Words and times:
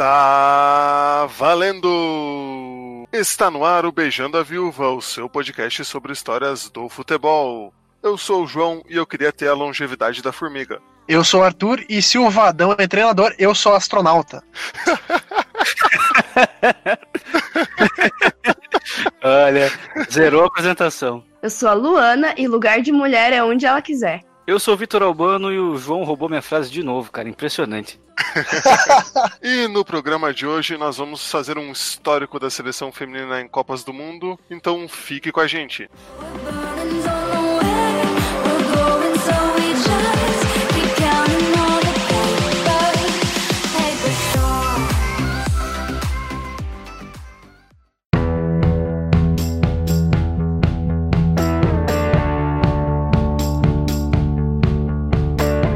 Está 0.00 1.28
valendo! 1.36 3.06
Está 3.12 3.50
no 3.50 3.66
ar 3.66 3.84
o 3.84 3.92
Beijando 3.92 4.38
a 4.38 4.42
Viúva, 4.42 4.88
o 4.88 5.02
seu 5.02 5.28
podcast 5.28 5.84
sobre 5.84 6.10
histórias 6.10 6.70
do 6.70 6.88
futebol. 6.88 7.70
Eu 8.02 8.16
sou 8.16 8.44
o 8.44 8.46
João 8.46 8.82
e 8.88 8.96
eu 8.96 9.06
queria 9.06 9.30
ter 9.30 9.48
a 9.48 9.52
longevidade 9.52 10.22
da 10.22 10.32
formiga. 10.32 10.80
Eu 11.06 11.22
sou 11.22 11.40
o 11.40 11.42
Arthur 11.42 11.84
e 11.86 12.00
se 12.00 12.16
o 12.16 12.30
Vadão 12.30 12.74
é 12.78 12.88
treinador, 12.88 13.34
eu 13.38 13.54
sou 13.54 13.74
astronauta. 13.74 14.42
Olha, 19.22 19.70
zerou 20.10 20.44
a 20.44 20.46
apresentação. 20.46 21.22
Eu 21.42 21.50
sou 21.50 21.68
a 21.68 21.74
Luana 21.74 22.32
e 22.38 22.48
lugar 22.48 22.80
de 22.80 22.90
mulher 22.90 23.34
é 23.34 23.44
onde 23.44 23.66
ela 23.66 23.82
quiser. 23.82 24.22
Eu 24.46 24.58
sou 24.58 24.74
o 24.74 24.76
Vitor 24.76 25.02
Albano 25.02 25.52
e 25.52 25.58
o 25.58 25.76
João 25.76 26.02
roubou 26.02 26.28
minha 26.28 26.42
frase 26.42 26.70
de 26.70 26.82
novo, 26.82 27.12
cara. 27.12 27.28
Impressionante. 27.28 28.00
e 29.42 29.68
no 29.68 29.84
programa 29.84 30.32
de 30.32 30.46
hoje 30.46 30.76
nós 30.76 30.96
vamos 30.96 31.30
fazer 31.30 31.56
um 31.58 31.72
histórico 31.72 32.38
da 32.38 32.50
seleção 32.50 32.92
feminina 32.92 33.40
em 33.40 33.48
Copas 33.48 33.82
do 33.82 33.92
Mundo, 33.92 34.38
então 34.50 34.88
fique 34.88 35.32
com 35.32 35.40
a 35.40 35.46
gente. 35.46 35.88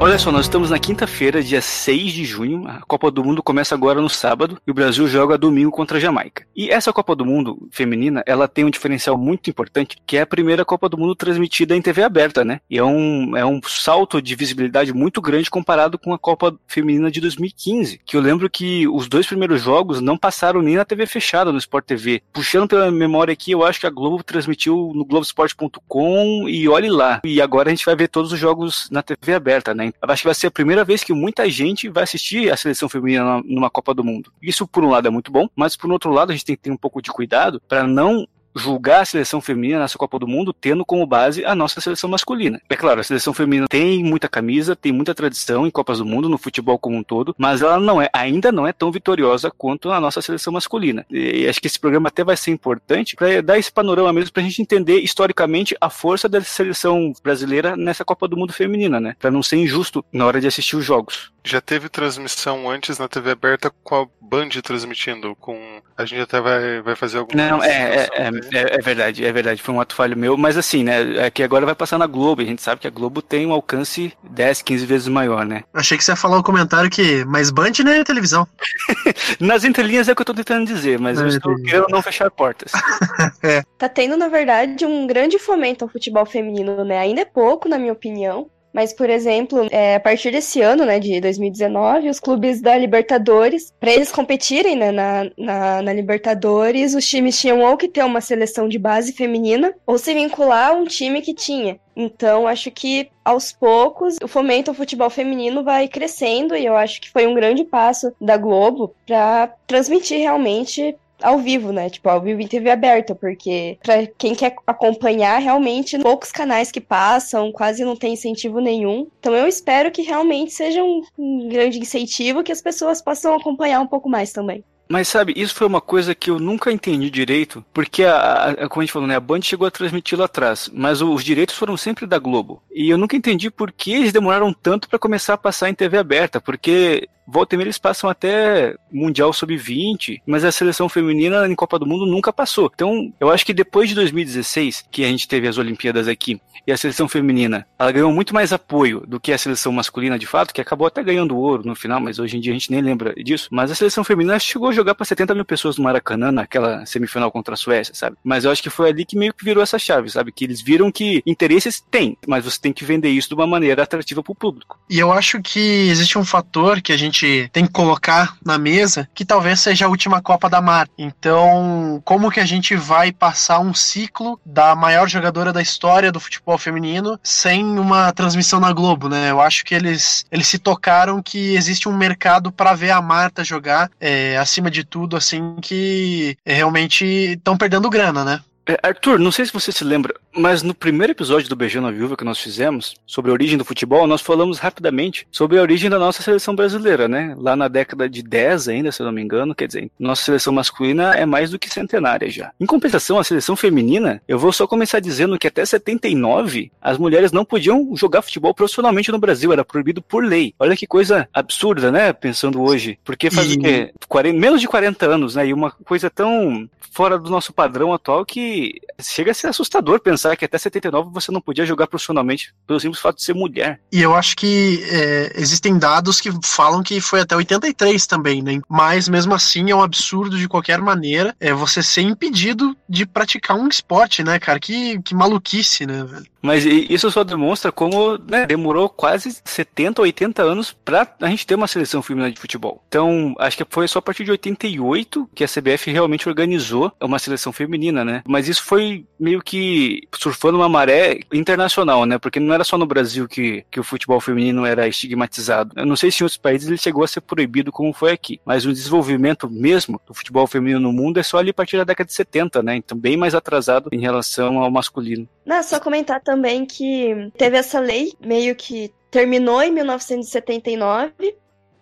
Olha 0.05 0.19
só, 0.19 0.31
nós 0.31 0.45
estamos 0.45 0.69
na 0.69 0.79
quinta-feira, 0.79 1.43
dia 1.43 1.63
6 1.63 2.13
de 2.13 2.27
junho. 2.27 2.69
A 2.69 2.83
Copa 2.83 3.11
do 3.11 3.25
Mundo 3.25 3.43
começa 3.43 3.75
agora 3.75 4.03
no 4.03 4.11
sábado 4.11 4.61
e 4.67 4.71
o 4.71 4.75
Brasil 4.75 5.09
joga 5.09 5.39
domingo 5.39 5.71
contra 5.71 5.97
a 5.97 6.01
Jamaica. 6.01 6.47
E 6.55 6.69
essa 6.69 6.93
Copa 6.93 7.17
do 7.17 7.25
Mundo 7.25 7.67
feminina, 7.71 8.23
ela 8.27 8.47
tem 8.47 8.67
um 8.67 8.71
diferencial 8.71 9.17
muito 9.17 9.49
importante, 9.49 9.97
que 10.07 10.19
é 10.19 10.21
a 10.21 10.27
primeira 10.27 10.63
Copa 10.63 10.91
do 10.91 10.99
Mundo 10.99 11.15
transmitida 11.15 11.75
em 11.75 11.81
TV 11.81 12.03
aberta, 12.03 12.45
né? 12.45 12.61
E 12.69 12.77
é 12.77 12.85
um, 12.85 13.35
é 13.35 13.47
um 13.47 13.59
salto 13.67 14.21
de 14.21 14.35
visibilidade 14.35 14.93
muito 14.93 15.23
grande 15.23 15.49
comparado 15.49 15.99
com 15.99 16.13
a 16.13 16.19
Copa 16.19 16.55
Feminina 16.67 17.11
de 17.11 17.23
2015, 17.23 18.03
que 18.05 18.15
eu 18.15 18.21
lembro 18.21 18.51
que 18.51 18.87
os 18.87 19.09
dois 19.09 19.27
primeiros 19.27 19.63
jogos 19.63 20.03
não 20.03 20.19
passaram 20.19 20.61
nem 20.61 20.77
na 20.77 20.85
TV 20.85 21.07
fechada, 21.07 21.51
no 21.51 21.57
Sport 21.57 21.87
TV. 21.87 22.23
Puxando 22.31 22.69
pela 22.69 22.91
memória 22.91 23.33
aqui, 23.33 23.53
eu 23.53 23.65
acho 23.65 23.81
que 23.81 23.87
a 23.87 23.91
Globo 23.91 24.23
transmitiu 24.23 24.93
no 24.95 25.07
Globoesporte.com 25.07 26.47
e 26.47 26.69
olhe 26.69 26.91
lá. 26.91 27.23
E 27.25 27.41
agora 27.41 27.71
a 27.71 27.75
gente 27.75 27.87
vai 27.87 27.97
ver 27.97 28.09
todos 28.09 28.35
os 28.35 28.39
jogos 28.39 28.87
na 28.91 29.03
TV 29.03 29.33
aberta, 29.33 29.73
né? 29.73 29.94
Acho 30.03 30.23
que 30.23 30.29
vai 30.29 30.35
ser 30.35 30.49
a 30.49 30.51
primeira 30.51 30.85
vez 30.85 31.03
que 31.03 31.13
muita 31.13 31.49
gente 31.49 31.89
vai 31.89 32.05
assistir 32.05 32.53
a 32.53 32.57
seleção 32.57 32.89
feminina 32.89 33.43
numa 33.45 33.71
Copa 33.71 33.95
do 33.95 34.05
Mundo. 34.05 34.33
Isso, 34.43 34.67
por 34.67 34.85
um 34.85 34.91
lado, 34.91 35.09
é 35.09 35.11
muito 35.11 35.33
bom, 35.33 35.49
mas 35.57 35.77
por 35.77 35.91
outro 35.91 36.13
lado, 36.13 36.31
a 36.31 36.35
gente 36.35 36.45
tem 36.45 36.57
que 36.57 36.63
ter 36.63 36.71
um 36.71 36.77
pouco 36.77 37.01
de 37.01 37.11
cuidado 37.11 37.61
para 37.67 37.87
não 37.87 38.27
julgar 38.55 39.03
a 39.03 39.05
seleção 39.05 39.41
feminina 39.41 39.81
nessa 39.81 39.99
Copa 39.99 40.19
do 40.19 40.27
Mundo 40.27 40.53
tendo 40.53 40.85
como 40.85 41.07
base 41.07 41.45
a 41.45 41.55
nossa 41.55 41.81
seleção 41.81 42.09
masculina. 42.09 42.61
É 42.69 42.77
claro, 42.77 43.01
a 43.01 43.05
seleção 43.05 43.35
feminina 43.35 43.67
tem 43.69 44.03
muita 44.03 44.29
camisa, 44.29 44.77
tem 44.77 44.93
muita 44.93 45.15
tradição 45.15 45.67
em 45.67 45.71
Copas 45.71 45.99
do 45.99 46.07
Mundo, 46.07 46.29
no 46.29 46.39
futebol 46.39 46.79
como 46.79 46.97
um 46.97 47.03
todo, 47.03 47.35
mas 47.37 47.63
ela 47.63 47.79
não 47.79 48.01
é, 48.01 48.09
ainda 48.13 48.53
não 48.53 48.67
é 48.67 48.73
tão 48.73 48.91
vitoriosa 48.93 49.51
quanto 49.51 49.91
a 49.91 50.01
nossa 50.01 50.23
seleção 50.23 50.53
masculina. 50.53 51.05
E 51.11 51.47
acho 51.49 51.61
que 51.61 51.67
esse 51.67 51.79
programa 51.79 52.09
até 52.09 52.23
vai 52.23 52.37
ser 52.37 52.51
importante 52.51 53.17
para 53.17 53.43
dar 53.43 53.59
esse 53.59 53.73
panorama 53.73 54.13
mesmo 54.13 54.33
para 54.33 54.43
a 54.43 54.47
gente 54.47 54.63
entender 54.63 55.01
historicamente 55.01 55.77
a 55.81 55.91
força 55.91 56.29
da 56.29 56.41
seleção 56.41 57.13
brasileira 57.23 57.77
nessa 57.77 58.05
Copa 58.05 58.29
do 58.29 58.37
Mundo 58.37 58.53
feminina, 58.53 59.01
né? 59.01 59.17
Para 59.19 59.31
não 59.31 59.43
ser 59.43 59.57
injusto 59.57 60.05
na 60.13 60.27
hora 60.27 60.41
de 60.41 60.47
assistir 60.47 60.77
os 60.77 60.85
jogos. 60.85 61.33
Já 61.43 61.61
teve 61.61 61.89
transmissão 61.89 62.71
antes 62.71 62.99
na 62.99 63.09
TV 63.09 63.33
aberta 63.33 63.71
com 63.83 64.03
a 64.03 64.07
Band 64.21 64.49
transmitindo, 64.63 65.37
com 65.37 65.83
a 65.97 66.05
gente 66.05 66.23
até 66.23 66.41
vai, 66.41 66.81
vai 66.81 66.97
fazer 66.97 67.19
alguma 67.19 67.51
Não, 67.51 67.63
é, 67.63 67.97
é, 67.97 68.09
é, 68.15 68.31
é, 68.53 68.79
verdade, 68.83 69.25
é 69.25 69.33
verdade, 69.33 69.63
foi 69.63 69.75
um 69.75 69.81
ato 69.81 69.95
falho 69.95 70.17
meu, 70.17 70.37
mas 70.37 70.57
assim, 70.57 70.85
né, 70.85 71.27
é 71.27 71.31
que 71.31 71.43
agora 71.43 71.67
vai 71.67 71.75
passar 71.75 71.99
na 71.99 72.07
Globo, 72.07 72.43
a 72.43 72.45
gente 72.45 72.63
sabe 72.63 72.81
que 72.81 72.87
a 72.87 72.91
Globo 72.91 73.23
tem 73.23 73.47
um 73.47 73.53
alcance 73.53 74.13
10, 74.23 74.63
15 74.63 74.87
vezes 74.87 75.09
maior, 75.09 75.45
né? 75.45 75.65
Achei 75.73 75.97
que 75.97 76.05
você 76.05 76.13
ia 76.13 76.17
falar 76.17 76.37
o 76.37 76.41
um 76.41 76.43
comentário 76.43 76.91
que, 76.91 77.25
mas 77.25 77.51
Band 77.51 77.73
não 77.85 77.93
é 77.93 78.05
televisão. 78.05 78.47
Nas 79.41 79.65
entrelinhas 79.65 80.09
é 80.09 80.13
o 80.13 80.17
que 80.17 80.23
eu 80.23 80.27
tô 80.27 80.35
tentando 80.35 80.67
dizer, 80.67 80.99
mas 80.99 81.19
não 81.19 81.25
eu 81.25 81.29
estou 81.29 81.55
querendo 81.57 81.87
não 81.89 82.03
fechar 82.03 82.31
portas. 82.31 82.73
é. 83.43 83.63
Tá 83.79 83.89
tendo, 83.89 84.17
na 84.17 84.29
verdade, 84.29 84.85
um 84.85 85.07
grande 85.07 85.39
fomento 85.39 85.85
ao 85.85 85.91
futebol 85.91 86.27
feminino, 86.27 86.85
né, 86.85 86.99
ainda 86.99 87.23
é 87.23 87.25
pouco, 87.25 87.69
na 87.69 87.79
minha 87.79 87.93
opinião, 87.93 88.51
mas, 88.75 88.93
por 88.93 89.09
exemplo, 89.09 89.69
é, 89.71 89.95
a 89.95 90.01
partir 90.01 90.33
desse 90.33 90.61
ano, 90.61 90.85
né, 90.85 90.99
de 90.99 91.21
2019, 91.21 92.09
os 92.09 92.19
clubes 92.19 92.61
da 92.61 92.77
Libertadores, 92.77 93.73
para 93.79 93.93
eles 93.93 94.11
competirem 94.11 94.75
né, 94.75 94.91
na, 94.91 95.31
na, 95.39 95.83
na, 95.83 95.93
Libertadores, 95.93 96.93
os 96.93 97.09
times 97.09 97.39
tinham 97.39 97.63
ou 97.63 97.77
que 97.77 97.89
ter 97.89 98.05
uma 98.05 98.21
seleção 98.21 98.69
de 98.69 98.77
base 98.77 99.13
feminina 99.13 99.73
ou 99.87 99.97
se 99.97 100.13
vincular 100.13 100.71
a 100.71 100.75
um 100.75 100.85
time 100.85 101.23
que 101.23 101.33
tinha. 101.33 101.79
Então, 101.97 102.49
acho 102.49 102.73
que 102.73 103.09
aos 103.25 103.53
poucos 103.53 104.17
o 104.21 104.27
fomento 104.27 104.73
ao 104.73 104.75
futebol 104.75 105.09
feminino 105.09 105.63
vai 105.63 105.87
crescendo 105.87 106.57
e 106.57 106.67
eu 106.67 106.77
acho 106.77 107.01
que 107.01 107.11
foi 107.11 107.29
um 107.29 107.35
grande 107.35 107.63
passo 107.63 108.13
da 108.21 108.37
Globo 108.37 108.93
para 109.07 109.55
transmitir 109.69 110.19
realmente 110.19 110.97
ao 111.23 111.39
vivo, 111.39 111.73
né? 111.73 111.89
Tipo, 111.91 112.09
ao 112.09 112.21
vivo 112.21 112.41
em 112.41 112.47
TV 112.47 112.71
aberta, 112.71 113.15
porque 113.15 113.79
para 113.83 114.07
quem 114.19 114.35
quer 114.35 114.55
acompanhar, 114.67 115.39
realmente 115.39 115.99
poucos 115.99 116.33
canais 116.33 116.71
que 116.71 116.81
passam, 116.81 117.53
quase 117.53 117.85
não 117.85 117.97
tem 117.97 118.15
incentivo 118.15 118.61
nenhum. 118.61 119.07
Então 119.21 119.35
eu 119.35 119.47
espero 119.47 119.91
que 119.91 120.03
realmente 120.03 120.53
seja 120.53 120.83
um, 120.83 121.49
grande 121.49 121.79
incentivo 121.79 122.43
que 122.43 122.53
as 122.53 122.61
pessoas 122.61 123.03
possam 123.03 123.35
acompanhar 123.35 123.81
um 123.81 123.87
pouco 123.87 124.09
mais 124.09 124.33
também. 124.33 124.65
Mas 124.87 125.09
sabe, 125.09 125.33
isso 125.35 125.55
foi 125.55 125.67
uma 125.67 125.81
coisa 125.81 126.15
que 126.15 126.31
eu 126.31 126.39
nunca 126.39 126.71
entendi 126.71 127.09
direito, 127.09 127.65
porque 127.73 128.05
a, 128.05 128.51
a 128.51 128.69
como 128.69 128.83
a 128.83 128.85
gente 128.85 128.93
falou, 128.93 129.09
né, 129.09 129.17
a 129.17 129.21
Band 129.21 129.41
chegou 129.41 129.67
a 129.67 129.71
transmiti-lo 129.71 130.23
atrás, 130.23 130.71
mas 130.73 131.01
os 131.01 131.25
direitos 131.25 131.57
foram 131.57 131.75
sempre 131.75 132.07
da 132.07 132.19
Globo. 132.19 132.63
E 132.71 132.91
eu 132.91 132.99
nunca 132.99 133.17
entendi 133.17 133.51
por 133.51 133.73
que 133.73 133.95
eles 133.95 134.13
demoraram 134.13 134.53
tanto 134.53 134.89
para 134.89 134.99
começar 134.99 135.35
a 135.35 135.39
passar 135.39 135.71
em 135.71 135.75
TV 135.75 135.97
aberta, 135.97 136.39
porque 136.39 137.09
volta 137.27 137.55
e 137.55 137.59
meia 137.59 137.65
eles 137.65 137.79
passam 137.79 138.09
até 138.09 138.75
Mundial 138.93 139.33
Sub-20, 139.33 140.21
mas 140.27 140.45
a 140.45 140.53
seleção 140.53 140.89
feminina 140.89 141.47
em 141.49 141.55
Copa 141.55 141.79
do 141.79 141.87
Mundo 141.87 142.07
nunca 142.07 142.33
passou. 142.33 142.71
Então, 142.75 143.13
eu 143.19 143.31
acho 143.31 143.45
que 143.45 143.55
depois 143.55 143.89
de 143.89 143.95
2016, 143.95 144.85
que 144.91 145.05
a 145.05 145.09
gente 145.09 145.27
teve 145.27 145.49
as 145.49 145.59
Olimpíadas 145.59 146.09
aqui, 146.09 146.41
e 146.67 146.73
a 146.73 146.77
seleção 146.77 147.09
feminina, 147.09 147.67
ela 147.79 147.93
ganhou 147.93 148.13
muito 148.13 148.35
mais 148.35 148.53
apoio 148.53 149.03
do 149.07 149.21
que 149.21 149.33
a 149.33 149.39
seleção 149.39 149.71
masculina 149.73 150.19
de 150.19 150.27
fato, 150.27 150.53
que 150.53 150.61
acabou 150.61 150.87
até 150.87 151.03
ganhando 151.03 151.37
ouro 151.37 151.63
no 151.65 151.75
final, 151.75 152.01
mas 152.01 152.19
hoje 152.19 152.37
em 152.37 152.41
dia 152.41 152.53
a 152.53 152.55
gente 152.55 152.71
nem 152.71 152.81
lembra 152.81 153.15
disso. 153.15 153.49
Mas 153.51 153.71
a 153.71 153.75
seleção 153.75 154.03
feminina 154.03 154.39
chegou 154.39 154.69
a 154.69 154.73
jogar 154.73 154.95
para 154.95 155.05
70 155.05 155.35
mil 155.35 155.45
pessoas 155.45 155.77
no 155.77 155.85
Maracanã 155.85 156.33
naquela 156.33 156.87
semifinal 156.87 157.31
contra 157.31 157.55
a 157.55 157.57
Suécia, 157.57 157.95
sabe? 157.95 158.17
Mas 158.25 158.45
eu 158.45 158.51
acho 158.51 158.63
que 158.63 158.71
foi 158.71 158.89
ali 158.89 159.05
que 159.05 159.17
meio 159.17 159.35
que 159.35 159.45
virou 159.45 159.63
essa 159.63 159.79
chave, 159.79 160.11
sabe? 160.11 160.33
Que 160.33 160.45
eles 160.45 160.63
viram 160.63 160.91
que 160.91 161.23
interesses 161.27 161.85
tem, 161.91 162.17
mas 162.27 162.45
você 162.45 162.59
tem 162.59 162.73
que 162.73 162.85
vender 162.85 163.11
isso 163.11 163.29
de 163.29 163.35
uma 163.35 163.47
maneira 163.47 163.83
atrativa 163.83 164.23
para 164.23 164.33
o 164.33 164.37
público. 164.37 164.79
E 164.89 164.99
eu 164.99 165.13
acho 165.13 165.43
que 165.43 165.61
existe 165.61 166.19
um 166.19 166.25
fator 166.25 166.81
que 166.81 166.93
a 166.93 166.97
gente 166.97 167.14
tem 167.53 167.67
que 167.67 167.73
colocar 167.73 168.37
na 168.45 168.59
mesa, 168.59 169.09
que 169.15 169.25
talvez 169.25 169.61
seja 169.61 169.87
a 169.87 169.89
última 169.89 170.21
Copa 170.21 170.49
da 170.49 170.61
Mar. 170.61 170.89
Então, 170.99 172.01
como 172.05 172.31
que 172.31 172.41
a 172.41 172.45
gente 172.45 172.75
vai 172.77 173.13
passar 173.13 173.61
um 173.61 173.75
ciclo 173.75 174.41
da 174.45 174.75
maior 174.75 175.09
jogadora 175.09 175.53
da 175.53 175.63
história 175.63 176.13
do 176.13 176.21
futebol 176.21 176.59
feminino 176.59 177.19
sem 177.23 177.65
uma 177.79 178.13
transmissão 178.13 178.61
na 178.61 178.73
Globo, 178.73 179.09
né? 179.09 179.31
Eu 179.31 179.41
acho 179.41 179.65
que 179.65 179.75
eles, 179.75 180.25
eles 180.31 180.47
se 180.47 180.59
tocaram 180.59 181.23
que 181.23 181.55
existe 181.55 181.89
um 181.89 181.97
mercado 181.97 182.51
para 182.51 182.75
ver 182.75 182.91
a 182.91 183.03
Marta 183.03 183.45
jogar, 183.45 183.91
é, 184.01 184.37
acima 184.37 184.71
de 184.71 184.85
tudo, 184.85 185.17
assim, 185.17 185.57
que 185.61 186.37
realmente 186.45 187.05
estão 187.05 187.57
perdendo 187.57 187.91
grana, 187.91 188.25
né? 188.25 188.41
É, 188.67 188.79
Arthur, 188.83 189.19
não 189.19 189.31
sei 189.31 189.45
se 189.45 189.53
você 189.53 189.71
se 189.71 189.85
lembra, 189.85 190.15
mas 190.35 190.63
no 190.63 190.75
primeiro 190.75 191.13
episódio 191.13 191.49
do 191.51 191.57
Beijando 191.57 191.87
a 191.87 191.91
Viúva 191.91 192.17
que 192.17 192.25
nós 192.25 192.39
fizemos, 192.39 192.95
sobre 193.07 193.31
a 193.31 193.35
origem 193.35 193.59
do 193.59 193.65
futebol, 193.65 194.07
nós 194.07 194.23
falamos 194.23 194.59
rapidamente 194.59 195.27
sobre 195.31 195.59
a 195.59 195.63
origem 195.63 195.91
da 195.91 195.99
nossa 195.99 196.23
seleção 196.23 196.57
brasileira, 196.57 197.07
né? 197.07 197.35
Lá 197.39 197.55
na 197.55 197.69
década 197.69 198.09
de 198.09 198.23
10 198.23 198.69
ainda, 198.69 198.91
se 198.91 199.03
eu 199.03 199.07
não 199.07 199.13
me 199.13 199.21
engano, 199.21 199.55
quer 199.55 199.67
dizer, 199.67 199.91
nossa 199.99 200.25
seleção 200.25 200.53
masculina 200.53 201.13
é 201.13 201.27
mais 201.27 201.51
do 201.51 201.59
que 201.59 201.69
centenária 201.69 202.31
já. 202.31 202.53
Em 202.59 202.65
compensação, 202.65 203.19
a 203.19 203.25
seleção 203.25 203.55
feminina, 203.55 204.23
eu 204.27 204.39
vou 204.39 204.53
só 204.53 204.67
começar 204.67 204.99
dizendo 204.99 205.39
que 205.39 205.47
até 205.47 205.65
79, 205.65 206.73
as 206.81 206.97
mulheres 206.97 207.33
não 207.33 207.45
podiam 207.45 207.95
jogar 207.95 208.23
futebol 208.23 208.55
profissionalmente 208.55 209.13
no 209.13 209.19
Brasil, 209.19 209.53
era 209.53 209.65
proibido 209.65 210.01
por 210.01 210.25
lei. 210.25 210.55
Olha 210.59 210.77
que 210.77 210.87
coisa 210.87 211.29
absurda, 211.35 211.93
né? 211.93 212.15
Pensando 212.15 212.63
hoje. 212.63 212.99
Porque 213.05 213.31
faz 213.31 213.53
e... 213.53 213.59
o 213.59 213.61
quê? 213.61 213.93
40, 214.09 214.39
menos 214.39 214.61
de 214.61 214.67
40 214.67 215.07
anos, 215.07 215.35
né? 215.35 215.47
E 215.49 215.53
uma 215.53 215.71
coisa 215.71 216.09
tão 216.09 216.67
fora 216.95 217.19
do 217.19 217.29
nosso 217.29 217.53
padrão 217.53 217.93
atual 217.93 218.25
que 218.25 218.54
chega 219.01 219.31
a 219.31 219.35
ser 219.35 219.49
assustador 219.49 220.01
pensar 220.01 220.37
que 220.37 220.45
até 220.45 220.59
79 220.59 221.11
você 221.13 221.31
não 221.33 221.41
podia 221.41 221.67
jogar 221.67 221.87
profissionalmente 221.87 222.55
pelo 222.67 222.81
simples 222.81 223.01
fato 223.01 223.17
de 223.17 223.23
ser 223.23 223.35
mulher. 223.35 223.81
E 223.93 224.01
eu 224.01 224.15
acho 224.15 224.37
que 224.37 224.85
é, 224.91 225.33
existem 225.37 225.79
dados 225.79 226.21
que 226.21 226.31
falam 226.43 226.83
que 226.83 227.01
foi 227.01 227.21
até 227.21 227.37
83 227.37 228.07
também, 228.07 228.43
né? 228.43 228.61
Mas 228.69 229.09
mesmo 229.09 229.35
assim 229.35 229.71
é 229.71 229.77
um 229.77 229.83
absurdo 229.83 230.39
de 230.39 230.49
qualquer 230.49 230.81
maneira 230.81 231.35
é 231.41 231.53
você 231.53 231.83
ser 231.83 232.03
impedido 232.03 232.77
de 232.89 233.07
praticar 233.07 233.57
um 233.57 233.69
esporte, 233.69 234.23
né, 234.23 234.39
cara? 234.39 234.59
Que, 234.59 235.01
que 235.03 235.15
maluquice, 235.15 235.87
né, 235.87 236.05
velho? 236.05 236.34
Mas 236.45 236.67
isso 236.67 237.11
só 237.11 237.25
demonstra 237.25 237.73
como 237.73 238.19
né, 238.19 238.45
demorou 238.45 238.87
quase 238.87 239.41
70, 239.43 240.03
80 240.03 240.43
anos 240.43 240.77
para 240.85 241.09
a 241.23 241.29
gente 241.29 241.47
ter 241.47 241.55
uma 241.55 241.67
seleção 241.67 242.03
feminina 242.03 242.31
de 242.31 242.39
futebol. 242.39 242.83
Então, 242.87 243.35
acho 243.39 243.57
que 243.57 243.65
foi 243.71 243.89
só 243.89 243.99
a 243.99 244.03
partir 244.03 244.25
de 244.25 244.31
88 244.31 245.31
que 245.35 245.43
a 245.43 245.49
CBF 245.49 245.91
realmente 245.91 246.29
organizou 246.29 246.93
uma 247.01 247.19
seleção 247.19 247.51
feminina, 247.51 248.05
né? 248.05 248.23
Mas 248.29 248.47
isso 248.47 248.63
foi 248.63 249.07
meio 249.19 249.41
que 249.41 250.07
surfando 250.15 250.59
uma 250.59 250.69
maré 250.69 251.21
internacional, 251.33 252.05
né? 252.05 252.19
Porque 252.19 252.39
não 252.39 252.53
era 252.53 252.63
só 252.63 252.77
no 252.77 252.85
Brasil 252.85 253.27
que, 253.27 253.65
que 253.71 253.81
o 253.81 253.85
futebol 253.85 254.21
feminino 254.21 254.67
era 254.67 254.87
estigmatizado. 254.87 255.73
Eu 255.75 255.87
não 255.87 255.97
sei 255.97 256.11
se 256.11 256.23
em 256.23 256.25
outros 256.25 256.37
países 256.37 256.69
ele 256.69 256.77
chegou 256.77 257.05
a 257.05 257.09
ser 257.09 257.23
proibido 257.23 257.73
como 257.73 257.95
foi 257.95 258.13
aqui, 258.13 258.39
mas 258.45 258.67
o 258.67 258.73
desenvolvimento 258.73 259.49
mesmo 259.49 259.99
do 260.07 260.13
futebol 260.13 260.47
feminino 260.47 260.81
no 260.81 260.93
mundo 260.93 261.19
é 261.19 261.23
só 261.23 261.39
ali 261.39 261.51
a 261.51 261.55
partir 261.55 261.79
da 261.79 261.85
década 261.85 262.07
de 262.07 262.13
70, 262.13 262.63
né? 262.63 262.77
Então, 262.77 262.99
bem 262.99 263.17
mais 263.17 263.35
atrasado 263.35 263.89
em 263.91 264.01
relação 264.01 264.59
ao 264.59 264.71
masculino. 264.71 265.27
Não, 265.45 265.63
só 265.63 265.79
comentar 265.79 266.23
também 266.23 266.65
que 266.65 267.31
teve 267.37 267.57
essa 267.57 267.79
lei, 267.79 268.13
meio 268.19 268.57
que 268.57 268.93
terminou 269.11 269.63
em 269.63 269.71
1979, 269.71 271.37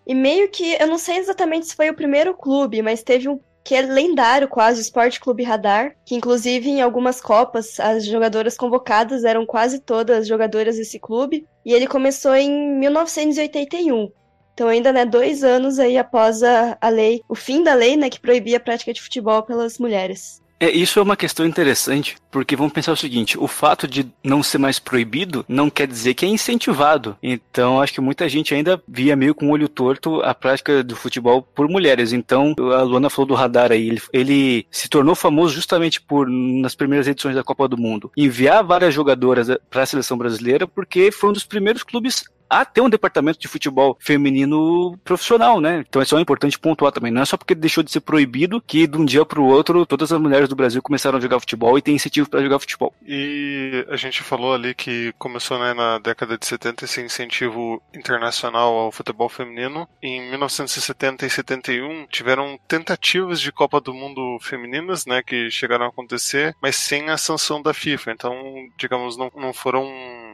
e 0.06 0.14
meio 0.14 0.50
que, 0.50 0.76
eu 0.80 0.86
não 0.86 0.98
sei 0.98 1.18
exatamente 1.18 1.66
se 1.66 1.76
foi 1.76 1.88
o 1.88 1.94
primeiro 1.94 2.34
clube, 2.34 2.82
mas 2.82 3.02
teve 3.02 3.28
um 3.28 3.38
que 3.64 3.74
é 3.76 3.80
lendário 3.80 4.48
quase, 4.48 4.80
o 4.80 4.82
Esporte 4.82 5.20
Clube 5.20 5.44
Radar, 5.44 5.94
que 6.04 6.16
inclusive 6.16 6.68
em 6.68 6.82
algumas 6.82 7.20
copas 7.20 7.78
as 7.78 8.04
jogadoras 8.04 8.56
convocadas 8.56 9.22
eram 9.22 9.46
quase 9.46 9.78
todas 9.78 10.26
jogadoras 10.26 10.76
desse 10.76 10.98
clube, 10.98 11.46
e 11.64 11.72
ele 11.72 11.86
começou 11.86 12.34
em 12.34 12.50
1981. 12.78 14.10
Então 14.52 14.68
ainda, 14.68 14.92
né, 14.92 15.04
dois 15.04 15.44
anos 15.44 15.78
aí 15.78 15.96
após 15.96 16.42
a, 16.42 16.76
a 16.80 16.88
lei, 16.88 17.22
o 17.28 17.34
fim 17.34 17.62
da 17.62 17.72
lei, 17.72 17.96
né, 17.96 18.10
que 18.10 18.20
proibia 18.20 18.56
a 18.56 18.60
prática 18.60 18.92
de 18.92 19.00
futebol 19.00 19.42
pelas 19.44 19.78
mulheres. 19.78 20.41
É, 20.62 20.70
isso 20.70 21.00
é 21.00 21.02
uma 21.02 21.16
questão 21.16 21.44
interessante, 21.44 22.16
porque 22.30 22.54
vamos 22.54 22.72
pensar 22.72 22.92
o 22.92 22.96
seguinte: 22.96 23.36
o 23.36 23.48
fato 23.48 23.88
de 23.88 24.06
não 24.22 24.44
ser 24.44 24.58
mais 24.58 24.78
proibido 24.78 25.44
não 25.48 25.68
quer 25.68 25.88
dizer 25.88 26.14
que 26.14 26.24
é 26.24 26.28
incentivado. 26.28 27.16
Então, 27.20 27.82
acho 27.82 27.92
que 27.92 28.00
muita 28.00 28.28
gente 28.28 28.54
ainda 28.54 28.80
via 28.86 29.16
meio 29.16 29.34
com 29.34 29.48
o 29.48 29.50
olho 29.50 29.68
torto 29.68 30.20
a 30.22 30.32
prática 30.32 30.84
do 30.84 30.94
futebol 30.94 31.42
por 31.42 31.68
mulheres. 31.68 32.12
Então, 32.12 32.54
a 32.78 32.82
Luana 32.82 33.10
falou 33.10 33.26
do 33.26 33.34
radar 33.34 33.72
aí, 33.72 33.88
ele, 33.88 34.02
ele 34.12 34.66
se 34.70 34.88
tornou 34.88 35.16
famoso 35.16 35.52
justamente 35.52 36.00
por, 36.00 36.28
nas 36.30 36.76
primeiras 36.76 37.08
edições 37.08 37.34
da 37.34 37.42
Copa 37.42 37.66
do 37.66 37.76
Mundo, 37.76 38.12
enviar 38.16 38.62
várias 38.62 38.94
jogadoras 38.94 39.48
para 39.68 39.82
a 39.82 39.86
seleção 39.86 40.16
brasileira, 40.16 40.64
porque 40.64 41.10
foi 41.10 41.30
um 41.30 41.32
dos 41.32 41.44
primeiros 41.44 41.82
clubes 41.82 42.22
a 42.52 42.64
ter 42.64 42.82
um 42.82 42.90
departamento 42.90 43.38
de 43.38 43.48
futebol 43.48 43.96
feminino 43.98 44.98
profissional, 45.02 45.60
né? 45.60 45.84
Então 45.88 46.02
é 46.02 46.04
só 46.04 46.20
importante 46.20 46.58
pontuar 46.58 46.92
também. 46.92 47.10
Não 47.10 47.22
é 47.22 47.24
só 47.24 47.36
porque 47.36 47.54
deixou 47.54 47.82
de 47.82 47.90
ser 47.90 48.00
proibido 48.00 48.60
que 48.60 48.86
de 48.86 48.98
um 48.98 49.04
dia 49.04 49.24
para 49.24 49.40
o 49.40 49.46
outro 49.46 49.86
todas 49.86 50.12
as 50.12 50.20
mulheres 50.20 50.48
do 50.48 50.56
Brasil 50.56 50.82
começaram 50.82 51.16
a 51.16 51.20
jogar 51.20 51.40
futebol 51.40 51.78
e 51.78 51.82
tem 51.82 51.94
incentivo 51.94 52.28
para 52.28 52.42
jogar 52.42 52.58
futebol. 52.58 52.94
E 53.06 53.86
a 53.88 53.96
gente 53.96 54.22
falou 54.22 54.52
ali 54.52 54.74
que 54.74 55.12
começou 55.18 55.58
né, 55.58 55.72
na 55.72 55.98
década 55.98 56.36
de 56.36 56.44
70 56.44 56.84
esse 56.84 57.00
incentivo 57.00 57.82
internacional 57.94 58.74
ao 58.74 58.92
futebol 58.92 59.28
feminino. 59.28 59.88
Em 60.02 60.20
1970 60.30 61.24
e 61.24 61.30
71 61.30 62.06
tiveram 62.08 62.58
tentativas 62.68 63.40
de 63.40 63.50
Copa 63.50 63.80
do 63.80 63.94
Mundo 63.94 64.38
femininas, 64.40 65.06
né, 65.06 65.22
que 65.22 65.50
chegaram 65.50 65.86
a 65.86 65.88
acontecer, 65.88 66.54
mas 66.60 66.76
sem 66.76 67.08
a 67.08 67.16
sanção 67.16 67.62
da 67.62 67.72
FIFA. 67.72 68.12
Então, 68.12 68.34
digamos, 68.76 69.16
não, 69.16 69.30
não 69.34 69.52
foram 69.52 69.88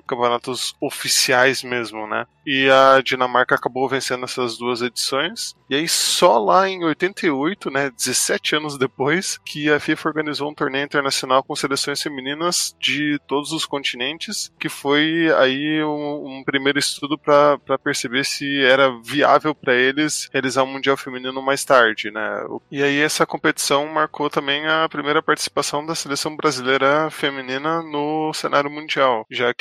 campeonatos 0.08 0.75
oficiais 0.81 1.62
mesmo, 1.62 2.06
né? 2.06 2.26
E 2.46 2.69
a 2.70 3.00
Dinamarca 3.02 3.55
acabou 3.55 3.88
vencendo 3.88 4.25
essas 4.25 4.56
duas 4.56 4.81
edições. 4.81 5.55
E 5.69 5.75
aí 5.75 5.87
só 5.87 6.38
lá 6.38 6.69
em 6.69 6.82
88, 6.82 7.70
né, 7.70 7.90
17 7.90 8.56
anos 8.56 8.78
depois, 8.78 9.38
que 9.44 9.70
a 9.70 9.78
FIFA 9.78 10.08
organizou 10.08 10.50
um 10.50 10.55
torneio 10.55 10.84
internacional 10.84 11.43
com 11.43 11.55
seleções 11.55 12.02
femininas 12.02 12.75
de 12.81 13.19
todos 13.26 13.52
os 13.52 13.66
continentes, 13.66 14.50
que 14.58 14.70
foi 14.70 15.31
aí 15.37 15.84
um, 15.84 16.38
um 16.38 16.44
primeiro 16.44 16.78
estudo 16.78 17.19
para 17.19 17.58
perceber 17.78 18.25
se 18.25 18.64
era 18.64 18.90
viável 19.02 19.55
para 19.55 19.75
eles 19.75 20.31
realizar 20.32 20.62
um 20.62 20.72
mundial 20.72 20.96
feminino 20.96 21.43
mais 21.43 21.64
tarde, 21.64 22.10
né? 22.10 22.46
E 22.70 22.82
aí 22.82 22.99
essa 23.00 23.26
competição 23.26 23.87
marcou 23.87 24.31
também 24.31 24.66
a 24.66 24.88
primeira 24.88 25.22
participação 25.22 25.84
da 25.84 25.94
seleção 25.94 26.34
brasileira 26.34 27.10
feminina 27.10 27.82
no 27.82 28.32
cenário 28.32 28.70
mundial, 28.70 29.26
já 29.31 29.52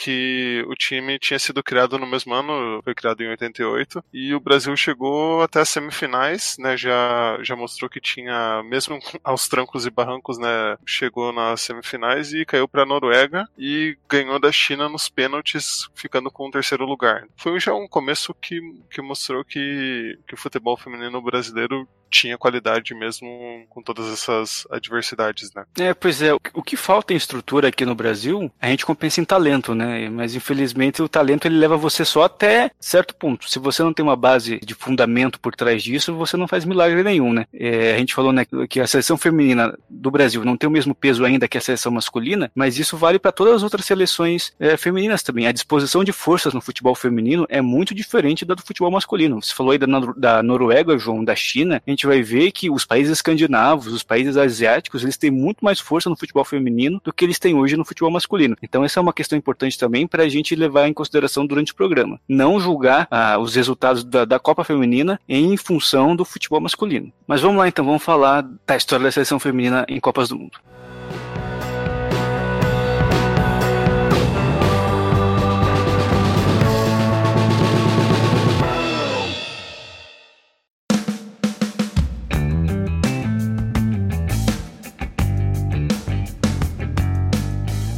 o 0.67 0.73
time 0.73 1.19
tinha 1.19 1.39
sido 1.39 1.63
criado 1.63 1.97
no 1.97 2.05
mesmo 2.05 2.33
ano, 2.33 2.81
foi 2.83 2.93
criado 2.95 3.21
em 3.21 3.29
88, 3.29 4.03
e 4.13 4.33
o 4.33 4.39
Brasil 4.39 4.75
chegou 4.75 5.41
até 5.41 5.61
as 5.61 5.69
semifinais, 5.69 6.55
né? 6.59 6.77
Já, 6.77 7.37
já 7.41 7.55
mostrou 7.55 7.89
que 7.89 7.99
tinha, 7.99 8.63
mesmo 8.63 8.99
aos 9.23 9.47
trancos 9.47 9.85
e 9.85 9.89
barrancos, 9.89 10.37
né? 10.37 10.77
Chegou 10.85 11.31
nas 11.31 11.61
semifinais 11.61 12.33
e 12.33 12.45
caiu 12.45 12.67
para 12.67 12.83
a 12.83 12.85
Noruega 12.85 13.47
e 13.57 13.97
ganhou 14.09 14.39
da 14.39 14.51
China 14.51 14.89
nos 14.89 15.09
pênaltis, 15.09 15.87
ficando 15.95 16.31
com 16.31 16.47
o 16.47 16.51
terceiro 16.51 16.85
lugar. 16.85 17.27
Foi 17.35 17.59
já 17.59 17.73
um 17.73 17.87
começo 17.87 18.33
que, 18.33 18.59
que 18.89 19.01
mostrou 19.01 19.43
que, 19.43 20.17
que 20.27 20.33
o 20.33 20.37
futebol 20.37 20.77
feminino 20.77 21.21
brasileiro 21.21 21.87
tinha 22.09 22.37
qualidade 22.37 22.93
mesmo 22.93 23.65
com 23.69 23.81
todas 23.81 24.11
essas 24.11 24.67
adversidades, 24.69 25.53
né? 25.53 25.63
É, 25.79 25.93
pois 25.93 26.21
é. 26.21 26.33
O 26.33 26.61
que 26.61 26.75
falta 26.75 27.13
em 27.13 27.17
estrutura 27.17 27.69
aqui 27.69 27.85
no 27.85 27.95
Brasil, 27.95 28.51
a 28.59 28.67
gente 28.67 28.85
compensa 28.85 29.21
em 29.21 29.25
talento, 29.25 29.73
né? 29.73 30.09
Mas 30.09 30.35
infelizmente 30.35 31.01
o 31.01 31.09
talento 31.09 31.45
ele 31.45 31.57
leva 31.57 31.77
você 31.77 32.03
só 32.03 32.23
até 32.23 32.71
certo 32.79 33.15
ponto. 33.15 33.49
Se 33.49 33.59
você 33.59 33.81
não 33.83 33.93
tem 33.93 34.03
uma 34.03 34.15
base 34.15 34.59
de 34.59 34.73
fundamento 34.73 35.39
por 35.39 35.55
trás 35.55 35.81
disso, 35.81 36.13
você 36.13 36.35
não 36.35 36.47
faz 36.47 36.65
milagre 36.65 37.03
nenhum, 37.03 37.31
né? 37.33 37.45
É, 37.53 37.95
a 37.95 37.97
gente 37.97 38.13
falou 38.13 38.33
né, 38.33 38.45
que 38.69 38.79
a 38.79 38.87
seleção 38.87 39.17
feminina 39.17 39.77
do 39.89 40.11
Brasil 40.11 40.43
não 40.43 40.57
tem 40.57 40.67
o 40.67 40.71
mesmo 40.71 40.93
peso 40.93 41.23
ainda 41.23 41.47
que 41.47 41.57
a 41.57 41.61
seleção 41.61 41.91
masculina, 41.91 42.51
mas 42.53 42.77
isso 42.77 42.97
vale 42.97 43.19
para 43.19 43.31
todas 43.31 43.55
as 43.55 43.63
outras 43.63 43.85
seleções 43.85 44.53
é, 44.59 44.75
femininas 44.75 45.23
também. 45.23 45.47
A 45.47 45.51
disposição 45.51 46.03
de 46.03 46.11
forças 46.11 46.53
no 46.53 46.61
futebol 46.61 46.95
feminino 46.95 47.45
é 47.49 47.61
muito 47.61 47.95
diferente 47.95 48.45
da 48.45 48.57
do 48.57 48.63
futebol 48.63 48.91
masculino. 48.91 49.41
Você 49.41 49.53
falou 49.53 49.71
aí 49.71 49.77
da, 49.77 49.87
da 50.17 50.43
Noruega, 50.43 50.97
João, 50.97 51.23
da 51.23 51.35
China. 51.35 51.81
A 51.85 51.89
gente 51.97 52.05
vai 52.05 52.21
ver 52.21 52.51
que 52.51 52.69
os 52.69 52.85
países 52.85 53.11
escandinavos, 53.11 53.87
os 53.87 54.03
países 54.03 54.37
asiáticos, 54.37 55.03
eles 55.03 55.17
têm 55.17 55.31
muito 55.31 55.65
mais 55.65 55.79
força 55.79 56.09
no 56.09 56.15
futebol 56.15 56.45
feminino 56.45 57.01
do 57.03 57.11
que 57.11 57.25
eles 57.25 57.39
têm 57.39 57.55
hoje 57.55 57.75
no 57.75 57.83
futebol 57.83 58.11
masculino. 58.11 58.55
Então 58.61 58.83
essa 58.83 58.99
é 58.99 59.01
uma 59.01 59.13
questão 59.13 59.37
importante 59.37 59.77
também 59.77 60.05
para 60.05 60.23
a 60.23 60.29
gente 60.29 60.55
levar 60.55 60.87
em 60.87 60.93
consideração 60.93 61.45
durante 61.45 61.71
o 61.71 61.75
programa. 61.75 62.19
Não 62.29 62.59
julgar 62.59 63.07
ah, 63.09 63.39
os 63.39 63.55
resultados 63.55 64.03
da, 64.03 64.23
da 64.23 64.39
Copa 64.39 64.63
Feminina 64.63 65.19
em 65.27 65.57
função 65.57 66.15
do 66.15 66.23
futebol 66.23 66.61
masculino. 66.61 67.11
Mas 67.25 67.41
vamos 67.41 67.57
lá 67.57 67.67
então, 67.67 67.83
vamos 67.83 68.03
falar 68.03 68.47
da 68.65 68.77
história 68.77 69.05
da 69.05 69.11
seleção 69.11 69.39
feminina 69.39 69.85
em 69.89 69.99
Copas 69.99 70.29
do 70.29 70.37
Mundo. 70.37 70.59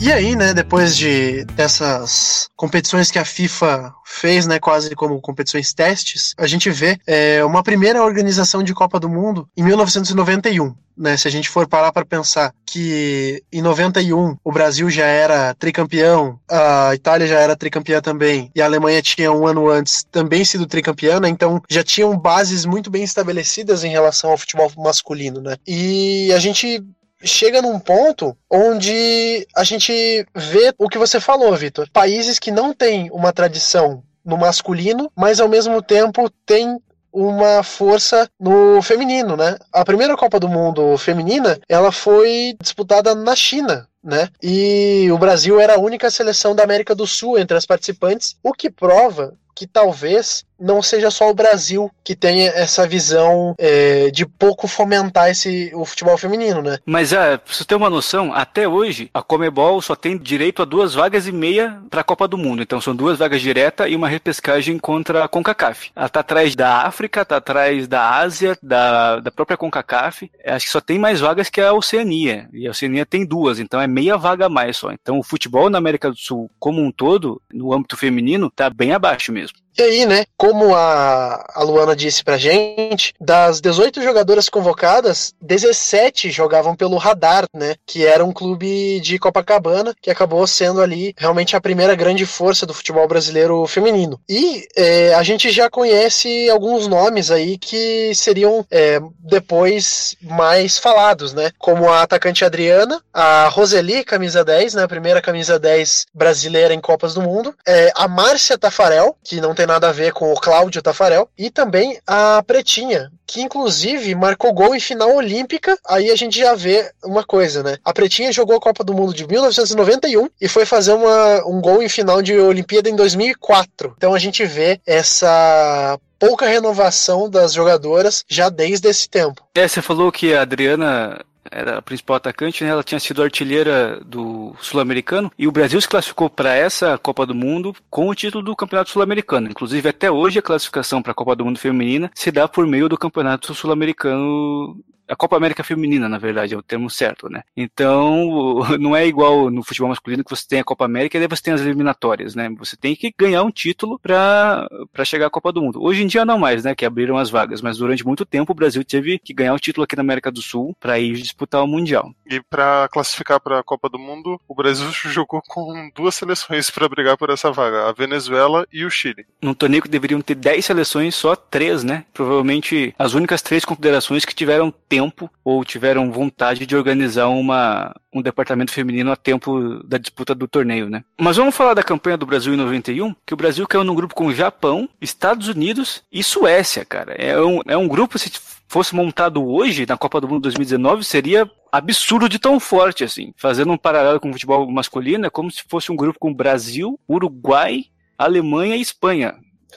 E 0.09 0.11
aí, 0.11 0.35
né, 0.35 0.55
depois 0.55 0.97
de 0.97 1.45
dessas 1.53 2.49
competições 2.55 3.11
que 3.11 3.19
a 3.19 3.23
FIFA 3.23 3.93
fez, 4.03 4.47
né, 4.47 4.59
quase 4.59 4.95
como 4.95 5.21
competições 5.21 5.71
testes, 5.71 6.33
a 6.35 6.47
gente 6.47 6.67
vê 6.71 6.97
é, 7.05 7.45
uma 7.45 7.61
primeira 7.61 8.03
organização 8.03 8.63
de 8.63 8.73
Copa 8.73 8.99
do 8.99 9.07
Mundo 9.07 9.47
em 9.55 9.61
1991. 9.61 10.73
Né, 10.97 11.15
se 11.15 11.27
a 11.27 11.31
gente 11.31 11.47
for 11.47 11.67
parar 11.67 11.91
para 11.91 12.03
pensar 12.03 12.51
que 12.65 13.41
em 13.53 13.61
91 13.61 14.35
o 14.43 14.51
Brasil 14.51 14.89
já 14.89 15.05
era 15.05 15.53
tricampeão, 15.53 16.39
a 16.49 16.91
Itália 16.95 17.27
já 17.27 17.39
era 17.39 17.55
tricampeã 17.55 18.01
também, 18.01 18.51
e 18.55 18.61
a 18.63 18.65
Alemanha 18.65 19.03
tinha 19.03 19.31
um 19.31 19.45
ano 19.45 19.69
antes 19.69 20.03
também 20.11 20.43
sido 20.43 20.65
tricampeã, 20.65 21.19
né, 21.19 21.29
então 21.29 21.61
já 21.69 21.83
tinham 21.83 22.17
bases 22.17 22.65
muito 22.65 22.89
bem 22.89 23.03
estabelecidas 23.03 23.83
em 23.83 23.91
relação 23.91 24.31
ao 24.31 24.37
futebol 24.39 24.71
masculino. 24.75 25.39
Né, 25.39 25.55
e 25.67 26.33
a 26.33 26.39
gente 26.39 26.83
chega 27.23 27.61
num 27.61 27.79
ponto 27.79 28.35
onde 28.49 29.47
a 29.55 29.63
gente 29.63 30.25
vê 30.35 30.73
o 30.77 30.89
que 30.89 30.97
você 30.97 31.19
falou, 31.19 31.55
Vitor. 31.55 31.89
Países 31.91 32.39
que 32.39 32.51
não 32.51 32.73
têm 32.73 33.09
uma 33.11 33.33
tradição 33.33 34.03
no 34.23 34.37
masculino, 34.37 35.11
mas 35.15 35.39
ao 35.39 35.47
mesmo 35.47 35.81
tempo 35.81 36.29
têm 36.45 36.79
uma 37.11 37.63
força 37.63 38.29
no 38.39 38.81
feminino, 38.81 39.35
né? 39.35 39.57
A 39.73 39.83
primeira 39.83 40.15
Copa 40.15 40.39
do 40.39 40.47
Mundo 40.47 40.97
feminina, 40.97 41.59
ela 41.67 41.91
foi 41.91 42.55
disputada 42.61 43.15
na 43.15 43.35
China, 43.35 43.87
né? 44.03 44.29
E 44.41 45.09
o 45.11 45.17
Brasil 45.17 45.59
era 45.59 45.75
a 45.75 45.79
única 45.79 46.11
seleção 46.11 46.53
da 46.53 46.63
América 46.63 46.93
do 46.93 47.07
Sul 47.07 47.37
entre 47.37 47.57
as 47.57 47.65
participantes, 47.65 48.35
o 48.43 48.53
que 48.53 48.69
prova 48.69 49.33
que 49.55 49.67
talvez 49.67 50.45
não 50.59 50.81
seja 50.81 51.09
só 51.09 51.29
o 51.29 51.33
Brasil 51.33 51.89
que 52.03 52.15
tenha 52.15 52.49
essa 52.49 52.87
visão 52.87 53.55
é, 53.57 54.09
de 54.11 54.25
pouco 54.25 54.67
fomentar 54.67 55.29
esse, 55.29 55.71
o 55.73 55.85
futebol 55.85 56.17
feminino, 56.17 56.61
né? 56.61 56.77
Mas 56.85 57.13
é, 57.13 57.37
pra 57.37 57.53
você 57.53 57.63
ter 57.63 57.75
uma 57.75 57.89
noção, 57.89 58.33
até 58.33 58.67
hoje 58.67 59.09
a 59.13 59.21
Comebol 59.21 59.81
só 59.81 59.95
tem 59.95 60.17
direito 60.17 60.61
a 60.61 60.65
duas 60.65 60.93
vagas 60.93 61.27
e 61.27 61.31
meia 61.31 61.81
para 61.89 62.01
a 62.01 62.03
Copa 62.03 62.27
do 62.27 62.37
Mundo. 62.37 62.61
Então 62.61 62.81
são 62.81 62.95
duas 62.95 63.17
vagas 63.17 63.41
direta 63.41 63.87
e 63.87 63.95
uma 63.95 64.07
repescagem 64.07 64.77
contra 64.77 65.23
a 65.23 65.27
CONCACAF. 65.27 65.91
Ela 65.95 66.09
tá 66.09 66.19
atrás 66.19 66.55
da 66.55 66.83
África, 66.83 67.23
tá 67.23 67.37
atrás 67.37 67.87
da 67.87 68.17
Ásia, 68.17 68.57
da, 68.61 69.19
da 69.19 69.31
própria 69.31 69.57
CONCACAF. 69.57 70.29
Acho 70.45 70.65
que 70.65 70.71
só 70.71 70.81
tem 70.81 70.99
mais 70.99 71.19
vagas 71.19 71.49
que 71.49 71.61
a 71.61 71.73
Oceania. 71.73 72.49
E 72.51 72.67
a 72.67 72.71
Oceania 72.71 73.05
tem 73.05 73.25
duas, 73.25 73.59
então 73.59 73.79
é 73.79 73.87
meia 73.87 74.17
vaga 74.17 74.47
a 74.47 74.49
mais 74.49 74.77
só. 74.77 74.91
Então 74.91 75.19
o 75.19 75.23
futebol 75.23 75.69
na 75.69 75.77
América 75.77 76.09
do 76.09 76.17
Sul 76.17 76.49
como 76.59 76.81
um 76.81 76.91
todo, 76.91 77.41
no 77.53 77.73
âmbito 77.73 77.95
feminino, 77.95 78.49
tá 78.49 78.69
bem 78.69 78.93
abaixo 78.93 79.31
mesmo. 79.31 79.57
E 79.79 79.81
aí, 79.81 80.05
né, 80.05 80.25
como 80.35 80.75
a, 80.75 81.41
a 81.55 81.63
Luana 81.63 81.95
disse 81.95 82.21
pra 82.21 82.37
gente, 82.37 83.13
das 83.17 83.61
18 83.61 84.03
jogadoras 84.03 84.49
convocadas, 84.49 85.33
17 85.41 86.29
jogavam 86.31 86.75
pelo 86.75 86.97
Radar, 86.97 87.45
né, 87.55 87.75
que 87.85 88.05
era 88.05 88.25
um 88.25 88.33
clube 88.33 88.99
de 88.99 89.17
Copacabana, 89.17 89.95
que 90.01 90.11
acabou 90.11 90.45
sendo 90.45 90.81
ali 90.81 91.15
realmente 91.17 91.55
a 91.55 91.61
primeira 91.61 91.95
grande 91.95 92.25
força 92.25 92.65
do 92.65 92.73
futebol 92.73 93.07
brasileiro 93.07 93.65
feminino. 93.67 94.19
E 94.27 94.67
é, 94.75 95.13
a 95.13 95.23
gente 95.23 95.49
já 95.49 95.69
conhece 95.69 96.49
alguns 96.49 96.85
nomes 96.85 97.31
aí 97.31 97.57
que 97.57 98.13
seriam 98.13 98.65
é, 98.69 98.99
depois 99.17 100.13
mais 100.21 100.77
falados, 100.77 101.33
né, 101.33 101.51
como 101.57 101.87
a 101.87 102.01
atacante 102.01 102.43
Adriana, 102.43 103.01
a 103.13 103.47
Roseli, 103.47 104.03
camisa 104.03 104.43
10, 104.43 104.73
né, 104.73 104.83
a 104.83 104.89
primeira 104.89 105.21
camisa 105.21 105.57
10 105.57 106.07
brasileira 106.13 106.73
em 106.73 106.81
Copas 106.81 107.13
do 107.13 107.21
Mundo, 107.21 107.55
é, 107.65 107.93
a 107.95 108.09
Márcia 108.09 108.57
Tafarel, 108.57 109.15
que 109.23 109.39
não 109.39 109.55
tem 109.55 109.68
nada 109.69 109.89
a 109.89 109.93
ver 109.93 110.11
com 110.11 110.33
o 110.33 110.39
Cláudio 110.39 110.81
Tafarel, 110.81 111.29
e 111.37 111.49
também 111.49 111.99
a 112.05 112.43
Pretinha, 112.45 113.11
que 113.25 113.41
inclusive 113.41 114.15
marcou 114.15 114.51
gol 114.51 114.75
em 114.75 114.79
final 114.79 115.15
olímpica. 115.15 115.77
Aí 115.87 116.09
a 116.09 116.15
gente 116.15 116.37
já 116.37 116.55
vê 116.55 116.91
uma 117.03 117.23
coisa, 117.23 117.63
né? 117.63 117.77
A 117.85 117.93
Pretinha 117.93 118.31
jogou 118.31 118.57
a 118.57 118.59
Copa 118.59 118.83
do 118.83 118.93
Mundo 118.93 119.13
de 119.13 119.27
1991 119.27 120.29
e 120.41 120.47
foi 120.47 120.65
fazer 120.65 120.93
uma, 120.93 121.47
um 121.47 121.61
gol 121.61 121.81
em 121.81 121.89
final 121.89 122.21
de 122.21 122.37
Olimpíada 122.37 122.89
em 122.89 122.95
2004. 122.95 123.93
Então 123.95 124.13
a 124.13 124.19
gente 124.19 124.43
vê 124.45 124.79
essa 124.85 125.97
pouca 126.17 126.47
renovação 126.47 127.29
das 127.29 127.53
jogadoras 127.53 128.25
já 128.27 128.49
desde 128.49 128.89
esse 128.89 129.07
tempo. 129.07 129.41
É, 129.55 129.67
você 129.67 129.81
falou 129.81 130.11
que 130.11 130.33
a 130.33 130.41
Adriana 130.41 131.23
era 131.49 131.77
a 131.77 131.81
principal 131.81 132.17
atacante, 132.17 132.63
né? 132.63 132.69
Ela 132.69 132.83
tinha 132.83 132.99
sido 132.99 133.23
artilheira 133.23 133.99
do 134.05 134.55
Sul-Americano 134.59 135.31
e 135.37 135.47
o 135.47 135.51
Brasil 135.51 135.79
se 135.79 135.87
classificou 135.87 136.29
para 136.29 136.53
essa 136.53 136.97
Copa 136.97 137.25
do 137.25 137.35
Mundo 137.35 137.75
com 137.89 138.09
o 138.09 138.15
título 138.15 138.43
do 138.43 138.55
Campeonato 138.55 138.89
Sul-Americano. 138.91 139.49
Inclusive, 139.49 139.89
até 139.89 140.11
hoje 140.11 140.39
a 140.39 140.43
classificação 140.43 141.01
para 141.01 141.11
a 141.11 141.15
Copa 141.15 141.35
do 141.35 141.45
Mundo 141.45 141.59
feminina 141.59 142.11
se 142.13 142.31
dá 142.31 142.47
por 142.47 142.65
meio 142.67 142.89
do 142.89 142.97
Campeonato 142.97 143.53
Sul-Americano 143.53 144.77
a 145.09 145.15
Copa 145.15 145.35
América 145.35 145.63
Feminina, 145.63 146.07
na 146.07 146.19
verdade, 146.19 146.53
é 146.53 146.57
o 146.57 146.61
termo 146.61 146.89
certo, 146.89 147.27
né? 147.29 147.41
Então, 147.57 148.59
não 148.79 148.95
é 148.95 149.07
igual 149.07 149.49
no 149.49 149.63
futebol 149.63 149.89
masculino 149.89 150.23
que 150.23 150.29
você 150.29 150.47
tem 150.47 150.59
a 150.59 150.63
Copa 150.63 150.85
América 150.85 151.17
e 151.17 151.19
daí 151.19 151.27
você 151.27 151.41
tem 151.41 151.53
as 151.53 151.61
eliminatórias, 151.61 152.35
né? 152.35 152.49
Você 152.59 152.77
tem 152.77 152.95
que 152.95 153.13
ganhar 153.17 153.43
um 153.43 153.51
título 153.51 153.99
para 153.99 154.69
chegar 155.03 155.25
à 155.25 155.29
Copa 155.29 155.51
do 155.51 155.61
Mundo. 155.61 155.83
Hoje 155.83 156.03
em 156.03 156.07
dia 156.07 156.23
não 156.23 156.37
mais, 156.37 156.63
né? 156.63 156.75
Que 156.75 156.85
abriram 156.85 157.17
as 157.17 157.29
vagas, 157.29 157.61
mas 157.61 157.77
durante 157.77 158.05
muito 158.05 158.25
tempo 158.25 158.51
o 158.51 158.55
Brasil 158.55 158.83
teve 158.85 159.17
que 159.17 159.33
ganhar 159.33 159.53
o 159.53 159.59
título 159.59 159.83
aqui 159.83 159.95
na 159.95 160.01
América 160.01 160.31
do 160.31 160.41
Sul 160.41 160.75
para 160.79 160.99
ir 160.99 161.13
disputar 161.13 161.63
o 161.63 161.67
Mundial. 161.67 162.13
E 162.27 162.39
para 162.41 162.87
classificar 162.89 163.39
para 163.39 163.59
a 163.59 163.63
Copa 163.63 163.89
do 163.89 163.97
Mundo, 163.97 164.39
o 164.47 164.53
Brasil 164.53 164.87
jogou 165.09 165.41
com 165.47 165.89
duas 165.95 166.13
seleções 166.13 166.69
para 166.69 166.87
brigar 166.87 167.17
por 167.17 167.31
essa 167.31 167.51
vaga, 167.51 167.89
a 167.89 167.91
Venezuela 167.91 168.67
e 168.71 168.85
o 168.85 168.89
Chile. 168.91 169.25
Num 169.41 169.53
torneio 169.53 169.81
que 169.81 169.89
deveriam 169.89 170.21
ter 170.21 170.35
10 170.35 170.63
seleções, 170.63 171.15
só 171.15 171.35
três, 171.35 171.83
né? 171.83 172.05
Provavelmente 172.13 172.93
as 172.99 173.13
únicas 173.13 173.41
três 173.41 173.65
confederações 173.65 174.23
que 174.23 174.35
tiveram 174.35 174.71
tempo 174.71 174.98
tempo 174.99 175.31
ou 175.43 175.63
tiveram 175.63 176.11
vontade 176.11 176.65
de 176.65 176.75
organizar 176.75 177.27
uma, 177.27 177.95
um 178.13 178.21
departamento 178.21 178.71
feminino 178.71 179.11
a 179.11 179.15
tempo 179.15 179.81
da 179.87 179.97
disputa 179.97 180.35
do 180.35 180.47
torneio, 180.47 180.89
né? 180.89 181.03
Mas 181.19 181.37
vamos 181.37 181.55
falar 181.55 181.73
da 181.73 181.83
campanha 181.83 182.17
do 182.17 182.25
Brasil 182.25 182.53
em 182.53 182.57
91, 182.57 183.15
que 183.25 183.33
o 183.33 183.37
Brasil 183.37 183.65
caiu 183.65 183.83
num 183.83 183.95
grupo 183.95 184.13
com 184.13 184.33
Japão, 184.33 184.89
Estados 184.99 185.47
Unidos 185.47 186.03
e 186.11 186.21
Suécia, 186.21 186.83
cara. 186.83 187.13
É 187.13 187.39
um, 187.41 187.61
é 187.65 187.77
um 187.77 187.87
grupo, 187.87 188.19
se 188.19 188.29
fosse 188.67 188.93
montado 188.93 189.45
hoje, 189.45 189.85
na 189.87 189.97
Copa 189.97 190.19
do 190.19 190.27
Mundo 190.27 190.41
2019, 190.41 191.03
seria 191.03 191.49
absurdo 191.71 192.27
de 192.27 192.37
tão 192.37 192.59
forte, 192.59 193.03
assim. 193.03 193.33
Fazendo 193.37 193.71
um 193.71 193.77
paralelo 193.77 194.19
com 194.19 194.29
o 194.29 194.33
futebol 194.33 194.69
masculino, 194.69 195.25
é 195.25 195.29
como 195.29 195.49
se 195.49 195.63
fosse 195.67 195.91
um 195.91 195.95
grupo 195.95 196.19
com 196.19 196.33
Brasil, 196.33 196.99
Uruguai, 197.07 197.85
Alemanha 198.17 198.75
e 198.75 198.81
Espanha. 198.81 199.35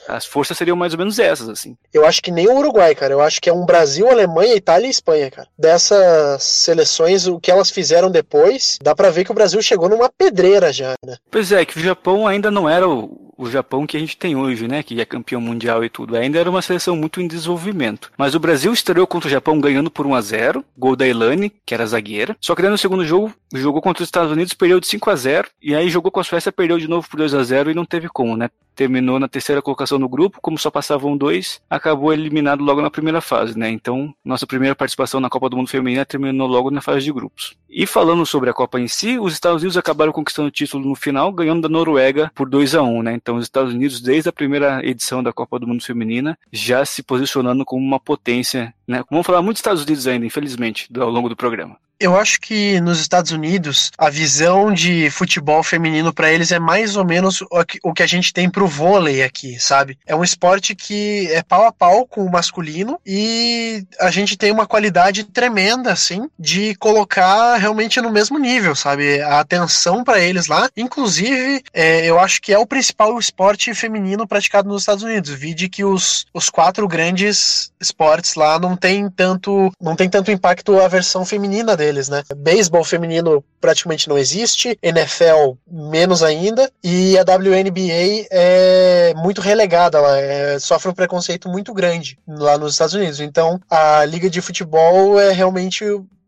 As 0.09 0.25
forças 0.25 0.57
seriam 0.57 0.77
mais 0.77 0.93
ou 0.93 0.99
menos 0.99 1.19
essas, 1.19 1.49
assim. 1.49 1.77
Eu 1.93 2.05
acho 2.05 2.23
que 2.23 2.31
nem 2.31 2.49
o 2.49 2.57
Uruguai, 2.57 2.95
cara. 2.95 3.13
Eu 3.15 3.21
acho 3.21 3.41
que 3.41 3.49
é 3.49 3.53
um 3.53 3.65
Brasil, 3.65 4.09
Alemanha, 4.09 4.55
Itália 4.55 4.87
e 4.87 4.91
Espanha, 4.91 5.31
cara. 5.31 5.49
Dessas 5.59 6.43
seleções, 6.43 7.27
o 7.27 7.39
que 7.39 7.51
elas 7.51 7.71
fizeram 7.71 8.11
depois, 8.11 8.79
dá 8.83 8.95
para 8.95 9.11
ver 9.11 9.25
que 9.25 9.31
o 9.31 9.35
Brasil 9.35 9.61
chegou 9.63 9.89
numa 9.89 10.11
pedreira 10.11 10.73
já, 10.73 10.95
né? 11.05 11.17
Pois 11.31 11.53
é, 11.53 11.65
que 11.65 11.79
o 11.79 11.83
Japão 11.83 12.27
ainda 12.27 12.51
não 12.51 12.69
era 12.69 12.89
o, 12.89 13.32
o 13.45 13.51
Japão 13.51 13.87
que 13.87 13.97
a 13.97 14.01
gente 14.01 14.17
tem 14.17 14.37
hoje, 14.37 14.69
né? 14.69 14.83
Que 14.83 15.01
é 15.01 15.05
campeão 15.05 15.41
mundial 15.41 15.85
e 15.85 15.91
tudo. 15.91 16.17
Ainda 16.17 16.39
era 16.39 16.49
uma 16.49 16.63
seleção 16.63 16.97
muito 16.97 17.21
em 17.21 17.27
desenvolvimento. 17.27 18.11
Mas 18.17 18.35
o 18.35 18.41
Brasil 18.41 18.73
estreou 18.73 19.07
contra 19.07 19.29
o 19.29 19.31
Japão 19.31 19.61
ganhando 19.61 19.91
por 19.91 20.07
1 20.07 20.15
a 20.15 20.21
0 20.21 20.65
gol 20.77 20.95
da 20.95 21.07
Elane, 21.07 21.53
que 21.65 21.75
era 21.75 21.87
zagueira. 21.87 22.37
Só 22.41 22.55
que 22.55 22.63
daí 22.63 22.71
no 22.71 22.79
segundo 22.79 23.05
jogo, 23.05 23.33
jogou 23.53 23.83
contra 23.83 24.03
os 24.03 24.09
Estados 24.09 24.31
Unidos, 24.31 24.55
perdeu 24.55 24.79
de 24.79 24.87
5 24.87 25.11
a 25.11 25.17
0 25.17 25.49
E 25.61 25.75
aí 25.75 25.89
jogou 25.91 26.11
com 26.11 26.21
a 26.21 26.25
Suécia, 26.25 26.53
perdeu 26.53 26.79
de 26.79 26.89
novo 26.89 27.09
por 27.09 27.17
2 27.17 27.35
a 27.35 27.43
0 27.43 27.71
e 27.71 27.75
não 27.75 27.85
teve 27.85 28.09
como, 28.09 28.37
né? 28.37 28.49
terminou 28.75 29.19
na 29.19 29.29
terceira 29.29 29.63
colocação 29.63 29.99
no 29.99 30.09
grupo, 30.09 30.41
como 30.41 30.59
só 30.59 30.71
passavam 30.71 31.17
dois, 31.17 31.61
acabou 31.69 32.13
eliminado 32.13 32.63
logo 32.63 32.81
na 32.81 32.91
primeira 32.91 33.21
fase, 33.21 33.59
né? 33.59 33.71
Então, 33.71 34.15
nossa 34.25 34.47
primeira 34.47 34.75
participação 34.75 35.21
na 35.21 35.29
Copa 35.29 35.49
do 35.49 35.57
Mundo 35.57 35.69
Feminina 35.69 36.05
terminou 36.05 36.47
logo 36.49 36.71
na 36.71 36.81
fase 36.81 37.05
de 37.05 37.13
grupos. 37.13 37.55
E 37.69 37.87
falando 37.87 38.25
sobre 38.27 38.51
a 38.51 38.55
Copa 38.55 38.81
em 38.81 38.89
si, 38.89 39.19
os 39.19 39.33
Estados 39.33 39.63
Unidos 39.63 39.77
acabaram 39.77 40.13
conquistando 40.13 40.49
o 40.49 40.51
título 40.51 40.89
no 40.89 40.95
final, 40.95 41.33
ganhando 41.33 41.63
da 41.63 41.69
Noruega 41.69 42.31
por 42.35 42.49
2 42.49 42.75
a 42.75 42.83
1 42.83 43.03
né? 43.03 43.15
Então, 43.15 43.32
os 43.37 43.45
Estados 43.45 43.73
Unidos, 43.73 44.01
desde 44.01 44.29
a 44.29 44.33
primeira 44.33 44.85
edição 44.85 45.23
da 45.23 45.33
Copa 45.33 45.59
do 45.59 45.67
Mundo 45.67 45.85
Feminina, 45.85 46.39
já 46.53 46.85
se 46.85 47.03
posicionando 47.03 47.65
como 47.65 47.85
uma 47.85 48.01
potência, 48.01 48.75
né? 48.87 49.03
Vamos 49.11 49.27
falar 49.27 49.43
muito 49.43 49.57
dos 49.57 49.61
Estados 49.61 49.83
Unidos 49.83 50.07
ainda, 50.07 50.27
infelizmente, 50.27 50.89
ao 50.99 51.11
longo 51.11 51.29
do 51.29 51.37
programa. 51.37 51.77
Eu 52.03 52.19
acho 52.19 52.41
que 52.41 52.81
nos 52.81 52.99
Estados 52.99 53.31
Unidos 53.31 53.93
a 53.97 54.11
visão 54.11 54.75
de 54.75 55.09
futebol 55.09 55.63
feminino 55.63 56.13
para 56.13 56.33
eles 56.33 56.51
é 56.51 56.59
mais 56.59 56.97
ou 56.97 57.05
menos 57.05 57.45
o 57.81 57.95
que 57.95 58.03
a 58.03 58.09
gente 58.09 58.33
tem 58.33 58.51
pro 58.51 58.67
vôlei 58.67 59.23
aqui, 59.23 59.57
sabe? 59.61 59.97
É 60.05 60.13
um 60.13 60.25
esporte 60.25 60.75
que 60.75 61.29
é 61.31 61.45
pau 61.45 61.65
a 61.65 61.71
pau 61.71 62.05
com 62.05 62.25
o 62.25 62.31
masculino 62.31 62.99
e 63.07 63.87
a 64.01 64.11
gente 64.11 64.37
tem 64.37 64.51
uma 64.51 64.67
qualidade 64.67 65.23
tremenda 65.23 65.93
assim 65.93 66.29
de 66.37 66.75
colocar 66.75 67.57
realmente 67.57 68.01
no 68.01 68.11
mesmo 68.11 68.37
nível, 68.37 68.75
sabe? 68.75 69.21
A 69.21 69.39
atenção 69.39 70.03
para 70.03 70.19
eles 70.19 70.49
lá, 70.49 70.69
inclusive, 70.77 71.63
é, 71.73 72.05
eu 72.05 72.19
acho 72.19 72.43
que 72.43 72.53
é 72.53 72.59
o 72.59 72.67
principal 72.67 73.17
esporte 73.17 73.73
feminino 73.75 74.27
praticado 74.27 74.69
nos 74.69 74.83
Estados 74.83 75.05
Unidos. 75.05 75.31
Vide 75.31 75.69
que 75.69 75.85
os, 75.85 76.27
os 76.35 76.51
quatro 76.51 76.89
grandes 76.89 77.71
esportes 77.81 78.35
lá 78.35 78.59
não 78.59 78.77
tem 78.77 79.09
tanto 79.09 79.71
não 79.81 79.95
tem 79.95 80.11
tanto 80.11 80.33
impacto 80.33 80.81
a 80.81 80.89
versão 80.89 81.25
feminina 81.25 81.77
deles 81.77 81.92
deles, 81.93 82.09
né? 82.09 82.23
Beisebol 82.37 82.83
feminino 82.83 83.45
praticamente 83.61 84.09
não 84.09 84.19
existe, 84.19 84.79
NFL 84.83 85.55
menos 85.71 86.23
ainda, 86.23 86.71
e 86.83 87.17
a 87.19 87.23
WNBA 87.23 88.27
é 88.31 89.15
muito 89.17 89.41
relegada, 89.41 89.99
ela 89.99 90.19
é, 90.19 90.59
sofre 90.59 90.91
um 90.91 90.95
preconceito 90.95 91.49
muito 91.49 91.73
grande 91.73 92.19
lá 92.27 92.57
nos 92.59 92.73
Estados 92.73 92.95
Unidos. 92.95 93.21
Então, 93.21 93.61
a 93.71 94.05
liga 94.05 94.29
de 94.29 94.41
futebol 94.41 95.21
é 95.21 95.33
realmente 95.33 95.85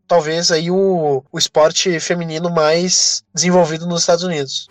talvez 0.07 0.51
aí 0.51 0.69
o, 0.69 1.23
o 1.31 1.37
esporte 1.37 1.99
feminino 1.99 2.49
mais 2.49 3.23
desenvolvido 3.33 3.87
nos 3.87 4.01
Estados 4.01 4.23
Unidos. 4.23 4.69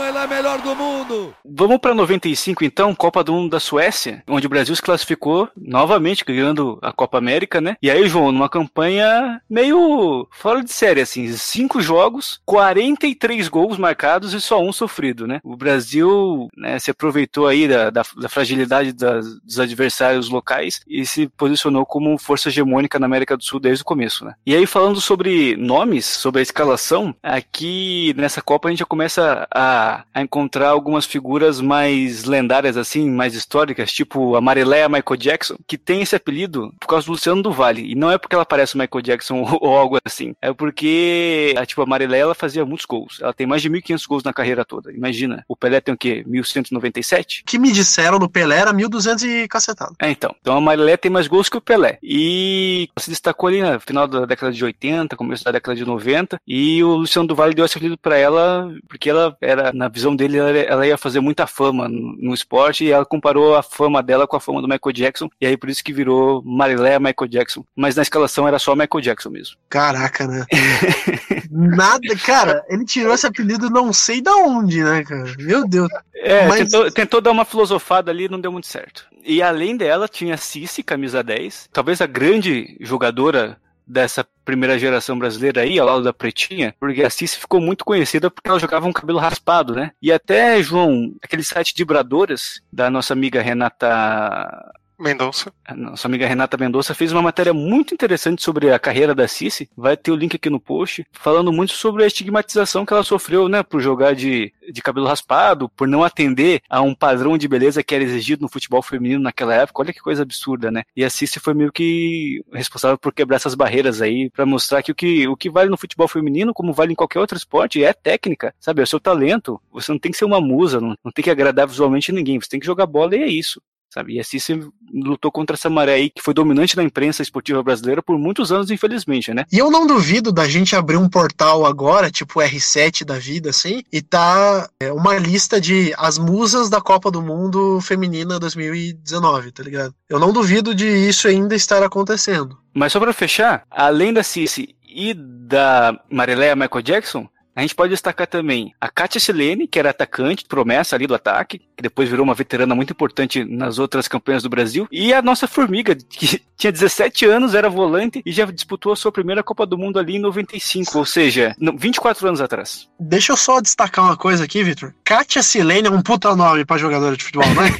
Gênio, 0.00 0.04
ela 0.04 0.24
é 0.24 0.26
melhor 0.26 0.60
do 0.60 0.74
mundo. 0.74 1.34
Vamos 1.44 1.78
para 1.78 1.94
95 1.94 2.64
então, 2.64 2.94
Copa 2.94 3.22
do 3.22 3.32
Mundo 3.32 3.50
da 3.50 3.60
Suécia, 3.60 4.22
onde 4.26 4.46
o 4.46 4.50
Brasil 4.50 4.74
se 4.74 4.82
classificou 4.82 5.48
novamente, 5.56 6.24
ganhando 6.24 6.78
a 6.82 6.92
Copa 6.92 7.18
América, 7.18 7.60
né? 7.60 7.76
E 7.82 7.90
aí, 7.90 8.08
João, 8.08 8.32
numa 8.32 8.48
campanha 8.48 9.40
meio 9.48 10.26
fora 10.30 10.62
de 10.62 10.72
série, 10.72 11.00
assim, 11.00 11.30
cinco 11.32 11.80
jogos, 11.80 12.40
43 12.44 13.48
gols 13.48 13.78
marcados 13.78 14.32
e 14.32 14.40
só 14.40 14.60
um 14.60 14.72
sofrido, 14.72 15.26
né? 15.26 15.40
O 15.44 15.56
Brasil 15.56 16.48
né, 16.56 16.78
se 16.78 16.90
aproveitou 16.90 17.46
aí 17.46 17.68
da, 17.68 17.90
da, 17.90 18.02
da 18.16 18.28
fragilidade 18.28 18.92
das, 18.92 19.40
dos 19.40 19.60
adversários 19.60 20.28
locais 20.28 20.80
e 20.88 21.04
se 21.04 21.28
posicionou 21.28 21.84
como 21.84 22.18
força 22.18 22.48
hegemônica 22.48 22.98
na 22.98 23.06
América 23.06 23.36
do 23.36 23.44
Sul 23.44 23.60
desde 23.60 23.82
o 23.82 23.86
começo, 23.86 24.24
né? 24.24 24.34
E 24.46 24.54
aí, 24.54 24.66
falando 24.66 25.00
sobre 25.00 25.56
nomes, 25.56 26.06
sobre 26.06 26.40
a 26.40 26.42
escalação, 26.42 27.14
aqui 27.22 28.14
nessa 28.16 28.40
Copa 28.40 28.68
a 28.68 28.70
gente 28.70 28.80
já 28.80 28.86
começa 28.86 29.46
a 29.52 29.89
a, 29.90 30.04
a 30.14 30.22
encontrar 30.22 30.68
algumas 30.68 31.04
figuras 31.04 31.60
mais 31.60 32.24
lendárias, 32.24 32.76
assim, 32.76 33.10
mais 33.10 33.34
históricas, 33.34 33.92
tipo 33.92 34.36
a 34.36 34.40
Marileia 34.40 34.88
Michael 34.88 35.16
Jackson, 35.18 35.56
que 35.66 35.78
tem 35.78 36.02
esse 36.02 36.16
apelido 36.16 36.72
por 36.78 36.86
causa 36.86 37.06
do 37.06 37.12
Luciano 37.12 37.42
do 37.42 37.52
Vale. 37.52 37.90
E 37.90 37.94
não 37.94 38.10
é 38.10 38.18
porque 38.18 38.34
ela 38.34 38.46
parece 38.46 38.74
o 38.74 38.78
Michael 38.78 39.02
Jackson 39.02 39.40
ou, 39.40 39.58
ou 39.60 39.76
algo 39.76 39.98
assim. 40.04 40.34
É 40.40 40.52
porque, 40.52 41.54
a, 41.56 41.66
tipo, 41.66 41.82
a 41.82 41.86
Marileia, 41.86 42.22
ela 42.22 42.34
fazia 42.34 42.64
muitos 42.64 42.86
gols. 42.86 43.18
Ela 43.20 43.32
tem 43.32 43.46
mais 43.46 43.62
de 43.62 43.70
1.500 43.70 44.06
gols 44.06 44.22
na 44.22 44.32
carreira 44.32 44.64
toda. 44.64 44.92
Imagina. 44.92 45.44
O 45.48 45.56
Pelé 45.56 45.80
tem 45.80 45.94
o 45.94 45.98
quê? 45.98 46.24
1.197? 46.26 47.42
que 47.44 47.58
me 47.58 47.72
disseram 47.72 48.18
no 48.18 48.28
Pelé 48.28 48.58
era 48.58 48.72
1.200 48.72 49.22
e 49.22 49.48
cacetado. 49.48 49.94
É, 50.00 50.10
então. 50.10 50.34
Então 50.40 50.56
a 50.56 50.60
Marilé 50.60 50.96
tem 50.96 51.10
mais 51.10 51.26
gols 51.26 51.48
que 51.48 51.56
o 51.56 51.60
Pelé. 51.60 51.98
E 52.02 52.88
se 52.98 53.10
destacou 53.10 53.48
ali 53.48 53.62
no 53.62 53.80
final 53.80 54.06
da 54.06 54.24
década 54.24 54.52
de 54.52 54.64
80, 54.64 55.16
começo 55.16 55.44
da 55.44 55.52
década 55.52 55.76
de 55.76 55.84
90. 55.84 56.40
E 56.46 56.82
o 56.84 56.96
Luciano 56.96 57.28
do 57.28 57.34
Vale 57.34 57.54
deu 57.54 57.64
esse 57.64 57.76
apelido 57.76 57.98
pra 57.98 58.16
ela, 58.16 58.72
porque 58.88 59.10
ela 59.10 59.36
era, 59.40 59.69
na 59.72 59.88
visão 59.88 60.14
dele, 60.14 60.38
ela, 60.38 60.50
ela 60.50 60.86
ia 60.86 60.98
fazer 60.98 61.20
muita 61.20 61.46
fama 61.46 61.88
no, 61.88 62.34
esporte. 62.34 62.84
E 62.84 62.90
ela 62.90 63.04
comparou 63.04 63.56
a 63.56 63.62
fama 63.62 64.02
dela 64.02 64.26
com 64.26 64.36
a 64.36 64.40
fama 64.40 64.60
do 64.60 64.68
Michael 64.68 64.92
Jackson. 64.92 65.28
E 65.40 65.46
aí 65.46 65.56
por 65.56 65.68
isso 65.68 65.84
que 65.84 65.92
virou 65.92 66.42
Marilé 66.44 66.98
Michael 66.98 67.28
Jackson. 67.28 67.64
Mas 67.74 67.96
na 67.96 68.02
escalação 68.02 68.46
era 68.46 68.58
só 68.58 68.74
Michael 68.74 69.00
Jackson 69.00 69.30
mesmo. 69.30 69.56
Caraca, 69.68 70.26
né? 70.26 70.46
Nada, 71.50 72.16
cara, 72.24 72.64
ele 72.68 72.84
tirou 72.84 73.12
esse 73.12 73.26
apelido 73.26 73.70
não 73.70 73.92
sei 73.92 74.20
da 74.20 74.34
onde, 74.36 74.82
né, 74.82 75.04
cara? 75.04 75.32
Meu 75.38 75.66
Deus. 75.66 75.88
É, 76.14 76.46
Mas... 76.46 76.60
tentou, 76.60 76.90
tentou 76.90 77.20
dar 77.20 77.30
uma 77.30 77.44
filosofada 77.44 78.10
ali 78.10 78.24
e 78.24 78.28
não 78.28 78.40
deu 78.40 78.52
muito 78.52 78.66
certo. 78.66 79.06
E 79.24 79.42
além 79.42 79.76
dela, 79.76 80.08
tinha 80.08 80.36
Cici, 80.36 80.82
camisa 80.82 81.22
10, 81.22 81.68
talvez 81.72 82.00
a 82.00 82.06
grande 82.06 82.76
jogadora 82.80 83.58
dessa 83.90 84.24
primeira 84.44 84.78
geração 84.78 85.18
brasileira 85.18 85.62
aí, 85.62 85.78
ao 85.78 85.86
lado 85.86 86.02
da 86.02 86.12
Pretinha, 86.12 86.74
porque 86.78 87.02
a 87.02 87.10
Cici 87.10 87.38
ficou 87.38 87.60
muito 87.60 87.84
conhecida 87.84 88.30
porque 88.30 88.48
ela 88.48 88.58
jogava 88.58 88.86
um 88.86 88.92
cabelo 88.92 89.18
raspado, 89.18 89.74
né? 89.74 89.90
E 90.00 90.12
até, 90.12 90.62
João, 90.62 91.12
aquele 91.20 91.42
site 91.42 91.74
de 91.74 91.84
Bradoras, 91.84 92.62
da 92.72 92.88
nossa 92.88 93.12
amiga 93.12 93.42
Renata 93.42 94.72
Mendonça. 95.00 95.52
Nossa 95.76 96.06
amiga 96.06 96.26
Renata 96.26 96.56
Mendonça 96.56 96.94
fez 96.94 97.12
uma 97.12 97.22
matéria 97.22 97.54
muito 97.54 97.94
interessante 97.94 98.42
sobre 98.42 98.70
a 98.70 98.78
carreira 98.78 99.14
da 99.14 99.26
Cici. 99.26 99.68
Vai 99.76 99.96
ter 99.96 100.10
o 100.10 100.16
link 100.16 100.36
aqui 100.36 100.50
no 100.50 100.60
post, 100.60 101.06
falando 101.12 101.52
muito 101.52 101.72
sobre 101.72 102.04
a 102.04 102.06
estigmatização 102.06 102.84
que 102.84 102.92
ela 102.92 103.02
sofreu, 103.02 103.48
né, 103.48 103.62
por 103.62 103.80
jogar 103.80 104.14
de, 104.14 104.52
de 104.70 104.82
cabelo 104.82 105.06
raspado, 105.06 105.68
por 105.70 105.88
não 105.88 106.04
atender 106.04 106.60
a 106.68 106.82
um 106.82 106.94
padrão 106.94 107.38
de 107.38 107.48
beleza 107.48 107.82
que 107.82 107.94
era 107.94 108.04
exigido 108.04 108.42
no 108.42 108.48
futebol 108.48 108.82
feminino 108.82 109.22
naquela 109.22 109.54
época. 109.54 109.82
Olha 109.82 109.92
que 109.92 110.00
coisa 110.00 110.22
absurda, 110.22 110.70
né? 110.70 110.82
E 110.94 111.04
a 111.04 111.10
Cici 111.10 111.40
foi 111.40 111.54
meio 111.54 111.72
que 111.72 112.44
responsável 112.52 112.98
por 112.98 113.12
quebrar 113.12 113.36
essas 113.36 113.54
barreiras 113.54 114.02
aí, 114.02 114.30
para 114.30 114.44
mostrar 114.44 114.82
que 114.82 114.92
o, 114.92 114.94
que 114.94 115.26
o 115.26 115.36
que 115.36 115.50
vale 115.50 115.70
no 115.70 115.78
futebol 115.78 116.08
feminino, 116.08 116.52
como 116.52 116.72
vale 116.72 116.92
em 116.92 116.96
qualquer 116.96 117.20
outro 117.20 117.36
esporte, 117.36 117.82
é 117.82 117.92
técnica, 117.92 118.54
sabe? 118.60 118.80
É 118.80 118.84
o 118.84 118.86
seu 118.86 119.00
talento. 119.00 119.60
Você 119.72 119.90
não 119.90 119.98
tem 119.98 120.12
que 120.12 120.18
ser 120.18 120.24
uma 120.24 120.40
musa, 120.40 120.80
não, 120.80 120.94
não 121.04 121.12
tem 121.12 121.22
que 121.22 121.30
agradar 121.30 121.66
visualmente 121.66 122.12
ninguém, 122.12 122.40
você 122.40 122.48
tem 122.48 122.60
que 122.60 122.66
jogar 122.66 122.86
bola 122.86 123.16
e 123.16 123.22
é 123.22 123.26
isso 123.26 123.60
sabe? 123.90 124.14
E 124.14 124.20
assim 124.20 124.38
você 124.38 124.60
lutou 124.92 125.30
contra 125.30 125.54
essa 125.54 125.68
maré 125.68 125.94
aí 125.94 126.10
que 126.10 126.22
foi 126.22 126.32
dominante 126.32 126.76
na 126.76 126.82
imprensa 126.82 127.22
esportiva 127.22 127.62
brasileira 127.62 128.02
por 128.02 128.18
muitos 128.18 128.52
anos, 128.52 128.70
infelizmente, 128.70 129.34
né? 129.34 129.44
E 129.52 129.58
eu 129.58 129.70
não 129.70 129.86
duvido 129.86 130.32
da 130.32 130.48
gente 130.48 130.76
abrir 130.76 130.96
um 130.96 131.08
portal 131.08 131.66
agora, 131.66 132.10
tipo 132.10 132.40
R7 132.40 133.04
da 133.04 133.18
vida, 133.18 133.50
assim, 133.50 133.82
e 133.92 134.00
tá 134.00 134.68
é, 134.80 134.92
uma 134.92 135.18
lista 135.18 135.60
de 135.60 135.92
as 135.98 136.18
musas 136.18 136.70
da 136.70 136.80
Copa 136.80 137.10
do 137.10 137.20
Mundo 137.20 137.80
Feminina 137.80 138.38
2019, 138.38 139.52
tá 139.52 139.62
ligado? 139.62 139.94
Eu 140.08 140.18
não 140.18 140.32
duvido 140.32 140.74
de 140.74 140.86
isso 140.86 141.28
ainda 141.28 141.54
estar 141.54 141.82
acontecendo. 141.82 142.58
Mas 142.72 142.92
só 142.92 143.00
pra 143.00 143.12
fechar, 143.12 143.64
além 143.70 144.12
da 144.12 144.22
Cici 144.22 144.74
e 144.82 145.14
da 145.14 145.98
Marileia 146.10 146.56
Michael 146.56 146.82
Jackson, 146.82 147.28
a 147.54 147.62
gente 147.62 147.74
pode 147.74 147.90
destacar 147.90 148.26
também 148.26 148.74
a 148.80 148.88
Katia 148.88 149.20
Silene, 149.20 149.66
que 149.66 149.78
era 149.78 149.90
atacante, 149.90 150.44
promessa 150.44 150.96
ali 150.96 151.06
do 151.06 151.14
ataque, 151.14 151.58
que 151.76 151.82
depois 151.82 152.08
virou 152.08 152.24
uma 152.24 152.34
veterana 152.34 152.74
muito 152.74 152.92
importante 152.92 153.44
nas 153.44 153.78
outras 153.78 154.06
campanhas 154.08 154.42
do 154.42 154.48
Brasil, 154.48 154.86
e 154.90 155.12
a 155.12 155.20
nossa 155.20 155.46
Formiga, 155.46 155.94
que 155.94 156.40
tinha 156.56 156.72
17 156.72 157.26
anos, 157.26 157.54
era 157.54 157.68
volante 157.68 158.22
e 158.24 158.32
já 158.32 158.44
disputou 158.44 158.92
a 158.92 158.96
sua 158.96 159.12
primeira 159.12 159.42
Copa 159.42 159.66
do 159.66 159.78
Mundo 159.78 159.98
ali 159.98 160.16
em 160.16 160.20
95, 160.20 160.98
ou 160.98 161.04
seja, 161.04 161.54
24 161.76 162.28
anos 162.28 162.40
atrás. 162.40 162.88
Deixa 162.98 163.32
eu 163.32 163.36
só 163.36 163.60
destacar 163.60 164.04
uma 164.04 164.16
coisa 164.16 164.44
aqui, 164.44 164.62
Vitor. 164.62 164.94
Katia 165.04 165.42
Silene 165.42 165.88
é 165.88 165.90
um 165.90 166.02
puta 166.02 166.34
nome 166.36 166.64
para 166.64 166.78
jogadora 166.78 167.16
de 167.16 167.24
futebol, 167.24 167.48
não 167.54 167.62
é? 167.62 167.70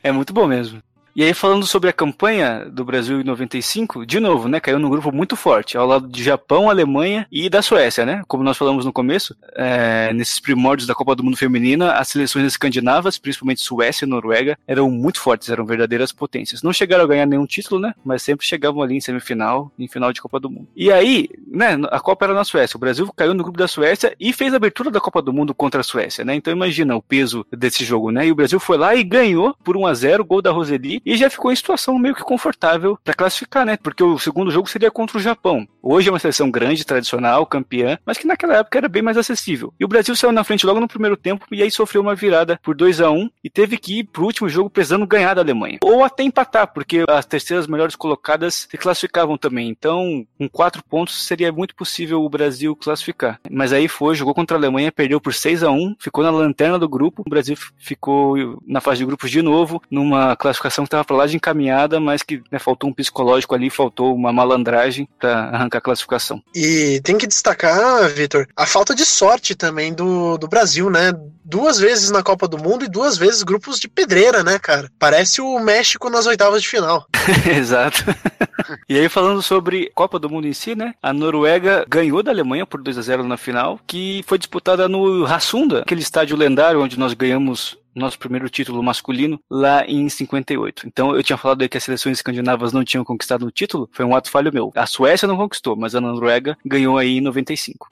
é 0.02 0.12
muito 0.12 0.32
bom 0.32 0.46
mesmo. 0.46 0.82
E 1.16 1.22
aí, 1.22 1.32
falando 1.32 1.64
sobre 1.64 1.88
a 1.88 1.92
campanha 1.92 2.64
do 2.68 2.84
Brasil 2.84 3.20
em 3.20 3.24
95, 3.24 4.04
de 4.04 4.18
novo, 4.18 4.48
né? 4.48 4.58
Caiu 4.58 4.80
num 4.80 4.90
grupo 4.90 5.12
muito 5.12 5.36
forte, 5.36 5.76
ao 5.76 5.86
lado 5.86 6.08
de 6.08 6.24
Japão, 6.24 6.68
Alemanha 6.68 7.24
e 7.30 7.48
da 7.48 7.62
Suécia, 7.62 8.04
né? 8.04 8.24
Como 8.26 8.42
nós 8.42 8.58
falamos 8.58 8.84
no 8.84 8.92
começo, 8.92 9.36
é, 9.54 10.12
nesses 10.12 10.40
primórdios 10.40 10.88
da 10.88 10.94
Copa 10.94 11.14
do 11.14 11.22
Mundo 11.22 11.36
Feminina, 11.36 11.92
as 11.92 12.08
seleções 12.08 12.44
escandinavas, 12.48 13.16
principalmente 13.16 13.60
Suécia 13.60 14.04
e 14.04 14.08
Noruega, 14.08 14.58
eram 14.66 14.90
muito 14.90 15.20
fortes, 15.20 15.48
eram 15.50 15.64
verdadeiras 15.64 16.10
potências. 16.10 16.64
Não 16.64 16.72
chegaram 16.72 17.04
a 17.04 17.06
ganhar 17.06 17.26
nenhum 17.26 17.46
título, 17.46 17.80
né? 17.80 17.94
Mas 18.04 18.24
sempre 18.24 18.44
chegavam 18.44 18.82
ali 18.82 18.96
em 18.96 19.00
semifinal, 19.00 19.70
em 19.78 19.86
final 19.86 20.12
de 20.12 20.20
Copa 20.20 20.40
do 20.40 20.50
Mundo. 20.50 20.66
E 20.74 20.90
aí, 20.90 21.28
né? 21.46 21.78
A 21.92 22.00
Copa 22.00 22.24
era 22.24 22.34
na 22.34 22.42
Suécia. 22.42 22.76
O 22.76 22.80
Brasil 22.80 23.08
caiu 23.14 23.34
no 23.34 23.44
grupo 23.44 23.58
da 23.58 23.68
Suécia 23.68 24.16
e 24.18 24.32
fez 24.32 24.52
a 24.52 24.56
abertura 24.56 24.90
da 24.90 25.00
Copa 25.00 25.22
do 25.22 25.32
Mundo 25.32 25.54
contra 25.54 25.80
a 25.80 25.84
Suécia, 25.84 26.24
né? 26.24 26.34
Então 26.34 26.52
imagina 26.52 26.96
o 26.96 27.02
peso 27.02 27.46
desse 27.52 27.84
jogo, 27.84 28.10
né? 28.10 28.26
E 28.26 28.32
o 28.32 28.34
Brasil 28.34 28.58
foi 28.58 28.76
lá 28.76 28.96
e 28.96 29.04
ganhou 29.04 29.54
por 29.62 29.76
1 29.76 29.86
a 29.86 29.94
0 29.94 30.24
gol 30.24 30.42
da 30.42 30.50
Roseli 30.50 31.03
e 31.04 31.16
já 31.16 31.28
ficou 31.28 31.52
em 31.52 31.56
situação 31.56 31.98
meio 31.98 32.14
que 32.14 32.22
confortável 32.22 32.98
para 33.02 33.14
classificar, 33.14 33.66
né? 33.66 33.76
Porque 33.76 34.02
o 34.02 34.18
segundo 34.18 34.50
jogo 34.50 34.68
seria 34.68 34.90
contra 34.90 35.18
o 35.18 35.20
Japão. 35.20 35.66
Hoje 35.82 36.08
é 36.08 36.12
uma 36.12 36.18
seleção 36.18 36.50
grande, 36.50 36.84
tradicional, 36.84 37.46
campeã, 37.46 37.98
mas 38.06 38.16
que 38.16 38.26
naquela 38.26 38.56
época 38.56 38.78
era 38.78 38.88
bem 38.88 39.02
mais 39.02 39.16
acessível. 39.16 39.72
E 39.78 39.84
o 39.84 39.88
Brasil 39.88 40.16
saiu 40.16 40.32
na 40.32 40.44
frente 40.44 40.66
logo 40.66 40.80
no 40.80 40.88
primeiro 40.88 41.16
tempo 41.16 41.46
e 41.52 41.62
aí 41.62 41.70
sofreu 41.70 42.00
uma 42.00 42.14
virada 42.14 42.58
por 42.62 42.74
2 42.74 43.00
a 43.00 43.10
1 43.10 43.30
e 43.42 43.50
teve 43.50 43.76
que 43.76 44.00
ir 44.00 44.04
pro 44.04 44.24
último 44.24 44.48
jogo 44.48 44.70
precisando 44.70 45.06
ganhar 45.06 45.34
da 45.34 45.42
Alemanha. 45.42 45.78
Ou 45.82 46.02
até 46.02 46.22
empatar, 46.22 46.72
porque 46.72 47.04
as 47.08 47.26
terceiras 47.26 47.66
melhores 47.66 47.96
colocadas 47.96 48.66
se 48.70 48.78
classificavam 48.78 49.36
também. 49.36 49.68
Então, 49.68 50.26
com 50.38 50.48
quatro 50.48 50.82
pontos 50.82 51.26
seria 51.26 51.52
muito 51.52 51.74
possível 51.74 52.22
o 52.22 52.28
Brasil 52.28 52.74
classificar. 52.74 53.40
Mas 53.50 53.72
aí 53.72 53.88
foi, 53.88 54.14
jogou 54.14 54.34
contra 54.34 54.56
a 54.56 54.60
Alemanha, 54.60 54.92
perdeu 54.92 55.20
por 55.20 55.34
6 55.34 55.62
a 55.62 55.70
1 55.70 55.96
ficou 55.98 56.24
na 56.24 56.30
lanterna 56.30 56.78
do 56.78 56.88
grupo. 56.88 57.22
O 57.26 57.30
Brasil 57.30 57.56
ficou 57.76 58.58
na 58.66 58.80
fase 58.80 58.98
de 58.98 59.06
grupos 59.06 59.30
de 59.30 59.42
novo, 59.42 59.82
numa 59.90 60.36
classificação 60.36 60.84
que 60.84 60.93
estava 60.94 61.04
para 61.04 61.16
lá 61.16 61.26
de 61.26 61.36
encaminhada, 61.36 61.98
mas 62.00 62.22
que 62.22 62.42
né, 62.50 62.58
faltou 62.58 62.88
um 62.88 62.92
psicológico 62.92 63.54
ali, 63.54 63.68
faltou 63.70 64.14
uma 64.14 64.32
malandragem 64.32 65.08
para 65.18 65.50
arrancar 65.50 65.78
a 65.78 65.82
classificação. 65.82 66.42
E 66.54 67.00
tem 67.02 67.18
que 67.18 67.26
destacar, 67.26 68.08
Vitor, 68.10 68.46
a 68.56 68.66
falta 68.66 68.94
de 68.94 69.04
sorte 69.04 69.54
também 69.54 69.92
do, 69.92 70.38
do 70.38 70.48
Brasil, 70.48 70.88
né? 70.90 71.12
Duas 71.44 71.78
vezes 71.78 72.10
na 72.10 72.22
Copa 72.22 72.48
do 72.48 72.58
Mundo 72.58 72.84
e 72.84 72.88
duas 72.88 73.18
vezes 73.18 73.42
grupos 73.42 73.78
de 73.78 73.88
pedreira, 73.88 74.42
né, 74.42 74.58
cara? 74.58 74.90
Parece 74.98 75.40
o 75.40 75.58
México 75.58 76.08
nas 76.08 76.26
oitavas 76.26 76.62
de 76.62 76.68
final. 76.68 77.06
Exato. 77.46 78.04
e 78.88 78.98
aí, 78.98 79.08
falando 79.08 79.42
sobre 79.42 79.90
Copa 79.94 80.18
do 80.18 80.30
Mundo 80.30 80.46
em 80.46 80.52
si, 80.52 80.74
né? 80.74 80.94
A 81.02 81.12
Noruega 81.12 81.84
ganhou 81.88 82.22
da 82.22 82.30
Alemanha 82.30 82.64
por 82.64 82.82
2 82.82 82.96
a 82.96 83.02
0 83.02 83.24
na 83.24 83.36
final, 83.36 83.78
que 83.86 84.24
foi 84.26 84.38
disputada 84.38 84.88
no 84.88 85.26
Hassunda, 85.26 85.80
aquele 85.80 86.00
estádio 86.00 86.36
lendário 86.36 86.82
onde 86.82 86.98
nós 86.98 87.12
ganhamos 87.12 87.76
nosso 87.94 88.18
primeiro 88.18 88.48
título 88.48 88.82
masculino 88.82 89.40
lá 89.50 89.84
em 89.86 90.08
58. 90.08 90.86
Então 90.86 91.14
eu 91.14 91.22
tinha 91.22 91.36
falado 91.36 91.62
aí 91.62 91.68
que 91.68 91.76
as 91.76 91.84
seleções 91.84 92.18
escandinavas 92.18 92.72
não 92.72 92.84
tinham 92.84 93.04
conquistado 93.04 93.46
o 93.46 93.50
título, 93.50 93.88
foi 93.92 94.04
um 94.04 94.14
ato 94.14 94.30
falho 94.30 94.52
meu. 94.52 94.72
A 94.74 94.86
Suécia 94.86 95.28
não 95.28 95.36
conquistou, 95.36 95.76
mas 95.76 95.94
a 95.94 96.00
Noruega 96.00 96.56
ganhou 96.64 96.98
aí 96.98 97.18
em 97.18 97.20
95. 97.20 97.88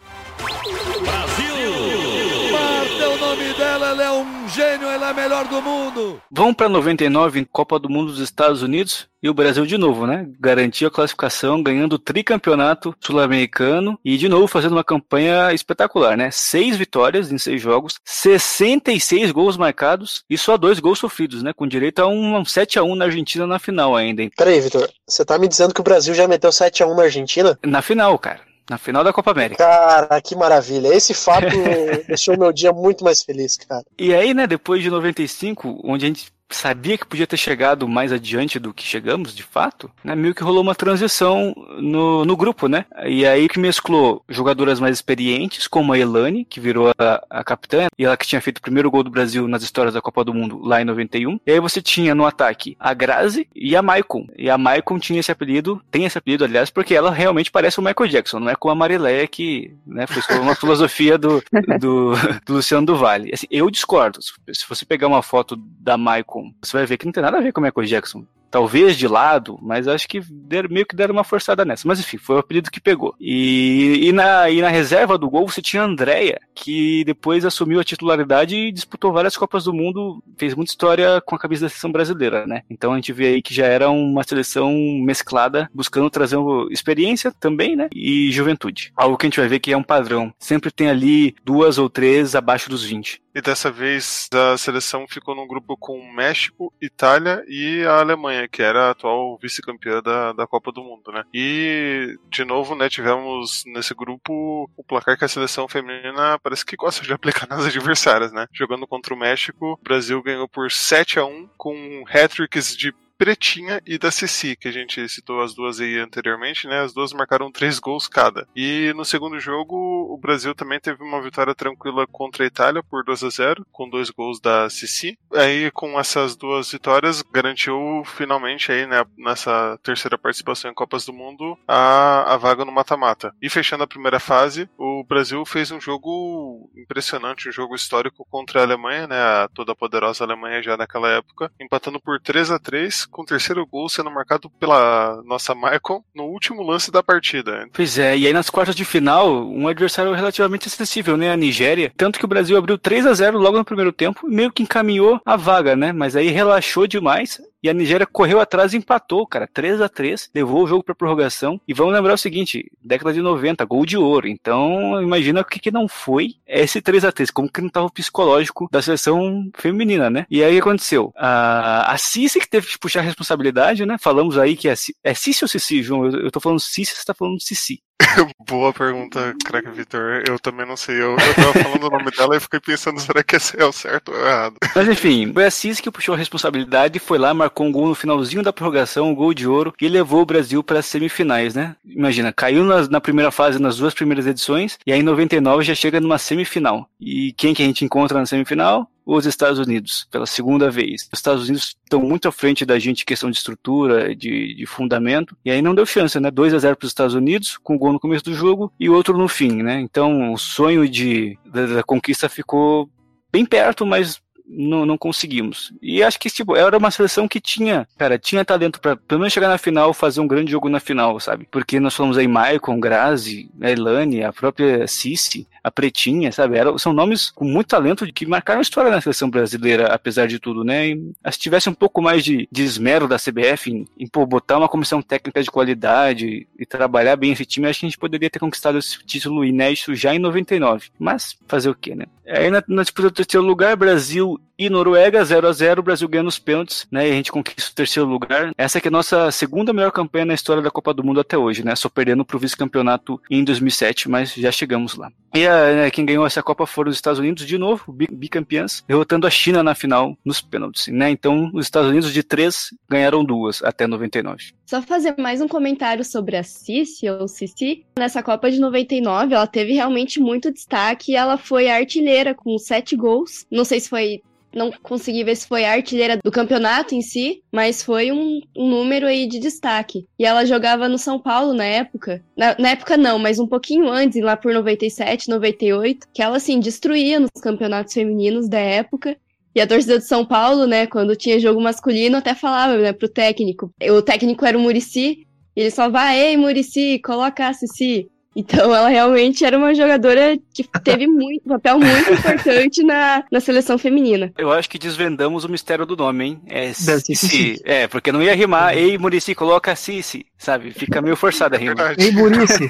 Ela 3.93 4.05
é 4.05 4.11
um 4.11 4.49
gênio, 4.49 4.89
ela 4.89 5.09
é 5.09 5.11
a 5.11 5.15
melhor 5.15 5.47
do 5.47 5.61
mundo. 5.61 6.21
Vamos 6.31 6.55
para 6.55 6.67
99 6.67 7.47
Copa 7.53 7.79
do 7.79 7.91
Mundo 7.91 8.11
dos 8.11 8.21
Estados 8.21 8.63
Unidos 8.63 9.07
e 9.23 9.29
o 9.29 9.35
Brasil 9.35 9.67
de 9.67 9.77
novo, 9.77 10.07
né? 10.07 10.27
Garantiu 10.41 10.89
a 10.89 10.91
classificação, 10.91 11.63
ganhando 11.63 11.95
o 11.95 11.99
tricampeonato 11.99 12.95
sul-americano 12.99 13.99
e 14.03 14.17
de 14.17 14.31
novo 14.31 14.47
fazendo 14.47 14.73
uma 14.73 14.83
campanha 14.83 15.53
espetacular, 15.53 16.17
né? 16.17 16.31
Seis 16.31 16.75
vitórias 16.75 17.31
em 17.31 17.37
seis 17.37 17.61
jogos, 17.61 18.01
66 18.03 19.31
gols 19.31 19.59
marcados 19.59 20.25
e 20.29 20.39
só 20.39 20.57
dois 20.57 20.81
gols 20.81 20.99
sofridos, 20.99 21.43
né? 21.43 21.53
Com 21.53 21.67
direito 21.67 22.01
a 22.01 22.07
um 22.07 22.43
7 22.47 22.79
a 22.79 22.83
1 22.83 22.95
na 22.95 23.05
Argentina 23.05 23.47
na 23.47 23.59
final 23.59 23.95
ainda. 23.95 24.23
Hein? 24.23 24.31
Peraí, 24.35 24.59
Vitor, 24.59 24.89
você 25.07 25.23
tá 25.23 25.39
me 25.39 25.47
dizendo 25.47 25.75
que 25.75 25.83
o 25.83 25.85
Brasil 25.85 26.15
já 26.15 26.27
meteu 26.27 26.51
7 26.51 26.83
a 26.83 26.87
1 26.87 26.97
na 26.97 27.03
Argentina? 27.03 27.59
Na 27.63 27.83
final, 27.83 28.19
cara. 28.19 28.41
Na 28.73 28.79
final 28.79 29.05
da 29.05 29.13
Copa 29.13 29.33
América. 29.33 29.63
Cara, 29.63 30.19
que 30.23 30.35
maravilha. 30.35 30.89
Esse 30.89 31.13
fato 31.13 31.47
deixou 32.09 32.39
meu 32.39 32.51
dia 32.51 32.73
muito 32.73 33.05
mais 33.05 33.23
feliz, 33.23 33.55
cara. 33.55 33.85
E 33.99 34.15
aí, 34.15 34.33
né, 34.33 34.47
depois 34.47 34.83
de 34.83 34.89
95, 34.89 35.83
onde 35.85 36.07
a 36.07 36.09
gente 36.09 36.33
sabia 36.57 36.99
que 36.99 37.07
podia 37.07 37.27
ter 37.27 37.37
chegado 37.37 37.89
mais 37.89 38.13
adiante 38.13 38.59
do 38.59 38.73
que 38.73 38.85
chegamos, 38.85 39.35
de 39.35 39.43
fato, 39.43 39.91
né? 40.03 40.15
Meio 40.15 40.35
que 40.35 40.43
rolou 40.43 40.63
uma 40.63 40.75
transição 40.75 41.55
no, 41.79 42.25
no 42.25 42.37
grupo, 42.37 42.69
né? 42.69 42.85
E 43.05 43.27
aí 43.27 43.49
que 43.49 43.59
mesclou 43.59 44.25
jogadoras 44.29 44.81
mais 44.81 44.97
experientes, 44.97 45.67
como 45.67 45.93
a 45.93 45.99
Elane, 45.99 46.45
que 46.45 46.61
virou 46.61 46.93
a, 46.99 47.25
a 47.31 47.45
capitã, 47.45 47.87
e 47.99 48.05
ela 48.05 48.17
que 48.17 48.27
tinha 48.27 48.41
feito 48.41 48.59
o 48.59 48.63
primeiro 48.63 48.91
gol 48.91 49.03
do 49.03 49.11
Brasil 49.11 49.47
nas 49.49 49.63
histórias 49.63 49.95
da 49.95 50.01
Copa 50.01 50.25
do 50.25 50.35
Mundo 50.35 50.61
lá 50.63 50.81
em 50.81 50.85
91. 50.85 51.39
E 51.47 51.53
aí 51.53 51.61
você 51.61 51.81
tinha 51.81 52.15
no 52.15 52.27
ataque 52.27 52.77
a 52.79 52.95
Grazi 52.95 53.49
e 53.55 53.77
a 53.77 53.83
Maicon. 53.83 54.27
E 54.37 54.51
a 54.51 54.59
Maicon 54.59 54.99
tinha 54.99 55.21
esse 55.21 55.33
apelido, 55.33 55.83
tem 55.91 56.05
esse 56.05 56.19
apelido, 56.19 56.45
aliás, 56.45 56.71
porque 56.71 56.95
ela 56.95 57.11
realmente 57.11 57.51
parece 57.51 57.79
o 57.79 57.83
Michael 57.83 58.11
Jackson, 58.11 58.41
não 58.41 58.51
é 58.51 58.55
com 58.55 58.71
a 58.71 58.75
Marileia 58.75 59.27
que, 59.27 59.75
né, 59.87 60.07
foi 60.07 60.39
uma 60.39 60.55
filosofia 60.57 61.19
do, 61.19 61.43
do, 61.81 62.13
do 62.45 62.55
Luciano 62.55 62.87
do 62.87 62.97
Vale. 62.97 63.31
Assim, 63.33 63.47
eu 63.51 63.71
discordo. 63.71 64.21
Se 64.23 64.69
você 64.69 64.85
pegar 64.85 65.07
uma 65.07 65.23
foto 65.23 65.57
da 65.57 65.97
Maicon, 65.97 66.42
você 66.63 66.77
vai 66.77 66.87
ver 66.87 66.97
que 66.97 67.07
não 67.07 67.13
tem 67.13 67.23
nada 67.23 67.39
a 67.39 67.41
ver 67.41 67.53
com 67.53 67.61
o 67.61 67.65
Michael 67.65 67.87
Jackson 67.87 68.25
talvez 68.53 68.99
de 68.99 69.09
lado, 69.09 69.59
mas 69.63 69.89
acho 69.89 70.07
que 70.07 70.21
meio 70.69 70.87
que 70.87 70.95
deram 70.95 71.15
uma 71.15 71.25
forçada 71.25 71.65
nessa. 71.65 71.89
Mas 71.89 71.99
enfim, 71.99 72.19
foi 72.19 72.37
o 72.37 72.39
apelido 72.39 72.71
que 72.71 72.81
pegou. 72.81 73.17
E, 73.19 74.09
e, 74.09 74.13
na, 74.13 74.51
e 74.51 74.61
na 74.61 74.69
reserva 74.69 75.17
do 75.17 75.29
gol 75.31 75.49
você 75.49 75.63
tinha 75.63 75.83
a 75.83 75.87
Andrea, 75.87 76.39
que 76.55 77.03
depois 77.05 77.47
assumiu 77.47 77.81
a 77.81 77.85
titularidade 77.85 78.55
e 78.55 78.71
disputou 78.71 79.11
várias 79.11 79.39
Copas 79.39 79.65
do 79.65 79.73
Mundo, 79.73 80.23
fez 80.37 80.55
muita 80.55 80.71
história 80.71 81.21
com 81.23 81.35
a 81.35 81.39
camisa 81.39 81.65
da 81.65 81.71
seleção 81.71 81.91
brasileira, 81.91 82.47
né? 82.47 82.63
Então 82.69 82.93
a 82.93 82.97
gente 82.97 83.13
vê 83.13 83.29
aí 83.29 83.43
que 83.43 83.55
já 83.55 83.65
era 83.65 83.89
uma 83.89 84.23
seleção 84.23 84.71
mesclada, 85.03 85.71
buscando 85.73 86.11
trazer 86.11 86.37
experiência 86.71 87.33
também, 87.41 87.75
né? 87.75 87.89
E 87.95 88.31
juventude. 88.31 88.93
Algo 88.95 89.17
que 89.17 89.25
a 89.25 89.29
gente 89.31 89.41
vai 89.41 89.49
ver 89.49 89.61
que 89.61 89.73
é 89.73 89.77
um 89.77 89.83
padrão. 89.83 90.31
Sempre 90.39 90.71
tem 90.71 90.91
ali 90.91 91.35
duas 91.43 91.79
ou 91.79 91.89
três 91.89 92.35
abaixo 92.35 92.69
dos 92.69 92.85
20. 92.85 93.23
E 93.35 93.41
dessa 93.41 93.71
vez 93.71 94.29
a 94.33 94.57
seleção 94.59 95.07
ficou 95.09 95.35
num 95.35 95.47
grupo 95.47 95.77
com 95.77 96.13
México, 96.13 96.73
Itália 96.81 97.43
e 97.49 97.83
a 97.85 98.01
Alemanha, 98.01 98.47
que 98.47 98.63
era 98.63 98.89
a 98.89 98.91
atual 98.91 99.39
vice-campeã 99.41 100.03
da, 100.03 100.33
da 100.33 100.47
Copa 100.47 100.71
do 100.71 100.83
Mundo, 100.83 101.11
né? 101.11 101.25
E, 101.33 102.19
de 102.29 102.45
novo, 102.45 102.75
né, 102.75 102.89
tivemos 102.89 103.63
nesse 103.67 103.95
grupo 103.95 104.71
o 104.77 104.85
placar 104.85 105.17
que 105.17 105.25
a 105.25 105.29
seleção 105.29 105.67
feminina 105.67 106.39
parece 106.41 106.65
que 106.65 106.77
gosta 106.77 107.03
de 107.03 107.13
aplicar 107.15 107.47
nas 107.49 107.65
adversárias, 107.65 108.33
né? 108.33 108.47
Jogando 108.53 108.87
contra 108.87 109.15
o 109.15 109.19
México, 109.19 109.79
o 109.81 109.83
Brasil 109.83 110.23
ganhou 110.23 110.49
por 110.49 110.71
7 110.71 111.19
a 111.19 111.25
1 111.25 111.49
com 111.57 112.05
hat-tricks 112.13 112.77
de 112.77 112.93
Pretinha 113.23 113.81
e 113.87 113.99
da 113.99 114.11
Ceci, 114.11 114.57
que 114.57 114.67
a 114.67 114.73
gente 114.73 115.09
citou 115.09 115.43
as 115.43 115.55
duas 115.55 115.79
aí 115.79 115.97
anteriormente, 115.97 116.67
né? 116.67 116.81
As 116.81 116.93
duas 116.93 117.13
marcaram 117.13 117.53
três 117.53 117.79
gols 117.79 118.09
cada. 118.09 118.49
E 118.57 118.93
no 118.97 119.05
segundo 119.05 119.39
jogo, 119.39 119.77
o 120.13 120.19
Brasil 120.19 120.53
também 120.57 120.81
teve 120.81 121.05
uma 121.05 121.23
vitória 121.23 121.55
tranquila 121.55 122.05
contra 122.05 122.43
a 122.43 122.49
Itália 122.49 122.83
por 122.83 123.05
2 123.05 123.23
a 123.23 123.31
0 123.31 123.65
com 123.71 123.89
dois 123.89 124.11
gols 124.11 124.41
da 124.41 124.69
Ceci. 124.69 125.17
Aí, 125.35 125.71
com 125.71 126.01
essas 126.01 126.35
duas 126.35 126.73
vitórias, 126.73 127.23
garantiu 127.23 128.03
finalmente 128.07 128.73
aí, 128.73 128.89
né, 128.89 129.05
nessa 129.17 129.79
terceira 129.85 130.19
participação 130.19 130.69
em 130.69 130.75
Copas 130.75 131.07
do 131.07 131.13
Mundo, 131.13 131.57
a, 131.69 132.35
a 132.35 132.37
vaga 132.37 132.65
no 132.65 132.73
mata-mata. 132.73 133.33
E 133.41 133.49
fechando 133.49 133.85
a 133.85 133.87
primeira 133.87 134.19
fase, 134.19 134.69
o 134.77 135.05
Brasil 135.05 135.47
fez 135.47 135.71
um 135.71 135.81
jogo 135.81 136.69
impressionante, 136.77 137.49
um 137.49 137.53
jogo 137.53 137.77
histórico 137.77 138.27
contra 138.29 138.59
a 138.59 138.65
Alemanha, 138.65 139.07
né? 139.07 139.17
A 139.17 139.49
toda 139.55 139.77
poderosa 139.77 140.25
Alemanha 140.25 140.61
já 140.61 140.77
naquela 140.77 141.09
época, 141.09 141.53
empatando 141.61 142.01
por 142.01 142.21
3 142.21 142.51
a 142.51 142.59
3 142.59 143.12
com 143.13 143.23
o 143.23 143.27
terceiro 143.27 143.65
gol 143.67 143.89
sendo 143.89 144.11
marcado 144.11 144.51
pela 144.59 145.23
nossa 145.25 145.55
Michael 145.55 146.05
no 146.15 146.25
último 146.25 146.63
lance 146.63 146.91
da 146.91 147.03
partida. 147.03 147.69
Pois 147.73 147.99
é, 147.99 148.17
e 148.17 148.27
aí 148.27 148.33
nas 148.33 148.51
quartas 148.51 148.75
de 148.75 148.85
final, 148.85 149.47
um 149.47 149.69
adversário 149.69 150.13
relativamente 150.13 150.67
acessível, 150.67 151.17
né? 151.17 151.31
A 151.31 151.37
Nigéria. 151.37 151.93
Tanto 151.97 152.19
que 152.19 152.25
o 152.25 152.29
Brasil 152.29 152.57
abriu 152.57 152.79
3 152.79 153.07
a 153.07 153.15
0 153.15 153.39
logo 153.39 153.59
no 153.59 153.65
primeiro 153.65 153.93
tempo, 153.93 154.27
meio 154.27 154.51
que 154.51 154.63
encaminhou 154.63 155.21
a 155.25 155.37
vaga, 155.37 155.77
né? 155.77 155.93
Mas 155.93 156.17
aí 156.17 156.29
relaxou 156.29 156.87
demais 156.87 157.41
e 157.63 157.69
a 157.69 157.75
Nigéria 157.75 158.07
correu 158.07 158.41
atrás 158.41 158.73
e 158.73 158.77
empatou, 158.77 159.27
cara. 159.27 159.47
3 159.47 159.81
a 159.81 159.89
3 159.89 160.31
levou 160.35 160.65
o 160.65 160.67
jogo 160.67 160.83
para 160.83 160.95
prorrogação. 160.95 161.61
E 161.67 161.73
vamos 161.73 161.95
lembrar 161.95 162.15
o 162.15 162.19
seguinte: 162.19 162.71
década 162.83 163.13
de 163.13 163.23
90, 163.23 163.65
gol 163.65 163.87
de 163.87 163.97
ouro. 163.97 164.27
Então, 164.27 165.01
imagina 165.01 165.41
o 165.41 165.45
que, 165.45 165.61
que 165.61 165.71
não 165.71 165.87
foi 165.87 166.35
esse 166.47 166.81
3 166.81 167.05
a 167.05 167.13
3 167.13 167.31
como 167.31 167.51
que 167.51 167.61
não 167.61 167.69
tava 167.69 167.87
o 167.87 167.93
psicológico 167.93 168.69
da 168.71 168.83
seleção 168.83 169.51
feminina, 169.55 170.11
né? 170.11 170.27
E 170.31 170.43
aí 170.43 170.53
o 170.53 170.55
que 170.55 170.69
aconteceu? 170.69 171.13
A, 171.17 171.93
a 171.93 171.97
que 171.97 172.49
teve 172.49 172.67
que 172.67 172.79
puxar 172.79 173.01
a 173.01 173.05
responsabilidade, 173.05 173.87
né? 173.87 173.97
Falamos 173.99 174.39
aí 174.39 174.57
que 174.57 174.69
é, 174.69 174.75
é 175.05 175.13
ou 175.43 175.49
Cici, 175.49 175.83
João? 175.83 176.07
Eu, 176.07 176.25
eu 176.25 176.31
tô 176.31 176.41
falando 176.41 176.61
Cici, 176.61 176.95
você 176.95 177.05
tá 177.05 177.15
falando 177.15 177.41
Cici. 177.41 177.83
Boa 178.49 178.73
pergunta, 178.73 179.35
craque 179.45 179.71
Vitor. 179.71 180.23
Eu 180.27 180.39
também 180.39 180.67
não 180.67 180.77
sei. 180.77 180.97
Eu, 180.97 181.13
eu 181.13 181.35
tava 181.35 181.53
falando 181.53 181.85
o 181.85 181.91
nome 181.91 182.11
dela 182.11 182.37
e 182.37 182.41
fiquei 182.41 182.61
pensando, 182.61 183.01
será 183.01 183.23
que 183.23 183.37
é 183.37 183.65
o 183.65 183.73
certo 183.73 184.13
ou 184.13 184.19
errado? 184.19 184.57
Mas 184.75 184.89
enfim, 184.89 185.33
foi 185.33 185.45
a 185.45 185.51
Cis 185.51 185.81
que 185.81 185.91
puxou 185.91 186.15
a 186.15 186.19
responsabilidade, 186.19 186.99
foi 186.99 187.19
lá, 187.19 187.33
marcou 187.33 187.67
um 187.67 187.73
gol 187.73 187.89
no 187.89 187.95
finalzinho 187.95 188.43
da 188.43 188.53
prorrogação, 188.53 189.11
um 189.11 189.15
gol 189.15 189.35
de 189.35 189.47
ouro, 189.47 189.75
e 189.81 189.89
levou 189.89 190.23
o 190.23 190.27
Brasil 190.27 190.63
para 190.63 190.79
as 190.79 190.87
semifinais, 190.87 191.55
né? 191.55 191.77
Imagina, 191.85 192.33
caiu 192.33 192.65
na, 192.65 192.87
na, 192.89 193.01
primeira 193.01 193.31
fase 193.31 193.59
nas 193.59 193.77
duas 193.77 193.95
primeiras 193.95 194.27
edições, 194.27 194.79
e 194.87 194.93
aí 194.93 195.01
em 195.01 195.05
99 195.05 195.65
já 195.65 195.75
chega 195.75 196.01
numa 196.01 196.19
semifinal. 196.19 196.89
E 197.01 197.33
quem 197.33 197.55
que 197.55 197.63
a 197.63 197.67
gente 197.67 197.85
encontra 197.85 198.19
na 198.19 198.27
semifinal? 198.27 198.89
Os 199.05 199.27
Estados 199.27 199.59
Unidos 199.59 200.07
pela 200.11 200.27
segunda 200.27 200.71
vez. 200.71 201.03
Os 201.13 201.19
Estados 201.19 201.45
Unidos 201.45 201.77
estão 201.83 202.01
muito 202.01 202.29
à 202.29 202.33
frente 202.33 202.65
da 202.65 202.79
gente 202.79 203.03
em 203.03 203.07
questão 203.07 203.31
de 203.31 203.37
estrutura, 203.37 204.15
de, 204.15 204.55
de 204.55 204.67
fundamento, 204.67 205.37
e 205.45 205.51
aí 205.51 205.61
não 205.61 205.75
deu 205.75 205.87
chance, 205.87 206.19
né? 206.19 206.31
2 206.31 206.55
a 206.55 206.59
0 206.59 206.77
para 206.77 206.87
os 206.87 206.91
Estados 206.91 207.15
Unidos, 207.15 207.59
com 207.59 207.75
um 207.75 207.79
gol 207.79 207.93
no 207.93 208.01
começo 208.01 208.25
do 208.25 208.35
jogo 208.35 208.73
e 208.79 208.89
outro 208.89 209.17
no 209.17 209.29
fim, 209.29 209.63
né? 209.63 209.81
Então 209.81 210.33
o 210.33 210.39
sonho 210.39 210.89
de, 210.89 211.39
da, 211.45 211.67
da 211.67 211.83
conquista 211.83 212.29
ficou 212.29 212.89
bem 213.33 213.45
perto, 213.45 213.87
mas 213.87 214.21
não, 214.47 214.85
não 214.85 214.99
conseguimos. 214.99 215.73
E 215.81 216.03
acho 216.03 216.19
que 216.19 216.29
tipo, 216.29 216.55
era 216.55 216.77
uma 216.77 216.91
seleção 216.91 217.27
que 217.27 217.41
tinha, 217.41 217.89
cara, 217.97 218.19
tinha 218.19 218.45
talento 218.45 218.81
para 218.81 218.97
pelo 218.97 219.21
menos 219.21 219.33
chegar 219.33 219.49
na 219.49 219.59
final, 219.59 219.95
fazer 219.95 220.21
um 220.21 220.27
grande 220.27 220.51
jogo 220.51 220.69
na 220.69 220.81
final, 220.81 221.19
sabe? 221.19 221.47
Porque 221.51 221.81
nós 221.81 221.95
falamos 221.95 222.19
aí 222.19 222.29
Maicon, 222.29 222.79
Grazi, 222.79 223.51
Elane, 223.61 224.23
a 224.23 224.33
própria 224.33 224.87
Cici, 224.87 225.47
a 225.63 225.71
Pretinha, 225.71 226.33
sabe? 226.33 226.57
Era, 226.57 226.77
são 226.79 226.93
nomes 226.93 227.31
com 227.31 227.45
muito 227.45 227.69
talento 227.69 228.07
que 228.13 228.27
marcaram 228.27 228.59
a 228.59 228.63
história 228.63 228.91
na 228.91 229.01
seleção 229.01 229.31
brasileira, 229.31 229.87
apesar 229.87 230.27
de 230.27 230.39
tudo, 230.39 230.65
né? 230.65 230.89
E, 230.89 231.13
se 231.31 231.39
tivesse 231.39 231.69
um 231.69 231.75
pouco 231.75 232.03
mais 232.03 232.25
de, 232.25 232.49
de 232.51 232.63
esmero 232.63 233.07
da 233.07 233.17
CBF 233.17 233.71
em, 233.71 233.87
em 233.99 234.07
pô, 234.07 234.27
botar 234.27 234.59
uma 234.59 234.69
comissão 234.69 235.01
técnica 235.01 235.43
de 235.43 235.51
qualidade 235.51 236.47
e 236.59 236.67
trabalhar 236.67 237.17
bem 237.17 237.33
esse 237.33 237.45
time, 237.45 237.69
acho 237.69 237.81
que 237.81 237.87
a 237.87 237.89
gente 237.89 237.99
poderia 237.99 238.31
ter 238.31 238.39
conquistado 238.39 238.79
esse 238.79 238.99
título 239.05 239.45
inédito 239.45 239.95
já 239.95 240.15
em 240.15 240.19
99. 240.19 240.91
Mas 240.99 241.37
fazer 241.47 241.71
o 241.71 241.75
quê, 241.75 241.95
né? 241.95 242.07
Aí 242.27 242.51
na, 242.51 242.63
na 242.67 242.83
disputa 242.83 243.09
do 243.09 243.15
terceiro 243.15 243.47
lugar, 243.47 243.77
Brasil 243.77 244.41
e 244.63 244.71
Noruega, 244.71 245.25
0 245.25 245.49
a 245.49 245.53
0 245.53 245.81
o 245.81 245.83
Brasil 245.83 246.09
ganha 246.09 246.23
nos 246.23 246.39
pênaltis, 246.39 246.87
né? 246.89 247.09
E 247.09 247.11
a 247.11 247.15
gente 247.15 247.33
conquista 247.33 247.73
o 247.73 247.75
terceiro 247.75 248.09
lugar. 248.09 248.53
Essa 248.57 248.79
aqui 248.79 248.87
é 248.87 248.91
a 248.91 248.93
nossa 248.93 249.31
segunda 249.33 249.73
melhor 249.73 249.91
campanha 249.91 250.25
na 250.25 250.35
história 250.35 250.63
da 250.63 250.71
Copa 250.71 250.95
do 250.95 251.03
Mundo 251.03 251.19
até 251.19 251.37
hoje, 251.37 251.65
né? 251.65 251.75
Só 251.75 251.89
perdendo 251.89 252.25
pro 252.25 252.39
vice-campeonato 252.39 253.21
em 253.29 253.43
2007, 253.43 254.09
mas 254.09 254.33
já 254.33 254.53
chegamos 254.53 254.95
lá. 254.95 255.11
E 255.35 255.47
a, 255.47 255.75
né, 255.75 255.91
quem 255.91 256.05
ganhou 256.05 256.25
essa 256.25 256.43
Copa 256.43 256.65
foram 256.65 256.91
os 256.91 256.97
Estados 256.97 257.19
Unidos, 257.19 257.45
de 257.45 257.59
novo, 257.59 257.91
bicampeãs, 257.91 258.85
derrotando 258.87 259.27
a 259.27 259.31
China 259.31 259.63
na 259.63 259.75
final 259.75 260.17
nos 260.25 260.41
pênaltis, 260.41 260.87
né? 260.89 261.11
Então, 261.11 261.51
os 261.53 261.67
Estados 261.67 261.91
Unidos 261.91 262.13
de 262.13 262.23
três 262.23 262.69
ganharam 262.89 263.25
duas 263.25 263.65
até 263.65 263.87
99. 263.87 264.53
Só 264.67 264.81
fazer 264.81 265.15
mais 265.19 265.41
um 265.41 265.49
comentário 265.49 266.05
sobre 266.05 266.37
a 266.37 266.43
Cici, 266.43 267.09
ou 267.09 267.27
Cici. 267.27 267.85
Nessa 267.99 268.23
Copa 268.23 268.51
de 268.51 268.61
99, 268.61 269.35
ela 269.35 269.47
teve 269.47 269.73
realmente 269.73 270.21
muito 270.21 270.53
destaque 270.53 271.13
e 271.13 271.17
ela 271.17 271.37
foi 271.37 271.69
artilheira 271.69 272.35
com 272.35 272.57
sete 272.59 272.95
gols. 272.95 273.45
Não 273.51 273.65
sei 273.65 273.81
se 273.81 273.89
foi 273.89 274.23
não 274.55 274.71
consegui 274.83 275.25
ver 275.25 275.37
se 275.37 275.47
foi 275.47 275.65
a 275.65 275.73
artilheira 275.73 276.19
do 276.23 276.31
campeonato 276.31 276.95
em 276.95 277.03
si, 277.03 277.43
mas 277.51 277.83
foi 277.83 278.13
um, 278.13 278.41
um, 278.57 278.69
número 278.69 279.07
aí 279.07 279.27
de 279.27 279.39
destaque. 279.39 280.07
E 280.19 280.25
ela 280.25 280.45
jogava 280.45 280.89
no 280.89 280.99
São 280.99 281.19
Paulo 281.19 281.55
na 281.55 281.65
época. 281.65 282.23
Na, 282.37 282.57
na, 282.59 282.71
época 282.71 282.97
não, 282.97 283.19
mas 283.19 283.39
um 283.39 283.47
pouquinho 283.47 283.89
antes, 283.89 284.23
lá 284.23 284.37
por 284.37 284.53
97, 284.53 285.29
98, 285.29 286.07
que 286.13 286.23
ela 286.23 286.37
assim 286.37 286.61
destruía 286.61 287.19
nos 287.19 287.31
campeonatos 287.43 287.95
femininos 287.95 288.49
da 288.49 288.59
época. 288.59 289.17
E 289.55 289.61
a 289.61 289.67
torcida 289.67 289.99
de 289.99 290.07
São 290.07 290.25
Paulo, 290.25 290.67
né, 290.67 290.87
quando 290.87 291.15
tinha 291.15 291.39
jogo 291.39 291.61
masculino, 291.61 292.17
até 292.17 292.35
falava, 292.35 292.77
né, 292.79 292.93
pro 292.93 293.09
técnico. 293.09 293.71
O 293.83 294.01
técnico 294.01 294.47
era 294.47 294.57
o 294.57 294.61
Murici, 294.61 295.27
ele 295.55 295.71
só 295.71 295.91
vai, 295.91 296.19
ei, 296.19 296.37
Murici, 296.37 296.99
coloca 297.05 297.47
a 297.47 297.53
Cici. 297.53 298.09
Então 298.35 298.75
ela 298.75 298.89
realmente 298.89 299.45
era 299.45 299.59
uma 299.59 299.75
jogadora 299.75 300.39
que 300.55 300.65
teve 300.83 301.07
muito, 301.07 301.43
um 301.45 301.51
papel 301.51 301.79
muito 301.79 302.13
importante 302.13 302.83
na, 302.83 303.25
na 303.31 303.41
seleção 303.41 303.77
feminina. 303.77 304.33
Eu 304.39 304.51
acho 304.51 304.69
que 304.69 304.79
desvendamos 304.79 305.45
o 305.45 305.49
mistério 305.49 305.85
do 305.85 305.97
nome, 305.97 306.25
hein? 306.25 306.41
É 306.47 306.73
Cici. 306.73 307.61
É, 307.65 307.87
porque 307.87 308.11
não 308.11 308.23
ia 308.23 308.35
rimar, 308.35 308.77
ei 308.77 308.97
Murici, 308.97 309.35
coloca 309.35 309.77
Cici, 309.77 310.27
sabe? 310.43 310.73
Fica 310.73 311.01
meio 311.01 311.17
forçada 311.17 311.57
a 311.57 311.59
rima. 311.59 311.75
Murici. 312.13 312.67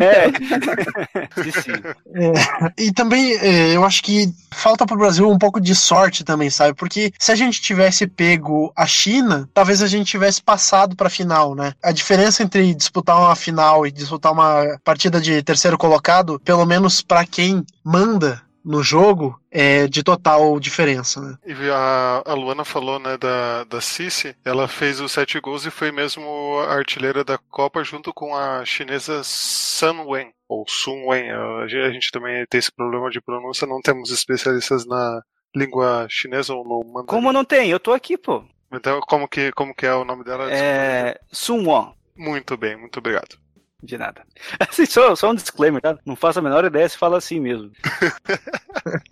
É 0.00 1.42
Cici, 1.42 1.70
então. 1.70 1.94
é. 2.14 2.30
é. 2.68 2.72
E 2.78 2.92
também 2.92 3.32
é, 3.38 3.74
eu 3.74 3.84
acho 3.84 4.02
que 4.02 4.32
falta 4.50 4.84
pro 4.84 4.98
Brasil 4.98 5.28
um 5.28 5.38
pouco 5.38 5.60
de 5.60 5.74
sorte 5.74 6.22
também, 6.24 6.50
sabe? 6.50 6.74
Porque 6.74 7.12
se 7.18 7.32
a 7.32 7.34
gente 7.34 7.60
tivesse 7.62 8.06
pego 8.06 8.72
a 8.76 8.86
China, 8.86 9.48
talvez 9.54 9.82
a 9.82 9.86
gente 9.86 10.10
tivesse 10.10 10.42
passado 10.42 10.94
pra 10.94 11.08
final, 11.08 11.54
né? 11.54 11.72
A 11.82 11.92
diferença 11.92 12.42
entre 12.42 12.74
disputar 12.74 13.18
uma 13.18 13.34
final 13.34 13.86
e 13.86 13.90
disputar 13.90 14.32
uma 14.32 14.78
partida 14.84 15.20
de 15.20 15.42
terceiro 15.42 15.78
colocado, 15.78 16.38
pelo 16.44 16.66
menos 16.66 17.00
para 17.00 17.24
quem 17.24 17.64
manda 17.82 18.42
no 18.64 18.82
jogo 18.82 19.40
é 19.50 19.86
de 19.86 20.02
total 20.02 20.58
diferença, 20.60 21.20
né? 21.20 21.36
E 21.46 21.54
a, 21.70 22.22
a 22.24 22.34
Luana 22.34 22.64
falou, 22.64 22.98
né, 22.98 23.16
da, 23.16 23.64
da 23.64 23.80
Cici, 23.80 24.36
ela 24.44 24.68
fez 24.68 25.00
os 25.00 25.12
sete 25.12 25.40
gols 25.40 25.64
e 25.66 25.70
foi 25.70 25.90
mesmo 25.90 26.58
a 26.66 26.74
artilheira 26.74 27.24
da 27.24 27.38
Copa 27.38 27.82
junto 27.82 28.12
com 28.12 28.34
a 28.34 28.64
chinesa 28.64 29.22
Sun 29.24 30.04
Wen, 30.06 30.32
ou 30.48 30.64
Sun 30.68 31.06
Wen. 31.06 31.30
A, 31.30 31.62
a 31.62 31.92
gente 31.92 32.10
também 32.10 32.44
tem 32.46 32.58
esse 32.58 32.72
problema 32.72 33.10
de 33.10 33.20
pronúncia, 33.20 33.66
não 33.66 33.80
temos 33.80 34.10
especialistas 34.10 34.86
na 34.86 35.22
língua 35.54 36.06
chinesa 36.08 36.54
ou 36.54 36.64
no 36.64 36.84
mandarim. 36.86 37.06
Como 37.06 37.32
não 37.32 37.44
tem? 37.44 37.70
Eu 37.70 37.80
tô 37.80 37.92
aqui, 37.92 38.16
pô. 38.16 38.44
Então, 38.72 39.00
como 39.00 39.28
que, 39.28 39.50
como 39.52 39.74
que 39.74 39.84
é 39.84 39.94
o 39.94 40.04
nome 40.04 40.22
dela? 40.22 40.50
É. 40.52 41.18
Sun 41.32 41.66
Won. 41.66 41.92
Muito 42.16 42.56
bem, 42.56 42.76
muito 42.76 42.98
obrigado. 42.98 43.39
De 43.82 43.96
nada. 43.96 44.22
Assim, 44.58 44.86
só, 44.86 45.14
só 45.16 45.30
um 45.30 45.34
disclaimer, 45.34 45.80
tá? 45.80 45.96
Não 46.04 46.16
faço 46.16 46.38
a 46.38 46.42
menor 46.42 46.64
ideia 46.64 46.88
se 46.88 46.98
fala 46.98 47.18
assim 47.18 47.40
mesmo. 47.40 47.70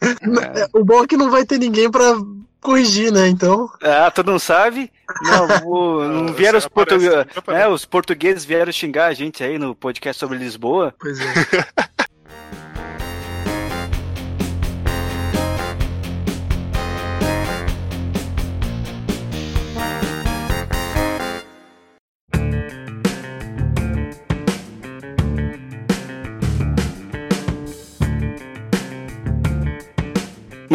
É. 0.01 0.69
O 0.73 0.85
bom 0.85 1.03
é 1.03 1.07
que 1.07 1.17
não 1.17 1.31
vai 1.31 1.45
ter 1.45 1.59
ninguém 1.59 1.91
pra 1.91 2.15
corrigir, 2.61 3.13
né? 3.13 3.29
Então. 3.29 3.71
Ah, 3.83 4.11
tu 4.11 4.23
não 4.23 4.39
sabe? 4.39 4.91
Não, 5.23 5.49
vou, 5.61 6.05
não 6.09 6.33
vieram 6.33 6.59
os 6.59 6.69
portugueses. 6.69 7.27
É, 7.49 7.69
os 7.69 7.85
portugueses 7.85 8.45
vieram 8.45 8.73
xingar 8.73 9.07
a 9.07 9.15
gente 9.15 9.43
aí 9.45 9.59
no 9.59 9.75
podcast 9.75 10.19
sobre 10.19 10.39
Lisboa. 10.39 10.95
Pois 10.99 11.19
é. 11.21 11.25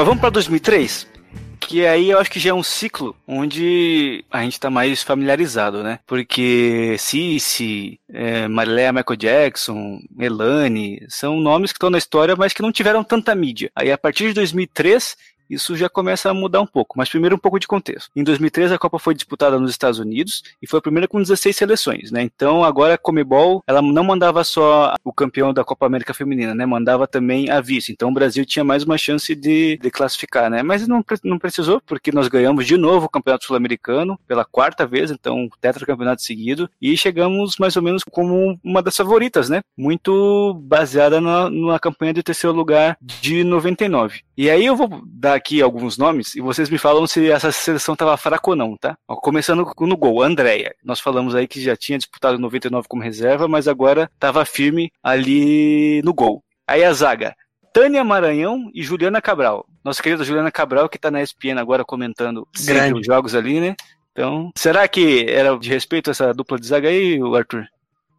Mas 0.04 0.08
vamos 0.10 0.20
para 0.20 0.32
2003? 0.32 1.08
Que 1.62 1.88
aí 1.88 2.10
eu 2.10 2.20
acho 2.20 2.30
que 2.30 2.38
já 2.38 2.50
é 2.50 2.54
um 2.54 2.62
ciclo 2.62 3.16
onde 3.26 4.26
a 4.30 4.44
gente 4.44 4.60
tá 4.60 4.70
mais 4.70 5.02
familiarizado, 5.02 5.82
né? 5.82 6.00
Porque 6.06 6.98
Cici, 7.00 8.02
é, 8.12 8.50
Marilé 8.50 8.92
Michael 8.92 9.16
Jackson, 9.16 10.02
Elane, 10.20 11.06
são 11.08 11.40
nomes 11.40 11.72
que 11.72 11.78
estão 11.78 11.90
na 11.90 11.98
história, 11.98 12.36
mas 12.36 12.52
que 12.52 12.62
não 12.62 12.70
tiveram 12.70 13.02
tanta 13.02 13.34
mídia. 13.34 13.72
Aí 13.74 13.94
a 13.94 13.98
partir 13.98 14.28
de 14.28 14.34
2003 14.34 15.16
isso 15.50 15.76
já 15.76 15.90
começa 15.90 16.30
a 16.30 16.34
mudar 16.34 16.62
um 16.62 16.68
pouco. 16.68 16.98
Mas 16.98 17.10
primeiro 17.10 17.36
um 17.36 17.40
pouco 17.40 17.60
de 17.60 17.68
contexto. 17.68 18.10
Em 18.16 18.24
2013 18.24 18.74
a 18.74 18.78
Copa 18.78 19.00
foi 19.00 19.14
disputada 19.14 19.60
nos 19.60 19.72
Estados 19.72 20.00
Unidos 20.00 20.44
e 20.62 20.68
foi 20.68 20.80
a 20.80 20.82
primeira 20.82 21.08
com 21.08 21.22
16 21.22 21.56
seleções, 21.56 22.12
né? 22.12 22.22
Então 22.22 22.64
agora 22.64 22.96
a 22.96 22.98
Comebol, 22.98 23.64
ela 23.68 23.82
não 23.82 24.04
mandava 24.04 24.44
só 24.44 24.96
o 25.04 25.14
campeão 25.14 25.54
da 25.54 25.64
Copa 25.64 25.86
América 25.86 26.14
Feminina, 26.14 26.54
né? 26.54 26.66
Mandava 26.66 27.08
também 27.08 27.50
a 27.50 27.62
vice. 27.62 27.92
Então 27.92 28.10
o 28.10 28.14
Brasil 28.14 28.46
tinha 28.46 28.64
mais 28.64 28.84
uma 28.84 28.98
chance 28.98 29.36
de, 29.36 29.78
de 29.78 29.92
classificar, 29.92 30.50
né? 30.50 30.64
Mas 30.64 30.88
não, 30.88 31.04
não 31.24 31.40
precisou, 31.40 31.82
porque 31.86 32.12
nós 32.12 32.28
ganhamos 32.28 32.66
de 32.66 32.78
novo 32.78 33.06
o 33.06 33.10
Campeonato 33.10 33.46
Sul-Americano 33.46 34.20
pela 34.28 34.46
quarta 34.46 34.86
vez, 34.86 35.12
então 35.12 35.50
tetracampeonato 35.60 36.22
seguido, 36.22 36.70
e 36.82 36.96
chegamos 36.98 37.58
mais 37.58 37.76
ou 37.76 37.82
menos 37.82 38.04
como 38.10 38.60
uma 38.64 38.82
das 38.82 38.96
favoritas, 38.96 39.50
né? 39.50 39.62
Muito 39.78 40.54
baseada 40.64 41.20
na, 41.20 41.50
na 41.50 41.80
campanha 41.80 42.14
de 42.14 42.24
terceiro 42.24 42.56
lugar 42.56 42.98
de 43.02 43.44
99. 43.44 44.22
E 44.36 44.50
aí 44.50 44.66
eu 44.66 44.76
vou 44.76 45.02
dar 45.06 45.36
aqui 45.44 45.62
alguns 45.62 45.98
nomes 45.98 46.36
e 46.36 46.42
vocês 46.42 46.70
me 46.70 46.78
falam 46.78 47.06
se 47.06 47.30
essa 47.30 47.52
seleção 47.52 47.94
estava 47.94 48.16
fraca 48.16 48.50
ou 48.50 48.56
não, 48.56 48.78
tá? 48.78 48.98
Ó, 49.06 49.18
começando 49.18 49.70
no 49.78 49.98
gol, 49.98 50.24
Andréia. 50.24 50.74
Nós 50.82 51.02
falamos 51.02 51.36
aí 51.36 51.48
que 51.48 51.62
já 51.62 51.76
tinha 51.76 51.98
disputado 51.98 52.40
99 52.40 52.88
como 52.88 53.04
reserva, 53.04 53.46
mas 53.46 53.68
agora 53.68 54.10
estava 54.14 54.46
firme 54.46 54.90
ali 55.04 56.02
no 56.04 56.14
gol. 56.14 56.42
Aí 56.66 56.82
a 56.82 56.94
zaga, 56.94 57.36
Tânia 57.74 58.04
Maranhão 58.06 58.72
e 58.74 58.82
Juliana 58.82 59.22
Cabral. 59.22 59.66
Nossa 59.84 60.02
querida 60.02 60.24
Juliana 60.24 60.50
Cabral, 60.52 60.88
que 60.88 60.96
está 60.96 61.12
na 61.12 61.22
ESPN 61.22 61.60
agora 61.60 61.84
comentando 61.84 62.48
os 62.56 63.06
jogos 63.06 63.36
ali, 63.36 63.60
né? 63.60 63.76
Então, 64.14 64.52
será 64.56 64.88
que 64.88 65.26
era 65.28 65.58
de 65.58 65.70
respeito 65.70 66.10
essa 66.10 66.34
dupla 66.34 66.58
de 66.58 66.68
zaga 66.68 66.88
aí, 66.88 67.20
Arthur? 67.36 67.68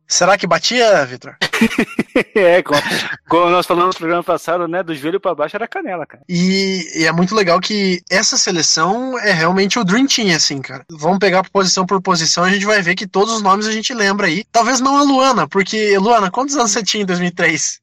Será 0.06 0.36
que 0.36 0.46
batia, 0.46 1.04
Vitor? 1.06 1.36
é, 2.34 2.62
como, 2.62 2.80
como, 3.28 3.50
nós 3.50 3.66
falamos 3.66 3.94
no 3.94 3.98
programa 3.98 4.22
passado, 4.22 4.68
né? 4.68 4.82
Do 4.82 4.94
joelho 4.94 5.20
para 5.20 5.34
baixo 5.34 5.56
era 5.56 5.66
canela, 5.66 6.06
cara. 6.06 6.22
E, 6.28 6.86
e, 6.94 7.04
é 7.04 7.12
muito 7.12 7.34
legal 7.34 7.60
que 7.60 8.02
essa 8.10 8.36
seleção 8.36 9.18
é 9.18 9.32
realmente 9.32 9.78
o 9.78 9.84
Dream 9.84 10.06
Team, 10.06 10.34
assim, 10.34 10.60
cara. 10.60 10.84
Vamos 10.90 11.18
pegar 11.18 11.48
posição 11.50 11.86
por 11.86 12.00
posição, 12.02 12.44
a 12.44 12.50
gente 12.50 12.66
vai 12.66 12.82
ver 12.82 12.94
que 12.94 13.06
todos 13.06 13.34
os 13.34 13.42
nomes 13.42 13.66
a 13.66 13.72
gente 13.72 13.94
lembra 13.94 14.26
aí. 14.26 14.44
Talvez 14.52 14.80
não 14.80 14.98
a 14.98 15.02
Luana, 15.02 15.48
porque, 15.48 15.96
Luana, 15.98 16.30
quantos 16.30 16.56
anos 16.56 16.70
você 16.70 16.82
tinha 16.82 17.02
em 17.02 17.06
2003? 17.06 17.80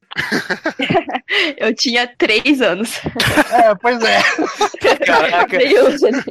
Eu 1.56 1.74
tinha 1.74 2.06
três 2.06 2.60
anos. 2.60 3.00
É, 3.50 3.74
pois 3.74 4.02
é. 4.02 4.22
Caraca, 5.04 5.58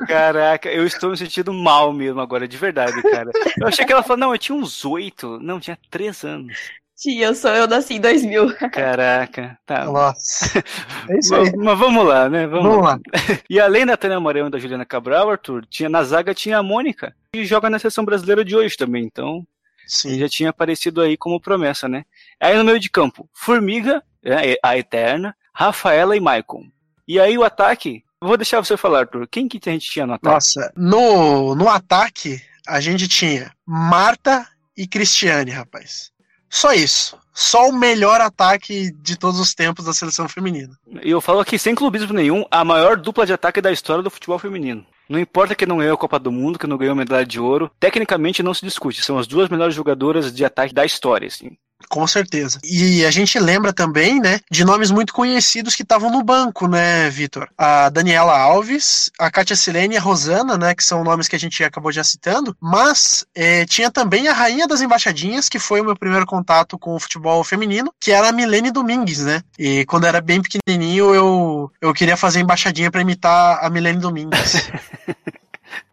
caraca, 0.07 0.69
eu 0.69 0.85
estou 0.85 1.11
me 1.11 1.17
sentindo 1.17 1.53
mal 1.53 1.91
mesmo 1.93 2.19
agora, 2.21 2.47
de 2.47 2.57
verdade, 2.57 3.01
cara. 3.01 3.31
Eu 3.59 3.67
achei 3.67 3.85
que 3.85 3.91
ela 3.91 4.03
falou, 4.03 4.17
não, 4.17 4.33
eu 4.33 4.37
tinha 4.37 4.55
uns 4.55 4.85
oito. 4.85 5.39
Não, 5.39 5.59
tinha 5.59 5.77
três 5.89 6.23
anos. 6.23 6.57
Tia, 7.01 7.25
eu 7.25 7.33
sou 7.33 7.49
eu 7.49 7.67
nasci 7.67 7.95
em 7.95 7.99
2000. 7.99 8.55
Caraca, 8.71 9.57
tá. 9.65 9.85
Nossa. 9.85 10.63
É 11.09 11.17
isso 11.17 11.33
aí. 11.33 11.51
Mas 11.57 11.79
vamos 11.79 12.05
lá, 12.05 12.29
né? 12.29 12.45
Vamos, 12.45 12.63
vamos 12.63 12.85
lá. 12.85 12.99
E 13.49 13.59
além 13.59 13.87
da 13.87 13.97
Tânia 13.97 14.19
Morel 14.19 14.45
e 14.47 14.49
da 14.51 14.59
Juliana 14.59 14.85
Cabral, 14.85 15.31
Arthur, 15.31 15.65
tinha 15.65 15.89
na 15.89 16.03
zaga 16.03 16.31
tinha 16.35 16.59
a 16.59 16.63
Mônica, 16.63 17.11
que 17.33 17.43
joga 17.43 17.71
na 17.71 17.79
seleção 17.79 18.05
brasileira 18.05 18.45
de 18.45 18.55
hoje 18.55 18.77
também, 18.77 19.03
então 19.03 19.43
Sim. 19.91 20.17
já 20.17 20.29
tinha 20.29 20.49
aparecido 20.49 21.01
aí 21.01 21.17
como 21.17 21.39
promessa, 21.39 21.87
né? 21.87 22.05
Aí 22.39 22.57
no 22.57 22.63
meio 22.63 22.79
de 22.79 22.89
campo, 22.89 23.29
Formiga, 23.33 24.01
é, 24.23 24.57
a 24.63 24.77
Eterna, 24.77 25.35
Rafaela 25.53 26.15
e 26.15 26.19
Maicon. 26.19 26.65
E 27.07 27.19
aí 27.19 27.37
o 27.37 27.43
ataque, 27.43 28.03
vou 28.21 28.37
deixar 28.37 28.63
você 28.63 28.77
falar, 28.77 29.01
Arthur. 29.01 29.27
Quem 29.27 29.47
que 29.47 29.59
a 29.69 29.73
gente 29.73 29.89
tinha 29.89 30.07
no 30.07 30.13
ataque? 30.13 30.33
Nossa, 30.33 30.73
no, 30.77 31.55
no 31.55 31.67
ataque 31.67 32.41
a 32.65 32.79
gente 32.79 33.07
tinha 33.07 33.51
Marta 33.65 34.47
e 34.77 34.87
Cristiane, 34.87 35.51
rapaz. 35.51 36.11
Só 36.49 36.73
isso. 36.73 37.17
Só 37.33 37.69
o 37.69 37.73
melhor 37.73 38.19
ataque 38.19 38.91
de 38.91 39.17
todos 39.17 39.39
os 39.39 39.53
tempos 39.53 39.85
da 39.85 39.93
seleção 39.93 40.27
feminina. 40.27 40.77
E 41.01 41.09
eu 41.09 41.21
falo 41.21 41.39
aqui 41.39 41.57
sem 41.57 41.73
clubismo 41.73 42.13
nenhum, 42.13 42.45
a 42.51 42.63
maior 42.63 42.97
dupla 42.97 43.25
de 43.25 43.33
ataque 43.33 43.61
da 43.61 43.71
história 43.71 44.03
do 44.03 44.09
futebol 44.09 44.37
feminino. 44.37 44.85
Não 45.11 45.19
importa 45.19 45.53
que 45.53 45.65
não 45.65 45.79
ganhou 45.79 45.95
a 45.95 45.97
Copa 45.97 46.17
do 46.17 46.31
Mundo, 46.31 46.57
que 46.57 46.65
não 46.65 46.77
ganhou 46.77 46.93
a 46.93 46.95
medalha 46.95 47.25
de 47.25 47.37
ouro, 47.37 47.69
tecnicamente 47.77 48.41
não 48.41 48.53
se 48.53 48.65
discute. 48.65 49.03
São 49.03 49.17
as 49.17 49.27
duas 49.27 49.49
melhores 49.49 49.75
jogadoras 49.75 50.33
de 50.33 50.45
ataque 50.45 50.73
da 50.73 50.85
história, 50.85 51.27
assim. 51.27 51.57
Com 51.89 52.05
certeza. 52.07 52.59
E 52.63 53.05
a 53.05 53.11
gente 53.11 53.39
lembra 53.39 53.73
também, 53.73 54.19
né, 54.19 54.39
de 54.49 54.63
nomes 54.63 54.91
muito 54.91 55.13
conhecidos 55.13 55.75
que 55.75 55.83
estavam 55.83 56.11
no 56.11 56.23
banco, 56.23 56.67
né, 56.67 57.09
Vitor? 57.09 57.47
A 57.57 57.89
Daniela 57.89 58.37
Alves, 58.37 59.11
a 59.19 59.29
Kátia 59.29 59.55
Silene 59.55 59.95
e 59.95 59.97
a 59.97 60.01
Rosana, 60.01 60.57
né, 60.57 60.75
que 60.75 60.83
são 60.83 61.03
nomes 61.03 61.27
que 61.27 61.35
a 61.35 61.39
gente 61.39 61.63
acabou 61.63 61.91
já 61.91 62.03
citando, 62.03 62.55
mas 62.59 63.25
é, 63.35 63.65
tinha 63.65 63.91
também 63.91 64.27
a 64.27 64.33
Rainha 64.33 64.67
das 64.67 64.81
Embaixadinhas, 64.81 65.49
que 65.49 65.59
foi 65.59 65.81
o 65.81 65.85
meu 65.85 65.95
primeiro 65.95 66.25
contato 66.25 66.77
com 66.77 66.95
o 66.95 66.99
futebol 66.99 67.43
feminino, 67.43 67.93
que 67.99 68.11
era 68.11 68.29
a 68.29 68.31
Milene 68.31 68.71
Domingues, 68.71 69.19
né? 69.19 69.41
E 69.57 69.85
quando 69.85 70.05
era 70.05 70.21
bem 70.21 70.41
pequenininho, 70.41 71.13
eu, 71.13 71.71
eu 71.81 71.93
queria 71.93 72.17
fazer 72.17 72.39
embaixadinha 72.39 72.91
para 72.91 73.01
imitar 73.01 73.63
a 73.63 73.69
Milene 73.69 73.99
Domingues. 73.99 74.53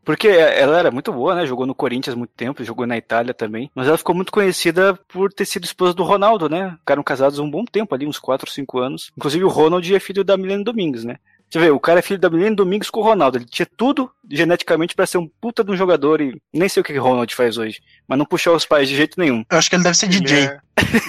Porque 0.09 0.27
ela 0.27 0.79
era 0.79 0.91
muito 0.91 1.13
boa, 1.13 1.35
né? 1.35 1.45
Jogou 1.45 1.67
no 1.67 1.75
Corinthians 1.75 2.17
muito 2.17 2.33
tempo, 2.35 2.65
jogou 2.65 2.87
na 2.87 2.97
Itália 2.97 3.35
também. 3.35 3.71
Mas 3.75 3.89
ela 3.89 3.99
ficou 3.99 4.15
muito 4.15 4.33
conhecida 4.33 4.99
por 5.07 5.31
ter 5.31 5.45
sido 5.45 5.67
esposa 5.67 5.93
do 5.93 6.03
Ronaldo, 6.03 6.49
né? 6.49 6.77
Ficaram 6.79 7.03
casados 7.03 7.39
um 7.39 7.51
bom 7.51 7.63
tempo 7.63 7.95
ali, 7.95 8.07
uns 8.07 8.19
4, 8.19 8.51
5 8.51 8.79
anos. 8.79 9.13
Inclusive 9.19 9.45
o 9.45 9.49
Ronald 9.49 9.95
é 9.95 10.01
filho 10.01 10.25
da 10.25 10.39
Milene 10.39 10.65
Domingues, 10.65 11.05
né? 11.05 11.17
Deixa 11.51 11.59
eu 11.59 11.61
ver, 11.61 11.77
o 11.77 11.79
cara 11.79 11.99
é 11.99 12.03
filho 12.03 12.19
da 12.19 12.31
Milene 12.31 12.57
Domingues 12.57 12.89
com 12.89 13.01
o 13.01 13.03
Ronaldo. 13.03 13.37
Ele 13.37 13.45
tinha 13.45 13.69
tudo 13.77 14.11
geneticamente 14.31 14.95
para 14.95 15.05
ser 15.05 15.19
um 15.19 15.29
puta 15.43 15.63
de 15.63 15.73
um 15.73 15.77
jogador 15.77 16.23
e 16.23 16.41
nem 16.55 16.71
sei 16.71 16.81
o 16.81 16.85
que 16.85 16.99
o 16.99 17.03
Ronald 17.03 17.35
faz 17.35 17.59
hoje. 17.59 17.83
Mas 18.09 18.19
não 18.19 18.25
puxou 18.25 18.57
os 18.57 18.65
pais 18.65 18.89
de 18.89 18.97
jeito 18.97 19.21
nenhum. 19.21 19.45
Eu 19.51 19.59
acho 19.59 19.69
que 19.69 19.77
ele 19.77 19.83
deve 19.83 19.99
ser 19.99 20.09
DJ. 20.09 20.39
É... 20.39 20.59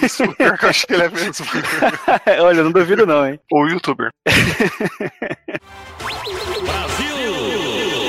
Isso, 0.04 0.24
eu 0.24 0.68
acho 0.68 0.86
que 0.86 0.92
ele 0.92 1.04
é 1.04 1.08
mesmo. 1.08 1.46
Olha, 2.44 2.62
não 2.62 2.70
duvido 2.70 3.06
não, 3.06 3.26
hein? 3.26 3.40
Ou 3.50 3.66
youtuber. 3.66 4.10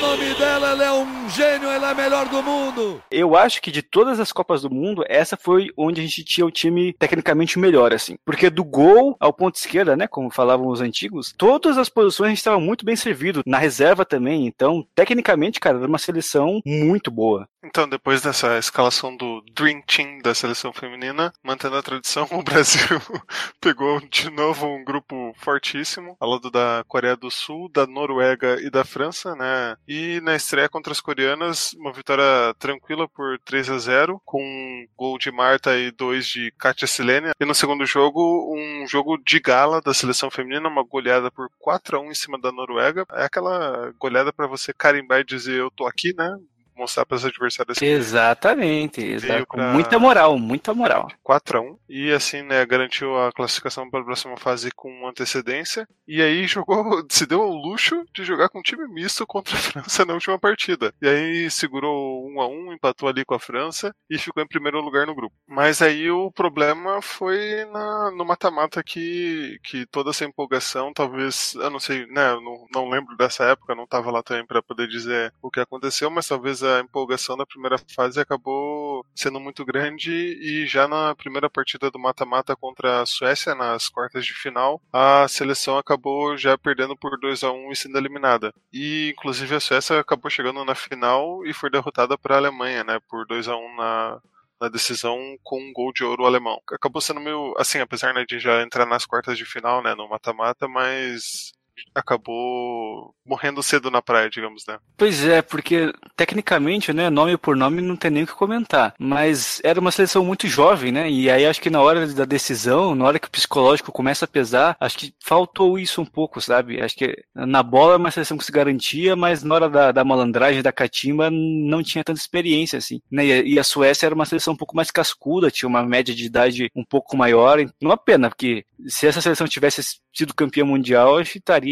dela, 0.00 0.70
ela 0.70 0.84
é 0.84 0.92
um 0.92 1.19
gênio, 1.30 1.68
ela 1.68 1.88
é 1.88 1.90
a 1.92 1.94
melhor 1.94 2.28
do 2.28 2.42
mundo. 2.42 3.02
Eu 3.10 3.36
acho 3.36 3.62
que 3.62 3.70
de 3.70 3.82
todas 3.82 4.20
as 4.20 4.32
Copas 4.32 4.62
do 4.62 4.70
Mundo, 4.70 5.04
essa 5.08 5.36
foi 5.36 5.70
onde 5.76 6.00
a 6.00 6.04
gente 6.04 6.24
tinha 6.24 6.46
o 6.46 6.50
time 6.50 6.92
tecnicamente 6.94 7.58
melhor, 7.58 7.92
assim. 7.92 8.16
Porque 8.24 8.50
do 8.50 8.64
gol 8.64 9.16
ao 9.18 9.32
ponto 9.32 9.56
esquerda, 9.56 9.96
né, 9.96 10.06
como 10.06 10.30
falavam 10.30 10.68
os 10.68 10.80
antigos, 10.80 11.34
todas 11.36 11.78
as 11.78 11.88
posições 11.88 12.26
a 12.26 12.30
gente 12.30 12.38
estava 12.38 12.60
muito 12.60 12.84
bem 12.84 12.96
servido. 12.96 13.42
Na 13.46 13.58
reserva 13.58 14.04
também, 14.04 14.46
então, 14.46 14.86
tecnicamente, 14.94 15.60
cara, 15.60 15.78
era 15.78 15.86
uma 15.86 15.98
seleção 15.98 16.60
muito 16.66 17.10
boa. 17.10 17.48
Então, 17.62 17.86
depois 17.86 18.22
dessa 18.22 18.58
escalação 18.58 19.14
do 19.14 19.42
Dream 19.52 19.82
Team 19.82 20.18
da 20.22 20.34
seleção 20.34 20.72
feminina, 20.72 21.32
mantendo 21.42 21.76
a 21.76 21.82
tradição, 21.82 22.26
o 22.32 22.42
Brasil 22.42 22.80
pegou 23.60 24.00
de 24.00 24.30
novo 24.30 24.66
um 24.66 24.84
grupo 24.84 25.34
fortíssimo, 25.36 26.16
ao 26.18 26.30
lado 26.30 26.50
da 26.50 26.82
Coreia 26.88 27.16
do 27.16 27.30
Sul, 27.30 27.68
da 27.68 27.86
Noruega 27.86 28.58
e 28.60 28.70
da 28.70 28.84
França, 28.84 29.34
né? 29.36 29.76
E 29.86 30.20
na 30.22 30.34
estreia 30.34 30.68
contra 30.68 30.92
as 30.92 31.00
coreanas, 31.00 31.20
uma 31.34 31.92
vitória 31.92 32.54
tranquila 32.58 33.08
por 33.08 33.38
3 33.40 33.70
a 33.70 33.78
0 33.78 34.20
com 34.24 34.42
um 34.42 34.86
gol 34.96 35.18
de 35.18 35.30
Marta 35.30 35.76
e 35.76 35.90
dois 35.90 36.26
de 36.26 36.52
Katia 36.58 36.86
Silene. 36.86 37.30
E 37.40 37.44
no 37.44 37.54
segundo 37.54 37.84
jogo, 37.86 38.54
um 38.54 38.86
jogo 38.86 39.18
de 39.18 39.40
gala 39.40 39.80
da 39.80 39.94
seleção 39.94 40.30
feminina, 40.30 40.68
uma 40.68 40.82
goleada 40.82 41.30
por 41.30 41.48
4 41.58 41.96
a 41.96 42.00
1 42.00 42.10
em 42.10 42.14
cima 42.14 42.38
da 42.38 42.52
Noruega. 42.52 43.04
É 43.12 43.24
aquela 43.24 43.92
goleada 43.98 44.32
para 44.32 44.46
você 44.46 44.72
carimbar 44.72 45.20
e 45.20 45.24
dizer 45.24 45.58
eu 45.58 45.70
tô 45.70 45.86
aqui, 45.86 46.14
né? 46.16 46.36
Mostrar 46.80 47.04
para 47.04 47.16
os 47.16 47.24
adversários. 47.24 47.80
Exatamente, 47.80 49.00
exato. 49.02 49.46
Com 49.46 49.60
muita 49.60 49.98
moral, 49.98 50.38
muita 50.38 50.74
moral. 50.74 51.08
4 51.22 51.58
a 51.58 51.60
1 51.60 51.78
e 51.88 52.12
assim, 52.12 52.42
né, 52.42 52.64
garantiu 52.64 53.16
a 53.18 53.32
classificação 53.32 53.88
para 53.90 54.00
a 54.00 54.04
próxima 54.04 54.36
fase 54.36 54.70
com 54.74 55.06
antecedência. 55.06 55.86
E 56.08 56.22
aí 56.22 56.46
jogou, 56.48 57.04
se 57.08 57.26
deu 57.26 57.40
o 57.40 57.54
luxo 57.54 58.04
de 58.14 58.24
jogar 58.24 58.48
com 58.48 58.60
um 58.60 58.62
time 58.62 58.86
misto 58.88 59.26
contra 59.26 59.54
a 59.54 59.58
França 59.60 60.04
na 60.04 60.14
última 60.14 60.38
partida. 60.38 60.92
E 61.02 61.08
aí 61.08 61.50
segurou 61.50 62.26
1 62.28 62.40
a 62.40 62.48
1 62.48 62.72
empatou 62.72 63.08
ali 63.08 63.24
com 63.24 63.34
a 63.34 63.38
França 63.38 63.94
e 64.08 64.18
ficou 64.18 64.42
em 64.42 64.48
primeiro 64.48 64.80
lugar 64.80 65.06
no 65.06 65.14
grupo. 65.14 65.34
Mas 65.46 65.82
aí 65.82 66.10
o 66.10 66.30
problema 66.32 67.02
foi 67.02 67.64
na, 67.66 68.10
no 68.12 68.24
mata-mata 68.24 68.82
que, 68.82 69.58
que 69.62 69.86
toda 69.86 70.10
essa 70.10 70.24
empolgação, 70.24 70.92
talvez, 70.92 71.54
eu 71.54 71.70
não 71.70 71.80
sei, 71.80 72.06
né, 72.06 72.32
não, 72.34 72.66
não 72.74 72.88
lembro 72.88 73.16
dessa 73.16 73.44
época, 73.44 73.74
não 73.74 73.84
estava 73.84 74.10
lá 74.10 74.22
também 74.22 74.46
para 74.46 74.62
poder 74.62 74.88
dizer 74.88 75.32
o 75.42 75.50
que 75.50 75.60
aconteceu, 75.60 76.10
mas 76.10 76.28
talvez 76.28 76.62
a 76.62 76.69
a 76.76 76.80
empolgação 76.80 77.36
da 77.36 77.46
primeira 77.46 77.76
fase 77.94 78.20
acabou 78.20 79.04
sendo 79.14 79.40
muito 79.40 79.64
grande 79.64 80.10
e 80.12 80.66
já 80.66 80.86
na 80.88 81.14
primeira 81.14 81.48
partida 81.50 81.90
do 81.90 81.98
mata-mata 81.98 82.56
contra 82.56 83.00
a 83.02 83.06
Suécia, 83.06 83.54
nas 83.54 83.88
quartas 83.88 84.24
de 84.24 84.32
final, 84.34 84.80
a 84.92 85.26
seleção 85.28 85.78
acabou 85.78 86.36
já 86.36 86.56
perdendo 86.56 86.96
por 86.96 87.18
2 87.18 87.42
a 87.44 87.52
1 87.52 87.72
e 87.72 87.76
sendo 87.76 87.98
eliminada. 87.98 88.52
E 88.72 89.10
inclusive 89.10 89.54
a 89.54 89.60
Suécia 89.60 90.00
acabou 90.00 90.30
chegando 90.30 90.64
na 90.64 90.74
final 90.74 91.44
e 91.46 91.52
foi 91.52 91.70
derrotada 91.70 92.16
para 92.18 92.34
a 92.36 92.38
Alemanha, 92.38 92.84
né, 92.84 92.98
por 93.08 93.26
2 93.26 93.48
a 93.48 93.56
1 93.56 93.76
na 93.76 94.20
na 94.60 94.68
decisão 94.68 95.18
com 95.42 95.58
um 95.58 95.72
gol 95.72 95.90
de 95.92 96.04
ouro 96.04 96.26
alemão. 96.26 96.60
Acabou 96.70 97.00
sendo 97.00 97.18
meio 97.18 97.54
assim, 97.58 97.78
apesar 97.78 98.12
né, 98.12 98.24
de 98.28 98.38
já 98.38 98.62
entrar 98.62 98.84
nas 98.84 99.06
quartas 99.06 99.38
de 99.38 99.46
final, 99.46 99.82
né, 99.82 99.94
no 99.94 100.06
mata-mata, 100.06 100.68
mas 100.68 101.52
acabou 101.94 103.14
morrendo 103.24 103.62
cedo 103.62 103.90
na 103.90 104.02
praia, 104.02 104.28
digamos, 104.28 104.64
né? 104.66 104.78
Pois 104.96 105.24
é, 105.24 105.40
porque 105.40 105.92
tecnicamente, 106.16 106.92
né, 106.92 107.08
nome 107.08 107.36
por 107.36 107.56
nome 107.56 107.80
não 107.80 107.96
tem 107.96 108.10
nem 108.10 108.24
o 108.24 108.26
que 108.26 108.32
comentar. 108.32 108.94
Mas 108.98 109.60
era 109.62 109.78
uma 109.80 109.90
seleção 109.90 110.24
muito 110.24 110.48
jovem, 110.48 110.90
né? 110.90 111.10
E 111.10 111.30
aí 111.30 111.46
acho 111.46 111.60
que 111.60 111.70
na 111.70 111.80
hora 111.80 112.06
da 112.08 112.24
decisão, 112.24 112.94
na 112.94 113.04
hora 113.04 113.18
que 113.18 113.28
o 113.28 113.30
psicológico 113.30 113.92
começa 113.92 114.24
a 114.24 114.28
pesar, 114.28 114.76
acho 114.80 114.98
que 114.98 115.14
faltou 115.20 115.78
isso 115.78 116.00
um 116.00 116.04
pouco, 116.04 116.40
sabe? 116.40 116.80
Acho 116.82 116.96
que 116.96 117.16
na 117.34 117.62
bola 117.62 117.94
é 117.94 117.96
uma 117.96 118.10
seleção 118.10 118.36
que 118.36 118.44
se 118.44 118.52
garantia, 118.52 119.14
mas 119.14 119.42
na 119.42 119.54
hora 119.54 119.68
da, 119.68 119.92
da 119.92 120.04
malandragem, 120.04 120.62
da 120.62 120.72
catimba, 120.72 121.30
não 121.30 121.82
tinha 121.82 122.04
tanta 122.04 122.20
experiência, 122.20 122.78
assim. 122.78 123.00
Né? 123.10 123.26
E, 123.26 123.58
a 123.58 123.64
Suécia 123.64 124.06
era 124.06 124.14
uma 124.14 124.24
seleção 124.24 124.54
um 124.54 124.56
pouco 124.56 124.74
mais 124.74 124.90
cascuda, 124.90 125.50
tinha 125.50 125.68
uma 125.68 125.84
média 125.84 126.14
de 126.14 126.24
idade 126.24 126.70
um 126.74 126.84
pouco 126.84 127.16
maior. 127.16 127.58
Não 127.80 127.92
é 127.92 127.96
pena, 127.96 128.28
porque 128.28 128.64
se 128.86 129.06
essa 129.06 129.20
seleção 129.20 129.46
tivesse 129.46 129.82
sido 130.12 130.34
campeã 130.34 130.64
mundial, 130.64 131.18
acho 131.18 131.32
que 131.32 131.38
estaria, 131.38 131.69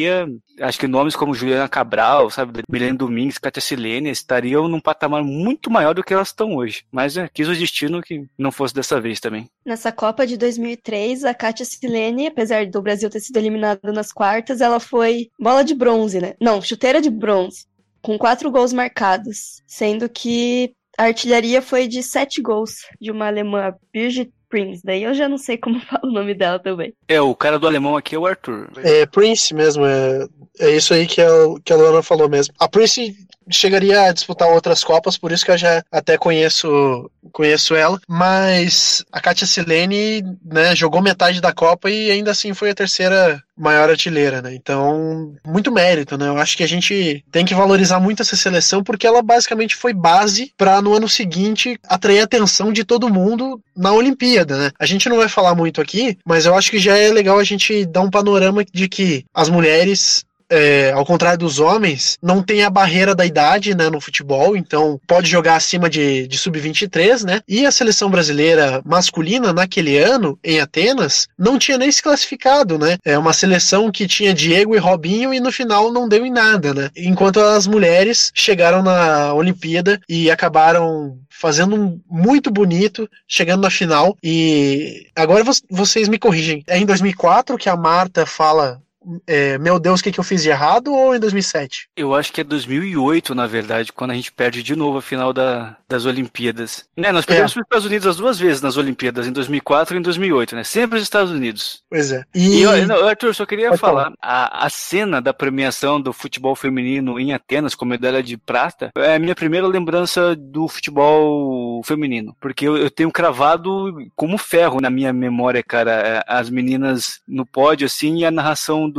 acho 0.61 0.79
que 0.79 0.87
nomes 0.87 1.17
como 1.17 1.35
Juliana 1.35 1.69
Cabral, 1.69 2.31
sabe, 2.31 2.63
Milene 2.69 2.97
Domingues, 2.97 3.39
Katia 3.39 3.61
Silene, 3.61 4.11
estariam 4.11 4.69
num 4.69 4.81
patamar 4.81 5.23
muito 5.23 5.71
maior 5.71 5.95
do 5.95 6.03
que 6.03 6.13
elas 6.13 6.29
estão 6.29 6.57
hoje. 6.57 6.85
Mas 6.91 7.17
é, 7.17 7.29
quis 7.29 7.49
o 7.49 7.55
destino 7.55 8.03
que 8.03 8.27
não 8.37 8.53
fosse 8.53 8.75
dessa 8.75 9.01
vez 9.01 9.21
também. 9.21 9.49
Nessa 9.65 9.93
Copa 9.93 10.27
de 10.27 10.37
2003, 10.37 11.25
a 11.25 11.35
Katia 11.35 11.65
Silene, 11.65 12.27
apesar 12.27 12.67
do 12.67 12.83
Brasil 12.83 13.11
ter 13.11 13.21
sido 13.21 13.37
eliminado 13.37 13.93
nas 13.93 14.13
quartas, 14.13 14.61
ela 14.61 14.81
foi 14.81 15.31
bola 15.39 15.63
de 15.63 15.75
bronze, 15.75 16.21
né? 16.21 16.35
Não, 16.41 16.61
chuteira 16.61 17.01
de 17.01 17.11
bronze, 17.11 17.67
com 18.03 18.19
quatro 18.19 18.51
gols 18.51 18.73
marcados, 18.73 19.63
sendo 19.67 20.09
que 20.09 20.73
a 20.99 21.05
artilharia 21.05 21.63
foi 21.63 21.87
de 21.87 22.03
sete 22.03 22.43
gols 22.43 22.83
de 23.01 23.13
uma 23.13 23.29
alemã, 23.29 23.73
Birgit 23.93 24.33
Prince. 24.49 24.83
Daí 24.85 25.03
eu 25.03 25.15
já 25.15 25.29
não 25.29 25.39
sei 25.39 25.57
como 25.57 25.81
fala 25.87 26.03
o 26.05 26.13
nome 26.13 26.35
dela 26.35 26.59
também. 26.59 26.93
É, 27.07 27.21
o 27.21 27.35
cara 27.35 27.59
do 27.59 27.67
alemão 27.67 27.97
aqui 27.97 28.15
é 28.15 28.19
o 28.19 28.27
Arthur. 28.27 28.71
É 28.79 29.07
Prince 29.07 29.55
mesmo, 29.55 29.85
é, 29.85 30.27
é 30.61 30.71
isso 30.71 30.93
aí 30.95 31.07
que 31.07 31.21
a, 31.21 31.29
que 31.65 31.73
a 31.73 31.77
Luana 31.77 32.03
falou 32.03 32.29
mesmo. 32.29 32.55
A 32.59 32.69
Prince 32.69 33.17
chegaria 33.51 34.03
a 34.03 34.13
disputar 34.13 34.49
outras 34.49 34.85
Copas, 34.85 35.17
por 35.17 35.33
isso 35.33 35.45
que 35.45 35.51
eu 35.51 35.59
já 35.59 35.83
até 35.91 36.19
conheço 36.19 37.11
conheço 37.33 37.75
ela, 37.75 38.01
mas 38.09 39.05
a 39.13 39.21
Katia 39.21 39.47
Silene, 39.47 40.23
né, 40.45 40.75
jogou 40.75 41.03
metade 41.03 41.41
da 41.41 41.53
Copa 41.53 41.91
e 41.91 42.11
ainda 42.11 42.31
assim 42.31 42.55
foi 42.55 42.71
a 42.71 42.75
terceira 42.75 43.43
maior 43.57 43.91
artilheira, 43.91 44.41
né? 44.41 44.55
Então, 44.55 45.35
muito 45.45 45.73
mérito, 45.73 46.17
né? 46.17 46.29
Eu 46.29 46.39
acho 46.39 46.57
que 46.57 46.63
a 46.63 46.69
gente 46.69 47.25
tem 47.31 47.45
que 47.45 47.55
valorizar 47.55 47.99
muito 47.99 48.23
essa 48.23 48.37
seleção 48.37 48.83
porque 48.83 49.07
ela 49.07 49.21
basicamente 49.21 49.75
foi 49.77 49.93
base 49.93 50.53
para 50.57 50.81
no 50.81 50.95
ano 50.95 51.09
seguinte 51.09 51.79
atrair 51.87 52.21
a 52.21 52.25
atenção 52.25 52.73
de 52.73 52.85
todo 52.85 53.13
mundo 53.13 53.61
na 53.77 53.93
Olimpíada, 53.93 54.38
né? 54.45 54.71
A 54.79 54.87
gente 54.87 55.09
não 55.09 55.17
vai 55.17 55.29
falar 55.29 55.55
muito 55.55 55.81
aqui, 55.81 56.19
mas 56.25 56.47
eu 56.47 56.55
acho 56.55 56.71
que 56.71 56.79
já 56.79 56.97
é 56.97 57.11
legal 57.11 57.39
a 57.39 57.45
gente 57.45 57.85
dar 57.87 58.01
um 58.01 58.11
panorama 58.11 58.65
de 58.65 58.89
que 58.89 59.25
as 59.35 59.49
mulheres 59.49 60.25
é, 60.51 60.93
ao 60.93 61.05
contrário 61.05 61.39
dos 61.39 61.59
homens, 61.59 62.19
não 62.23 62.43
tem 62.43 62.63
a 62.63 62.71
barreira 62.71 63.15
da 63.15 63.27
idade 63.27 63.75
né, 63.75 63.91
no 63.91 64.01
futebol, 64.01 64.57
então 64.57 65.01
pode 65.07 65.29
jogar 65.29 65.57
acima 65.57 65.89
de, 65.89 66.27
de 66.27 66.39
sub-23, 66.39 67.25
né? 67.25 67.41
E 67.47 67.67
a 67.67 67.71
seleção 67.71 68.11
brasileira 68.11 68.81
masculina, 68.85 69.53
naquele 69.53 69.99
ano, 69.99 70.39
em 70.43 70.61
Atenas, 70.61 71.29
não 71.39 71.59
tinha 71.59 71.79
nem 71.79 71.91
se 71.91 72.03
classificado, 72.03 72.79
né? 72.79 72.97
É 73.05 73.19
uma 73.19 73.33
seleção 73.33 73.91
que 73.91 74.07
tinha 74.07 74.35
Diego 74.35 74.75
e 74.75 74.79
Robinho 74.79 75.33
e 75.33 75.41
no 75.41 75.53
final 75.53 75.93
não 75.93 76.09
deu 76.09 76.25
em 76.25 76.31
nada, 76.31 76.73
né? 76.73 76.91
Enquanto 76.97 77.41
as 77.41 77.67
mulheres 77.67 78.31
chegaram 78.35 78.83
na 78.83 79.35
Olimpíada 79.35 80.01
e 80.09 80.31
acabaram 80.31 81.19
fazendo 81.29 81.77
um 81.77 82.01
muito 82.11 82.51
bonito, 82.51 83.09
chegando 83.27 83.63
na 83.63 83.71
final. 83.71 84.17
E 84.23 85.07
agora 85.15 85.45
vocês 85.71 86.09
me 86.09 86.19
corrigem. 86.19 86.65
É 86.67 86.79
em 86.79 86.87
2004 86.87 87.57
que 87.57 87.69
a 87.69 87.77
Marta 87.77 88.27
fala 88.27 88.81
é, 89.27 89.59
Meu 89.59 89.79
Deus, 89.79 90.01
o 90.01 90.03
que, 90.03 90.13
que 90.13 90.21
eu 90.21 90.25
fiz 90.25 90.43
de 90.43 90.49
errado 90.49 90.93
ou 90.93 91.15
em 91.15 91.21
2007? 91.21 91.89
Eu 91.97 92.15
acho 92.15 92.33
que 92.33 92.41
é 92.41 92.45
2008, 92.45 93.35
na 93.35 93.47
verdade, 93.47 93.93
quando 93.93 94.11
a 94.11 94.15
gente 94.15 94.33
perde 94.33 94.63
de 94.63 94.75
novo 94.77 94.99
a 94.99 95.03
final 95.03 95.33
da, 95.33 95.77
das 95.89 96.05
Olimpíadas. 96.05 96.85
Né, 96.97 97.13
nós 97.13 97.25
perdemos 97.25 97.57
é. 97.57 97.61
os 97.61 97.65
Estados 97.65 97.87
Unidos 97.87 98.07
as 98.07 98.17
duas 98.17 98.39
vezes 98.39 98.63
nas 98.63 98.77
Olimpíadas, 98.77 99.27
em 99.27 99.33
2004 99.33 99.97
e 99.97 99.99
em 99.99 100.03
2008, 100.03 100.57
né? 100.57 100.65
Sempre 100.65 100.99
os 100.99 101.03
Estados 101.03 101.31
Unidos. 101.31 101.83
Pois 101.89 102.13
é. 102.13 102.25
E, 102.35 102.63
e 102.63 102.87
não, 102.87 103.07
Arthur, 103.07 103.35
só 103.35 103.47
queria 103.47 103.69
Pode 103.69 103.81
falar, 103.81 104.13
a, 104.21 104.67
a 104.67 104.71
cena 104.71 105.21
da 105.21 105.33
premiação 105.33 106.01
do 106.01 106.13
futebol 106.13 106.55
feminino 106.55 107.19
em 107.19 107.33
Atenas 107.33 107.75
com 107.75 107.85
medalha 107.85 108.23
de 108.23 108.37
prata 108.37 108.91
é 108.97 109.15
a 109.15 109.19
minha 109.19 109.35
primeira 109.35 109.67
lembrança 109.67 110.37
do 110.37 110.69
futebol 110.69 111.83
feminino, 111.85 112.37
porque 112.41 112.67
eu, 112.67 112.77
eu 112.77 112.91
tenho 112.91 113.11
cravado 113.11 113.95
como 114.15 114.37
ferro 114.37 114.81
na 114.81 114.91
minha 114.91 115.13
memória, 115.13 115.63
cara, 115.63 115.93
é, 115.93 116.25
as 116.27 116.51
meninas 116.51 117.21
no 117.27 117.47
pódio, 117.47 117.87
assim, 117.87 118.19
e 118.19 118.25
a 118.25 118.31
narração 118.31 118.89
do. 118.89 118.98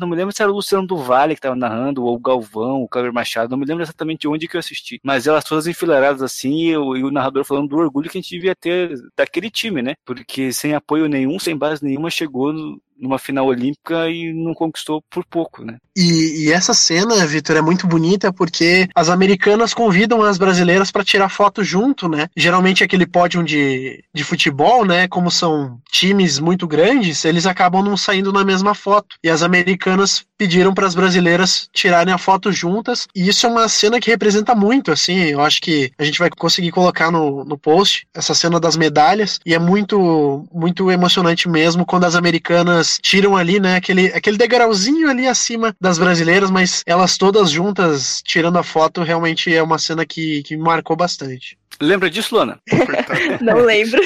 Não 0.00 0.08
me 0.08 0.16
lembro 0.16 0.34
se 0.34 0.42
era 0.42 0.50
o 0.50 0.54
Luciano 0.54 0.86
do 0.86 0.96
Vale 0.96 1.34
que 1.34 1.38
estava 1.38 1.56
narrando, 1.56 2.04
ou 2.04 2.14
o 2.14 2.18
Galvão, 2.18 2.82
o 2.82 2.88
Cleber 2.88 3.12
Machado, 3.12 3.50
não 3.50 3.58
me 3.58 3.66
lembro 3.66 3.82
exatamente 3.82 4.26
onde 4.28 4.48
que 4.48 4.56
eu 4.56 4.60
assisti. 4.60 5.00
Mas 5.02 5.26
elas 5.26 5.44
todas 5.44 5.66
enfileiradas 5.66 6.22
assim, 6.22 6.68
e 6.68 6.76
o, 6.76 6.96
e 6.96 7.04
o 7.04 7.10
narrador 7.10 7.44
falando 7.44 7.68
do 7.68 7.76
orgulho 7.76 8.10
que 8.10 8.18
a 8.18 8.20
gente 8.20 8.30
devia 8.30 8.54
ter 8.54 8.94
daquele 9.16 9.50
time, 9.50 9.82
né? 9.82 9.94
Porque 10.04 10.52
sem 10.52 10.74
apoio 10.74 11.08
nenhum, 11.08 11.38
sem 11.38 11.56
base 11.56 11.84
nenhuma, 11.84 12.10
chegou 12.10 12.52
no, 12.52 12.80
numa 12.98 13.18
final 13.18 13.46
olímpica 13.46 14.08
e 14.08 14.32
não 14.32 14.54
conquistou 14.54 15.02
por 15.10 15.24
pouco, 15.24 15.64
né? 15.64 15.76
E, 15.96 16.46
e 16.46 16.52
essa 16.52 16.74
cena, 16.74 17.24
Vitor, 17.26 17.56
é 17.56 17.60
muito 17.60 17.86
bonita 17.86 18.32
porque 18.32 18.88
as 18.94 19.08
americanas 19.08 19.72
convidam 19.72 20.22
as 20.22 20.36
brasileiras 20.38 20.90
para 20.90 21.04
tirar 21.04 21.28
foto 21.28 21.62
junto, 21.62 22.08
né? 22.08 22.28
Geralmente 22.36 22.82
aquele 22.82 23.06
pódio 23.06 23.42
de, 23.44 24.02
de 24.12 24.24
futebol, 24.24 24.84
né? 24.84 25.06
Como 25.06 25.30
são 25.30 25.78
times 25.90 26.38
muito 26.40 26.66
grandes, 26.66 27.24
eles 27.24 27.46
acabam 27.46 27.82
não 27.82 27.96
saindo 27.96 28.32
na 28.32 28.44
mesma 28.44 28.74
foto. 28.74 29.16
E 29.22 29.30
as 29.30 29.42
americanas 29.42 30.24
pediram 30.36 30.74
para 30.74 30.86
as 30.86 30.94
brasileiras 30.94 31.68
tirarem 31.72 32.12
a 32.12 32.18
foto 32.18 32.50
juntas. 32.50 33.06
E 33.14 33.28
isso 33.28 33.46
é 33.46 33.48
uma 33.48 33.68
cena 33.68 34.00
que 34.00 34.10
representa 34.10 34.54
muito, 34.54 34.90
assim. 34.90 35.18
Eu 35.18 35.40
acho 35.40 35.60
que 35.60 35.92
a 35.96 36.04
gente 36.04 36.18
vai 36.18 36.28
conseguir 36.28 36.72
colocar 36.72 37.10
no, 37.10 37.44
no 37.44 37.56
post 37.56 38.06
essa 38.12 38.34
cena 38.34 38.58
das 38.58 38.76
medalhas. 38.76 39.38
E 39.46 39.54
é 39.54 39.58
muito, 39.58 40.44
muito 40.52 40.90
emocionante 40.90 41.48
mesmo 41.48 41.86
quando 41.86 42.04
as 42.04 42.16
americanas 42.16 42.83
tiram 43.00 43.36
ali, 43.36 43.60
né, 43.60 43.76
aquele, 43.76 44.06
aquele 44.08 44.36
degrauzinho 44.36 45.08
ali 45.08 45.26
acima 45.26 45.74
das 45.80 45.98
brasileiras, 45.98 46.50
mas 46.50 46.82
elas 46.86 47.16
todas 47.16 47.50
juntas 47.50 48.22
tirando 48.24 48.58
a 48.58 48.62
foto 48.62 49.02
realmente 49.02 49.54
é 49.54 49.62
uma 49.62 49.78
cena 49.78 50.04
que, 50.04 50.42
que 50.42 50.56
me 50.56 50.62
marcou 50.62 50.96
bastante. 50.96 51.58
Lembra 51.80 52.08
disso, 52.08 52.34
Luana? 52.34 52.58
Não 53.40 53.58
lembro. 53.58 54.00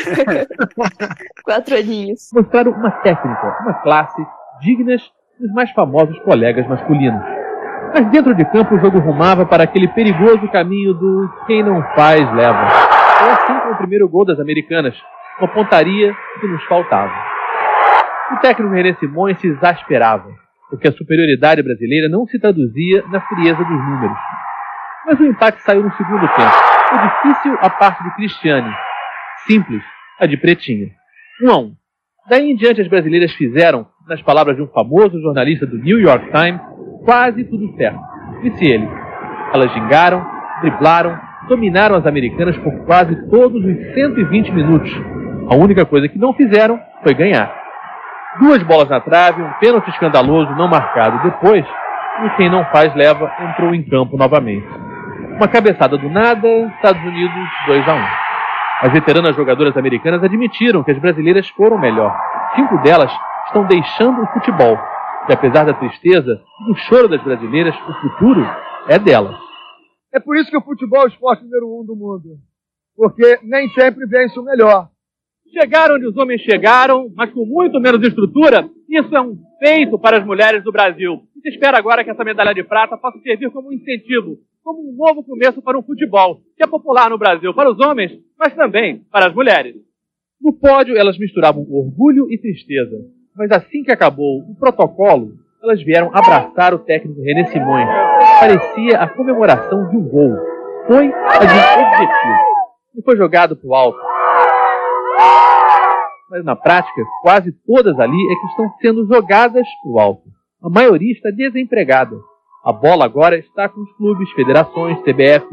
Quatro 1.45 1.77
aninhos. 1.77 2.31
Mostraram 2.33 2.73
uma 2.73 2.91
técnica, 2.91 3.59
uma 3.63 3.75
classe 3.83 4.23
dignas 4.63 5.03
dos 5.39 5.53
mais 5.53 5.71
famosos 5.73 6.19
colegas 6.21 6.67
masculinos. 6.67 7.23
Mas 7.95 8.11
dentro 8.11 8.35
de 8.35 8.45
campo 8.47 8.75
o 8.75 8.81
jogo 8.81 8.99
rumava 8.99 9.47
para 9.47 9.65
aquele 9.65 9.89
perigoso 9.89 10.49
caminho 10.49 10.95
do 10.95 11.31
quem 11.47 11.63
não 11.63 11.83
faz 11.95 12.21
leva. 12.35 12.69
Foi 13.19 13.31
assim 13.31 13.61
com 13.61 13.73
o 13.73 13.77
primeiro 13.77 14.09
gol 14.09 14.25
das 14.25 14.39
americanas, 14.39 14.95
uma 15.39 15.49
pontaria 15.49 16.15
que 16.41 16.47
nos 16.47 16.63
faltava. 16.65 17.28
O 18.31 18.37
técnico 18.41 18.73
René 18.73 18.95
Simões 18.95 19.39
se 19.41 19.49
exasperava, 19.49 20.29
porque 20.69 20.87
a 20.87 20.93
superioridade 20.93 21.63
brasileira 21.63 22.09
não 22.09 22.27
se 22.27 22.39
traduzia 22.39 23.03
na 23.11 23.21
frieza 23.23 23.65
dos 23.65 23.85
números. 23.85 24.19
Mas 25.07 25.19
o 25.19 25.25
empate 25.25 25.63
saiu 25.63 25.83
no 25.83 25.93
segundo 25.97 26.29
tempo. 26.29 26.55
O 26.93 27.29
difícil 27.29 27.59
a 27.61 27.71
parte 27.71 28.05
de 28.05 28.15
Cristiane. 28.15 28.75
Simples, 29.47 29.83
a 30.21 30.27
de 30.27 30.37
Pretinha. 30.37 30.89
Um 31.43 31.51
a 31.51 31.59
um. 31.59 31.73
Daí 32.29 32.51
em 32.51 32.57
diante 32.57 32.83
as 32.83 32.89
brasileiras 32.89 33.33
fizeram, 33.33 33.87
nas 34.07 34.21
palavras 34.21 34.57
de 34.57 34.63
um 34.63 34.69
famoso 34.69 35.19
jornalista 35.23 35.67
do 35.67 35.79
New 35.79 35.99
York 35.99 36.31
Times, 36.31 36.61
quase 37.05 37.45
tudo 37.45 37.75
certo. 37.77 37.99
Disse 38.43 38.67
ele. 38.67 38.87
Elas 39.55 39.73
gingaram, 39.73 40.27
driblaram, 40.61 41.19
dominaram 41.49 41.97
as 41.97 42.07
americanas 42.07 42.57
por 42.59 42.85
quase 42.85 43.17
todos 43.31 43.65
os 43.65 43.95
120 43.95 44.53
minutos. 44.53 44.93
A 45.51 45.57
única 45.57 45.87
coisa 45.87 46.09
que 46.09 46.19
não 46.19 46.35
fizeram 46.35 46.79
foi 47.03 47.15
ganhar. 47.15 47.58
Duas 48.37 48.63
bolas 48.63 48.89
na 48.89 49.01
trave, 49.01 49.43
um 49.43 49.53
pênalti 49.55 49.89
escandaloso 49.89 50.55
não 50.55 50.69
marcado 50.69 51.23
depois, 51.23 51.65
e 51.65 52.31
quem 52.37 52.51
não 52.51 52.65
faz 52.67 52.95
leva 52.95 53.33
entrou 53.41 53.75
em 53.75 53.83
campo 53.83 54.19
novamente. 54.19 54.69
Uma 55.37 55.49
cabeçada 55.49 55.97
do 55.97 56.11
nada, 56.11 56.47
Estados 56.77 57.03
Unidos 57.03 57.49
2 57.67 57.89
a 57.89 57.95
1. 57.95 57.99
As 58.83 58.93
veteranas 58.93 59.35
jogadoras 59.35 59.77
americanas 59.77 60.23
admitiram 60.23 60.85
que 60.85 60.91
as 60.91 60.99
brasileiras 60.99 61.49
foram 61.49 61.79
melhor. 61.79 62.15
Cinco 62.55 62.79
delas 62.83 63.11
estão 63.47 63.65
deixando 63.65 64.23
o 64.23 64.27
futebol. 64.29 64.79
E 65.29 65.33
apesar 65.33 65.65
da 65.65 65.75
tristeza 65.75 66.41
do 66.67 66.75
choro 66.77 67.09
das 67.09 67.23
brasileiras, 67.23 67.75
o 67.75 67.95
futuro 67.95 68.47
é 68.89 68.99
delas. 68.99 69.37
É 70.13 70.21
por 70.21 70.37
isso 70.37 70.51
que 70.51 70.57
o 70.57 70.63
futebol 70.63 71.03
é 71.03 71.05
o 71.05 71.09
esporte 71.09 71.43
número 71.45 71.81
um 71.81 71.85
do 71.85 71.97
mundo. 71.97 72.39
Porque 72.97 73.41
nem 73.43 73.69
sempre 73.71 74.07
vence 74.07 74.39
o 74.39 74.45
melhor. 74.45 74.89
Chegaram 75.53 75.97
onde 75.97 76.07
os 76.07 76.17
homens 76.17 76.43
chegaram, 76.43 77.11
mas 77.17 77.31
com 77.33 77.45
muito 77.45 77.81
menos 77.81 78.07
estrutura, 78.07 78.69
isso 78.89 79.17
é 79.17 79.21
um 79.21 79.37
feito 79.59 79.99
para 79.99 80.19
as 80.19 80.25
mulheres 80.25 80.63
do 80.63 80.73
Brasil. 80.73 81.23
E 81.37 81.41
se 81.41 81.49
espera 81.49 81.79
agora 81.79 82.05
que 82.05 82.11
essa 82.11 82.25
medalha 82.25 82.55
de 82.55 82.63
prata 82.63 82.97
possa 82.97 83.19
servir 83.21 83.51
como 83.51 83.69
um 83.69 83.73
incentivo, 83.73 84.39
como 84.63 84.89
um 84.89 84.97
novo 84.97 85.25
começo 85.25 85.63
para 85.63 85.79
um 85.79 85.83
futebol, 85.83 86.41
que 86.57 86.63
é 86.63 86.67
popular 86.67 87.11
no 87.11 87.19
Brasil 87.19 87.55
para 87.55 87.71
os 87.71 87.81
homens, 87.81 88.13
mas 88.39 88.55
também 88.55 89.03
para 89.11 89.29
as 89.29 89.35
mulheres. 89.35 89.75
No 90.41 90.53
pódio, 90.53 90.97
elas 90.97 91.19
misturavam 91.19 91.67
orgulho 91.71 92.31
e 92.31 92.39
tristeza. 92.39 92.97
Mas 93.37 93.51
assim 93.51 93.83
que 93.83 93.93
acabou 93.93 94.41
o 94.41 94.55
protocolo, 94.55 95.33
elas 95.63 95.83
vieram 95.83 96.11
abraçar 96.15 96.73
o 96.75 96.79
técnico 96.79 97.23
René 97.23 97.47
Simões. 97.47 97.89
Parecia 98.41 98.99
a 98.99 99.09
comemoração 99.09 99.89
de 99.89 99.97
um 99.97 100.09
gol. 100.09 100.37
Foi 100.87 101.07
a 101.07 101.39
de 101.39 101.55
um 101.55 101.87
objetivo. 101.87 102.49
E 102.97 103.03
foi 103.03 103.17
jogado 103.17 103.57
para 103.57 103.69
o 103.69 103.75
alto. 103.75 104.18
Mas 106.31 106.45
na 106.45 106.55
prática, 106.55 107.03
quase 107.23 107.53
todas 107.67 107.99
ali 107.99 108.19
é 108.31 108.35
que 108.35 108.47
estão 108.47 108.71
sendo 108.81 109.07
jogadas 109.07 109.67
para 109.83 110.03
alto. 110.03 110.23
A 110.63 110.69
maioria 110.69 111.13
está 111.13 111.31
desempregada. 111.31 112.17
A 112.65 112.73
bola 112.73 113.05
agora 113.05 113.39
está 113.39 113.69
com 113.69 113.81
os 113.81 113.93
clubes, 113.97 114.31
federações, 114.33 114.99
CBF. 115.01 115.47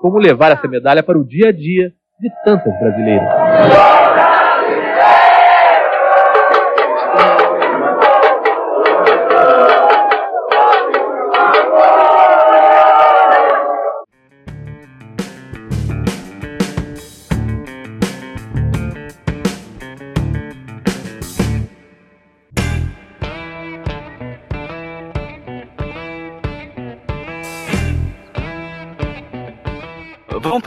Como 0.00 0.18
levar 0.18 0.52
essa 0.52 0.68
medalha 0.68 1.02
para 1.02 1.18
o 1.18 1.24
dia 1.24 1.48
a 1.48 1.52
dia 1.52 1.92
de 2.20 2.30
tantas 2.44 2.78
brasileiras. 2.78 4.03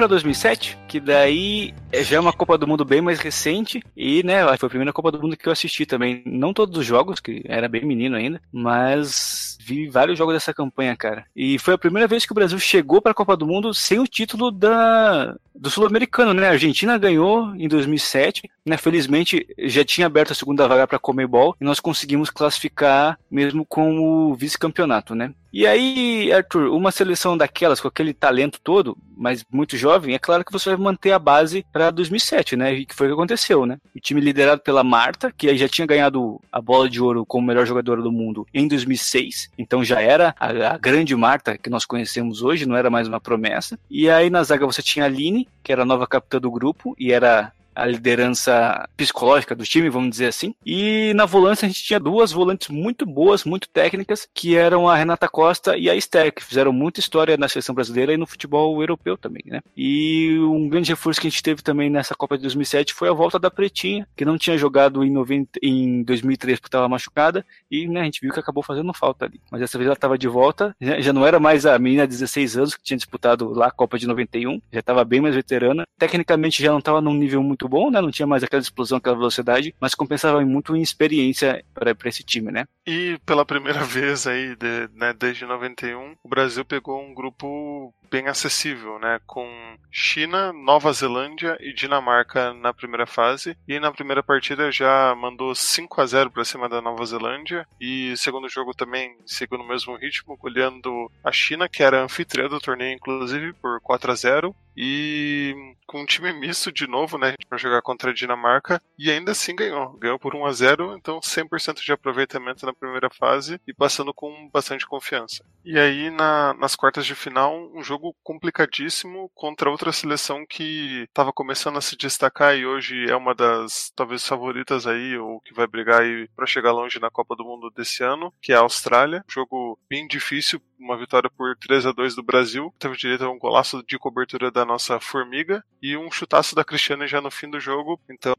Para 0.07 0.15
2007, 0.15 0.77
que 0.87 0.99
daí 0.99 1.73
já 1.93 2.17
é 2.17 2.19
uma 2.19 2.31
Copa 2.31 2.57
do 2.57 2.65
Mundo 2.65 2.85
bem 2.85 3.01
mais 3.01 3.19
recente 3.19 3.83
e, 3.95 4.23
né, 4.23 4.41
foi 4.57 4.67
a 4.67 4.69
primeira 4.69 4.93
Copa 4.93 5.11
do 5.11 5.21
Mundo 5.21 5.35
que 5.35 5.47
eu 5.47 5.51
assisti 5.51 5.85
também. 5.85 6.23
Não 6.25 6.53
todos 6.53 6.77
os 6.77 6.85
jogos, 6.85 7.19
que 7.19 7.43
era 7.45 7.67
bem 7.67 7.85
menino 7.85 8.15
ainda, 8.15 8.41
mas 8.51 9.57
vi 9.59 9.89
vários 9.89 10.17
jogos 10.17 10.33
dessa 10.33 10.53
campanha, 10.53 10.95
cara. 10.95 11.25
E 11.35 11.59
foi 11.59 11.73
a 11.73 11.77
primeira 11.77 12.07
vez 12.07 12.25
que 12.25 12.31
o 12.31 12.35
Brasil 12.35 12.57
chegou 12.57 13.01
para 13.01 13.11
a 13.11 13.15
Copa 13.15 13.35
do 13.35 13.45
Mundo 13.45 13.73
sem 13.73 13.99
o 13.99 14.07
título 14.07 14.49
da 14.49 15.35
do 15.53 15.71
sul-americano, 15.71 16.33
né? 16.33 16.47
A 16.47 16.51
Argentina 16.51 16.97
ganhou 16.97 17.53
em 17.55 17.67
2007, 17.67 18.49
né? 18.65 18.77
Felizmente 18.77 19.45
já 19.57 19.83
tinha 19.83 20.05
aberto 20.05 20.31
a 20.31 20.35
segunda 20.35 20.67
vaga 20.67 20.87
para 20.87 20.99
Comebol 20.99 21.55
e 21.59 21.65
nós 21.65 21.79
conseguimos 21.79 22.29
classificar 22.29 23.17
mesmo 23.29 23.65
com 23.65 23.99
o 23.99 24.35
vice-campeonato, 24.35 25.15
né? 25.15 25.33
E 25.51 25.65
aí, 25.65 26.31
Arthur, 26.31 26.69
uma 26.71 26.91
seleção 26.91 27.37
daquelas 27.37 27.79
com 27.79 27.87
aquele 27.87 28.13
talento 28.13 28.59
todo, 28.61 28.97
mas 29.15 29.43
muito 29.51 29.77
jovem, 29.77 30.13
é 30.13 30.19
claro 30.19 30.45
que 30.45 30.51
você 30.51 30.69
vai 30.69 30.77
manter 30.77 31.11
a 31.11 31.19
base 31.19 31.65
para 31.71 31.89
2007, 31.89 32.55
né? 32.55 32.73
E 32.73 32.85
que 32.85 32.93
foi 32.93 33.07
o 33.07 33.09
que 33.09 33.13
aconteceu, 33.13 33.65
né? 33.65 33.77
O 33.95 33.99
time 33.99 34.21
liderado 34.21 34.61
pela 34.61 34.83
Marta, 34.83 35.31
que 35.35 35.55
já 35.57 35.67
tinha 35.67 35.87
ganhado 35.87 36.39
a 36.51 36.61
bola 36.61 36.89
de 36.89 37.01
ouro 37.01 37.25
como 37.25 37.47
melhor 37.47 37.65
jogadora 37.65 38.01
do 38.01 38.11
mundo 38.11 38.45
em 38.53 38.67
2006, 38.67 39.49
então 39.57 39.83
já 39.83 40.01
era 40.01 40.35
a, 40.39 40.73
a 40.73 40.77
grande 40.77 41.15
Marta 41.15 41.57
que 41.57 41.69
nós 41.69 41.85
conhecemos 41.85 42.41
hoje, 42.43 42.65
não 42.65 42.75
era 42.75 42.89
mais 42.89 43.07
uma 43.07 43.19
promessa. 43.19 43.79
E 43.89 44.09
aí 44.09 44.29
na 44.29 44.43
zaga 44.43 44.65
você 44.65 44.81
tinha 44.81 45.05
a 45.05 45.07
Aline, 45.07 45.47
que 45.63 45.71
era 45.71 45.81
a 45.81 45.85
nova 45.85 46.05
capitã 46.05 46.39
do 46.39 46.51
grupo 46.51 46.95
e 46.99 47.11
era 47.11 47.51
a 47.77 47.85
liderança 47.85 48.89
psicológica 48.97 49.55
do 49.55 49.63
time, 49.63 49.89
vamos 49.89 50.09
dizer 50.09 50.27
assim. 50.27 50.55
E 50.65 51.13
na 51.15 51.25
volância 51.25 51.65
a 51.65 51.69
gente 51.69 51.83
tinha 51.83 51.99
duas 51.99 52.31
volantes 52.31 52.69
muito 52.69 53.05
boas, 53.05 53.43
muito 53.43 53.69
técnicas, 53.69 54.27
que 54.33 54.55
eram 54.55 54.89
a 54.89 54.95
Renata 54.95 55.27
Costa 55.27 55.77
e 55.77 55.89
a 55.89 55.95
Esther, 55.95 56.33
que 56.33 56.43
fizeram 56.43 56.73
muita 56.73 56.99
história 56.99 57.37
na 57.37 57.47
seleção 57.47 57.75
brasileira 57.75 58.13
e 58.13 58.17
no 58.17 58.25
futebol 58.25 58.81
europeu 58.81 59.15
também, 59.15 59.43
né? 59.45 59.61
E 59.75 60.37
um 60.39 60.67
grande 60.67 60.89
reforço 60.89 61.21
que 61.21 61.27
a 61.27 61.29
gente 61.29 61.43
teve 61.43 61.61
também 61.61 61.89
nessa 61.89 62.15
Copa 62.15 62.35
de 62.35 62.41
2007 62.43 62.93
foi 62.93 63.09
a 63.09 63.13
volta 63.13 63.37
da 63.37 63.51
Pretinha, 63.51 64.07
que 64.15 64.25
não 64.25 64.37
tinha 64.37 64.57
jogado 64.57 65.03
em, 65.03 65.11
90, 65.11 65.59
em 65.61 66.01
2003 66.03 66.59
porque 66.59 66.67
estava 66.69 66.89
machucada, 66.89 67.45
e 67.69 67.87
né, 67.87 68.01
a 68.01 68.05
gente 68.05 68.21
viu 68.21 68.33
que 68.33 68.39
acabou 68.39 68.63
fazendo 68.63 68.91
falta 68.93 69.25
ali. 69.25 69.39
Mas 69.51 69.61
dessa 69.61 69.77
vez 69.77 69.85
ela 69.85 69.93
estava 69.93 70.17
de 70.17 70.27
volta, 70.27 70.75
já 70.81 71.13
não 71.13 71.25
era 71.25 71.39
mais 71.39 71.65
a 71.65 71.77
menina 71.77 72.07
de 72.07 72.13
16 72.13 72.57
anos 72.57 72.75
que 72.75 72.83
tinha 72.83 72.97
disputado 72.97 73.53
lá 73.53 73.67
a 73.67 73.71
Copa 73.71 73.99
de 73.99 74.07
91, 74.07 74.59
já 74.71 74.79
estava 74.79 75.05
bem 75.05 75.21
mais 75.21 75.35
veterana. 75.35 75.83
Tecnicamente 75.99 76.63
já 76.63 76.71
não 76.71 76.79
estava 76.79 77.01
num 77.01 77.13
nível 77.13 77.43
muito 77.43 77.66
muito 77.67 77.69
bom, 77.69 77.91
né? 77.91 78.01
Não 78.01 78.11
tinha 78.11 78.25
mais 78.25 78.43
aquela 78.43 78.61
explosão, 78.61 78.97
aquela 78.97 79.15
velocidade, 79.17 79.75
mas 79.79 79.93
compensava 79.93 80.43
muito 80.43 80.75
em 80.75 80.81
experiência 80.81 81.63
para 81.73 81.93
esse 82.05 82.23
time, 82.23 82.51
né? 82.51 82.65
E 82.85 83.19
pela 83.25 83.45
primeira 83.45 83.83
vez 83.85 84.25
aí, 84.25 84.55
de, 84.55 84.89
né, 84.95 85.13
desde 85.13 85.45
91, 85.45 86.15
o 86.23 86.29
Brasil 86.29 86.63
pegou 86.65 87.01
um 87.01 87.13
grupo 87.13 87.93
bem 88.09 88.27
acessível, 88.27 88.99
né? 88.99 89.19
Com 89.25 89.77
China, 89.91 90.51
Nova 90.53 90.91
Zelândia 90.91 91.57
e 91.59 91.73
Dinamarca 91.73 92.53
na 92.53 92.73
primeira 92.73 93.05
fase. 93.05 93.57
E 93.67 93.79
na 93.79 93.91
primeira 93.91 94.23
partida 94.23 94.71
já 94.71 95.15
mandou 95.15 95.53
5 95.53 96.01
a 96.01 96.05
0 96.05 96.31
para 96.31 96.45
cima 96.45 96.69
da 96.69 96.81
Nova 96.81 97.05
Zelândia. 97.05 97.67
E 97.79 98.15
segundo 98.17 98.49
jogo 98.49 98.73
também 98.73 99.17
seguiu 99.25 99.57
no 99.57 99.67
mesmo 99.67 99.95
ritmo, 99.95 100.37
goleando 100.37 101.11
a 101.23 101.31
China, 101.31 101.69
que 101.69 101.83
era 101.83 102.03
anfitriã 102.03 102.47
do 102.47 102.59
torneio, 102.59 102.95
inclusive, 102.95 103.53
por 103.53 103.79
4 103.81 104.11
a 104.11 104.15
0 104.15 104.55
e 104.77 105.55
com 105.87 106.01
um 106.01 106.05
time 106.05 106.31
misto 106.31 106.71
de 106.71 106.85
novo, 106.85 107.17
né, 107.17 107.33
para 107.49 107.57
jogar 107.57 107.81
contra 107.81 108.11
a 108.11 108.13
Dinamarca, 108.13 108.79
e 108.99 109.09
ainda 109.09 109.31
assim 109.31 109.55
ganhou. 109.55 109.93
Ganhou 109.93 110.19
por 110.19 110.35
1 110.35 110.45
a 110.45 110.51
0 110.51 110.95
então 110.95 111.19
100% 111.19 111.83
de 111.83 111.91
aproveitamento 111.91 112.65
na 112.65 112.73
primeira 112.73 113.09
fase 113.09 113.59
e 113.65 113.73
passando 113.73 114.13
com 114.13 114.49
bastante 114.53 114.85
confiança. 114.85 115.43
E 115.65 115.79
aí 115.79 116.11
na, 116.11 116.53
nas 116.53 116.75
quartas 116.75 117.05
de 117.05 117.15
final, 117.15 117.71
um 117.73 117.81
jogo 117.81 117.96
complicadíssimo 118.23 119.29
contra 119.33 119.69
outra 119.69 119.91
seleção 119.91 120.45
que 120.45 121.03
estava 121.03 121.33
começando 121.33 121.77
a 121.77 121.81
se 121.81 121.95
destacar 121.95 122.57
e 122.57 122.65
hoje 122.65 123.09
é 123.09 123.15
uma 123.15 123.33
das 123.33 123.91
talvez 123.95 124.25
favoritas 124.25 124.87
aí, 124.87 125.17
ou 125.17 125.39
que 125.41 125.53
vai 125.53 125.67
brigar 125.67 126.01
aí 126.01 126.27
para 126.35 126.45
chegar 126.45 126.71
longe 126.71 126.99
na 126.99 127.09
Copa 127.09 127.35
do 127.35 127.43
Mundo 127.43 127.69
desse 127.69 128.03
ano, 128.03 128.33
que 128.41 128.51
é 128.51 128.55
a 128.55 128.61
Austrália. 128.61 129.23
jogo 129.27 129.79
bem 129.89 130.07
difícil, 130.07 130.61
uma 130.79 130.97
vitória 130.97 131.29
por 131.29 131.55
3 131.57 131.87
a 131.87 131.91
2 131.91 132.15
do 132.15 132.23
Brasil, 132.23 132.73
teve 132.79 132.95
direito 132.95 133.25
a 133.25 133.31
um 133.31 133.39
golaço 133.39 133.83
de 133.87 133.97
cobertura 133.97 134.51
da 134.51 134.65
nossa 134.65 134.99
formiga 134.99 135.63
e 135.81 135.97
um 135.97 136.11
chutaço 136.11 136.55
da 136.55 136.63
Cristiane 136.63 137.07
já 137.07 137.21
no 137.21 137.31
fim 137.31 137.49
do 137.49 137.59
jogo. 137.59 137.99
Então 138.09 138.35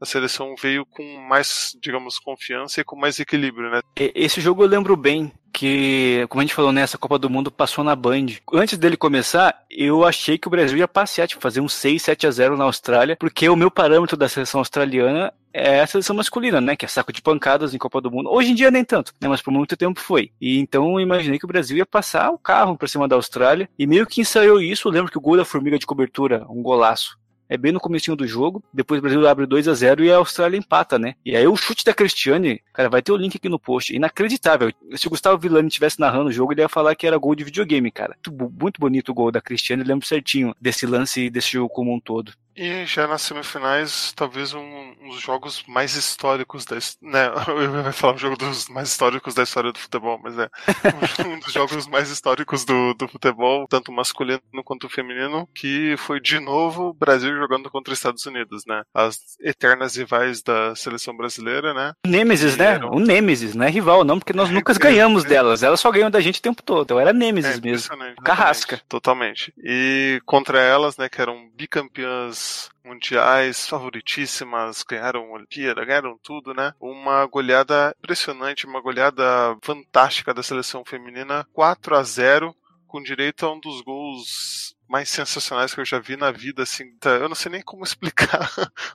a 0.00 0.06
seleção 0.06 0.54
veio 0.60 0.86
com 0.86 1.02
mais, 1.28 1.76
digamos, 1.80 2.18
confiança 2.18 2.80
e 2.80 2.84
com 2.84 2.96
mais 2.96 3.18
equilíbrio, 3.20 3.70
né? 3.70 3.80
Esse 3.96 4.40
jogo 4.40 4.62
eu 4.62 4.68
lembro 4.68 4.96
bem, 4.96 5.32
que, 5.52 6.26
como 6.28 6.40
a 6.40 6.44
gente 6.44 6.54
falou 6.54 6.72
nessa 6.72 6.96
Copa 6.96 7.18
do 7.18 7.28
Mundo, 7.28 7.50
passou 7.50 7.84
na 7.84 7.94
Band. 7.94 8.26
Antes 8.52 8.78
dele 8.78 8.96
começar, 8.96 9.64
eu 9.70 10.04
achei 10.04 10.38
que 10.38 10.46
o 10.46 10.50
Brasil 10.50 10.78
ia 10.78 10.88
passear, 10.88 11.26
tipo, 11.26 11.42
fazer 11.42 11.60
um 11.60 11.68
6, 11.68 12.02
7 12.02 12.26
a 12.26 12.30
0 12.30 12.56
na 12.56 12.64
Austrália, 12.64 13.16
porque 13.16 13.48
o 13.48 13.56
meu 13.56 13.70
parâmetro 13.70 14.16
da 14.16 14.28
seleção 14.28 14.60
australiana 14.60 15.32
é 15.52 15.80
a 15.80 15.86
seleção 15.86 16.14
masculina, 16.14 16.60
né? 16.60 16.76
Que 16.76 16.84
é 16.84 16.88
saco 16.88 17.12
de 17.12 17.20
pancadas 17.20 17.74
em 17.74 17.78
Copa 17.78 18.00
do 18.00 18.10
Mundo. 18.10 18.30
Hoje 18.30 18.52
em 18.52 18.54
dia 18.54 18.70
nem 18.70 18.84
tanto, 18.84 19.12
né? 19.20 19.28
Mas 19.28 19.42
por 19.42 19.50
muito 19.50 19.76
tempo 19.76 20.00
foi. 20.00 20.30
E 20.40 20.58
então 20.58 20.92
eu 20.92 21.00
imaginei 21.00 21.38
que 21.38 21.44
o 21.44 21.48
Brasil 21.48 21.76
ia 21.76 21.86
passar 21.86 22.30
o 22.30 22.38
carro 22.38 22.76
pra 22.76 22.88
cima 22.88 23.08
da 23.08 23.16
Austrália. 23.16 23.68
E 23.78 23.86
meio 23.86 24.06
que 24.06 24.20
ensaiou 24.20 24.60
isso. 24.60 24.88
Eu 24.88 24.92
lembro 24.92 25.10
que 25.10 25.18
o 25.18 25.20
gol 25.20 25.36
da 25.36 25.44
formiga 25.44 25.78
de 25.78 25.86
cobertura, 25.86 26.46
um 26.48 26.62
golaço, 26.62 27.18
é 27.50 27.56
bem 27.56 27.72
no 27.72 27.80
comecinho 27.80 28.16
do 28.16 28.26
jogo, 28.26 28.62
depois 28.72 29.00
o 29.00 29.02
Brasil 29.02 29.26
abre 29.26 29.44
2 29.44 29.66
a 29.66 29.74
0 29.74 30.04
e 30.04 30.12
a 30.12 30.18
Austrália 30.18 30.56
empata, 30.56 30.98
né? 30.98 31.16
E 31.26 31.36
aí 31.36 31.46
o 31.48 31.56
chute 31.56 31.84
da 31.84 31.92
Cristiane, 31.92 32.62
cara, 32.72 32.88
vai 32.88 33.02
ter 33.02 33.10
o 33.10 33.16
link 33.16 33.36
aqui 33.36 33.48
no 33.48 33.58
post, 33.58 33.94
inacreditável. 33.94 34.72
Se 34.96 35.08
o 35.08 35.10
Gustavo 35.10 35.36
Villani 35.36 35.66
estivesse 35.66 35.98
narrando 35.98 36.28
o 36.28 36.32
jogo, 36.32 36.52
ele 36.52 36.60
ia 36.60 36.68
falar 36.68 36.94
que 36.94 37.08
era 37.08 37.18
gol 37.18 37.34
de 37.34 37.42
videogame, 37.42 37.90
cara. 37.90 38.16
Muito, 38.60 38.80
bonito 38.80 39.08
o 39.10 39.14
gol 39.14 39.32
da 39.32 39.40
Cristiane, 39.40 39.82
lembro 39.82 40.06
certinho 40.06 40.54
desse 40.60 40.86
lance 40.86 41.28
desse 41.28 41.52
jogo 41.52 41.68
como 41.68 41.92
um 41.92 41.98
todo. 41.98 42.32
E 42.62 42.84
já 42.84 43.06
nas 43.06 43.22
semifinais, 43.22 44.12
talvez 44.14 44.52
um, 44.52 44.60
um 45.00 45.08
dos 45.08 45.18
jogos 45.18 45.64
mais 45.66 45.94
históricos 45.94 46.66
da 46.66 46.76
né, 47.00 47.32
eu 47.48 47.86
ia 47.86 47.90
falar 47.90 48.12
um 48.12 48.18
jogo 48.18 48.36
dos 48.36 48.68
mais 48.68 48.90
históricos 48.90 49.32
da 49.32 49.44
história 49.44 49.72
do 49.72 49.78
futebol, 49.78 50.20
mas 50.22 50.38
é 50.38 50.46
um 51.26 51.38
dos 51.38 51.54
jogos 51.54 51.86
mais 51.86 52.10
históricos 52.10 52.66
do, 52.66 52.92
do 52.92 53.08
futebol, 53.08 53.66
tanto 53.66 53.90
masculino 53.90 54.42
quanto 54.62 54.90
feminino, 54.90 55.48
que 55.54 55.94
foi 55.96 56.20
de 56.20 56.38
novo 56.38 56.88
o 56.88 56.92
Brasil 56.92 57.34
jogando 57.34 57.70
contra 57.70 57.94
os 57.94 57.98
Estados 57.98 58.26
Unidos, 58.26 58.64
né? 58.66 58.82
As 58.92 59.38
eternas 59.40 59.96
rivais 59.96 60.42
da 60.42 60.74
seleção 60.74 61.16
brasileira, 61.16 61.72
né? 61.72 61.94
Nêmesis, 62.06 62.58
né? 62.58 62.74
Eram... 62.74 62.90
O 62.90 63.00
Nêmesis, 63.00 63.54
não 63.54 63.64
é 63.64 63.70
rival, 63.70 64.04
não, 64.04 64.18
porque 64.18 64.34
nós 64.34 64.50
é, 64.50 64.52
nunca 64.52 64.72
é, 64.74 64.78
ganhamos 64.78 65.24
é, 65.24 65.28
delas. 65.28 65.62
Elas 65.62 65.80
só 65.80 65.90
ganham 65.90 66.10
da 66.10 66.20
gente 66.20 66.40
o 66.40 66.42
tempo 66.42 66.62
todo. 66.62 66.82
Então 66.82 67.00
era 67.00 67.14
Nêmesis 67.14 67.56
é, 67.56 67.60
mesmo. 67.62 67.96
Carrasca. 68.22 68.82
Totalmente. 68.86 69.50
E 69.64 70.20
contra 70.26 70.60
elas, 70.60 70.98
né, 70.98 71.08
que 71.08 71.22
eram 71.22 71.48
bicampeãs 71.56 72.49
mundiais 72.84 73.68
favoritíssimas, 73.68 74.82
ganharam 74.82 75.32
Olimpíada, 75.32 75.84
ganharam 75.84 76.18
tudo, 76.22 76.54
né? 76.54 76.74
Uma 76.80 77.26
goleada 77.26 77.94
impressionante, 77.98 78.66
uma 78.66 78.80
goleada 78.80 79.56
fantástica 79.62 80.34
da 80.34 80.42
seleção 80.42 80.84
feminina, 80.84 81.46
4 81.52 81.96
a 81.96 82.02
0 82.02 82.54
com 82.86 83.00
direito 83.00 83.46
a 83.46 83.52
um 83.52 83.60
dos 83.60 83.80
gols 83.82 84.74
mais 84.88 85.08
sensacionais 85.08 85.72
que 85.72 85.80
eu 85.80 85.84
já 85.84 86.00
vi 86.00 86.16
na 86.16 86.32
vida, 86.32 86.64
assim. 86.64 86.92
Tá, 86.98 87.10
eu 87.10 87.28
não 87.28 87.36
sei 87.36 87.52
nem 87.52 87.62
como 87.62 87.84
explicar 87.86 88.50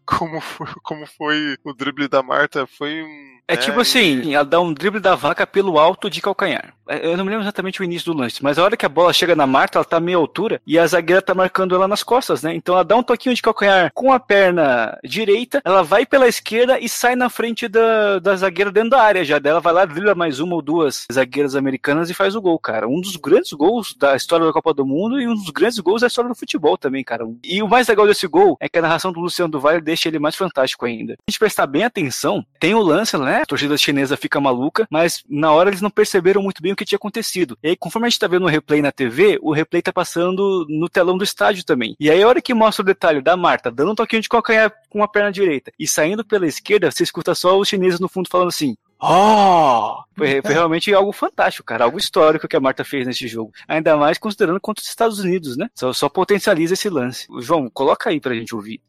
como 0.06 0.42
foi, 0.42 0.68
como 0.84 1.08
foi 1.08 1.58
o 1.64 1.74
drible 1.74 2.10
da 2.10 2.22
Marta. 2.22 2.68
Foi 2.68 3.02
um 3.02 3.35
é, 3.48 3.54
é 3.54 3.58
tipo 3.58 3.80
assim, 3.80 4.34
ela 4.34 4.44
dá 4.44 4.60
um 4.60 4.74
drible 4.74 5.00
da 5.00 5.16
vaca 5.16 5.46
pelo 5.46 5.78
alto 5.78 6.10
de 6.10 6.22
calcanhar. 6.22 6.74
É, 6.88 7.06
eu 7.06 7.18
não 7.18 7.24
me 7.24 7.32
lembro 7.32 7.44
exatamente 7.44 7.82
o 7.82 7.84
início 7.84 8.12
do 8.12 8.20
lance, 8.20 8.44
mas 8.44 8.58
a 8.58 8.64
hora 8.64 8.78
que 8.78 8.86
a 8.86 8.90
bola 8.90 9.14
chega 9.14 9.36
na 9.36 9.48
Marta, 9.48 9.78
ela 9.78 9.86
tá 9.86 10.00
meia 10.00 10.18
altura 10.18 10.62
e 10.66 10.78
a 10.78 10.86
zagueira 10.86 11.22
tá 11.22 11.34
marcando 11.34 11.76
ela 11.76 11.88
nas 11.88 12.04
costas, 12.04 12.42
né? 12.44 12.56
Então 12.56 12.76
ela 12.76 12.84
dá 12.84 12.96
um 12.96 13.04
toquinho 13.04 13.36
de 13.36 13.42
calcanhar 13.42 13.92
com 13.94 14.12
a 14.12 14.20
perna 14.20 14.98
direita, 15.04 15.62
ela 15.64 15.84
vai 15.84 16.06
pela 16.06 16.28
esquerda 16.28 16.80
e 16.80 16.88
sai 16.88 17.16
na 17.16 17.30
frente 17.30 17.68
da, 17.68 18.20
da 18.20 18.36
zagueira 18.36 18.72
dentro 18.72 18.92
da 18.92 19.02
área 19.02 19.24
já 19.24 19.40
dela, 19.40 19.60
vai 19.60 19.74
lá, 19.74 19.86
dribla 19.86 20.16
mais 20.16 20.40
uma 20.40 20.56
ou 20.56 20.62
duas 20.62 21.06
zagueiras 21.12 21.56
americanas 21.56 22.10
e 22.10 22.14
faz 22.14 22.36
o 22.36 22.42
gol, 22.42 22.60
cara. 22.60 22.88
Um 22.88 23.02
dos 23.02 23.16
grandes 23.16 23.54
gols 23.54 23.96
da 23.96 24.16
história 24.16 24.46
da 24.46 24.54
Copa 24.54 24.74
do 24.74 24.86
Mundo 24.86 25.20
e 25.20 25.28
um 25.28 25.34
dos 25.34 25.50
grandes 25.50 25.80
gols 25.80 26.02
da 26.02 26.08
história 26.08 26.30
do 26.30 26.36
futebol 26.36 26.78
também, 26.78 27.04
cara. 27.04 27.26
E 27.44 27.62
o 27.62 27.68
mais 27.68 27.88
legal 27.88 28.08
desse 28.08 28.28
gol 28.28 28.58
é 28.60 28.70
que 28.70 28.80
a 28.80 28.82
narração 28.82 29.12
do 29.12 29.20
Luciano 29.20 29.52
do 29.52 29.60
Vale 29.60 29.82
deixa 29.82 30.08
ele 30.08 30.20
mais 30.20 30.36
fantástico 30.36 30.86
ainda. 30.86 31.14
A 31.14 31.32
gente 31.32 31.40
prestar 31.40 31.68
bem 31.68 31.84
atenção, 31.84 32.46
tem 32.60 32.74
o 32.74 32.82
lance, 32.82 33.18
né? 33.18 33.35
A 33.42 33.46
torcida 33.46 33.78
chinesa 33.78 34.18
fica 34.18 34.40
maluca, 34.40 34.88
mas 34.90 35.24
na 35.30 35.52
hora 35.52 35.70
eles 35.70 35.82
não 35.82 35.90
perceberam 35.90 36.42
muito 36.42 36.62
bem 36.62 36.72
o 36.72 36.76
que 36.76 36.86
tinha 36.86 36.98
acontecido. 36.98 37.58
E 37.64 37.70
aí, 37.70 37.76
conforme 37.76 38.08
a 38.08 38.10
gente 38.10 38.20
tá 38.20 38.28
vendo 38.28 38.44
o 38.44 38.50
replay 38.50 38.82
na 38.82 38.92
TV, 38.92 39.40
o 39.42 39.54
replay 39.54 39.82
tá 39.82 39.92
passando 39.92 40.66
no 40.70 40.90
telão 40.90 41.18
do 41.18 41.24
estádio 41.24 41.66
também. 41.66 41.96
E 42.00 42.10
aí, 42.10 42.22
a 42.22 42.28
hora 42.28 42.42
que 42.42 42.54
mostra 42.54 42.84
o 42.84 42.86
detalhe 42.86 43.22
da 43.22 43.36
Marta 43.36 43.72
dando 43.72 43.92
um 43.92 43.96
toquinho 43.96 44.22
de 44.22 44.30
calcanhar 44.30 44.72
com 44.90 45.04
a 45.04 45.08
perna 45.08 45.32
direita 45.32 45.72
e 45.80 45.88
saindo 45.88 46.24
pela 46.26 46.48
esquerda, 46.48 46.92
você 46.92 47.04
escuta 47.04 47.36
só 47.36 47.58
os 47.58 47.68
chineses 47.68 48.00
no 48.00 48.10
fundo 48.10 48.30
falando 48.30 48.50
assim: 48.50 48.76
Oh! 49.02 50.04
Foi, 50.16 50.42
foi, 50.42 50.54
realmente 50.54 50.94
algo 50.94 51.12
fantástico, 51.12 51.66
cara. 51.66 51.84
Algo 51.84 51.98
histórico 51.98 52.48
que 52.48 52.56
a 52.56 52.60
Marta 52.60 52.84
fez 52.84 53.06
nesse 53.06 53.28
jogo. 53.28 53.52
Ainda 53.68 53.98
mais 53.98 54.18
considerando 54.18 54.60
contra 54.60 54.82
os 54.82 54.88
Estados 54.88 55.20
Unidos, 55.20 55.58
né? 55.58 55.70
Só, 55.76 55.92
só 55.92 56.10
potencializa 56.10 56.74
esse 56.74 56.90
lance. 56.90 57.28
João, 57.40 57.70
coloca 57.70 58.10
aí 58.10 58.20
pra 58.20 58.34
gente 58.34 58.56
ouvir. 58.56 58.82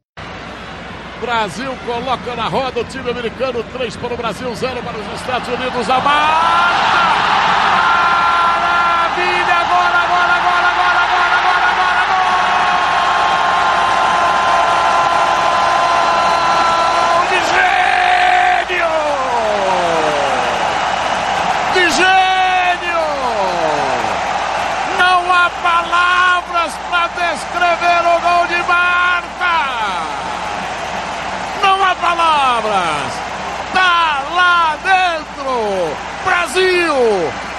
Brasil 1.20 1.72
coloca 1.84 2.34
na 2.36 2.48
roda 2.48 2.80
o 2.80 2.84
time 2.84 3.10
americano, 3.10 3.62
3 3.62 3.96
para 3.96 4.14
o 4.14 4.16
Brasil, 4.16 4.54
0 4.54 4.82
para 4.82 4.98
os 4.98 5.20
Estados 5.20 5.48
Unidos. 5.48 5.90
A 5.90 6.00
Marta! 6.00 7.35
Brasil, 36.56 36.94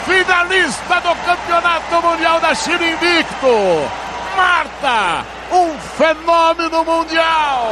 finalista 0.08 1.00
do 1.02 1.16
Campeonato 1.24 2.02
Mundial 2.02 2.40
da 2.40 2.56
China 2.56 2.84
invicto. 2.84 3.88
Marta, 4.36 5.24
um 5.52 5.78
fenômeno 5.80 6.84
mundial. 6.84 7.68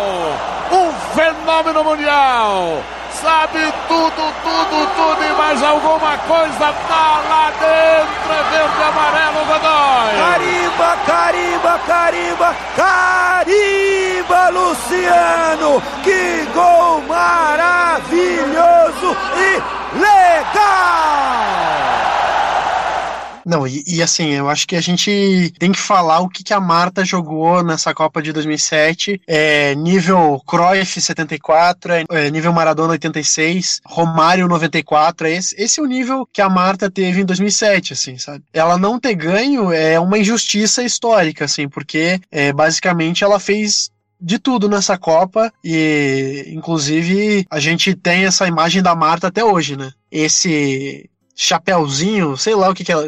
Um 0.71 0.93
fenômeno 1.15 1.83
mundial 1.83 2.83
sabe 3.21 3.73
tudo, 3.87 4.33
tudo, 4.43 4.87
tudo 4.95 5.23
e 5.23 5.33
mais 5.37 5.63
alguma 5.63 6.17
coisa 6.17 6.73
tá 6.87 7.21
lá 7.29 7.51
dentro. 7.59 8.15
Verde, 8.51 8.83
amarelo, 8.83 9.45
Godoy. 9.45 10.15
Carimba, 10.17 10.89
carimba, 11.05 11.79
carimba, 11.87 12.55
carimba, 12.75 14.49
Luciano. 14.49 15.81
Que 16.03 16.47
gol 16.53 17.01
maravilhoso 17.07 18.55
e 19.37 19.61
legal! 19.99 21.45
Não, 23.45 23.67
e, 23.67 23.83
e, 23.85 24.01
assim, 24.01 24.29
eu 24.31 24.49
acho 24.49 24.67
que 24.67 24.75
a 24.75 24.81
gente 24.81 25.53
tem 25.59 25.71
que 25.71 25.77
falar 25.77 26.19
o 26.19 26.27
que, 26.27 26.43
que 26.43 26.53
a 26.53 26.59
Marta 26.59 27.05
jogou 27.05 27.63
nessa 27.63 27.93
Copa 27.93 28.19
de 28.19 28.33
2007. 28.33 29.21
É, 29.27 29.75
nível 29.75 30.41
Cruyff 30.47 30.99
74, 30.99 31.93
é, 31.93 32.05
é, 32.09 32.31
nível 32.31 32.51
Maradona 32.51 32.93
86, 32.93 33.81
Romário 33.85 34.47
94. 34.47 35.27
É 35.27 35.31
esse, 35.33 35.55
esse 35.61 35.79
é 35.79 35.83
o 35.83 35.85
nível 35.85 36.27
que 36.33 36.41
a 36.41 36.49
Marta 36.49 36.89
teve 36.89 37.21
em 37.21 37.25
2007, 37.25 37.93
assim, 37.93 38.17
sabe? 38.17 38.43
Ela 38.51 38.79
não 38.79 38.99
ter 38.99 39.13
ganho 39.13 39.71
é 39.71 39.99
uma 39.99 40.17
injustiça 40.17 40.81
histórica, 40.83 41.45
assim, 41.45 41.69
porque 41.69 42.19
é, 42.31 42.51
basicamente 42.51 43.23
ela 43.23 43.39
fez 43.39 43.91
de 44.19 44.39
tudo 44.39 44.67
nessa 44.67 44.97
Copa 44.97 45.51
e 45.63 46.45
inclusive 46.47 47.45
a 47.49 47.59
gente 47.59 47.93
tem 47.93 48.25
essa 48.25 48.47
imagem 48.47 48.81
da 48.81 48.95
Marta 48.95 49.27
até 49.27 49.43
hoje, 49.43 49.75
né? 49.75 49.91
Esse 50.11 51.09
chapéuzinho, 51.35 52.37
sei 52.37 52.55
lá 52.55 52.69
o 52.69 52.73
que, 52.73 52.83
que 52.83 52.91
ela 52.91 53.05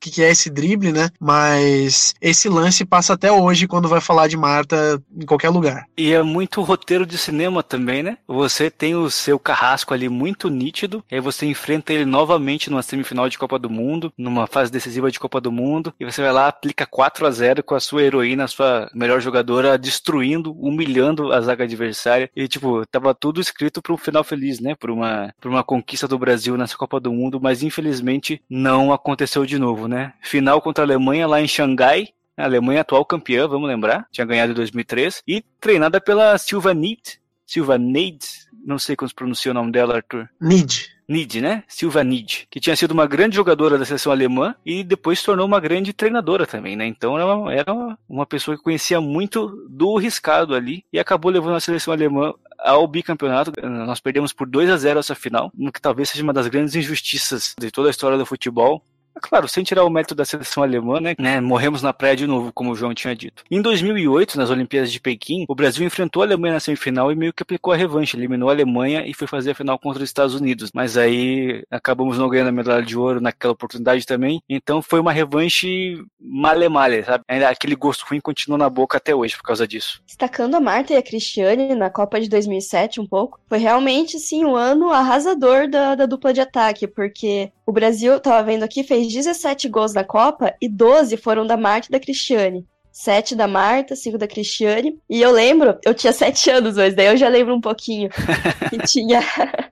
que, 0.00 0.10
que 0.10 0.22
é 0.22 0.30
esse 0.30 0.50
drible, 0.50 0.92
né? 0.92 1.10
Mas 1.20 2.14
esse 2.20 2.48
lance 2.48 2.84
passa 2.84 3.12
até 3.12 3.30
hoje 3.30 3.68
quando 3.68 3.88
vai 3.88 4.00
falar 4.00 4.26
de 4.26 4.36
Marta 4.36 5.00
em 5.14 5.26
qualquer 5.26 5.50
lugar. 5.50 5.84
E 5.96 6.12
é 6.12 6.22
muito 6.22 6.62
roteiro 6.62 7.04
de 7.04 7.18
cinema 7.18 7.62
também, 7.62 8.02
né? 8.02 8.16
Você 8.26 8.70
tem 8.70 8.94
o 8.94 9.10
seu 9.10 9.38
carrasco 9.38 9.92
ali 9.92 10.08
muito 10.08 10.48
nítido, 10.48 11.04
e 11.10 11.16
aí 11.16 11.20
você 11.20 11.46
enfrenta 11.46 11.92
ele 11.92 12.04
novamente 12.04 12.70
numa 12.70 12.82
semifinal 12.82 13.28
de 13.28 13.38
Copa 13.38 13.58
do 13.58 13.68
Mundo, 13.68 14.12
numa 14.16 14.46
fase 14.46 14.72
decisiva 14.72 15.10
de 15.10 15.20
Copa 15.20 15.40
do 15.40 15.52
Mundo, 15.52 15.92
e 16.00 16.04
você 16.04 16.22
vai 16.22 16.32
lá, 16.32 16.48
aplica 16.48 16.86
4 16.86 17.26
a 17.26 17.30
0 17.30 17.62
com 17.62 17.74
a 17.74 17.80
sua 17.80 18.02
heroína, 18.02 18.44
a 18.44 18.48
sua 18.48 18.90
melhor 18.94 19.20
jogadora, 19.20 19.76
destruindo, 19.76 20.52
humilhando 20.52 21.32
a 21.32 21.40
zaga 21.40 21.64
adversária. 21.64 22.30
E, 22.34 22.48
tipo, 22.48 22.86
tava 22.86 23.14
tudo 23.14 23.40
escrito 23.40 23.82
para 23.82 23.92
um 23.92 23.98
final 23.98 24.24
feliz, 24.24 24.60
né? 24.60 24.74
Por 24.74 24.90
uma, 24.90 25.34
por 25.40 25.50
uma 25.50 25.62
conquista 25.62 26.08
do 26.08 26.18
Brasil 26.18 26.56
nessa 26.56 26.76
Copa 26.76 26.98
do 26.98 27.12
Mundo, 27.12 27.40
mas 27.40 27.62
infelizmente 27.62 28.40
não 28.48 28.92
aconteceu 28.92 29.44
de 29.44 29.58
novo, 29.58 29.88
né? 29.90 30.14
Final 30.22 30.62
contra 30.62 30.84
a 30.84 30.86
Alemanha 30.86 31.26
lá 31.26 31.40
em 31.40 31.48
Xangai. 31.48 32.08
A 32.36 32.44
Alemanha 32.44 32.80
atual 32.80 33.04
campeã, 33.04 33.46
vamos 33.46 33.68
lembrar, 33.68 34.06
tinha 34.10 34.24
ganhado 34.24 34.52
em 34.52 34.54
2003 34.54 35.22
e 35.28 35.44
treinada 35.60 36.00
pela 36.00 36.38
Silva 36.38 36.72
Nid, 36.72 37.20
Silva 37.44 37.76
Nid, 37.76 38.24
não 38.64 38.78
sei 38.78 38.96
como 38.96 39.08
se 39.08 39.14
pronuncia 39.14 39.50
o 39.50 39.54
nome 39.54 39.72
dela, 39.72 39.96
Arthur. 39.96 40.28
Nid. 40.40 40.88
Nid, 41.08 41.40
né? 41.40 41.64
Silva 41.66 42.04
Nid, 42.04 42.46
que 42.48 42.60
tinha 42.60 42.76
sido 42.76 42.92
uma 42.92 43.04
grande 43.04 43.34
jogadora 43.34 43.76
da 43.76 43.84
seleção 43.84 44.12
alemã 44.12 44.54
e 44.64 44.84
depois 44.84 45.18
se 45.18 45.24
tornou 45.24 45.44
uma 45.44 45.58
grande 45.58 45.92
treinadora 45.92 46.46
também, 46.46 46.76
né? 46.76 46.86
Então 46.86 47.18
ela 47.18 47.52
era 47.52 47.74
uma 48.08 48.24
pessoa 48.24 48.56
que 48.56 48.62
conhecia 48.62 49.00
muito 49.00 49.66
do 49.68 49.96
riscado 49.96 50.54
ali 50.54 50.84
e 50.92 51.00
acabou 51.00 51.32
levando 51.32 51.56
a 51.56 51.60
seleção 51.60 51.92
alemã 51.92 52.32
ao 52.60 52.86
bicampeonato. 52.86 53.52
Nós 53.60 53.98
perdemos 53.98 54.32
por 54.32 54.46
2 54.46 54.70
a 54.70 54.76
0 54.76 55.00
essa 55.00 55.16
final, 55.16 55.50
no 55.52 55.72
que 55.72 55.80
talvez 55.80 56.10
seja 56.10 56.22
uma 56.22 56.32
das 56.32 56.46
grandes 56.46 56.76
injustiças 56.76 57.56
de 57.58 57.72
toda 57.72 57.88
a 57.88 57.90
história 57.90 58.16
do 58.16 58.24
futebol 58.24 58.84
Claro, 59.20 59.48
sem 59.48 59.62
tirar 59.62 59.84
o 59.84 59.90
mérito 59.90 60.14
da 60.14 60.24
seleção 60.24 60.62
alemã, 60.62 61.00
né, 61.00 61.14
né? 61.18 61.40
Morremos 61.40 61.82
na 61.82 61.92
praia 61.92 62.16
de 62.16 62.26
novo, 62.26 62.52
como 62.52 62.72
o 62.72 62.76
João 62.76 62.94
tinha 62.94 63.14
dito. 63.14 63.42
Em 63.50 63.60
2008, 63.60 64.36
nas 64.36 64.50
Olimpíadas 64.50 64.90
de 64.90 65.00
Pequim, 65.00 65.44
o 65.48 65.54
Brasil 65.54 65.86
enfrentou 65.86 66.22
a 66.22 66.26
Alemanha 66.26 66.54
na 66.54 66.60
semifinal 66.60 67.12
e 67.12 67.14
meio 67.14 67.32
que 67.32 67.42
aplicou 67.42 67.72
a 67.72 67.76
revanche, 67.76 68.16
eliminou 68.16 68.48
a 68.48 68.52
Alemanha 68.52 69.06
e 69.06 69.14
foi 69.14 69.26
fazer 69.26 69.52
a 69.52 69.54
final 69.54 69.78
contra 69.78 70.02
os 70.02 70.08
Estados 70.08 70.34
Unidos. 70.34 70.70
Mas 70.74 70.96
aí 70.96 71.64
acabamos 71.70 72.18
não 72.18 72.28
ganhando 72.28 72.48
a 72.48 72.52
medalha 72.52 72.84
de 72.84 72.96
ouro 72.96 73.20
naquela 73.20 73.52
oportunidade 73.52 74.06
também. 74.06 74.42
Então 74.48 74.82
foi 74.82 75.00
uma 75.00 75.12
revanche 75.12 76.02
male-male, 76.18 77.04
sabe? 77.04 77.24
Aquele 77.44 77.74
gosto 77.74 78.04
ruim 78.08 78.20
continua 78.20 78.58
na 78.58 78.68
boca 78.68 78.96
até 78.98 79.14
hoje 79.14 79.36
por 79.36 79.42
causa 79.42 79.66
disso. 79.66 80.02
Destacando 80.06 80.54
a 80.54 80.60
Marta 80.60 80.92
e 80.92 80.96
a 80.96 81.02
Cristiane 81.02 81.74
na 81.74 81.90
Copa 81.90 82.20
de 82.20 82.28
2007 82.28 83.00
um 83.00 83.06
pouco, 83.06 83.40
foi 83.48 83.58
realmente, 83.58 84.18
sim, 84.18 84.44
o 84.44 84.50
um 84.50 84.56
ano 84.56 84.90
arrasador 84.90 85.68
da, 85.68 85.94
da 85.94 86.06
dupla 86.06 86.32
de 86.32 86.40
ataque, 86.40 86.86
porque 86.86 87.50
o 87.70 87.72
Brasil, 87.72 88.18
tava 88.20 88.42
vendo 88.42 88.64
aqui, 88.64 88.82
fez 88.82 89.12
17 89.12 89.68
gols 89.68 89.94
na 89.94 90.04
Copa 90.04 90.54
e 90.60 90.68
12 90.68 91.16
foram 91.16 91.46
da 91.46 91.56
Marta 91.56 91.86
e 91.88 91.92
da 91.92 92.00
Cristiane. 92.00 92.66
Sete 92.92 93.36
da 93.36 93.46
Marta, 93.46 93.94
cinco 93.94 94.18
da 94.18 94.26
Cristiane. 94.26 94.98
E 95.08 95.22
eu 95.22 95.30
lembro, 95.30 95.78
eu 95.84 95.94
tinha 95.94 96.12
sete 96.12 96.50
anos 96.50 96.76
hoje, 96.76 96.96
daí 96.96 97.06
eu 97.06 97.16
já 97.16 97.28
lembro 97.28 97.54
um 97.54 97.60
pouquinho 97.60 98.10
que 98.68 98.78
tinha, 98.78 99.20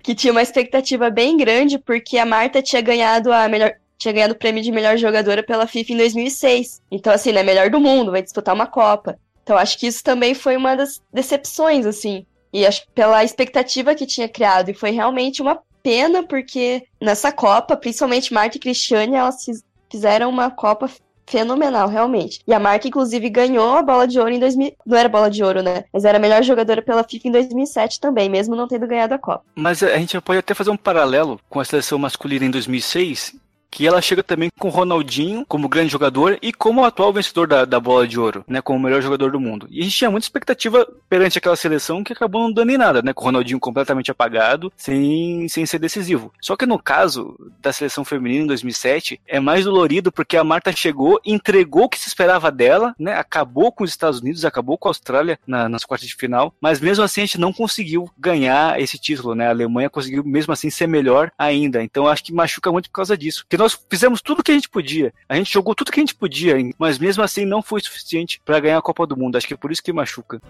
que 0.01 0.15
tinha 0.15 0.31
uma 0.31 0.41
expectativa 0.41 1.11
bem 1.11 1.37
grande, 1.37 1.79
porque 1.79 2.17
a 2.17 2.25
Marta 2.25 2.63
tinha 2.63 2.81
ganhado 2.81 3.33
a 3.33 3.49
melhor. 3.49 3.75
Tinha 3.99 4.15
ganhado 4.15 4.35
o 4.35 4.39
prêmio 4.39 4.63
de 4.63 4.71
melhor 4.71 4.97
jogadora 4.97 5.43
pela 5.43 5.67
FIFA 5.67 5.95
em 5.95 5.97
2006. 5.97 6.81
Então, 6.89 7.13
assim, 7.13 7.33
né, 7.33 7.43
melhor 7.43 7.69
do 7.69 7.81
mundo, 7.81 8.13
vai 8.13 8.23
disputar 8.23 8.55
uma 8.55 8.69
Copa. 8.69 9.19
Então, 9.43 9.57
acho 9.59 9.77
que 9.77 9.89
isso 9.89 10.05
também 10.05 10.35
foi 10.35 10.57
uma 10.57 10.77
das 10.77 11.03
decepções, 11.13 11.85
assim. 11.85 12.25
E 12.53 12.65
acho 12.65 12.87
pela 12.95 13.25
expectativa 13.25 13.97
que 13.97 14.07
tinha 14.07 14.29
criado. 14.29 14.71
E 14.71 14.75
foi 14.75 14.93
realmente 14.93 15.43
uma 15.43 15.59
pena, 15.83 16.23
porque 16.23 16.85
nessa 17.01 17.33
Copa, 17.33 17.77
principalmente 17.77 18.33
Marta 18.33 18.57
e 18.57 18.61
Cristiane, 18.61 19.17
elas 19.17 19.45
fizeram 19.91 20.31
uma 20.31 20.51
Copa 20.51 20.91
fenomenal, 21.29 21.89
realmente. 21.89 22.41
E 22.47 22.55
a 22.55 22.59
Marta, 22.59 22.89
inclusive, 22.89 23.29
ganhou 23.29 23.77
a 23.77 23.83
bola 23.83 24.09
de 24.09 24.19
ouro 24.19 24.31
em 24.31 24.41
2000. 24.41 24.75
Não 24.87 24.97
era 24.97 25.09
bola 25.09 25.31
de 25.31 25.45
ouro, 25.45 25.63
né? 25.63 25.85
Mas 25.93 26.05
era 26.05 26.19
a 26.19 26.21
melhor 26.21 26.43
jogadora 26.43 26.83
pela 26.83 27.05
FIFA 27.05 27.29
em 27.29 27.33
2007 27.33 28.01
também, 28.01 28.29
mesmo 28.29 28.57
não 28.57 28.67
tendo 28.67 28.87
ganhado 28.87 29.15
a 29.15 29.19
Copa. 29.19 29.45
Mas 29.55 29.83
a 29.83 29.99
gente 29.99 30.19
pode 30.21 30.39
até 30.39 30.55
fazer 30.55 30.71
um 30.71 30.77
paralelo 30.77 31.39
com 31.49 31.61
a 31.61 31.65
seleção 31.65 31.99
masculina 31.99 32.47
em 32.47 32.51
2006, 32.51 33.35
que 33.71 33.87
ela 33.87 34.01
chega 34.01 34.23
também 34.23 34.51
com 34.59 34.69
o 34.69 34.71
Ronaldinho 34.71 35.45
como 35.47 35.69
grande 35.69 35.93
jogador 35.93 36.39
e 36.41 36.53
como 36.53 36.85
atual 36.85 37.13
vencedor 37.13 37.47
da, 37.47 37.65
da 37.65 37.79
bola 37.79 38.07
de 38.07 38.19
ouro, 38.19 38.45
né, 38.49 38.61
como 38.61 38.79
o 38.79 38.83
melhor 38.83 39.03
jogador 39.03 39.31
do 39.31 39.41
mundo. 39.41 39.67
E 39.71 39.81
a 39.81 39.85
gente 39.85 39.97
tinha 39.97 40.11
muita 40.11 40.25
expectativa 40.25 40.87
perante 41.09 41.39
aquela 41.39 41.57
seleção 41.57 42.03
que 42.03 42.13
acabou 42.13 42.43
não 42.43 42.53
dando 42.53 42.71
em 42.71 42.79
nada, 42.79 43.03
né, 43.03 43.13
com 43.13 43.23
o 43.23 43.25
Ronaldinho 43.25 43.61
completamente 43.61 44.11
apagado, 44.11 44.73
sem, 44.77 45.49
sem 45.49 45.67
ser 45.67 45.79
decisivo. 45.79 46.33
Só 46.41 46.57
que 46.57 46.67
no 46.67 46.79
caso 46.79 47.37
da 47.61 47.73
seleção 47.73 48.05
feminina 48.05 48.45
em 48.45 48.49
2007, 48.49 49.21
é 49.27 49.41
mais 49.41 49.65
dolorido 49.65 50.11
porque 50.11 50.37
a 50.37 50.45
Marta 50.45 50.73
chegou, 50.73 51.21
entregou 51.25 51.85
o 51.85 51.89
que 51.89 51.99
se 51.99 52.09
esperava 52.09 52.51
dela, 52.51 52.95
né, 52.99 53.15
acabou 53.15 53.71
com 53.71 53.85
os 53.85 53.91
Estados 53.91 54.21
Unidos, 54.21 54.45
acabou 54.45 54.79
com 54.79 54.89
a 54.89 54.91
Austrália 54.91 55.39
na, 55.47 55.69
nas 55.69 55.85
quartas 55.85 56.09
de 56.09 56.15
final, 56.15 56.55
mas 56.61 56.81
mesmo 56.81 57.05
assim 57.05 57.23
a 57.23 57.25
gente 57.25 57.39
não 57.39 57.53
conseguiu 57.53 58.11
ganhar 58.17 58.81
esse 58.81 58.99
título, 58.99 59.35
né, 59.35 59.47
a 59.47 59.51
Alemanha 59.51 59.91
conseguiu 59.91 60.25
mesmo 60.25 60.53
assim 60.53 60.71
ser 60.71 60.87
melhor 60.87 61.31
ainda. 61.39 61.83
Então 61.83 62.09
acho 62.09 62.25
que 62.25 62.33
machuca 62.33 62.73
muito 62.73 62.89
por 62.89 62.97
causa 62.97 63.17
disso. 63.17 63.45
Nós 63.59 63.77
fizemos 63.91 64.23
tudo 64.23 64.39
o 64.39 64.43
que 64.45 64.53
a 64.53 64.55
gente 64.55 64.69
podia. 64.69 65.13
A 65.29 65.35
gente 65.35 65.53
jogou 65.53 65.75
tudo 65.75 65.91
que 65.91 65.99
a 65.99 66.03
gente 66.03 66.15
podia, 66.15 66.55
mas 66.79 66.97
mesmo 66.97 67.25
assim 67.25 67.45
não 67.45 67.61
foi 67.61 67.81
suficiente 67.81 68.41
para 68.45 68.61
ganhar 68.61 68.79
a 68.79 68.81
Copa 68.81 69.05
do 69.05 69.17
Mundo. 69.17 69.35
Acho 69.35 69.49
que 69.49 69.55
é 69.55 69.57
por 69.57 69.73
isso 69.73 69.83
que 69.83 69.93
machuca. 69.93 70.41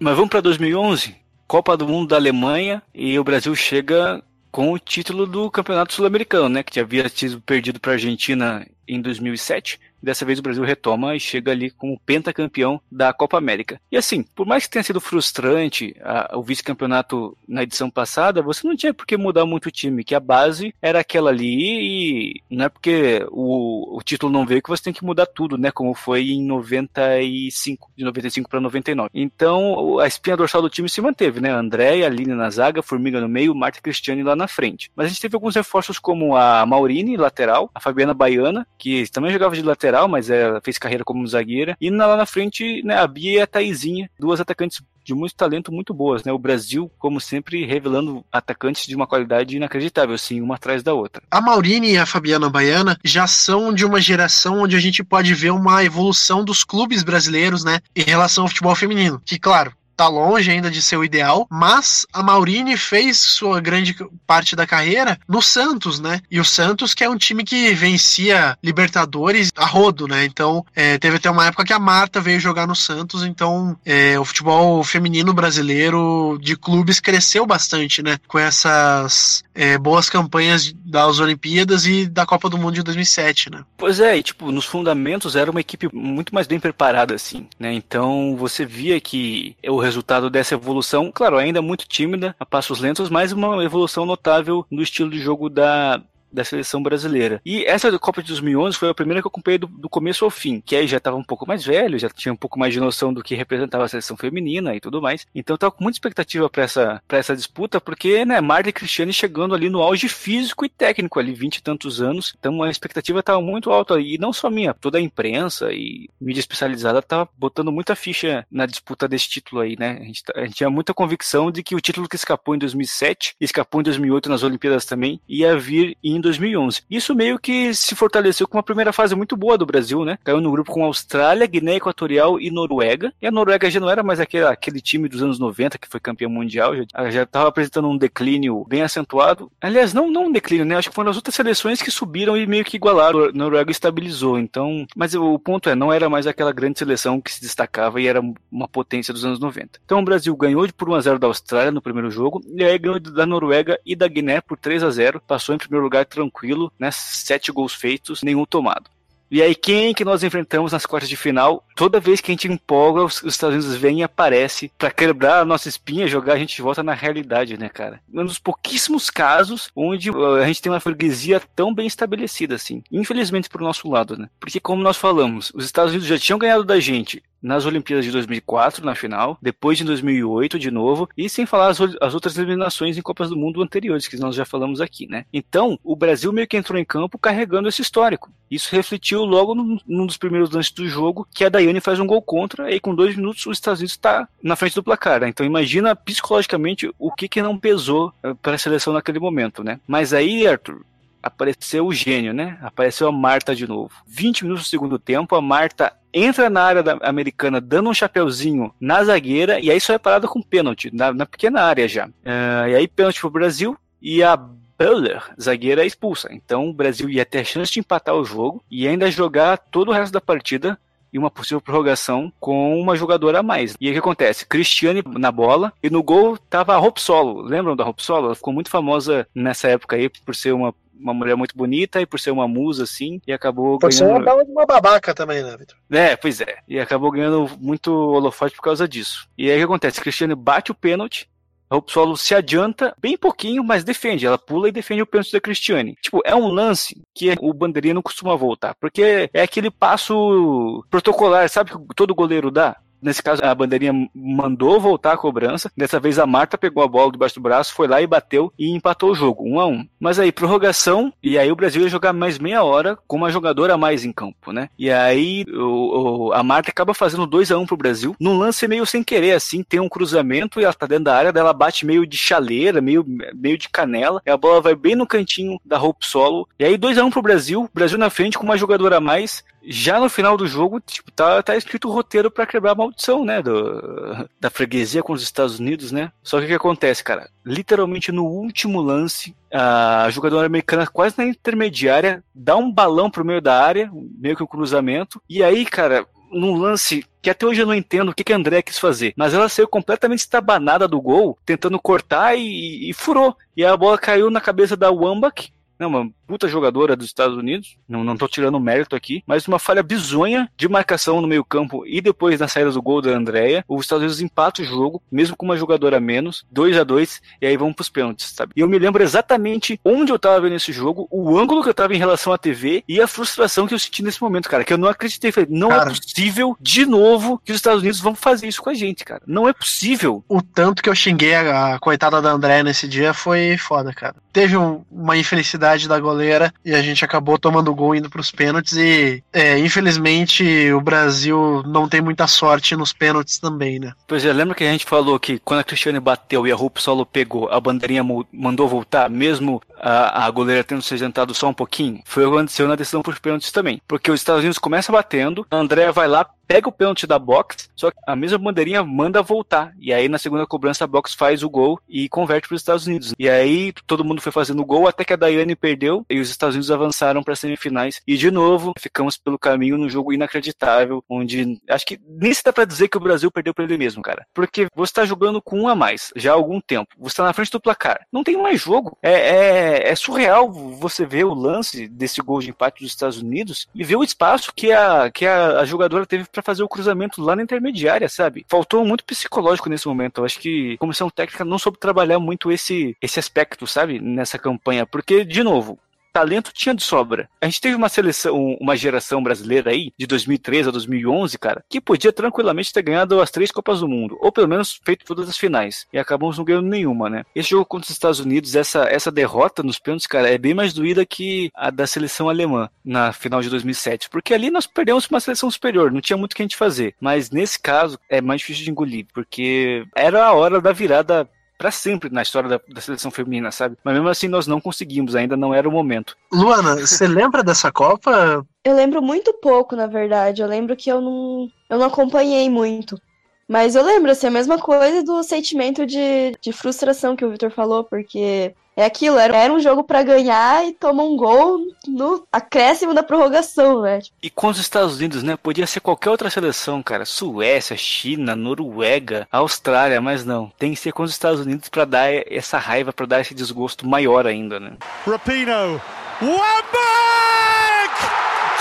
Mas 0.00 0.16
vamos 0.16 0.30
para 0.30 0.40
2011? 0.40 1.23
Copa 1.46 1.76
do 1.76 1.86
Mundo 1.86 2.08
da 2.08 2.16
Alemanha 2.16 2.82
e 2.94 3.18
o 3.18 3.24
Brasil 3.24 3.54
chega 3.54 4.22
com 4.50 4.72
o 4.72 4.78
título 4.78 5.26
do 5.26 5.50
Campeonato 5.50 5.92
Sul-Americano, 5.92 6.48
né, 6.48 6.62
que 6.62 6.78
havia 6.78 7.08
sido 7.08 7.40
perdido 7.40 7.80
para 7.80 7.92
a 7.92 7.94
Argentina 7.94 8.66
em 8.86 9.00
2007 9.00 9.80
Dessa 10.04 10.24
vez 10.24 10.38
o 10.38 10.42
Brasil 10.42 10.62
retoma 10.62 11.16
e 11.16 11.20
chega 11.20 11.50
ali 11.50 11.70
como 11.70 11.98
pentacampeão 12.04 12.78
da 12.92 13.12
Copa 13.12 13.38
América. 13.38 13.80
E 13.90 13.96
assim, 13.96 14.22
por 14.22 14.46
mais 14.46 14.64
que 14.64 14.70
tenha 14.70 14.82
sido 14.82 15.00
frustrante 15.00 15.96
a, 16.02 16.36
o 16.36 16.42
vice-campeonato 16.42 17.36
na 17.48 17.62
edição 17.62 17.90
passada, 17.90 18.42
você 18.42 18.66
não 18.68 18.76
tinha 18.76 18.92
por 18.92 19.06
que 19.06 19.16
mudar 19.16 19.46
muito 19.46 19.66
o 19.66 19.70
time, 19.70 20.04
que 20.04 20.14
a 20.14 20.20
base 20.20 20.74
era 20.82 21.00
aquela 21.00 21.30
ali 21.30 22.34
e 22.38 22.42
não 22.50 22.66
é 22.66 22.68
porque 22.68 23.26
o, 23.30 23.96
o 23.96 24.02
título 24.02 24.30
não 24.30 24.44
veio 24.44 24.62
que 24.62 24.68
você 24.68 24.82
tem 24.82 24.92
que 24.92 25.04
mudar 25.04 25.24
tudo, 25.24 25.56
né? 25.56 25.70
Como 25.70 25.94
foi 25.94 26.30
em 26.30 26.44
95, 26.44 27.90
de 27.96 28.04
95 28.04 28.50
para 28.50 28.60
99. 28.60 29.08
Então 29.14 29.98
a 29.98 30.06
espinha 30.06 30.36
dorsal 30.36 30.60
do 30.60 30.68
time 30.68 30.88
se 30.88 31.00
manteve, 31.00 31.40
né? 31.40 31.50
André, 31.50 32.04
Aline 32.04 32.34
na 32.34 32.50
zaga, 32.50 32.82
Formiga 32.82 33.22
no 33.22 33.28
meio, 33.28 33.54
Marta 33.54 33.80
Cristiane 33.80 34.22
lá 34.22 34.36
na 34.36 34.46
frente. 34.46 34.90
Mas 34.94 35.06
a 35.06 35.08
gente 35.08 35.20
teve 35.20 35.34
alguns 35.34 35.54
reforços 35.54 35.98
como 35.98 36.36
a 36.36 36.66
Maurine, 36.66 37.16
lateral, 37.16 37.70
a 37.74 37.80
Fabiana 37.80 38.12
Baiana, 38.12 38.66
que 38.78 39.10
também 39.10 39.32
jogava 39.32 39.56
de 39.56 39.62
lateral 39.62 39.93
lateral, 39.94 40.08
mas 40.08 40.28
ela 40.28 40.60
fez 40.60 40.76
carreira 40.78 41.04
como 41.04 41.26
zagueira. 41.26 41.76
E 41.80 41.90
lá 41.90 42.16
na 42.16 42.26
frente, 42.26 42.82
né, 42.82 42.98
a 42.98 43.06
Bia 43.06 43.38
e 43.38 43.40
a 43.40 43.46
Taizinha, 43.46 44.10
duas 44.18 44.40
atacantes 44.40 44.82
de 45.04 45.14
muito 45.14 45.34
talento, 45.34 45.70
muito 45.70 45.92
boas, 45.92 46.24
né? 46.24 46.32
O 46.32 46.38
Brasil, 46.38 46.90
como 46.98 47.20
sempre, 47.20 47.66
revelando 47.66 48.24
atacantes 48.32 48.86
de 48.86 48.96
uma 48.96 49.06
qualidade 49.06 49.54
inacreditável, 49.54 50.14
assim, 50.14 50.40
uma 50.40 50.54
atrás 50.54 50.82
da 50.82 50.94
outra. 50.94 51.22
A 51.30 51.42
Maurine 51.42 51.92
e 51.92 51.98
a 51.98 52.06
Fabiana 52.06 52.48
Baiana 52.48 52.98
já 53.04 53.26
são 53.26 53.72
de 53.72 53.84
uma 53.84 54.00
geração 54.00 54.62
onde 54.62 54.76
a 54.76 54.80
gente 54.80 55.04
pode 55.04 55.34
ver 55.34 55.50
uma 55.50 55.84
evolução 55.84 56.42
dos 56.42 56.64
clubes 56.64 57.02
brasileiros, 57.02 57.64
né, 57.64 57.80
em 57.94 58.02
relação 58.02 58.44
ao 58.44 58.48
futebol 58.48 58.74
feminino. 58.74 59.20
Que, 59.26 59.38
claro, 59.38 59.74
tá 59.96 60.08
longe 60.08 60.50
ainda 60.50 60.70
de 60.70 60.82
ser 60.82 60.96
o 60.96 61.04
ideal, 61.04 61.46
mas 61.50 62.06
a 62.12 62.22
Maurine 62.22 62.76
fez 62.76 63.18
sua 63.18 63.60
grande 63.60 63.96
parte 64.26 64.56
da 64.56 64.66
carreira 64.66 65.18
no 65.28 65.40
Santos, 65.40 66.00
né? 66.00 66.20
E 66.30 66.40
o 66.40 66.44
Santos 66.44 66.94
que 66.94 67.04
é 67.04 67.08
um 67.08 67.16
time 67.16 67.44
que 67.44 67.72
vencia 67.74 68.56
Libertadores 68.62 69.50
a 69.56 69.66
rodo, 69.66 70.06
né? 70.06 70.24
Então 70.24 70.64
é, 70.74 70.98
teve 70.98 71.16
até 71.16 71.30
uma 71.30 71.46
época 71.46 71.64
que 71.64 71.72
a 71.72 71.78
Marta 71.78 72.20
veio 72.20 72.40
jogar 72.40 72.66
no 72.66 72.76
Santos, 72.76 73.22
então 73.22 73.76
é, 73.84 74.18
o 74.18 74.24
futebol 74.24 74.82
feminino 74.82 75.32
brasileiro 75.32 76.38
de 76.40 76.56
clubes 76.56 77.00
cresceu 77.00 77.46
bastante, 77.46 78.02
né? 78.02 78.18
Com 78.26 78.38
essas 78.38 79.44
é, 79.54 79.78
boas 79.78 80.10
campanhas 80.10 80.74
das 80.94 81.18
Olimpíadas 81.18 81.86
e 81.86 82.06
da 82.06 82.24
Copa 82.24 82.48
do 82.48 82.56
Mundo 82.56 82.74
de 82.74 82.82
2007, 82.84 83.50
né? 83.50 83.64
Pois 83.76 83.98
é, 83.98 84.16
e 84.16 84.22
tipo, 84.22 84.52
nos 84.52 84.64
fundamentos 84.64 85.34
era 85.34 85.50
uma 85.50 85.60
equipe 85.60 85.88
muito 85.92 86.32
mais 86.32 86.46
bem 86.46 86.60
preparada, 86.60 87.14
assim, 87.14 87.48
né? 87.58 87.72
Então 87.72 88.36
você 88.36 88.64
via 88.64 89.00
que 89.00 89.56
o 89.66 89.78
resultado 89.78 90.30
dessa 90.30 90.54
evolução, 90.54 91.10
claro, 91.12 91.36
ainda 91.36 91.60
muito 91.60 91.86
tímida, 91.88 92.36
a 92.38 92.46
passos 92.46 92.78
lentos, 92.78 93.10
mas 93.10 93.32
uma 93.32 93.64
evolução 93.64 94.06
notável 94.06 94.64
no 94.70 94.82
estilo 94.82 95.10
de 95.10 95.18
jogo 95.18 95.50
da, 95.50 96.00
da 96.34 96.44
seleção 96.44 96.82
brasileira. 96.82 97.40
E 97.44 97.64
essa 97.64 97.96
Copa 97.98 98.22
de 98.22 98.28
2011 98.28 98.76
foi 98.76 98.90
a 98.90 98.94
primeira 98.94 99.22
que 99.22 99.26
eu 99.26 99.30
acompanhei 99.30 99.58
do, 99.58 99.66
do 99.66 99.88
começo 99.88 100.24
ao 100.24 100.30
fim, 100.30 100.60
que 100.60 100.76
aí 100.76 100.86
já 100.86 100.98
estava 100.98 101.16
um 101.16 101.24
pouco 101.24 101.46
mais 101.46 101.64
velho, 101.64 101.98
já 101.98 102.08
tinha 102.08 102.32
um 102.32 102.36
pouco 102.36 102.58
mais 102.58 102.72
de 102.72 102.80
noção 102.80 103.12
do 103.14 103.22
que 103.22 103.34
representava 103.34 103.84
a 103.84 103.88
seleção 103.88 104.16
feminina 104.16 104.74
e 104.74 104.80
tudo 104.80 105.00
mais. 105.00 105.26
Então 105.34 105.54
eu 105.54 105.58
tava 105.58 105.72
com 105.72 105.82
muita 105.82 105.96
expectativa 105.96 106.50
para 106.50 106.64
essa, 106.64 107.02
pra 107.06 107.18
essa 107.18 107.36
disputa, 107.36 107.80
porque, 107.80 108.24
né, 108.24 108.40
Marta 108.40 108.68
e 108.68 108.72
Cristiane 108.72 109.12
chegando 109.12 109.54
ali 109.54 109.70
no 109.70 109.82
auge 109.82 110.08
físico 110.08 110.64
e 110.64 110.68
técnico, 110.68 111.18
ali, 111.18 111.32
20 111.32 111.56
e 111.56 111.62
tantos 111.62 112.02
anos. 112.02 112.34
Então 112.38 112.62
a 112.62 112.70
expectativa 112.70 113.20
estava 113.20 113.40
muito 113.40 113.70
alta. 113.70 114.00
E 114.00 114.18
não 114.18 114.32
só 114.32 114.50
minha, 114.50 114.74
toda 114.74 114.98
a 114.98 115.00
imprensa 115.00 115.72
e 115.72 116.08
mídia 116.20 116.40
especializada 116.40 117.00
tava 117.00 117.28
botando 117.38 117.70
muita 117.70 117.94
ficha 117.94 118.46
na 118.50 118.66
disputa 118.66 119.06
desse 119.06 119.28
título 119.28 119.60
aí, 119.60 119.76
né? 119.78 119.98
A 120.00 120.04
gente, 120.04 120.24
tá, 120.24 120.32
a 120.36 120.44
gente 120.44 120.56
tinha 120.56 120.70
muita 120.70 120.92
convicção 120.92 121.50
de 121.50 121.62
que 121.62 121.74
o 121.74 121.80
título 121.80 122.08
que 122.08 122.16
escapou 122.16 122.54
em 122.54 122.58
2007, 122.58 123.36
escapou 123.40 123.80
em 123.80 123.84
2008 123.84 124.28
nas 124.28 124.42
Olimpíadas 124.42 124.84
também, 124.84 125.20
ia 125.28 125.56
vir 125.56 125.96
em 126.02 126.20
2011. 126.24 126.82
Isso 126.90 127.14
meio 127.14 127.38
que 127.38 127.72
se 127.74 127.94
fortaleceu 127.94 128.48
com 128.48 128.56
uma 128.56 128.62
primeira 128.62 128.92
fase 128.92 129.14
muito 129.14 129.36
boa 129.36 129.56
do 129.56 129.66
Brasil, 129.66 130.04
né? 130.04 130.18
Caiu 130.24 130.40
no 130.40 130.50
grupo 130.50 130.72
com 130.72 130.84
Austrália, 130.84 131.46
Guiné 131.46 131.76
Equatorial 131.76 132.40
e 132.40 132.50
Noruega. 132.50 133.12
E 133.22 133.26
a 133.26 133.30
Noruega 133.30 133.70
já 133.70 133.78
não 133.78 133.90
era 133.90 134.02
mais 134.02 134.20
aquele, 134.20 134.46
aquele 134.46 134.80
time 134.80 135.08
dos 135.08 135.22
anos 135.22 135.38
90 135.38 135.78
que 135.78 135.88
foi 135.88 136.00
campeão 136.00 136.30
mundial, 136.30 136.74
já 137.10 137.22
estava 137.22 137.48
apresentando 137.48 137.88
um 137.88 137.96
declínio 137.96 138.64
bem 138.68 138.82
acentuado. 138.82 139.50
Aliás, 139.60 139.92
não, 139.92 140.10
não 140.10 140.26
um 140.26 140.32
declínio, 140.32 140.64
né? 140.64 140.76
Acho 140.76 140.88
que 140.88 140.94
foram 140.94 141.10
as 141.10 141.16
outras 141.16 141.34
seleções 141.34 141.80
que 141.80 141.90
subiram 141.90 142.36
e 142.36 142.46
meio 142.46 142.64
que 142.64 142.76
igualaram. 142.76 143.24
A 143.24 143.32
Noruega 143.32 143.70
estabilizou. 143.70 144.38
Então, 144.38 144.86
mas 144.96 145.14
o 145.14 145.38
ponto 145.38 145.68
é, 145.68 145.74
não 145.74 145.92
era 145.92 146.08
mais 146.08 146.26
aquela 146.26 146.52
grande 146.52 146.78
seleção 146.78 147.20
que 147.20 147.32
se 147.32 147.40
destacava 147.40 148.00
e 148.00 148.06
era 148.06 148.20
uma 148.50 148.68
potência 148.68 149.12
dos 149.12 149.24
anos 149.24 149.38
90. 149.38 149.80
Então 149.84 150.00
o 150.00 150.04
Brasil 150.04 150.34
ganhou 150.36 150.66
por 150.72 150.88
1 150.88 150.94
a 150.94 151.00
0 151.00 151.18
da 151.18 151.26
Austrália 151.26 151.70
no 151.70 151.82
primeiro 151.82 152.10
jogo 152.10 152.42
e 152.46 152.64
aí 152.64 152.78
ganhou 152.78 152.98
da 152.98 153.26
Noruega 153.26 153.78
e 153.84 153.94
da 153.94 154.08
Guiné 154.08 154.40
por 154.40 154.58
3 154.58 154.82
a 154.82 154.90
0, 154.90 155.20
passou 155.26 155.54
em 155.54 155.58
primeiro 155.58 155.84
lugar 155.84 156.04
tranquilo, 156.14 156.72
né? 156.78 156.90
Sete 156.92 157.52
gols 157.52 157.74
feitos, 157.74 158.22
nenhum 158.22 158.44
tomado. 158.44 158.90
E 159.30 159.42
aí, 159.42 159.54
quem 159.54 159.92
que 159.92 160.04
nós 160.04 160.22
enfrentamos 160.22 160.70
nas 160.70 160.86
quartas 160.86 161.08
de 161.08 161.16
final? 161.16 161.64
Toda 161.74 161.98
vez 161.98 162.20
que 162.20 162.30
a 162.30 162.34
gente 162.34 162.46
empolga, 162.46 163.02
os, 163.02 163.22
os 163.22 163.34
Estados 163.34 163.56
Unidos 163.56 163.76
vêm 163.76 163.98
e 163.98 164.02
aparece 164.02 164.70
para 164.78 164.92
quebrar 164.92 165.40
a 165.40 165.44
nossa 165.44 165.68
espinha, 165.68 166.06
jogar 166.06 166.34
a 166.34 166.38
gente 166.38 166.62
volta 166.62 166.84
na 166.84 166.92
realidade, 166.92 167.58
né, 167.58 167.68
cara? 167.68 168.00
Um 168.12 168.24
dos 168.24 168.38
pouquíssimos 168.38 169.10
casos 169.10 169.70
onde 169.74 170.10
uh, 170.10 170.36
a 170.36 170.46
gente 170.46 170.62
tem 170.62 170.70
uma 170.70 170.78
freguesia 170.78 171.42
tão 171.56 171.74
bem 171.74 171.86
estabelecida 171.86 172.54
assim. 172.54 172.82
Infelizmente 172.92 173.48
pro 173.48 173.64
nosso 173.64 173.90
lado, 173.90 174.16
né? 174.16 174.28
Porque 174.38 174.60
como 174.60 174.82
nós 174.82 174.96
falamos, 174.96 175.50
os 175.52 175.64
Estados 175.64 175.90
Unidos 175.90 176.06
já 176.06 176.18
tinham 176.18 176.38
ganhado 176.38 176.62
da 176.62 176.78
gente 176.78 177.20
nas 177.44 177.66
Olimpíadas 177.66 178.06
de 178.06 178.10
2004 178.10 178.84
na 178.84 178.94
final, 178.94 179.36
depois 179.40 179.76
de 179.76 179.84
2008 179.84 180.58
de 180.58 180.70
novo, 180.70 181.06
e 181.14 181.28
sem 181.28 181.44
falar 181.44 181.68
as, 181.68 181.78
as, 182.00 182.14
outras 182.14 182.38
eliminações 182.38 182.96
em 182.96 183.02
Copas 183.02 183.28
do 183.28 183.36
Mundo 183.36 183.62
anteriores, 183.62 184.08
que 184.08 184.16
nós 184.16 184.34
já 184.34 184.46
falamos 184.46 184.80
aqui, 184.80 185.06
né? 185.06 185.26
Então, 185.30 185.78
o 185.84 185.94
Brasil 185.94 186.32
meio 186.32 186.48
que 186.48 186.56
entrou 186.56 186.78
em 186.78 186.84
campo 186.84 187.18
carregando 187.18 187.68
esse 187.68 187.82
histórico. 187.82 188.32
Isso 188.50 188.74
refletiu 188.74 189.24
logo 189.24 189.54
num, 189.54 189.78
num 189.86 190.06
dos 190.06 190.16
primeiros 190.16 190.50
lances 190.50 190.72
do 190.72 190.88
jogo, 190.88 191.28
que 191.34 191.44
a 191.44 191.50
Daiane 191.50 191.80
faz 191.80 192.00
um 192.00 192.06
gol 192.06 192.22
contra, 192.22 192.74
e 192.74 192.80
com 192.80 192.94
dois 192.94 193.14
minutos 193.14 193.44
os 193.46 193.58
Estados 193.58 193.80
Unidos 193.80 193.92
está 193.92 194.26
na 194.42 194.56
frente 194.56 194.74
do 194.74 194.82
placar. 194.82 195.20
Né? 195.20 195.28
Então 195.28 195.44
imagina 195.44 195.94
psicologicamente 195.94 196.90
o 196.98 197.12
que, 197.12 197.28
que 197.28 197.42
não 197.42 197.58
pesou 197.58 198.10
eh, 198.22 198.32
para 198.40 198.54
a 198.54 198.58
seleção 198.58 198.94
naquele 198.94 199.18
momento, 199.18 199.62
né? 199.62 199.78
Mas 199.86 200.14
aí, 200.14 200.46
Arthur, 200.46 200.82
apareceu 201.24 201.86
o 201.86 201.92
gênio, 201.92 202.34
né? 202.34 202.58
Apareceu 202.60 203.08
a 203.08 203.12
Marta 203.12 203.54
de 203.54 203.66
novo. 203.66 203.90
20 204.06 204.44
minutos 204.44 204.64
do 204.64 204.70
segundo 204.70 204.98
tempo, 204.98 205.34
a 205.34 205.40
Marta 205.40 205.92
entra 206.12 206.50
na 206.50 206.62
área 206.62 206.84
americana 207.02 207.60
dando 207.60 207.88
um 207.88 207.94
chapeuzinho 207.94 208.72
na 208.78 209.02
zagueira 209.02 209.58
e 209.58 209.70
aí 209.70 209.80
só 209.80 209.94
é 209.94 209.98
parada 209.98 210.28
com 210.28 210.42
pênalti, 210.42 210.94
na, 210.94 211.12
na 211.12 211.26
pequena 211.26 211.62
área 211.62 211.88
já. 211.88 212.06
Uh, 212.06 212.68
e 212.68 212.74
aí 212.76 212.86
pênalti 212.86 213.20
pro 213.20 213.30
Brasil 213.30 213.76
e 214.00 214.22
a 214.22 214.36
Böller, 214.36 215.22
zagueira, 215.40 215.82
é 215.82 215.86
expulsa. 215.86 216.28
Então 216.32 216.68
o 216.68 216.74
Brasil 216.74 217.08
ia 217.08 217.24
ter 217.24 217.38
a 217.38 217.44
chance 217.44 217.72
de 217.72 217.80
empatar 217.80 218.14
o 218.14 218.24
jogo 218.24 218.62
e 218.70 218.86
ainda 218.86 219.10
jogar 219.10 219.56
todo 219.56 219.88
o 219.88 219.92
resto 219.92 220.12
da 220.12 220.20
partida 220.20 220.78
e 221.14 221.18
uma 221.18 221.30
possível 221.30 221.60
prorrogação 221.60 222.32
com 222.40 222.78
uma 222.78 222.96
jogadora 222.96 223.38
a 223.38 223.42
mais. 223.42 223.76
E 223.80 223.86
aí 223.86 223.92
o 223.92 223.94
que 223.94 224.00
acontece? 224.00 224.44
Cristiane 224.44 225.02
na 225.06 225.30
bola 225.30 225.72
e 225.80 225.88
no 225.88 226.02
gol 226.02 226.36
tava 226.36 226.74
a 226.74 226.80
Hope 226.80 227.00
Solo. 227.00 227.40
Lembram 227.40 227.76
da 227.76 227.86
Hope 227.86 228.02
Solo? 228.02 228.26
Ela 228.26 228.34
ficou 228.34 228.52
muito 228.52 228.68
famosa 228.68 229.26
nessa 229.32 229.68
época 229.68 229.94
aí 229.94 230.08
por 230.08 230.34
ser 230.34 230.52
uma 230.52 230.74
uma 230.96 231.12
mulher 231.12 231.36
muito 231.36 231.56
bonita 231.56 232.00
e 232.00 232.06
por 232.06 232.18
ser 232.18 232.30
uma 232.30 232.48
musa, 232.48 232.84
assim, 232.84 233.20
e 233.26 233.32
acabou 233.32 233.78
por 233.78 233.90
ganhando... 233.90 234.24
ser 234.24 234.44
uma 234.46 234.64
babaca 234.64 235.12
também, 235.12 235.42
né, 235.42 235.54
Vitor? 235.56 235.76
É, 235.90 236.16
pois 236.16 236.40
é. 236.40 236.58
E 236.66 236.78
acabou 236.78 237.10
ganhando 237.10 237.50
muito 237.58 237.92
holofote 237.92 238.54
por 238.54 238.62
causa 238.62 238.88
disso. 238.88 239.28
E 239.36 239.50
aí 239.50 239.56
o 239.56 239.58
que 239.58 239.64
acontece? 239.64 240.00
Cristiane 240.00 240.34
bate 240.34 240.70
o 240.70 240.74
pênalti, 240.74 241.28
a 241.74 241.78
Upsolo 241.78 242.16
se 242.16 242.34
adianta 242.34 242.94
bem 243.00 243.16
pouquinho, 243.16 243.64
mas 243.64 243.84
defende. 243.84 244.26
Ela 244.26 244.38
pula 244.38 244.68
e 244.68 244.72
defende 244.72 245.02
o 245.02 245.06
pênalti 245.06 245.32
da 245.32 245.40
Cristiane. 245.40 245.96
Tipo, 246.00 246.20
é 246.24 246.34
um 246.34 246.48
lance 246.48 247.02
que 247.14 247.34
o 247.40 247.52
bandeirinha 247.52 247.94
não 247.94 248.02
costuma 248.02 248.36
voltar, 248.36 248.74
porque 248.80 249.28
é 249.32 249.42
aquele 249.42 249.70
passo 249.70 250.84
protocolar, 250.88 251.48
sabe 251.48 251.72
que 251.72 251.78
todo 251.96 252.14
goleiro 252.14 252.50
dá? 252.50 252.76
Nesse 253.04 253.22
caso, 253.22 253.44
a 253.44 253.54
bandeirinha 253.54 253.92
mandou 254.14 254.80
voltar 254.80 255.12
a 255.12 255.16
cobrança. 255.18 255.70
Dessa 255.76 256.00
vez, 256.00 256.18
a 256.18 256.26
Marta 256.26 256.56
pegou 256.56 256.82
a 256.82 256.88
bola 256.88 257.12
debaixo 257.12 257.34
do 257.34 257.42
braço, 257.42 257.74
foi 257.74 257.86
lá 257.86 258.00
e 258.00 258.06
bateu 258.06 258.50
e 258.58 258.74
empatou 258.74 259.10
o 259.10 259.14
jogo, 259.14 259.44
um 259.46 259.60
a 259.60 259.66
um. 259.66 259.86
Mas 260.00 260.18
aí, 260.18 260.32
prorrogação, 260.32 261.12
e 261.22 261.38
aí 261.38 261.52
o 261.52 261.56
Brasil 261.56 261.82
ia 261.82 261.88
jogar 261.88 262.14
mais 262.14 262.38
meia 262.38 262.62
hora 262.62 262.96
com 263.06 263.16
uma 263.16 263.30
jogadora 263.30 263.74
a 263.74 263.78
mais 263.78 264.06
em 264.06 264.12
campo, 264.12 264.52
né? 264.52 264.70
E 264.78 264.90
aí, 264.90 265.44
o, 265.48 266.28
o, 266.28 266.32
a 266.32 266.42
Marta 266.42 266.70
acaba 266.70 266.94
fazendo 266.94 267.26
2 267.26 267.52
a 267.52 267.58
1 267.58 267.60
um 267.60 267.66
pro 267.66 267.76
Brasil, 267.76 268.16
num 268.18 268.38
lance 268.38 268.66
meio 268.66 268.86
sem 268.86 269.02
querer, 269.02 269.32
assim, 269.32 269.62
tem 269.62 269.80
um 269.80 269.88
cruzamento 269.88 270.58
e 270.58 270.64
ela 270.64 270.72
tá 270.72 270.86
dentro 270.86 271.04
da 271.04 271.14
área, 271.14 271.32
dela 271.32 271.52
bate 271.52 271.84
meio 271.84 272.06
de 272.06 272.16
chaleira, 272.16 272.80
meio, 272.80 273.04
meio 273.34 273.58
de 273.58 273.68
canela, 273.68 274.22
e 274.24 274.30
a 274.30 274.36
bola 274.36 274.62
vai 274.62 274.74
bem 274.74 274.94
no 274.94 275.06
cantinho 275.06 275.60
da 275.62 275.78
Hope 275.78 276.06
Solo. 276.06 276.48
E 276.58 276.64
aí, 276.64 276.78
2 276.78 276.96
a 276.96 277.04
1 277.04 277.06
um 277.06 277.10
pro 277.10 277.20
Brasil, 277.20 277.68
Brasil 277.74 277.98
na 277.98 278.08
frente 278.08 278.38
com 278.38 278.44
uma 278.44 278.56
jogadora 278.56 278.96
a 278.96 279.00
mais, 279.00 279.44
já 279.66 279.98
no 279.98 280.08
final 280.08 280.36
do 280.36 280.46
jogo, 280.46 280.80
tipo, 280.80 281.10
tá, 281.10 281.42
tá 281.42 281.56
escrito 281.56 281.88
o 281.88 281.92
roteiro 281.92 282.30
para 282.30 282.46
quebrar 282.46 282.72
a 282.72 282.74
maldição, 282.74 283.24
né? 283.24 283.42
Do, 283.42 284.28
da 284.40 284.50
freguesia 284.50 285.02
com 285.02 285.12
os 285.12 285.22
Estados 285.22 285.58
Unidos, 285.58 285.92
né? 285.92 286.12
Só 286.22 286.38
que 286.38 286.44
o 286.44 286.48
que 286.48 286.54
acontece, 286.54 287.02
cara? 287.02 287.28
Literalmente 287.44 288.12
no 288.12 288.24
último 288.24 288.80
lance, 288.80 289.34
a 289.52 290.08
jogadora 290.10 290.46
americana, 290.46 290.86
quase 290.86 291.16
na 291.18 291.24
intermediária, 291.24 292.22
dá 292.34 292.56
um 292.56 292.70
balão 292.70 293.10
pro 293.10 293.24
meio 293.24 293.40
da 293.40 293.62
área, 293.62 293.90
meio 294.18 294.36
que 294.36 294.42
um 294.42 294.46
cruzamento. 294.46 295.20
E 295.28 295.42
aí, 295.42 295.64
cara, 295.64 296.06
num 296.30 296.56
lance 296.56 297.04
que 297.22 297.30
até 297.30 297.46
hoje 297.46 297.62
eu 297.62 297.66
não 297.66 297.74
entendo 297.74 298.10
o 298.10 298.14
que, 298.14 298.24
que 298.24 298.32
a 298.32 298.36
André 298.36 298.60
quis 298.60 298.78
fazer. 298.78 299.14
Mas 299.16 299.32
ela 299.32 299.48
saiu 299.48 299.66
completamente 299.66 300.20
estabanada 300.20 300.86
do 300.86 301.00
gol, 301.00 301.38
tentando 301.46 301.78
cortar 301.78 302.36
e, 302.36 302.90
e, 302.90 302.92
furou. 302.92 303.36
E 303.56 303.64
a 303.64 303.76
bola 303.76 303.96
caiu 303.96 304.30
na 304.30 304.40
cabeça 304.40 304.76
da 304.76 304.90
Wambach, 304.90 305.52
não, 305.78 305.88
uma 305.88 306.12
puta 306.26 306.48
jogadora 306.48 306.96
dos 306.96 307.06
Estados 307.06 307.36
Unidos, 307.36 307.76
não, 307.88 308.04
não 308.04 308.16
tô 308.16 308.28
tirando 308.28 308.58
mérito 308.60 308.96
aqui, 308.96 309.22
mas 309.26 309.46
uma 309.46 309.58
falha 309.58 309.82
bizonha 309.82 310.48
de 310.56 310.68
marcação 310.68 311.20
no 311.20 311.28
meio 311.28 311.44
campo 311.44 311.86
e 311.86 312.00
depois 312.00 312.40
na 312.40 312.48
saída 312.48 312.70
do 312.70 312.82
gol 312.82 313.00
da 313.00 313.10
Andrea, 313.10 313.64
os 313.68 313.82
Estados 313.82 314.02
Unidos 314.02 314.20
empatam 314.20 314.64
o 314.64 314.68
jogo, 314.68 315.02
mesmo 315.10 315.36
com 315.36 315.44
uma 315.44 315.56
jogadora 315.56 315.98
a 315.98 316.00
menos, 316.00 316.44
2 316.50 316.78
a 316.78 316.84
2 316.84 317.20
e 317.40 317.46
aí 317.46 317.56
vamos 317.56 317.74
pros 317.74 317.88
pênaltis, 317.88 318.32
sabe? 318.34 318.52
E 318.56 318.60
eu 318.60 318.68
me 318.68 318.78
lembro 318.78 319.02
exatamente 319.02 319.78
onde 319.84 320.12
eu 320.12 320.18
tava 320.18 320.40
vendo 320.40 320.56
esse 320.56 320.72
jogo, 320.72 321.06
o 321.10 321.38
ângulo 321.38 321.62
que 321.62 321.68
eu 321.68 321.74
tava 321.74 321.94
em 321.94 321.98
relação 321.98 322.32
à 322.32 322.38
TV 322.38 322.82
e 322.88 323.00
a 323.00 323.06
frustração 323.06 323.66
que 323.66 323.74
eu 323.74 323.78
senti 323.78 324.02
nesse 324.02 324.22
momento, 324.22 324.48
cara, 324.48 324.64
que 324.64 324.72
eu 324.72 324.78
não 324.78 324.88
acreditei, 324.88 325.30
falei, 325.30 325.48
não 325.50 325.68
é 325.68 325.76
cara, 325.76 325.90
é 325.90 325.94
possível 325.94 326.56
de 326.60 326.86
novo 326.86 327.40
que 327.44 327.52
os 327.52 327.56
Estados 327.56 327.82
Unidos 327.82 328.00
vão 328.00 328.14
fazer 328.14 328.48
isso 328.48 328.62
com 328.62 328.70
a 328.70 328.74
gente, 328.74 329.04
cara. 329.04 329.22
Não 329.26 329.48
é 329.48 329.52
possível. 329.52 330.24
O 330.28 330.40
tanto 330.40 330.82
que 330.82 330.88
eu 330.88 330.94
xinguei 330.94 331.34
a, 331.34 331.74
a 331.74 331.78
coitada 331.78 332.20
da 332.20 332.32
Andrea 332.32 332.62
nesse 332.62 332.88
dia 332.88 333.12
foi 333.12 333.56
foda, 333.56 333.92
cara. 333.92 334.16
Teve 334.32 334.56
um, 334.56 334.84
uma 334.90 335.16
infelicidade 335.16 335.88
da 335.88 335.98
goleira 335.98 336.13
e 336.22 336.74
a 336.74 336.82
gente 336.82 337.04
acabou 337.04 337.38
tomando 337.38 337.74
gol 337.74 337.94
indo 337.94 338.10
para 338.10 338.20
os 338.20 338.30
pênaltis 338.30 338.76
e 338.76 339.22
é, 339.32 339.58
infelizmente 339.58 340.72
o 340.72 340.80
Brasil 340.80 341.62
não 341.66 341.88
tem 341.88 342.00
muita 342.00 342.26
sorte 342.26 342.76
nos 342.76 342.92
pênaltis 342.92 343.38
também, 343.38 343.78
né? 343.78 343.92
Pois 344.06 344.24
é, 344.24 344.32
lembra 344.32 344.54
que 344.54 344.64
a 344.64 344.70
gente 344.70 344.84
falou 344.84 345.18
que 345.18 345.38
quando 345.38 345.60
a 345.60 345.64
Cristiane 345.64 346.00
bateu 346.00 346.46
e 346.46 346.52
a 346.52 346.56
Rupp 346.56 346.78
solo 346.78 347.06
pegou, 347.06 347.48
a 347.50 347.60
bandeirinha 347.60 348.04
mandou 348.32 348.68
voltar, 348.68 349.08
mesmo 349.08 349.62
a, 349.78 350.26
a 350.26 350.30
goleira 350.30 350.64
tendo 350.64 350.82
se 350.82 350.94
adiantado 350.94 351.34
só 351.34 351.48
um 351.48 351.54
pouquinho? 351.54 352.00
Foi 352.04 352.24
o 352.24 352.30
que 352.30 352.36
aconteceu 352.36 352.66
na 352.66 352.76
decisão 352.76 353.02
por 353.02 353.18
pênaltis 353.18 353.52
também. 353.52 353.80
Porque 353.86 354.10
os 354.10 354.20
Estados 354.20 354.40
Unidos 354.40 354.58
começa 354.58 354.92
batendo, 354.92 355.46
a 355.50 355.56
Andrea 355.56 355.92
vai 355.92 356.08
lá, 356.08 356.26
pega 356.46 356.68
o 356.68 356.72
pênalti 356.72 357.06
da 357.06 357.18
box, 357.18 357.68
só 357.74 357.90
que 357.90 357.96
a 358.06 358.16
mesma 358.16 358.38
bandeirinha 358.38 358.82
manda 358.82 359.22
voltar. 359.22 359.72
E 359.78 359.92
aí 359.92 360.08
na 360.08 360.18
segunda 360.18 360.46
cobrança 360.46 360.84
a 360.84 360.86
box 360.86 361.14
faz 361.14 361.42
o 361.42 361.50
gol 361.50 361.80
e 361.88 362.08
converte 362.08 362.48
para 362.48 362.54
os 362.54 362.60
Estados 362.60 362.86
Unidos. 362.86 363.14
E 363.18 363.28
aí 363.28 363.72
todo 363.86 364.04
mundo 364.04 364.20
foi 364.20 364.32
fazendo 364.32 364.60
o 364.60 364.64
gol 364.64 364.86
até 364.86 365.04
que 365.04 365.12
a 365.12 365.16
Daiane 365.16 365.56
perdeu 365.56 366.04
e 366.08 366.20
os 366.20 366.30
Estados 366.30 366.54
Unidos 366.54 366.70
avançaram 366.70 367.22
para 367.22 367.32
as 367.32 367.40
semifinais. 367.40 368.00
E 368.06 368.16
de 368.16 368.30
novo 368.30 368.72
ficamos 368.78 369.16
pelo 369.16 369.38
caminho 369.38 369.78
num 369.78 369.88
jogo 369.88 370.12
inacreditável, 370.12 371.02
onde 371.08 371.60
acho 371.68 371.86
que 371.86 372.00
nem 372.06 372.32
se 372.32 372.42
dá 372.44 372.52
para 372.52 372.64
dizer 372.64 372.88
que 372.88 372.96
o 372.96 373.00
Brasil 373.00 373.30
perdeu 373.30 373.54
para 373.54 373.64
ele 373.64 373.78
mesmo, 373.78 374.02
cara. 374.02 374.26
Porque 374.34 374.66
você 374.74 374.90
está 374.90 375.04
jogando 375.04 375.40
com 375.40 375.60
um 375.60 375.68
a 375.68 375.74
mais 375.74 376.12
já 376.16 376.32
há 376.32 376.34
algum 376.34 376.60
tempo. 376.60 376.94
Você 376.98 377.12
está 377.12 377.24
na 377.24 377.32
frente 377.32 377.50
do 377.50 377.60
placar. 377.60 378.06
Não 378.12 378.24
tem 378.24 378.36
mais 378.36 378.60
jogo. 378.60 378.96
É, 379.02 379.12
é, 379.12 379.88
é 379.90 379.94
surreal 379.94 380.50
você 380.52 381.06
ver 381.06 381.24
o 381.24 381.34
lance 381.34 381.88
desse 381.88 382.20
gol 382.20 382.40
de 382.40 382.50
empate 382.50 382.82
dos 382.82 382.92
Estados 382.92 383.18
Unidos 383.20 383.66
e 383.74 383.84
ver 383.84 383.96
o 383.96 384.04
espaço 384.04 384.52
que 384.54 384.72
a, 384.72 385.10
que 385.10 385.26
a, 385.26 385.60
a 385.60 385.64
jogadora 385.64 386.06
teve 386.06 386.24
para 386.34 386.42
fazer 386.42 386.62
o 386.62 386.68
cruzamento 386.68 387.22
lá 387.22 387.34
na 387.34 387.42
intermediária, 387.42 388.08
sabe? 388.08 388.44
Faltou 388.48 388.84
muito 388.84 389.04
psicológico 389.04 389.70
nesse 389.70 389.88
momento. 389.88 390.18
Eu 390.18 390.24
acho 390.24 390.38
que 390.38 390.74
a 390.74 390.78
comissão 390.78 391.08
técnica 391.08 391.44
não 391.44 391.58
soube 391.58 391.78
trabalhar 391.78 392.18
muito 392.18 392.52
esse, 392.52 392.96
esse 393.00 393.18
aspecto, 393.18 393.66
sabe? 393.66 394.00
Nessa 394.00 394.38
campanha. 394.38 394.84
Porque, 394.84 395.24
de 395.24 395.42
novo, 395.42 395.78
talento 396.14 396.52
tinha 396.54 396.72
de 396.72 396.82
sobra. 396.84 397.28
A 397.40 397.46
gente 397.46 397.60
teve 397.60 397.74
uma 397.74 397.88
seleção, 397.88 398.56
uma 398.60 398.76
geração 398.76 399.20
brasileira 399.20 399.72
aí, 399.72 399.92
de 399.98 400.06
2013 400.06 400.68
a 400.68 400.72
2011, 400.72 401.36
cara, 401.36 401.64
que 401.68 401.80
podia 401.80 402.12
tranquilamente 402.12 402.72
ter 402.72 402.82
ganhado 402.82 403.20
as 403.20 403.32
três 403.32 403.50
Copas 403.50 403.80
do 403.80 403.88
Mundo, 403.88 404.16
ou 404.20 404.30
pelo 404.30 404.46
menos 404.46 404.80
feito 404.84 405.04
todas 405.04 405.28
as 405.28 405.36
finais. 405.36 405.86
E 405.92 405.98
acabamos 405.98 406.38
não 406.38 406.44
ganhando 406.44 406.68
nenhuma, 406.68 407.10
né? 407.10 407.24
Esse 407.34 407.50
jogo 407.50 407.66
contra 407.66 407.86
os 407.86 407.90
Estados 407.90 408.20
Unidos, 408.20 408.54
essa, 408.54 408.84
essa 408.84 409.10
derrota 409.10 409.64
nos 409.64 409.80
pênaltis, 409.80 410.06
cara, 410.06 410.30
é 410.30 410.38
bem 410.38 410.54
mais 410.54 410.72
doída 410.72 411.04
que 411.04 411.50
a 411.52 411.68
da 411.70 411.86
seleção 411.86 412.28
alemã 412.28 412.70
na 412.84 413.12
final 413.12 413.42
de 413.42 413.50
2007, 413.50 414.08
porque 414.08 414.32
ali 414.32 414.50
nós 414.50 414.68
perdemos 414.68 415.08
uma 415.10 415.18
seleção 415.18 415.50
superior, 415.50 415.90
não 415.90 416.00
tinha 416.00 416.16
muito 416.16 416.32
o 416.32 416.36
que 416.36 416.42
a 416.42 416.44
gente 416.44 416.56
fazer. 416.56 416.94
Mas 417.00 417.30
nesse 417.30 417.58
caso 417.58 417.98
é 418.08 418.20
mais 418.20 418.40
difícil 418.40 418.64
de 418.64 418.70
engolir, 418.70 419.06
porque 419.12 419.84
era 419.96 420.24
a 420.24 420.32
hora 420.32 420.60
da 420.60 420.72
virada 420.72 421.28
para 421.64 421.70
sempre 421.70 422.10
na 422.10 422.20
história 422.20 422.46
da, 422.46 422.60
da, 422.68 422.78
seleção 422.78 423.10
feminina, 423.10 423.50
sabe? 423.50 423.74
Mas 423.82 423.94
mesmo 423.94 424.08
assim 424.10 424.28
nós 424.28 424.46
não 424.46 424.60
conseguimos, 424.60 425.16
ainda 425.16 425.34
não 425.34 425.54
era 425.54 425.66
o 425.66 425.72
momento. 425.72 426.14
Luana, 426.30 426.76
você 426.76 427.06
lembra 427.06 427.42
dessa 427.42 427.72
Copa? 427.72 428.44
Eu 428.62 428.76
lembro 428.76 429.00
muito 429.00 429.32
pouco, 429.40 429.74
na 429.74 429.86
verdade. 429.86 430.42
Eu 430.42 430.46
lembro 430.46 430.76
que 430.76 430.92
eu 430.92 431.00
não, 431.00 431.50
eu 431.70 431.78
não 431.78 431.86
acompanhei 431.86 432.50
muito. 432.50 433.00
Mas 433.48 433.74
eu 433.74 433.82
lembro, 433.82 434.10
assim, 434.10 434.26
a 434.26 434.30
mesma 434.30 434.58
coisa 434.58 435.02
do 435.02 435.22
sentimento 435.22 435.86
de, 435.86 436.36
de 436.38 436.52
frustração 436.52 437.16
que 437.16 437.24
o 437.24 437.30
Victor 437.30 437.50
falou, 437.50 437.82
porque 437.82 438.54
é 438.76 438.84
aquilo, 438.84 439.18
era, 439.18 439.36
era 439.36 439.52
um 439.52 439.60
jogo 439.60 439.84
para 439.84 440.02
ganhar 440.02 440.66
e 440.66 440.72
toma 440.72 441.02
um 441.02 441.16
gol 441.16 441.60
no 441.86 442.26
acréscimo 442.32 442.92
da 442.92 443.02
prorrogação, 443.02 443.82
né? 443.82 444.00
E 444.22 444.28
com 444.28 444.48
os 444.48 444.58
Estados 444.58 444.96
Unidos, 444.96 445.22
né? 445.22 445.36
Podia 445.36 445.66
ser 445.66 445.80
qualquer 445.80 446.10
outra 446.10 446.28
seleção, 446.30 446.82
cara. 446.82 447.04
Suécia, 447.04 447.76
China, 447.76 448.34
Noruega, 448.34 449.28
Austrália, 449.30 450.00
mas 450.00 450.24
não. 450.24 450.52
Tem 450.58 450.72
que 450.72 450.80
ser 450.80 450.92
com 450.92 451.02
os 451.02 451.10
Estados 451.10 451.40
Unidos 451.40 451.68
para 451.68 451.84
dar 451.84 452.08
essa 452.30 452.58
raiva, 452.58 452.92
para 452.92 453.06
dar 453.06 453.20
esse 453.20 453.34
desgosto 453.34 453.86
maior 453.86 454.26
ainda, 454.26 454.58
né? 454.58 454.72
Rapino, 455.06 455.80
one 456.20 456.64
back! 456.72 457.14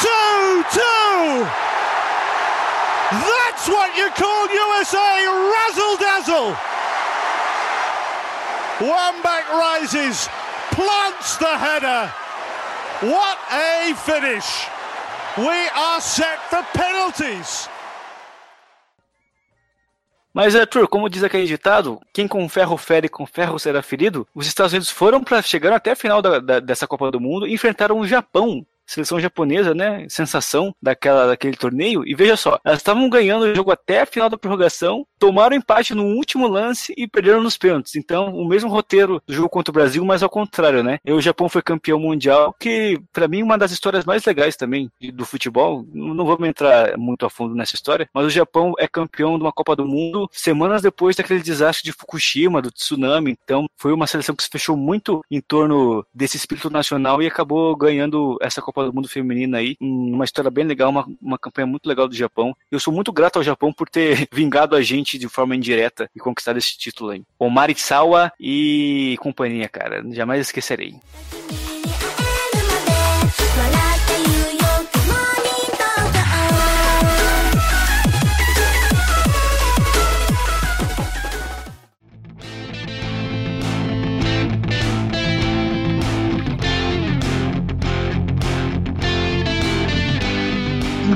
Two 0.01 0.63
That's 3.13 3.67
what 3.67 3.95
you 3.95 4.09
call 4.11 4.47
USA 4.49 5.25
razzle 5.53 5.97
dazzle. 5.97 6.57
Wambach 8.83 9.47
rises, 9.49 10.27
plants 10.71 11.37
the 11.37 11.55
header. 11.57 12.11
What 13.01 13.37
a 13.49 13.95
finish! 13.95 14.67
We 15.37 15.69
are 15.69 16.01
set 16.01 16.37
for 16.49 16.63
penalties. 16.73 17.69
Mas, 20.33 20.55
Arthur, 20.55 20.87
como 20.87 21.09
diz 21.09 21.23
aquele 21.23 21.45
ditado, 21.45 22.01
quem 22.11 22.27
com 22.27 22.49
ferro 22.49 22.75
fere, 22.75 23.07
com 23.07 23.25
ferro 23.25 23.57
será 23.57 23.81
ferido, 23.81 24.27
os 24.35 24.47
Estados 24.47 24.73
Unidos 24.73 24.89
foram 24.89 25.23
para 25.23 25.41
chegar 25.41 25.71
até 25.71 25.91
a 25.91 25.95
final 25.95 26.21
da, 26.21 26.39
da, 26.39 26.59
dessa 26.59 26.85
Copa 26.85 27.09
do 27.09 27.21
Mundo 27.21 27.47
e 27.47 27.53
enfrentaram 27.53 27.99
o 27.99 28.07
Japão 28.07 28.65
seleção 28.85 29.19
japonesa, 29.19 29.73
né? 29.73 30.05
Sensação 30.09 30.73
daquela, 30.81 31.27
daquele 31.27 31.57
torneio. 31.57 32.07
E 32.07 32.15
veja 32.15 32.35
só, 32.35 32.59
elas 32.63 32.79
estavam 32.79 33.09
ganhando 33.09 33.43
o 33.43 33.55
jogo 33.55 33.71
até 33.71 34.01
a 34.01 34.05
final 34.05 34.29
da 34.29 34.37
prorrogação, 34.37 35.05
tomaram 35.17 35.55
empate 35.55 35.93
no 35.93 36.03
último 36.03 36.47
lance 36.47 36.93
e 36.97 37.07
perderam 37.07 37.41
nos 37.41 37.57
pênaltis. 37.57 37.95
Então, 37.95 38.33
o 38.35 38.47
mesmo 38.47 38.69
roteiro 38.69 39.21
do 39.25 39.33
jogo 39.33 39.49
contra 39.49 39.71
o 39.71 39.73
Brasil, 39.73 40.03
mas 40.03 40.23
ao 40.23 40.29
contrário, 40.29 40.83
né? 40.83 40.99
E 41.05 41.11
o 41.11 41.21
Japão 41.21 41.47
foi 41.47 41.61
campeão 41.61 41.99
mundial, 41.99 42.55
que 42.59 42.99
para 43.11 43.27
mim 43.27 43.41
uma 43.41 43.57
das 43.57 43.71
histórias 43.71 44.05
mais 44.05 44.25
legais 44.25 44.55
também 44.55 44.89
do 45.13 45.25
futebol. 45.25 45.85
Não 45.93 46.25
vamos 46.25 46.47
entrar 46.47 46.97
muito 46.97 47.25
a 47.25 47.29
fundo 47.29 47.55
nessa 47.55 47.75
história, 47.75 48.07
mas 48.13 48.25
o 48.25 48.29
Japão 48.29 48.73
é 48.77 48.87
campeão 48.87 49.37
de 49.37 49.43
uma 49.43 49.51
Copa 49.51 49.75
do 49.75 49.85
Mundo 49.85 50.29
semanas 50.31 50.81
depois 50.81 51.15
daquele 51.15 51.41
desastre 51.41 51.83
de 51.83 51.91
Fukushima, 51.91 52.61
do 52.61 52.71
tsunami. 52.71 53.37
Então, 53.43 53.65
foi 53.77 53.93
uma 53.93 54.07
seleção 54.07 54.35
que 54.35 54.43
se 54.43 54.49
fechou 54.51 54.75
muito 54.75 55.21
em 55.29 55.41
torno 55.41 56.05
desse 56.13 56.37
espírito 56.37 56.69
nacional 56.69 57.21
e 57.21 57.27
acabou 57.27 57.75
ganhando 57.75 58.37
essa 58.41 58.61
Copa 58.61 58.82
Copa 58.83 58.91
do 58.91 58.93
Mundo 58.93 59.07
Feminina 59.07 59.57
aí, 59.59 59.77
uma 59.79 60.25
história 60.25 60.51
bem 60.51 60.65
legal, 60.65 60.89
uma, 60.89 61.05
uma 61.21 61.37
campanha 61.37 61.65
muito 61.65 61.87
legal 61.87 62.07
do 62.07 62.15
Japão. 62.15 62.55
Eu 62.69 62.79
sou 62.79 62.93
muito 62.93 63.11
grato 63.11 63.37
ao 63.37 63.43
Japão 63.43 63.71
por 63.71 63.89
ter 63.89 64.27
vingado 64.31 64.75
a 64.75 64.81
gente 64.81 65.17
de 65.17 65.29
forma 65.29 65.55
indireta 65.55 66.09
e 66.15 66.19
conquistado 66.19 66.57
esse 66.57 66.77
título 66.77 67.11
aí. 67.11 67.23
Omari 67.39 67.75
Sawa 67.77 68.31
e 68.39 69.15
companhia, 69.19 69.69
cara, 69.69 70.03
jamais 70.11 70.41
esquecerei. 70.41 70.95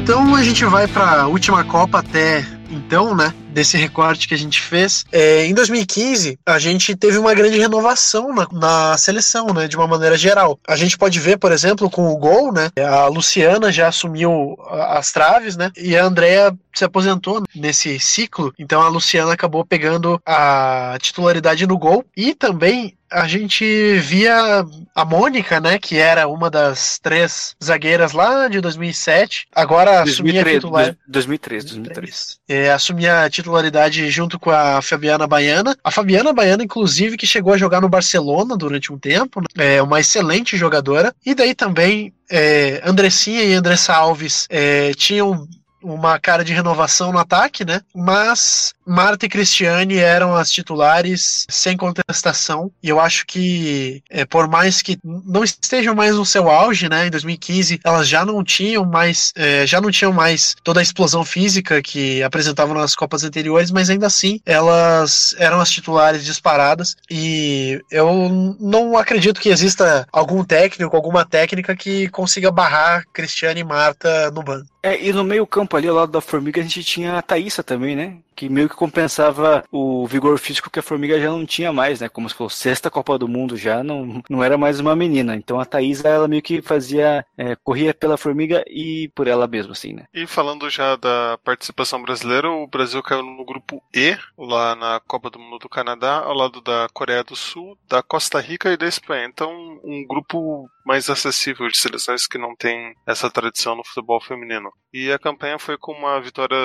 Então 0.08 0.34
a 0.36 0.42
gente 0.42 0.64
vai 0.64 0.88
para 0.88 1.24
a 1.24 1.28
última 1.28 1.66
Copa 1.66 2.00
até 2.00 2.46
então, 2.72 3.14
né? 3.14 3.34
Desse 3.58 3.76
recorte 3.76 4.28
que 4.28 4.36
a 4.36 4.38
gente 4.38 4.62
fez. 4.62 5.04
É, 5.12 5.48
em 5.48 5.54
2015, 5.56 6.38
a 6.46 6.60
gente 6.60 6.96
teve 6.96 7.18
uma 7.18 7.34
grande 7.34 7.58
renovação 7.58 8.32
na, 8.32 8.48
na, 8.52 8.98
seleção, 9.00 9.48
né? 9.48 9.68
De 9.68 9.76
uma 9.76 9.88
maneira 9.88 10.16
geral. 10.16 10.60
A 10.68 10.76
gente 10.76 10.96
pode 10.96 11.20
ver, 11.20 11.40
por 11.40 11.52
exemplo, 11.52 11.90
com 11.90 12.08
o 12.08 12.18
gol, 12.18 12.54
né? 12.54 12.70
A 12.78 13.08
Luciana 13.08 13.72
já 13.72 13.88
assumiu 13.88 14.56
as 14.70 15.12
traves, 15.12 15.58
né? 15.58 15.72
E 15.76 15.98
a 15.98 16.06
Andrea 16.06 16.56
se 16.72 16.86
aposentou 16.86 17.42
nesse 17.56 18.00
ciclo. 18.00 18.54
Então 18.60 18.80
a 18.84 18.90
Luciana 18.90 19.34
acabou 19.34 19.66
pegando 19.66 20.22
a 20.24 20.96
titularidade 21.02 21.66
no 21.66 21.80
gol. 21.80 22.06
E 22.16 22.36
também 22.36 22.96
a 23.12 23.28
gente 23.28 23.98
via 24.00 24.66
a 24.94 25.06
Mônica, 25.06 25.60
né, 25.60 25.80
que 25.80 25.98
era 25.98 26.28
uma 26.28 26.50
das 26.50 27.00
três 27.00 27.56
zagueiras 27.64 28.12
lá 28.12 28.48
de 28.48 28.60
2007, 28.60 29.48
agora 29.56 30.04
2003, 30.04 30.14
assumia 30.14 30.42
a 30.42 30.54
titularidade. 30.54 30.98
2003, 31.08 31.66
2003. 31.66 32.40
É, 32.48 32.72
assumia 32.72 33.22
a 33.22 33.30
titularidade 33.48 34.10
junto 34.12 34.38
com 34.38 34.52
a 34.52 34.82
Fabiana 34.82 35.26
Baiana. 35.26 35.76
A 35.84 35.90
Fabiana 35.90 36.34
Baiana, 36.34 36.64
inclusive, 36.64 37.16
que 37.16 37.26
chegou 37.26 37.54
a 37.54 37.58
jogar 37.58 37.80
no 37.80 37.90
Barcelona 37.90 38.58
durante 38.58 38.92
um 38.92 38.98
tempo, 38.98 39.42
né, 39.56 39.76
é 39.76 39.82
uma 39.82 40.00
excelente 40.00 40.58
jogadora. 40.58 41.14
E 41.26 41.34
daí 41.34 41.56
também 41.56 42.14
é, 42.30 42.82
Andressinha 42.84 43.44
e 43.44 43.54
Andressa 43.54 43.94
Alves 43.94 44.48
é, 44.50 44.92
tinham 44.94 45.48
uma 45.82 46.20
cara 46.20 46.44
de 46.44 46.54
renovação 46.54 47.14
no 47.14 47.20
ataque, 47.20 47.64
né? 47.64 47.82
Mas 47.96 48.74
Marta 48.88 49.26
e 49.26 49.30
Cristiane 49.30 49.98
eram 49.98 50.36
as 50.36 50.50
titulares 50.50 51.46
sem 51.50 51.76
contestação. 51.76 52.72
E 52.82 52.90
eu 52.90 53.00
acho 53.00 53.26
que, 53.26 54.02
é, 54.10 54.26
por 54.26 54.48
mais 54.48 54.82
que 54.82 54.98
não 55.04 55.44
estejam 55.44 55.94
mais 55.94 56.16
no 56.16 56.26
seu 56.26 56.50
auge, 56.50 56.88
né? 56.88 57.08
Em 57.08 57.12
2015, 57.12 57.80
elas 57.84 58.08
já 58.08 58.26
não 58.26 58.44
tinham 58.44 58.86
mais, 58.86 59.34
é, 59.36 59.66
já 59.66 59.82
não 59.82 59.92
tinham 59.92 60.14
mais 60.14 60.56
toda 60.64 60.80
a 60.80 60.84
explosão 60.84 61.26
física 61.26 61.82
que 61.82 62.24
apresentavam 62.24 62.74
nas 62.74 62.96
Copas 62.96 63.24
anteriores, 63.24 63.72
mas 63.72 63.90
ainda 63.90 64.08
assim 64.08 64.40
elas 64.46 65.36
eram 65.38 65.60
as 65.60 65.70
titulares 65.70 66.24
disparadas. 66.24 66.96
E 67.10 67.82
eu 67.92 68.56
não 68.60 68.98
acredito 68.98 69.42
que 69.42 69.50
exista 69.50 70.08
algum 70.12 70.44
técnico, 70.44 70.96
alguma 70.96 71.26
técnica 71.26 71.76
que 71.76 72.08
consiga 72.10 72.52
barrar 72.52 73.04
Cristiane 73.14 73.62
e 73.62 73.64
Marta 73.64 74.32
no 74.32 74.44
banco. 74.44 74.68
É, 74.82 75.04
e 75.04 75.12
no 75.12 75.24
meio 75.24 75.46
campo 75.46 75.76
ali, 75.76 75.88
ao 75.88 75.96
lado 75.96 76.12
da 76.12 76.22
Formiga, 76.22 76.62
a 76.62 76.64
gente 76.64 76.84
tinha 76.84 77.18
a 77.18 77.22
Thaísa 77.22 77.62
também, 77.62 77.96
né? 77.96 78.18
Que 78.38 78.48
meio 78.48 78.70
que 78.70 78.76
compensava 78.76 79.64
o 79.72 80.06
vigor 80.06 80.38
físico 80.38 80.70
que 80.70 80.78
a 80.78 80.84
Formiga 80.84 81.20
já 81.20 81.32
não 81.32 81.44
tinha 81.44 81.74
mais, 81.74 82.00
né? 82.00 82.08
Como 82.08 82.30
se 82.30 82.36
fosse 82.36 82.58
sexta 82.58 82.92
Copa 82.92 83.18
do 83.18 83.28
Mundo 83.28 83.58
já, 83.58 83.84
não, 83.84 84.22
não 84.30 84.44
era 84.44 84.58
mais 84.58 84.80
uma 84.80 84.96
menina. 84.96 85.36
Então 85.36 85.60
a 85.60 85.66
Thaís, 85.66 86.06
ela 86.06 86.28
meio 86.28 86.44
que 86.44 86.62
fazia, 86.62 87.26
é, 87.36 87.56
corria 87.56 87.96
pela 87.96 88.16
Formiga 88.16 88.64
e 88.68 89.10
por 89.16 89.28
ela 89.28 89.48
mesma, 89.48 89.72
assim, 89.72 89.94
né? 89.94 90.06
E 90.14 90.28
falando 90.28 90.70
já 90.70 90.96
da 90.96 91.40
participação 91.44 92.02
brasileira, 92.02 92.50
o 92.52 92.68
Brasil 92.68 93.02
caiu 93.02 93.24
no 93.24 93.44
grupo 93.44 93.82
E, 93.92 94.16
lá 94.38 94.76
na 94.76 95.00
Copa 95.00 95.32
do 95.32 95.40
Mundo 95.40 95.58
do 95.58 95.70
Canadá, 95.70 96.20
ao 96.20 96.36
lado 96.36 96.62
da 96.62 96.88
Coreia 96.94 97.24
do 97.24 97.36
Sul, 97.36 97.76
da 97.90 98.04
Costa 98.04 98.40
Rica 98.40 98.72
e 98.72 98.78
da 98.78 98.88
Espanha. 98.88 99.26
Então, 99.26 99.52
um 99.84 100.06
grupo 100.06 100.70
mais 100.88 101.10
acessível 101.10 101.68
de 101.68 101.78
seleções 101.78 102.26
que 102.26 102.38
não 102.38 102.56
tem 102.56 102.96
essa 103.06 103.30
tradição 103.30 103.76
no 103.76 103.84
futebol 103.84 104.22
feminino. 104.22 104.72
E 104.94 105.12
a 105.12 105.20
campanha 105.20 105.60
foi 105.60 105.78
com 105.78 105.92
uma 105.92 106.20
vitória 106.22 106.58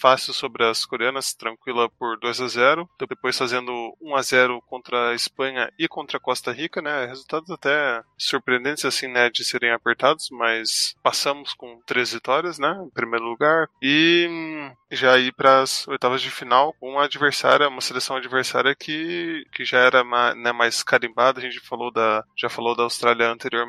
fácil 0.00 0.32
sobre 0.32 0.64
as 0.64 0.86
coreanas 0.86 1.34
tranquila 1.34 1.90
por 1.90 2.18
2 2.18 2.40
a 2.40 2.48
0 2.48 2.88
depois 3.06 3.36
fazendo 3.36 3.94
1 4.00 4.16
a 4.16 4.22
0 4.22 4.62
contra 4.66 5.10
a 5.10 5.14
Espanha 5.14 5.70
e 5.78 5.86
contra 5.86 6.16
a 6.16 6.20
Costa 6.20 6.50
Rica, 6.50 6.80
né? 6.80 7.04
Resultados 7.04 7.50
até 7.50 8.02
surpreendentes 8.16 8.86
assim, 8.86 9.08
né, 9.08 9.28
de 9.28 9.44
serem 9.44 9.70
apertados, 9.70 10.28
mas 10.30 10.94
passamos 11.02 11.52
com 11.52 11.80
três 11.86 12.12
vitórias, 12.12 12.58
né, 12.58 12.82
em 12.84 12.90
primeiro 12.90 13.26
lugar 13.26 13.68
e 13.82 14.26
hum, 14.28 14.72
já 14.90 15.18
ir 15.18 15.32
para 15.34 15.60
as 15.60 15.86
oitavas 15.86 16.22
de 16.22 16.30
final 16.30 16.72
com 16.80 16.92
uma 16.92 17.04
adversária, 17.04 17.68
uma 17.68 17.80
seleção 17.80 18.16
adversária 18.16 18.74
que, 18.74 19.44
que 19.52 19.64
já 19.64 19.78
era 19.78 20.02
né, 20.34 20.52
mais 20.52 20.82
carimbada, 20.82 21.38
a 21.40 21.42
gente 21.42 21.60
falou 21.60 21.92
da 21.92 22.24
já 22.36 22.48
falou 22.48 22.74
da 22.74 22.84
Austrália 22.84 23.30
anteriormente 23.30 23.65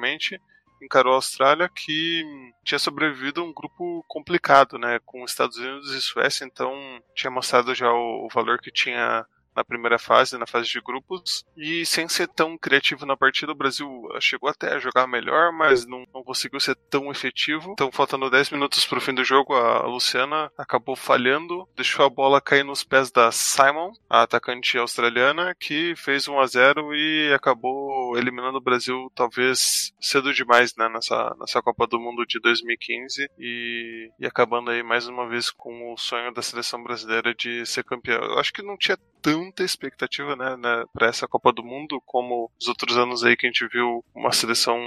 encarou 0.82 1.14
a 1.14 1.16
Austrália, 1.16 1.70
que 1.70 2.24
tinha 2.64 2.80
sobrevivido 2.80 3.41
a 3.41 3.43
um 3.43 3.54
grupo 3.54 4.04
complicado, 4.08 4.78
né, 4.78 5.00
com 5.06 5.26
Estados 5.26 5.58
Unidos 5.58 5.91
e 5.93 6.02
Suécia, 6.02 6.45
então 6.45 6.74
tinha 7.16 7.32
mostrado 7.32 7.74
já 7.74 7.91
o, 7.91 8.26
o 8.26 8.30
valor 8.30 8.60
que 8.60 8.72
tinha 8.72 9.26
na 9.58 9.64
primeira 9.64 9.97
fase, 9.97 10.38
na 10.38 10.45
fase 10.45 10.70
de 10.70 10.80
grupos, 10.80 11.43
e 11.58 11.84
sem 11.84 12.08
ser 12.08 12.28
tão 12.28 12.55
criativo 12.55 13.08
na 13.08 13.18
partida, 13.18 13.51
o 13.51 13.55
Brasil 13.55 13.89
chegou 14.22 14.47
até 14.47 14.76
a 14.76 14.80
jogar 14.80 15.08
melhor, 15.08 15.51
mas 15.51 15.84
não, 15.88 16.05
não 16.14 16.24
conseguiu 16.24 16.60
ser 16.60 16.76
tão 16.91 17.10
efetivo. 17.10 17.72
Então, 17.72 17.91
faltando 17.91 18.30
10 18.30 18.51
minutos 18.51 18.86
para 18.86 18.99
o 18.99 19.01
fim 19.01 19.16
do 19.16 19.24
jogo, 19.24 19.55
a 19.55 19.88
Luciana 19.88 20.51
acabou 20.55 20.95
falhando, 20.95 21.68
deixou 21.76 22.05
a 22.05 22.10
bola 22.10 22.39
cair 22.39 22.64
nos 22.64 22.84
pés 22.84 23.10
da 23.10 23.32
Simon, 23.32 23.91
a 24.08 24.22
atacante 24.22 24.78
australiana, 24.78 25.55
que 25.60 25.95
fez 25.95 26.28
1 26.28 26.39
a 26.39 26.45
0 26.45 26.95
e 26.95 27.34
acabou 27.34 28.16
eliminando 28.16 28.60
o 28.60 28.64
Brasil 28.64 29.12
talvez 29.16 29.91
cedo 29.99 30.32
demais 30.36 30.76
né, 30.76 30.88
nessa, 30.88 31.36
nessa 31.39 31.64
Copa 31.64 31.88
do 31.88 31.99
Mundo 31.99 32.28
de 32.28 32.39
2015 32.39 33.28
e, 33.39 34.12
e 34.20 34.26
acabando 34.28 34.70
aí 34.70 34.84
mais 34.84 35.08
uma 35.08 35.28
vez 35.28 35.49
com 35.49 35.91
o 35.91 35.97
sonho 35.97 36.32
da 36.32 36.43
seleção 36.43 36.84
brasileira 36.84 37.34
de 37.34 37.66
ser 37.66 37.84
campeão. 37.84 38.22
Eu 38.22 38.38
acho 38.38 38.53
que 38.53 38.62
não 38.62 38.78
tinha 38.78 38.97
tanta 39.22 39.63
expectativa, 39.63 40.36
né, 40.36 40.55
né 40.57 40.84
para 40.93 41.07
essa 41.07 41.28
Copa 41.28 41.51
do 41.51 41.63
Mundo 41.63 42.01
como 42.05 42.51
os 42.59 42.68
outros 42.68 42.97
anos 42.97 43.24
aí 43.24 43.36
que 43.36 43.45
a 43.45 43.49
gente 43.49 43.68
viu 43.68 44.03
uma 44.13 44.32
seleção 44.32 44.78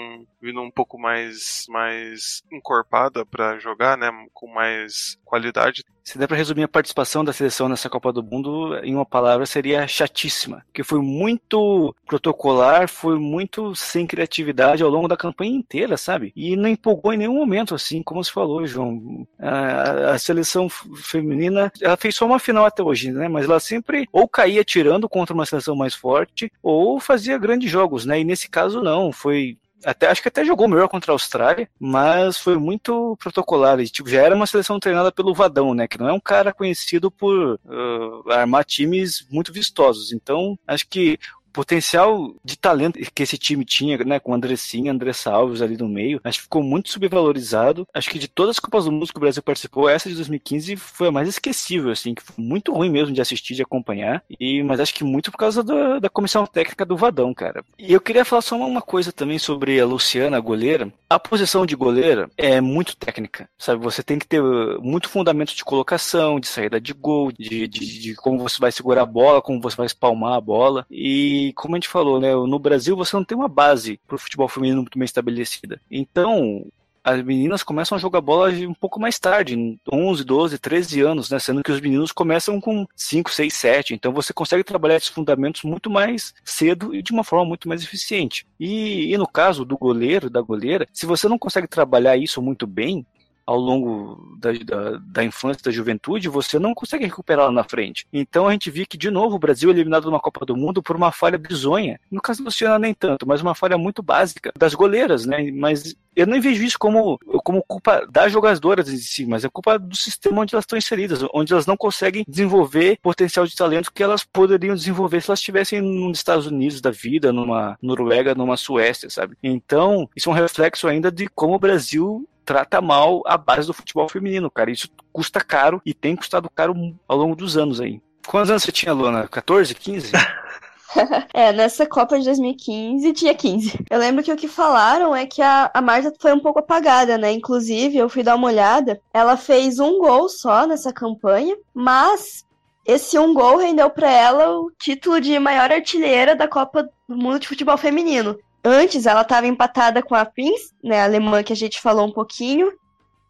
vindo 0.40 0.60
um 0.60 0.70
pouco 0.70 0.98
mais 0.98 1.66
mais 1.68 2.42
encorpada 2.52 3.24
para 3.24 3.58
jogar, 3.58 3.96
né, 3.96 4.10
com 4.32 4.46
mais 4.46 5.18
qualidade. 5.24 5.84
Se 6.02 6.18
der 6.18 6.26
para 6.26 6.36
resumir 6.36 6.64
a 6.64 6.68
participação 6.68 7.24
da 7.24 7.32
seleção 7.32 7.68
nessa 7.68 7.88
Copa 7.88 8.12
do 8.12 8.22
Mundo 8.22 8.76
em 8.82 8.94
uma 8.94 9.06
palavra 9.06 9.46
seria 9.46 9.86
chatíssima, 9.86 10.64
que 10.72 10.82
foi 10.82 11.00
muito 11.00 11.94
protocolar, 12.06 12.88
foi 12.88 13.18
muito 13.18 13.74
sem 13.74 14.06
criatividade 14.06 14.82
ao 14.82 14.90
longo 14.90 15.08
da 15.08 15.16
campanha 15.16 15.54
inteira, 15.54 15.96
sabe? 15.96 16.32
E 16.34 16.56
não 16.56 16.68
empolgou 16.68 17.12
em 17.12 17.18
nenhum 17.18 17.34
momento, 17.34 17.74
assim, 17.74 18.02
como 18.02 18.22
se 18.24 18.32
falou, 18.32 18.66
João. 18.66 19.26
A, 19.38 20.12
a 20.12 20.18
seleção 20.18 20.68
feminina, 20.68 21.72
ela 21.80 21.96
fez 21.96 22.14
só 22.14 22.26
uma 22.26 22.38
final 22.38 22.64
até 22.64 22.82
hoje, 22.82 23.12
né? 23.12 23.28
Mas 23.28 23.44
ela 23.44 23.60
sempre 23.60 24.08
ou 24.12 24.28
caía 24.28 24.64
tirando 24.64 25.08
contra 25.08 25.34
uma 25.34 25.46
seleção 25.46 25.76
mais 25.76 25.94
forte 25.94 26.50
ou 26.62 26.98
fazia 27.00 27.38
grandes 27.38 27.70
jogos, 27.70 28.04
né? 28.04 28.20
E 28.20 28.24
nesse 28.24 28.48
caso 28.48 28.82
não, 28.82 29.12
foi 29.12 29.58
até 29.84 30.08
acho 30.08 30.22
que 30.22 30.28
até 30.28 30.44
jogou 30.44 30.68
melhor 30.68 30.88
contra 30.88 31.12
a 31.12 31.14
Austrália, 31.14 31.68
mas 31.78 32.36
foi 32.38 32.56
muito 32.56 33.16
protocolar. 33.18 33.80
E, 33.80 33.88
tipo, 33.88 34.08
já 34.08 34.22
era 34.22 34.34
uma 34.34 34.46
seleção 34.46 34.78
treinada 34.78 35.10
pelo 35.10 35.34
Vadão, 35.34 35.74
né? 35.74 35.88
Que 35.88 35.98
não 35.98 36.08
é 36.08 36.12
um 36.12 36.20
cara 36.20 36.52
conhecido 36.52 37.10
por 37.10 37.58
uh, 37.64 38.30
armar 38.30 38.64
times 38.64 39.26
muito 39.30 39.52
vistosos. 39.52 40.12
Então, 40.12 40.58
acho 40.66 40.86
que 40.88 41.18
potencial 41.52 42.34
de 42.44 42.56
talento 42.56 42.98
que 43.14 43.22
esse 43.22 43.38
time 43.38 43.64
tinha, 43.64 43.98
né, 43.98 44.18
com 44.18 44.34
Andressinha, 44.34 44.92
André 44.92 45.12
Salves 45.12 45.62
ali 45.62 45.76
no 45.76 45.88
meio, 45.88 46.20
acho 46.24 46.38
que 46.38 46.44
ficou 46.44 46.62
muito 46.62 46.90
subvalorizado. 46.90 47.86
Acho 47.92 48.10
que 48.10 48.18
de 48.18 48.28
todas 48.28 48.56
as 48.56 48.60
Copas 48.60 48.84
do 48.84 48.92
Mundo 48.92 49.06
que 49.06 49.16
o 49.16 49.20
Brasil 49.20 49.42
participou, 49.42 49.88
essa 49.88 50.08
de 50.08 50.14
2015 50.14 50.76
foi 50.76 51.08
a 51.08 51.12
mais 51.12 51.28
esquecível, 51.28 51.90
assim, 51.90 52.14
que 52.14 52.22
foi 52.22 52.34
muito 52.38 52.72
ruim 52.72 52.90
mesmo 52.90 53.14
de 53.14 53.20
assistir, 53.20 53.54
de 53.54 53.62
acompanhar, 53.62 54.22
e, 54.38 54.62
mas 54.62 54.80
acho 54.80 54.94
que 54.94 55.04
muito 55.04 55.30
por 55.30 55.38
causa 55.38 55.62
da, 55.62 55.98
da 55.98 56.08
comissão 56.08 56.46
técnica 56.46 56.84
do 56.84 56.96
Vadão, 56.96 57.32
cara. 57.34 57.64
E 57.78 57.92
eu 57.92 58.00
queria 58.00 58.24
falar 58.24 58.42
só 58.42 58.56
uma 58.56 58.82
coisa 58.82 59.12
também 59.12 59.38
sobre 59.38 59.80
a 59.80 59.86
Luciana, 59.86 60.36
a 60.36 60.40
goleira. 60.40 60.92
A 61.08 61.18
posição 61.18 61.66
de 61.66 61.74
goleira 61.74 62.30
é 62.36 62.60
muito 62.60 62.96
técnica, 62.96 63.48
sabe? 63.58 63.82
Você 63.82 64.02
tem 64.02 64.18
que 64.18 64.26
ter 64.26 64.42
muito 64.80 65.08
fundamento 65.08 65.54
de 65.54 65.64
colocação, 65.64 66.38
de 66.38 66.46
saída 66.46 66.80
de 66.80 66.92
gol, 66.92 67.32
de, 67.32 67.66
de, 67.66 68.00
de 68.00 68.14
como 68.14 68.38
você 68.38 68.58
vai 68.60 68.70
segurar 68.70 69.02
a 69.02 69.06
bola, 69.06 69.42
como 69.42 69.60
você 69.60 69.76
vai 69.76 69.86
espalmar 69.86 70.34
a 70.34 70.40
bola, 70.40 70.86
e 70.90 71.39
e 71.48 71.52
como 71.52 71.74
a 71.74 71.78
gente 71.78 71.88
falou, 71.88 72.20
né, 72.20 72.34
no 72.34 72.58
Brasil 72.58 72.96
você 72.96 73.16
não 73.16 73.24
tem 73.24 73.36
uma 73.36 73.48
base 73.48 74.00
para 74.06 74.16
o 74.16 74.18
futebol 74.18 74.48
feminino 74.48 74.82
muito 74.82 74.98
bem 74.98 75.04
estabelecida. 75.04 75.80
Então, 75.90 76.66
as 77.02 77.22
meninas 77.22 77.62
começam 77.62 77.96
a 77.96 78.00
jogar 78.00 78.20
bola 78.20 78.50
um 78.50 78.74
pouco 78.74 79.00
mais 79.00 79.18
tarde, 79.18 79.78
11, 79.90 80.24
12, 80.24 80.58
13 80.58 81.00
anos, 81.00 81.30
né? 81.30 81.38
Sendo 81.38 81.62
que 81.62 81.72
os 81.72 81.80
meninos 81.80 82.12
começam 82.12 82.60
com 82.60 82.86
5, 82.94 83.30
6, 83.30 83.54
7. 83.54 83.94
Então 83.94 84.12
você 84.12 84.32
consegue 84.32 84.62
trabalhar 84.62 84.96
esses 84.96 85.08
fundamentos 85.08 85.62
muito 85.62 85.90
mais 85.90 86.34
cedo 86.44 86.94
e 86.94 87.02
de 87.02 87.12
uma 87.12 87.24
forma 87.24 87.46
muito 87.46 87.68
mais 87.68 87.82
eficiente. 87.82 88.46
E, 88.58 89.12
e 89.12 89.16
no 89.16 89.26
caso 89.26 89.64
do 89.64 89.78
goleiro, 89.78 90.28
da 90.28 90.40
goleira, 90.42 90.86
se 90.92 91.06
você 91.06 91.28
não 91.28 91.38
consegue 91.38 91.66
trabalhar 91.66 92.16
isso 92.16 92.42
muito 92.42 92.66
bem, 92.66 93.06
ao 93.50 93.58
longo 93.58 94.36
da, 94.38 94.52
da, 94.52 95.00
da, 95.02 95.24
infância, 95.24 95.60
da 95.64 95.72
juventude, 95.72 96.28
você 96.28 96.56
não 96.56 96.72
consegue 96.72 97.04
recuperar 97.04 97.46
lá 97.46 97.52
na 97.52 97.64
frente. 97.64 98.06
Então 98.12 98.46
a 98.46 98.52
gente 98.52 98.70
viu 98.70 98.86
que, 98.86 98.96
de 98.96 99.10
novo, 99.10 99.34
o 99.34 99.38
Brasil 99.40 99.68
é 99.70 99.72
eliminado 99.72 100.04
numa 100.04 100.20
Copa 100.20 100.46
do 100.46 100.56
Mundo 100.56 100.80
por 100.80 100.94
uma 100.94 101.10
falha 101.10 101.36
bizonha. 101.36 101.98
No 102.08 102.20
caso 102.20 102.42
do 102.42 102.44
Luciana, 102.44 102.78
nem 102.78 102.94
tanto, 102.94 103.26
mas 103.26 103.42
uma 103.42 103.52
falha 103.52 103.76
muito 103.76 104.04
básica 104.04 104.52
das 104.56 104.72
goleiras, 104.72 105.26
né? 105.26 105.50
Mas 105.50 105.96
eu 106.14 106.28
não 106.28 106.40
vejo 106.40 106.62
isso 106.62 106.78
como, 106.78 107.18
como 107.42 107.60
culpa 107.64 108.06
das 108.08 108.30
jogadoras 108.32 108.88
em 108.88 108.98
si, 108.98 109.26
mas 109.26 109.44
é 109.44 109.48
culpa 109.48 109.76
do 109.80 109.96
sistema 109.96 110.42
onde 110.42 110.54
elas 110.54 110.62
estão 110.62 110.78
inseridas, 110.78 111.18
onde 111.34 111.52
elas 111.52 111.66
não 111.66 111.76
conseguem 111.76 112.24
desenvolver 112.28 112.98
potencial 113.02 113.44
de 113.48 113.56
talento 113.56 113.92
que 113.92 114.02
elas 114.02 114.22
poderiam 114.22 114.76
desenvolver 114.76 115.20
se 115.20 115.28
elas 115.28 115.40
estivessem 115.40 115.80
nos 115.80 116.18
Estados 116.18 116.46
Unidos 116.46 116.80
da 116.80 116.92
vida, 116.92 117.32
numa 117.32 117.76
Noruega, 117.82 118.32
numa 118.32 118.56
Suécia, 118.56 119.10
sabe? 119.10 119.36
Então, 119.42 120.08
isso 120.14 120.28
é 120.28 120.32
um 120.32 120.36
reflexo 120.36 120.86
ainda 120.86 121.10
de 121.10 121.26
como 121.26 121.56
o 121.56 121.58
Brasil 121.58 122.28
trata 122.50 122.80
mal 122.80 123.22
a 123.26 123.38
base 123.38 123.68
do 123.68 123.72
futebol 123.72 124.08
feminino, 124.08 124.50
cara. 124.50 124.72
Isso 124.72 124.88
custa 125.12 125.40
caro 125.40 125.80
e 125.86 125.94
tem 125.94 126.16
custado 126.16 126.50
caro 126.50 126.74
ao 127.06 127.16
longo 127.16 127.36
dos 127.36 127.56
anos 127.56 127.80
aí. 127.80 128.02
Quantos 128.26 128.50
anos 128.50 128.64
você 128.64 128.72
tinha, 128.72 128.92
Luana? 128.92 129.28
14, 129.28 129.72
15? 129.72 130.10
é, 131.32 131.52
nessa 131.52 131.86
Copa 131.86 132.18
de 132.18 132.24
2015 132.24 133.12
tinha 133.12 133.32
15. 133.32 133.84
Eu 133.88 134.00
lembro 134.00 134.24
que 134.24 134.32
o 134.32 134.36
que 134.36 134.48
falaram 134.48 135.14
é 135.14 135.26
que 135.26 135.40
a, 135.40 135.70
a 135.72 135.80
Marta 135.80 136.12
foi 136.18 136.32
um 136.32 136.40
pouco 136.40 136.58
apagada, 136.58 137.16
né? 137.16 137.30
Inclusive, 137.30 137.96
eu 137.96 138.08
fui 138.08 138.24
dar 138.24 138.34
uma 138.34 138.48
olhada, 138.48 139.00
ela 139.14 139.36
fez 139.36 139.78
um 139.78 140.00
gol 140.00 140.28
só 140.28 140.66
nessa 140.66 140.92
campanha, 140.92 141.56
mas 141.72 142.44
esse 142.84 143.16
um 143.16 143.32
gol 143.32 143.58
rendeu 143.58 143.88
para 143.90 144.10
ela 144.10 144.50
o 144.58 144.72
título 144.76 145.20
de 145.20 145.38
maior 145.38 145.70
artilheira 145.70 146.34
da 146.34 146.48
Copa 146.48 146.88
do 147.08 147.16
Mundo 147.16 147.38
de 147.38 147.46
Futebol 147.46 147.78
Feminino. 147.78 148.36
Antes 148.64 149.06
ela 149.06 149.22
estava 149.22 149.46
empatada 149.46 150.02
com 150.02 150.14
a 150.14 150.24
Prince, 150.24 150.72
né, 150.82 151.00
a 151.00 151.04
alemã 151.04 151.42
que 151.42 151.52
a 151.52 151.56
gente 151.56 151.80
falou 151.80 152.06
um 152.06 152.12
pouquinho, 152.12 152.72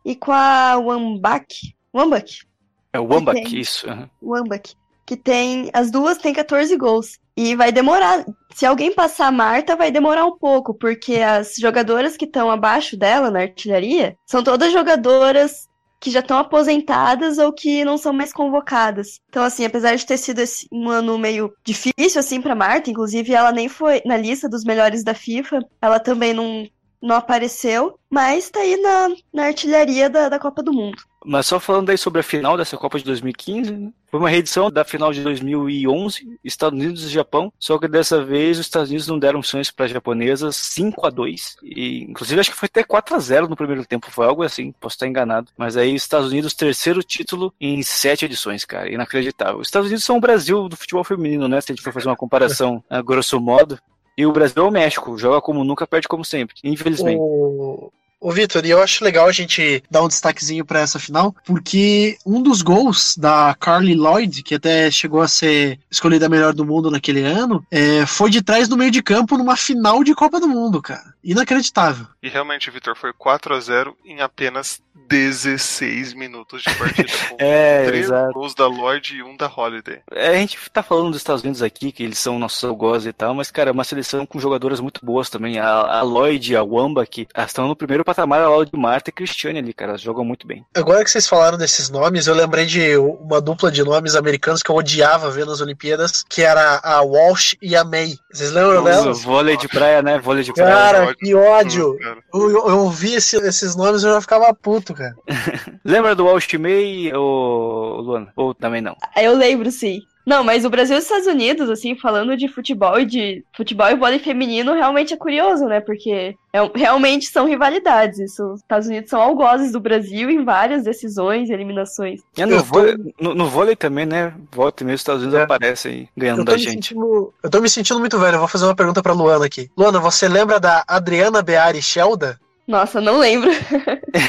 e 0.04 0.16
com 0.16 0.32
a 0.32 0.76
Wambach. 0.76 1.74
Wambach. 1.94 2.46
É 2.92 2.98
o 2.98 3.06
Wambach, 3.06 3.42
tem, 3.42 3.58
isso. 3.58 3.88
Uhum. 3.88 4.08
Wambach. 4.22 4.74
Que 5.06 5.16
tem. 5.16 5.70
As 5.72 5.90
duas 5.90 6.18
têm 6.18 6.32
14 6.32 6.76
gols. 6.76 7.18
E 7.36 7.54
vai 7.54 7.72
demorar. 7.72 8.24
Se 8.54 8.66
alguém 8.66 8.92
passar 8.92 9.28
a 9.28 9.32
Marta, 9.32 9.76
vai 9.76 9.90
demorar 9.90 10.26
um 10.26 10.36
pouco, 10.36 10.74
porque 10.74 11.16
as 11.16 11.54
jogadoras 11.56 12.16
que 12.16 12.24
estão 12.24 12.50
abaixo 12.50 12.96
dela 12.96 13.30
na 13.30 13.40
artilharia 13.40 14.16
são 14.26 14.42
todas 14.42 14.72
jogadoras 14.72 15.69
que 16.00 16.10
já 16.10 16.20
estão 16.20 16.38
aposentadas 16.38 17.38
ou 17.38 17.52
que 17.52 17.84
não 17.84 17.98
são 17.98 18.12
mais 18.12 18.32
convocadas. 18.32 19.20
Então, 19.28 19.44
assim, 19.44 19.64
apesar 19.64 19.94
de 19.94 20.06
ter 20.06 20.16
sido 20.16 20.42
um 20.72 20.88
ano 20.88 21.18
meio 21.18 21.52
difícil, 21.62 22.18
assim, 22.18 22.40
para 22.40 22.54
Marta, 22.54 22.90
inclusive 22.90 23.32
ela 23.34 23.52
nem 23.52 23.68
foi 23.68 24.00
na 24.06 24.16
lista 24.16 24.48
dos 24.48 24.64
melhores 24.64 25.04
da 25.04 25.12
FIFA, 25.12 25.60
ela 25.80 26.00
também 26.00 26.32
não, 26.32 26.66
não 27.02 27.16
apareceu, 27.16 27.98
mas 28.08 28.48
tá 28.50 28.60
aí 28.60 28.76
na, 28.78 29.08
na 29.32 29.44
artilharia 29.44 30.08
da, 30.08 30.28
da 30.28 30.38
Copa 30.38 30.62
do 30.62 30.72
Mundo. 30.72 31.09
Mas 31.24 31.46
só 31.46 31.60
falando 31.60 31.90
aí 31.90 31.98
sobre 31.98 32.20
a 32.20 32.24
final 32.24 32.56
dessa 32.56 32.76
Copa 32.76 32.98
de 32.98 33.04
2015, 33.04 33.72
né? 33.72 33.92
foi 34.10 34.18
uma 34.18 34.28
reedição 34.28 34.70
da 34.70 34.84
final 34.84 35.12
de 35.12 35.22
2011, 35.22 36.38
Estados 36.42 36.78
Unidos 36.78 37.04
e 37.04 37.08
Japão, 37.08 37.52
só 37.58 37.78
que 37.78 37.86
dessa 37.86 38.24
vez 38.24 38.58
os 38.58 38.66
Estados 38.66 38.88
Unidos 38.88 39.06
não 39.06 39.18
deram 39.18 39.42
chance 39.42 39.72
para 39.72 39.84
as 39.84 39.92
japonesas 39.92 40.56
5 40.56 41.06
a 41.06 41.10
2 41.10 41.56
e 41.62 42.04
inclusive 42.04 42.40
acho 42.40 42.50
que 42.50 42.56
foi 42.56 42.66
até 42.66 42.82
4 42.82 43.14
a 43.14 43.18
0 43.18 43.48
no 43.48 43.56
primeiro 43.56 43.84
tempo, 43.84 44.10
foi 44.10 44.26
algo 44.26 44.42
assim, 44.42 44.72
posso 44.72 44.94
estar 44.94 45.06
enganado. 45.06 45.52
Mas 45.56 45.76
aí 45.76 45.94
os 45.94 46.02
Estados 46.02 46.30
Unidos 46.30 46.54
terceiro 46.54 47.02
título 47.02 47.54
em 47.60 47.82
sete 47.82 48.24
edições, 48.24 48.64
cara, 48.64 48.90
inacreditável. 48.90 49.60
Os 49.60 49.68
Estados 49.68 49.88
Unidos 49.88 50.04
são 50.04 50.16
o 50.16 50.20
Brasil 50.20 50.68
do 50.68 50.76
futebol 50.76 51.04
feminino, 51.04 51.46
né? 51.46 51.60
Se 51.60 51.70
a 51.70 51.74
gente 51.74 51.84
for 51.84 51.92
fazer 51.92 52.08
uma 52.08 52.16
comparação 52.16 52.82
a 52.90 53.00
grosso 53.02 53.38
modo. 53.40 53.78
E 54.16 54.26
o 54.26 54.32
Brasil 54.32 54.62
é 54.62 54.66
o 54.66 54.70
México, 54.70 55.16
joga 55.16 55.40
como 55.40 55.64
nunca, 55.64 55.86
perde 55.86 56.08
como 56.08 56.24
sempre, 56.24 56.56
infelizmente. 56.64 57.18
O, 57.18 57.90
Ô, 58.20 58.30
Vitor, 58.30 58.66
e 58.66 58.70
eu 58.70 58.82
acho 58.82 59.02
legal 59.02 59.26
a 59.26 59.32
gente 59.32 59.82
dar 59.90 60.02
um 60.02 60.08
destaquezinho 60.08 60.62
para 60.62 60.80
essa 60.80 60.98
final, 60.98 61.34
porque 61.46 62.18
um 62.26 62.42
dos 62.42 62.60
gols 62.60 63.16
da 63.16 63.56
Carly 63.58 63.94
Lloyd, 63.94 64.42
que 64.42 64.56
até 64.56 64.90
chegou 64.90 65.22
a 65.22 65.28
ser 65.28 65.80
escolhida 65.90 66.26
a 66.26 66.28
melhor 66.28 66.52
do 66.52 66.66
mundo 66.66 66.90
naquele 66.90 67.22
ano, 67.22 67.64
é, 67.70 68.04
foi 68.04 68.28
de 68.28 68.42
trás 68.42 68.68
no 68.68 68.76
meio 68.76 68.90
de 68.90 69.02
campo 69.02 69.38
numa 69.38 69.56
final 69.56 70.04
de 70.04 70.14
Copa 70.14 70.38
do 70.38 70.46
Mundo, 70.46 70.82
cara. 70.82 71.14
Inacreditável. 71.24 72.06
E 72.22 72.28
realmente, 72.28 72.70
Vitor, 72.70 72.94
foi 72.94 73.12
4 73.14 73.54
a 73.54 73.60
0 73.60 73.96
em 74.04 74.20
apenas 74.20 74.82
16 75.08 76.14
minutos 76.14 76.62
de 76.62 76.74
partida. 76.74 77.08
Com 77.30 77.36
é, 77.38 77.84
três 77.86 78.06
exato. 78.06 78.32
gols 78.32 78.54
da 78.54 78.66
Lloyd 78.66 79.14
e 79.14 79.22
um 79.22 79.36
da 79.36 79.46
Holiday. 79.46 80.00
É, 80.12 80.28
a 80.28 80.34
gente 80.34 80.58
tá 80.70 80.82
falando 80.82 81.08
dos 81.08 81.18
Estados 81.18 81.42
Unidos 81.42 81.62
aqui, 81.62 81.92
que 81.92 82.02
eles 82.02 82.18
são 82.18 82.38
nossos 82.38 82.62
algozes 82.64 83.06
e 83.06 83.12
tal, 83.12 83.34
mas, 83.34 83.50
cara, 83.50 83.70
é 83.70 83.72
uma 83.72 83.84
seleção 83.84 84.24
com 84.26 84.38
jogadoras 84.38 84.80
muito 84.80 85.04
boas 85.04 85.30
também. 85.30 85.58
A, 85.58 85.68
a 85.68 86.02
Lloyd 86.02 86.52
e 86.52 86.56
a 86.56 86.62
Wamba, 86.62 87.04
que 87.06 87.26
estão 87.36 87.68
no 87.68 87.76
primeiro 87.76 88.04
patamar 88.04 88.40
ao 88.40 88.58
lado 88.58 88.70
de 88.70 88.78
Marta 88.78 89.10
e 89.10 89.12
Cristiane 89.12 89.58
ali, 89.58 89.72
cara. 89.72 89.92
Elas 89.92 90.00
jogam 90.00 90.24
muito 90.24 90.46
bem. 90.46 90.64
Agora 90.74 91.02
que 91.04 91.10
vocês 91.10 91.26
falaram 91.26 91.58
desses 91.58 91.90
nomes, 91.90 92.26
eu 92.26 92.34
lembrei 92.34 92.66
de 92.66 92.96
uma 92.96 93.40
dupla 93.40 93.70
de 93.70 93.82
nomes 93.82 94.14
americanos 94.14 94.62
que 94.62 94.70
eu 94.70 94.76
odiava 94.76 95.30
ver 95.30 95.46
nas 95.46 95.60
Olimpíadas, 95.60 96.22
que 96.28 96.42
era 96.42 96.80
a 96.82 97.00
Walsh 97.02 97.56
e 97.60 97.74
a 97.74 97.84
May. 97.84 98.14
Vocês 98.32 98.52
lembram 98.52 98.84
delas? 98.84 99.22
Vôlei 99.22 99.56
de 99.56 99.68
praia, 99.68 100.02
né? 100.02 100.18
Vôlei 100.18 100.44
de 100.44 100.52
praia. 100.52 100.74
Cara, 100.74 101.14
que 101.14 101.34
ódio! 101.34 101.96
Eu, 102.32 102.50
eu, 102.50 102.68
eu 102.68 102.78
ouvi 102.80 103.14
esse, 103.14 103.36
esses 103.36 103.74
nomes 103.74 104.02
e 104.02 104.06
eu 104.06 104.14
já 104.14 104.20
ficava 104.20 104.52
puto, 104.54 104.89
cara. 104.94 105.14
Lembra 105.84 106.14
do 106.14 106.24
Walsh 106.24 106.54
May, 106.54 107.12
ou 107.12 108.00
Luana? 108.00 108.32
Ou 108.36 108.54
também 108.54 108.80
não? 108.80 108.96
Eu 109.16 109.34
lembro, 109.34 109.70
sim. 109.70 110.02
Não, 110.26 110.44
mas 110.44 110.64
o 110.64 110.70
Brasil 110.70 110.96
e 110.96 110.98
os 110.98 111.04
Estados 111.04 111.26
Unidos, 111.26 111.68
assim, 111.70 111.96
falando 111.96 112.36
de 112.36 112.46
futebol 112.46 113.00
e 113.00 113.04
de 113.04 113.44
futebol 113.56 113.88
e 113.88 113.96
vôlei 113.96 114.18
feminino, 114.18 114.74
realmente 114.74 115.14
é 115.14 115.16
curioso, 115.16 115.64
né? 115.64 115.80
Porque 115.80 116.36
é, 116.52 116.70
realmente 116.74 117.26
são 117.26 117.46
rivalidades. 117.46 118.18
Isso, 118.18 118.52
os 118.52 118.60
Estados 118.60 118.86
Unidos 118.86 119.10
são 119.10 119.20
algozes 119.20 119.72
do 119.72 119.80
Brasil 119.80 120.30
em 120.30 120.44
várias 120.44 120.84
decisões 120.84 121.48
e 121.48 121.52
eliminações. 121.52 122.20
É, 122.36 122.44
no, 122.44 122.62
vôlei, 122.62 122.96
no, 123.20 123.34
no, 123.34 123.46
vôlei 123.48 123.74
também, 123.74 124.06
né? 124.06 124.32
Volta 124.52 124.84
mesmo, 124.84 124.94
os 124.94 125.00
Estados 125.00 125.22
Unidos 125.22 125.40
é. 125.40 125.42
aparecem 125.42 126.08
ganhando 126.16 126.44
da 126.44 126.56
gente. 126.56 126.88
Sentindo, 126.90 127.32
eu 127.42 127.50
tô 127.50 127.60
me 127.60 127.68
sentindo 127.68 127.98
muito 127.98 128.18
velho, 128.18 128.36
eu 128.36 128.40
vou 128.40 128.48
fazer 128.48 128.66
uma 128.66 128.76
pergunta 128.76 129.02
pra 129.02 129.12
Luana 129.12 129.46
aqui. 129.46 129.70
Luana, 129.76 129.98
você 129.98 130.28
lembra 130.28 130.60
da 130.60 130.84
Adriana 130.86 131.42
Beari 131.42 131.80
Shelda? 131.80 132.38
Nossa, 132.70 133.00
não 133.00 133.18
lembro. 133.18 133.50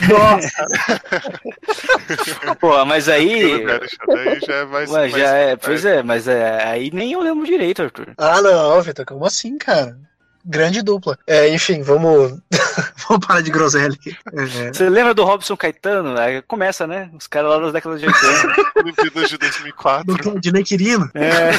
Nossa! 0.10 0.66
Pô, 2.60 2.84
mas 2.86 3.08
aí. 3.08 3.64
Daí 4.08 4.40
já 4.40 4.56
é 4.56 4.66
mais. 4.66 4.92
Ué, 4.92 5.10
já 5.10 5.28
é, 5.36 5.56
pois 5.56 5.86
é, 5.86 6.02
mas 6.02 6.28
é, 6.28 6.64
aí 6.64 6.90
nem 6.92 7.12
eu 7.12 7.22
lembro 7.22 7.46
direito, 7.46 7.84
Arthur. 7.84 8.14
Ah, 8.18 8.42
não, 8.42 8.82
Vitor, 8.82 9.06
como 9.06 9.28
assim, 9.28 9.60
cara? 9.60 9.96
Grande 10.44 10.82
dupla. 10.82 11.20
É, 11.28 11.50
enfim, 11.50 11.84
vamos. 11.84 12.40
vamos 13.08 13.28
parar 13.28 13.42
de 13.42 13.52
groselha 13.52 13.94
aqui. 13.94 14.18
É. 14.34 14.74
Você 14.74 14.90
lembra 14.90 15.14
do 15.14 15.24
Robson 15.24 15.56
Caetano? 15.56 16.18
Aí 16.18 16.42
começa, 16.42 16.88
né? 16.88 17.12
Os 17.14 17.28
caras 17.28 17.52
lá 17.52 17.60
das 17.60 17.74
décadas 17.74 18.02
de 18.02 18.08
80. 18.08 18.72
Olimpíadas 18.78 19.30
de 19.30 19.38
2004. 19.38 20.06
Do 20.06 20.18
Claudinei 20.18 20.64
Quirino. 20.64 21.12
É. 21.14 21.52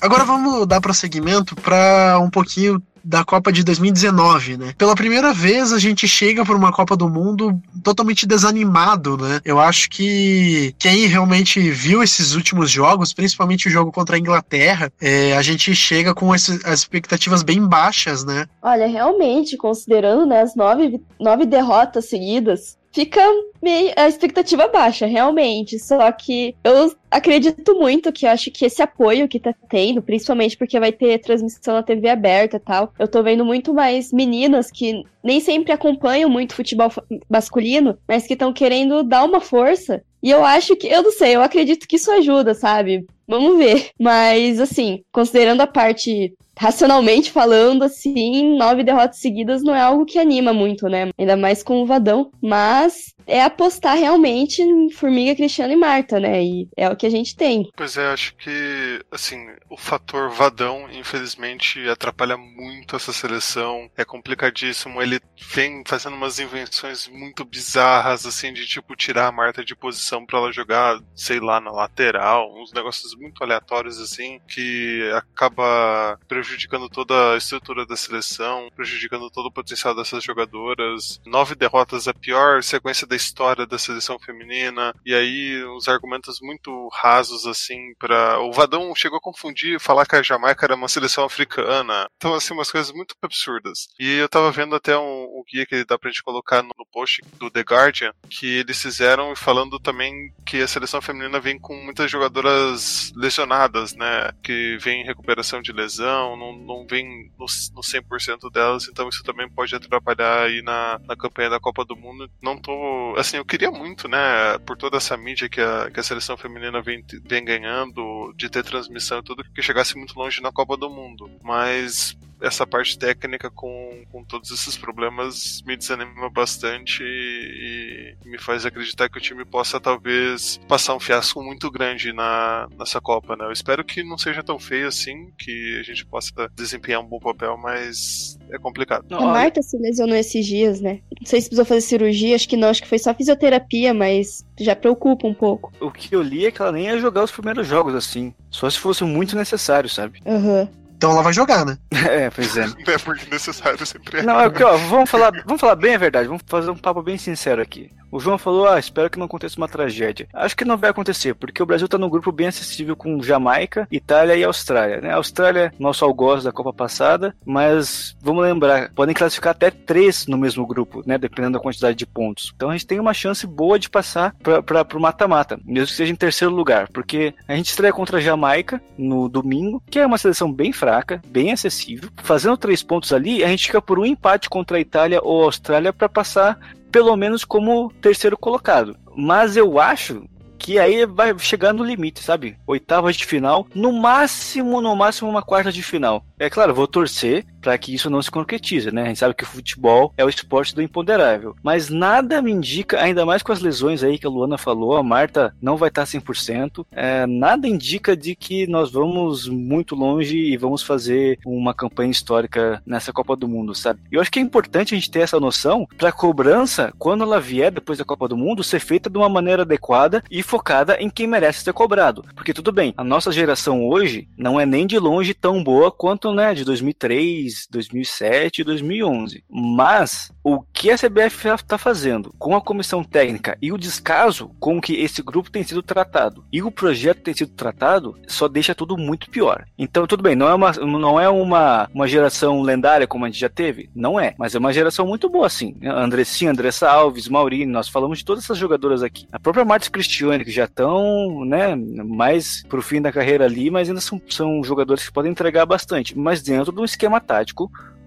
Agora 0.00 0.24
vamos 0.24 0.66
dar 0.66 0.80
prosseguimento 0.80 1.56
para 1.56 2.18
um 2.20 2.30
pouquinho 2.30 2.82
da 3.04 3.24
Copa 3.24 3.50
de 3.52 3.64
2019, 3.64 4.56
né? 4.56 4.74
Pela 4.76 4.94
primeira 4.94 5.32
vez 5.32 5.72
a 5.72 5.78
gente 5.78 6.06
chega 6.06 6.44
por 6.44 6.54
uma 6.54 6.72
Copa 6.72 6.96
do 6.96 7.08
Mundo 7.08 7.60
totalmente 7.82 8.26
desanimado, 8.26 9.16
né? 9.16 9.40
Eu 9.44 9.58
acho 9.58 9.88
que 9.88 10.74
quem 10.78 11.06
realmente 11.06 11.58
viu 11.70 12.02
esses 12.02 12.34
últimos 12.34 12.70
jogos, 12.70 13.12
principalmente 13.12 13.66
o 13.66 13.70
jogo 13.70 13.90
contra 13.90 14.16
a 14.16 14.18
Inglaterra, 14.18 14.92
é, 15.00 15.36
a 15.36 15.42
gente 15.42 15.74
chega 15.74 16.14
com 16.14 16.34
esse, 16.34 16.60
as 16.64 16.80
expectativas 16.80 17.42
bem 17.42 17.66
baixas, 17.66 18.24
né? 18.24 18.46
Olha, 18.62 18.86
realmente, 18.86 19.56
considerando 19.56 20.26
né, 20.26 20.42
as 20.42 20.54
nove, 20.54 21.00
nove 21.18 21.46
derrotas 21.46 22.06
seguidas, 22.06 22.76
fica 22.98 23.20
meio 23.62 23.92
a 23.96 24.08
expectativa 24.08 24.66
baixa, 24.66 25.06
realmente. 25.06 25.78
Só 25.78 26.10
que 26.10 26.56
eu 26.64 26.92
acredito 27.08 27.76
muito 27.76 28.12
que 28.12 28.26
eu 28.26 28.30
acho 28.30 28.50
que 28.50 28.64
esse 28.64 28.82
apoio 28.82 29.28
que 29.28 29.38
tá 29.38 29.54
tendo, 29.70 30.02
principalmente 30.02 30.56
porque 30.56 30.80
vai 30.80 30.90
ter 30.90 31.20
transmissão 31.20 31.74
na 31.74 31.82
TV 31.82 32.08
aberta 32.08 32.56
e 32.56 32.60
tal, 32.60 32.92
eu 32.98 33.06
tô 33.06 33.22
vendo 33.22 33.44
muito 33.44 33.72
mais 33.72 34.12
meninas 34.12 34.68
que 34.68 35.04
nem 35.22 35.38
sempre 35.38 35.72
acompanham 35.72 36.28
muito 36.28 36.56
futebol 36.56 36.90
masculino, 37.30 37.96
mas 38.06 38.26
que 38.26 38.32
estão 38.32 38.52
querendo 38.52 39.04
dar 39.04 39.24
uma 39.24 39.40
força. 39.40 40.02
E 40.20 40.30
eu 40.30 40.44
acho 40.44 40.74
que, 40.74 40.88
eu 40.88 41.02
não 41.02 41.12
sei, 41.12 41.36
eu 41.36 41.42
acredito 41.42 41.86
que 41.86 41.94
isso 41.94 42.10
ajuda, 42.10 42.52
sabe? 42.52 43.06
Vamos 43.28 43.58
ver. 43.58 43.90
Mas, 44.00 44.58
assim, 44.58 45.02
considerando 45.12 45.60
a 45.60 45.66
parte 45.66 46.34
racionalmente 46.58 47.30
falando, 47.30 47.84
assim, 47.84 48.56
nove 48.58 48.82
derrotas 48.82 49.18
seguidas 49.18 49.62
não 49.62 49.74
é 49.74 49.80
algo 49.80 50.04
que 50.04 50.18
anima 50.18 50.52
muito, 50.52 50.88
né? 50.88 51.10
Ainda 51.16 51.36
mais 51.36 51.62
com 51.62 51.80
o 51.80 51.86
Vadão. 51.86 52.30
Mas 52.42 53.14
é 53.26 53.42
apostar 53.42 53.96
realmente 53.96 54.60
em 54.60 54.90
Formiga, 54.90 55.36
Cristiano 55.36 55.72
e 55.72 55.76
Marta, 55.76 56.18
né? 56.18 56.42
E 56.42 56.68
é 56.76 56.88
o 56.88 56.96
que 56.96 57.06
a 57.06 57.10
gente 57.10 57.36
tem. 57.36 57.70
Pois 57.76 57.96
é, 57.96 58.06
acho 58.08 58.34
que, 58.36 59.00
assim, 59.10 59.46
o 59.70 59.76
fator 59.76 60.30
Vadão, 60.30 60.88
infelizmente, 60.90 61.86
atrapalha 61.88 62.36
muito 62.36 62.96
essa 62.96 63.12
seleção. 63.12 63.88
É 63.96 64.04
complicadíssimo. 64.04 65.00
Ele 65.00 65.20
vem 65.54 65.82
fazendo 65.86 66.16
umas 66.16 66.38
invenções 66.38 67.06
muito 67.06 67.44
bizarras, 67.44 68.26
assim, 68.26 68.52
de 68.52 68.66
tipo 68.66 68.96
tirar 68.96 69.28
a 69.28 69.32
Marta 69.32 69.64
de 69.64 69.76
posição 69.76 70.26
para 70.26 70.38
ela 70.38 70.52
jogar, 70.52 70.98
sei 71.14 71.38
lá, 71.38 71.60
na 71.60 71.70
lateral, 71.70 72.52
uns 72.60 72.72
negócios 72.72 73.14
muito 73.14 73.44
aleatórios, 73.44 74.00
assim, 74.00 74.40
que 74.48 75.08
acaba 75.14 76.18
prejudicando 76.26 76.47
toda 76.88 77.34
a 77.34 77.36
estrutura 77.36 77.86
da 77.86 77.96
seleção, 77.96 78.68
prejudicando 78.74 79.30
todo 79.30 79.46
o 79.46 79.52
potencial 79.52 79.94
dessas 79.94 80.22
jogadoras. 80.22 81.20
Nove 81.26 81.54
derrotas, 81.54 82.08
a 82.08 82.14
pior 82.14 82.62
sequência 82.62 83.06
da 83.06 83.16
história 83.16 83.66
da 83.66 83.78
seleção 83.78 84.18
feminina, 84.18 84.94
e 85.04 85.14
aí 85.14 85.64
uns 85.66 85.88
argumentos 85.88 86.40
muito 86.40 86.88
rasos, 86.92 87.46
assim, 87.46 87.94
para 87.98 88.40
O 88.40 88.52
Vadão 88.52 88.94
chegou 88.94 89.18
a 89.18 89.20
confundir, 89.20 89.80
falar 89.80 90.06
que 90.06 90.16
a 90.16 90.22
Jamaica 90.22 90.66
era 90.66 90.74
uma 90.74 90.88
seleção 90.88 91.24
africana. 91.24 92.08
Então, 92.16 92.34
assim, 92.34 92.54
umas 92.54 92.70
coisas 92.70 92.92
muito 92.92 93.14
absurdas. 93.22 93.88
E 93.98 94.16
eu 94.16 94.28
tava 94.28 94.50
vendo 94.50 94.74
até 94.74 94.96
um, 94.96 95.02
um 95.02 95.44
guia 95.50 95.66
que 95.66 95.84
dá 95.84 95.98
pra 95.98 96.10
gente 96.10 96.22
colocar 96.22 96.62
no, 96.62 96.70
no 96.78 96.86
post 96.86 97.22
do 97.38 97.50
The 97.50 97.60
Guardian, 97.60 98.12
que 98.28 98.46
eles 98.46 98.80
fizeram 98.80 99.34
falando 99.36 99.78
também 99.78 100.32
que 100.46 100.60
a 100.60 100.68
seleção 100.68 101.00
feminina 101.00 101.40
vem 101.40 101.58
com 101.58 101.74
muitas 101.76 102.10
jogadoras 102.10 103.12
lesionadas, 103.14 103.94
né? 103.94 104.30
Que 104.42 104.76
vem 104.78 105.02
em 105.02 105.06
recuperação 105.06 105.60
de 105.60 105.72
lesão, 105.72 106.36
não, 106.38 106.52
não 106.52 106.86
vem 106.86 107.30
no, 107.38 107.46
no 107.74 107.82
100% 107.82 108.50
delas, 108.52 108.88
então 108.88 109.08
isso 109.08 109.22
também 109.22 109.48
pode 109.48 109.74
atrapalhar 109.74 110.44
aí 110.44 110.62
na, 110.62 111.00
na 111.04 111.16
campanha 111.16 111.50
da 111.50 111.60
Copa 111.60 111.84
do 111.84 111.96
Mundo. 111.96 112.30
Não 112.40 112.56
tô 112.56 113.14
assim, 113.16 113.36
eu 113.36 113.44
queria 113.44 113.70
muito, 113.70 114.08
né, 114.08 114.58
por 114.66 114.76
toda 114.76 114.96
essa 114.96 115.16
mídia 115.16 115.48
que 115.48 115.60
a, 115.60 115.90
que 115.90 116.00
a 116.00 116.02
seleção 116.02 116.36
feminina 116.36 116.80
vem, 116.80 117.04
vem 117.24 117.44
ganhando, 117.44 118.32
de 118.36 118.48
ter 118.48 118.62
transmissão 118.62 119.18
e 119.18 119.22
tudo, 119.22 119.44
que 119.44 119.62
chegasse 119.62 119.96
muito 119.96 120.18
longe 120.18 120.40
na 120.40 120.52
Copa 120.52 120.76
do 120.76 120.88
Mundo. 120.88 121.30
Mas 121.42 122.16
essa 122.40 122.66
parte 122.66 122.98
técnica 122.98 123.50
com, 123.50 124.04
com 124.10 124.24
todos 124.24 124.50
esses 124.50 124.76
problemas 124.76 125.62
me 125.66 125.76
desanima 125.76 126.30
bastante 126.30 127.02
e, 127.02 128.14
e, 128.24 128.28
me 128.28 128.38
faz 128.38 128.64
acreditar 128.64 129.08
que 129.08 129.18
o 129.18 129.20
time 129.20 129.44
possa 129.44 129.80
talvez 129.80 130.58
passar 130.68 130.94
um 130.94 131.00
fiasco 131.00 131.42
muito 131.42 131.70
grande 131.70 132.12
na, 132.12 132.68
nessa 132.78 133.00
Copa, 133.00 133.36
né? 133.36 133.44
Eu 133.44 133.52
espero 133.52 133.84
que 133.84 134.02
não 134.02 134.18
seja 134.18 134.42
tão 134.42 134.58
feio 134.58 134.88
assim, 134.88 135.30
que 135.38 135.78
a 135.80 135.82
gente 135.82 136.04
possa 136.06 136.50
desempenhar 136.54 137.00
um 137.00 137.06
bom 137.06 137.18
papel, 137.18 137.56
mas 137.56 138.38
é 138.50 138.58
complicado. 138.58 139.04
a 139.12 139.20
Marta 139.20 139.62
se 139.62 139.76
lesionou 139.76 140.16
esses 140.16 140.46
dias, 140.46 140.80
né? 140.80 141.00
Não 141.20 141.26
sei 141.26 141.40
se 141.40 141.48
precisou 141.48 141.64
fazer 141.64 141.80
cirurgia, 141.80 142.34
acho 142.34 142.48
que 142.48 142.56
não, 142.56 142.68
acho 142.68 142.82
que 142.82 142.88
foi 142.88 142.98
só 142.98 143.14
fisioterapia, 143.14 143.92
mas 143.92 144.44
já 144.58 144.76
preocupa 144.76 145.26
um 145.26 145.34
pouco. 145.34 145.72
O 145.80 145.90
que 145.90 146.14
eu 146.14 146.22
li 146.22 146.46
é 146.46 146.50
que 146.50 146.60
ela 146.60 146.72
nem 146.72 146.86
ia 146.86 146.98
jogar 146.98 147.24
os 147.24 147.30
primeiros 147.30 147.66
jogos 147.66 147.94
assim, 147.94 148.34
só 148.50 148.68
se 148.68 148.78
fosse 148.78 149.04
muito 149.04 149.36
necessário, 149.36 149.88
sabe? 149.88 150.20
Aham. 150.26 150.60
Uhum. 150.62 150.77
Então 150.98 151.12
ela 151.12 151.22
vai 151.22 151.32
jogar, 151.32 151.64
né? 151.64 151.78
É, 152.08 152.30
pois 152.30 152.56
é. 152.56 152.64
é 152.86 152.98
porque 152.98 153.28
necessário 153.30 153.84
sempre 153.84 154.20
é. 154.20 154.22
Não, 154.22 154.40
é 154.40 154.48
que, 154.50 154.62
ó, 154.62 154.76
vamos 154.76 155.10
falar, 155.10 155.30
vamos 155.44 155.60
falar 155.60 155.76
bem 155.76 155.94
a 155.94 155.98
verdade, 155.98 156.26
vamos 156.26 156.42
fazer 156.46 156.70
um 156.70 156.76
papo 156.76 157.02
bem 157.02 157.18
sincero 157.18 157.60
aqui. 157.60 157.90
O 158.10 158.18
João 158.18 158.38
falou: 158.38 158.68
ah, 158.68 158.78
espero 158.78 159.10
que 159.10 159.18
não 159.18 159.26
aconteça 159.26 159.58
uma 159.58 159.68
tragédia. 159.68 160.28
Acho 160.32 160.56
que 160.56 160.64
não 160.64 160.76
vai 160.76 160.90
acontecer, 160.90 161.34
porque 161.34 161.62
o 161.62 161.66
Brasil 161.66 161.84
está 161.84 161.98
num 161.98 162.08
grupo 162.08 162.32
bem 162.32 162.46
acessível 162.46 162.96
com 162.96 163.22
Jamaica, 163.22 163.86
Itália 163.90 164.34
e 164.36 164.44
Austrália. 164.44 165.00
Né? 165.00 165.10
A 165.10 165.16
Austrália, 165.16 165.72
nosso 165.78 166.04
algoz 166.04 166.44
da 166.44 166.52
Copa 166.52 166.72
passada, 166.72 167.34
mas 167.44 168.16
vamos 168.20 168.42
lembrar, 168.42 168.90
podem 168.94 169.14
classificar 169.14 169.52
até 169.52 169.70
três 169.70 170.26
no 170.26 170.38
mesmo 170.38 170.66
grupo, 170.66 171.02
né? 171.06 171.18
Dependendo 171.18 171.58
da 171.58 171.62
quantidade 171.62 171.96
de 171.96 172.06
pontos. 172.06 172.52
Então 172.56 172.70
a 172.70 172.72
gente 172.72 172.86
tem 172.86 172.98
uma 172.98 173.14
chance 173.14 173.46
boa 173.46 173.78
de 173.78 173.90
passar 173.90 174.34
para 174.42 174.96
o 174.96 175.00
mata-mata, 175.00 175.60
mesmo 175.64 175.88
que 175.88 175.96
seja 175.96 176.12
em 176.12 176.16
terceiro 176.16 176.54
lugar, 176.54 176.88
porque 176.88 177.34
a 177.46 177.54
gente 177.54 177.68
estreia 177.68 177.92
contra 177.92 178.18
a 178.18 178.20
Jamaica 178.20 178.80
no 178.96 179.28
domingo, 179.28 179.82
que 179.90 179.98
é 179.98 180.06
uma 180.06 180.18
seleção 180.18 180.52
bem 180.52 180.72
fraca, 180.72 180.87
bem 181.26 181.52
acessível. 181.52 182.10
Fazendo 182.22 182.56
três 182.56 182.82
pontos 182.82 183.12
ali, 183.12 183.44
a 183.44 183.48
gente 183.48 183.66
fica 183.66 183.82
por 183.82 183.98
um 183.98 184.06
empate 184.06 184.48
contra 184.48 184.76
a 184.76 184.80
Itália 184.80 185.20
ou 185.22 185.42
a 185.42 185.46
Austrália 185.46 185.92
para 185.92 186.08
passar 186.08 186.58
pelo 186.90 187.14
menos 187.16 187.44
como 187.44 187.92
terceiro 188.00 188.36
colocado. 188.36 188.96
Mas 189.16 189.56
eu 189.56 189.78
acho 189.78 190.24
que 190.58 190.78
aí 190.78 191.06
vai 191.06 191.38
chegar 191.38 191.72
no 191.72 191.84
limite, 191.84 192.22
sabe? 192.22 192.58
Oitavas 192.66 193.16
de 193.16 193.24
final, 193.24 193.66
no 193.74 193.92
máximo, 193.92 194.80
no 194.80 194.94
máximo 194.96 195.30
uma 195.30 195.42
quarta 195.42 195.70
de 195.70 195.82
final. 195.82 196.24
É 196.38 196.50
claro, 196.50 196.74
vou 196.74 196.86
torcer 196.86 197.46
para 197.60 197.76
que 197.78 197.94
isso 197.94 198.10
não 198.10 198.22
se 198.22 198.30
concretize, 198.30 198.90
né? 198.90 199.02
A 199.02 199.06
gente 199.06 199.18
sabe 199.18 199.34
que 199.34 199.44
o 199.44 199.46
futebol 199.46 200.12
é 200.16 200.24
o 200.24 200.28
esporte 200.28 200.74
do 200.74 200.82
imponderável. 200.82 201.56
Mas 201.62 201.88
nada 201.88 202.40
me 202.42 202.52
indica, 202.52 203.00
ainda 203.00 203.24
mais 203.24 203.42
com 203.42 203.52
as 203.52 203.60
lesões 203.60 204.02
aí 204.02 204.18
que 204.18 204.26
a 204.26 204.30
Luana 204.30 204.58
falou, 204.58 204.96
a 204.96 205.02
Marta 205.02 205.54
não 205.60 205.76
vai 205.76 205.88
estar 205.88 206.04
100%, 206.04 206.86
é, 206.92 207.26
nada 207.26 207.68
indica 207.68 208.16
de 208.16 208.34
que 208.34 208.66
nós 208.66 208.90
vamos 208.90 209.48
muito 209.48 209.94
longe 209.94 210.36
e 210.36 210.56
vamos 210.56 210.82
fazer 210.82 211.38
uma 211.44 211.74
campanha 211.74 212.10
histórica 212.10 212.82
nessa 212.86 213.12
Copa 213.12 213.36
do 213.36 213.48
Mundo, 213.48 213.74
sabe? 213.74 214.00
Eu 214.10 214.20
acho 214.20 214.30
que 214.30 214.38
é 214.38 214.42
importante 214.42 214.94
a 214.94 214.98
gente 214.98 215.10
ter 215.10 215.20
essa 215.20 215.40
noção 215.40 215.86
para 215.96 216.10
a 216.10 216.12
cobrança, 216.12 216.92
quando 216.98 217.24
ela 217.24 217.40
vier 217.40 217.70
depois 217.70 217.98
da 217.98 218.04
Copa 218.04 218.28
do 218.28 218.36
Mundo, 218.36 218.64
ser 218.64 218.80
feita 218.80 219.10
de 219.10 219.18
uma 219.18 219.28
maneira 219.28 219.62
adequada 219.62 220.22
e 220.30 220.42
focada 220.42 220.96
em 221.00 221.10
quem 221.10 221.26
merece 221.26 221.60
ser 221.60 221.72
cobrado. 221.72 222.24
Porque 222.34 222.54
tudo 222.54 222.72
bem, 222.72 222.94
a 222.96 223.04
nossa 223.04 223.32
geração 223.32 223.86
hoje 223.86 224.28
não 224.36 224.58
é 224.60 224.66
nem 224.66 224.86
de 224.86 224.98
longe 224.98 225.34
tão 225.34 225.62
boa 225.62 225.90
quanto, 225.90 226.32
né, 226.32 226.54
de 226.54 226.64
2003, 226.64 227.47
2007 227.70 228.60
e 228.60 228.64
2011. 228.64 229.44
Mas 229.48 230.32
o 230.42 230.62
que 230.62 230.90
a 230.90 230.96
CBF 230.96 231.48
está 231.48 231.78
fazendo 231.78 232.32
com 232.38 232.56
a 232.56 232.60
comissão 232.60 233.04
técnica 233.04 233.56
e 233.60 233.72
o 233.72 233.78
descaso 233.78 234.50
com 234.58 234.80
que 234.80 234.94
esse 234.94 235.22
grupo 235.22 235.50
tem 235.50 235.62
sido 235.62 235.82
tratado 235.82 236.44
e 236.52 236.62
o 236.62 236.70
projeto 236.70 237.22
tem 237.22 237.34
sido 237.34 237.52
tratado 237.52 238.16
só 238.26 238.48
deixa 238.48 238.74
tudo 238.74 238.96
muito 238.96 239.30
pior. 239.30 239.66
Então, 239.78 240.06
tudo 240.06 240.22
bem, 240.22 240.34
não 240.34 240.48
é 240.48 240.54
uma, 240.54 240.72
não 240.72 241.20
é 241.20 241.28
uma, 241.28 241.88
uma 241.92 242.08
geração 242.08 242.62
lendária 242.62 243.06
como 243.06 243.24
a 243.24 243.28
gente 243.28 243.40
já 243.40 243.48
teve, 243.48 243.90
não 243.94 244.18
é, 244.18 244.34
mas 244.38 244.54
é 244.54 244.58
uma 244.58 244.72
geração 244.72 245.06
muito 245.06 245.28
boa, 245.28 245.48
sim. 245.48 245.76
Andressinha, 245.84 246.50
Andressa 246.50 246.88
Alves, 246.88 247.28
Maurini, 247.28 247.66
nós 247.66 247.88
falamos 247.88 248.18
de 248.18 248.24
todas 248.24 248.44
essas 248.44 248.58
jogadoras 248.58 249.02
aqui. 249.02 249.26
A 249.32 249.38
própria 249.38 249.64
Marta 249.64 249.90
Cristiane, 249.90 250.44
que 250.44 250.50
já 250.50 250.64
estão 250.64 251.44
né, 251.44 251.74
mais 251.76 252.62
pro 252.68 252.82
fim 252.82 253.00
da 253.00 253.12
carreira 253.12 253.44
ali, 253.44 253.70
mas 253.70 253.88
ainda 253.88 254.00
são, 254.00 254.20
são 254.28 254.62
jogadores 254.62 255.06
que 255.06 255.12
podem 255.12 255.32
entregar 255.32 255.66
bastante, 255.66 256.18
mas 256.18 256.42
dentro 256.42 256.72
de 256.72 256.80
um 256.80 256.84
esquema 256.84 257.20
tático 257.20 257.37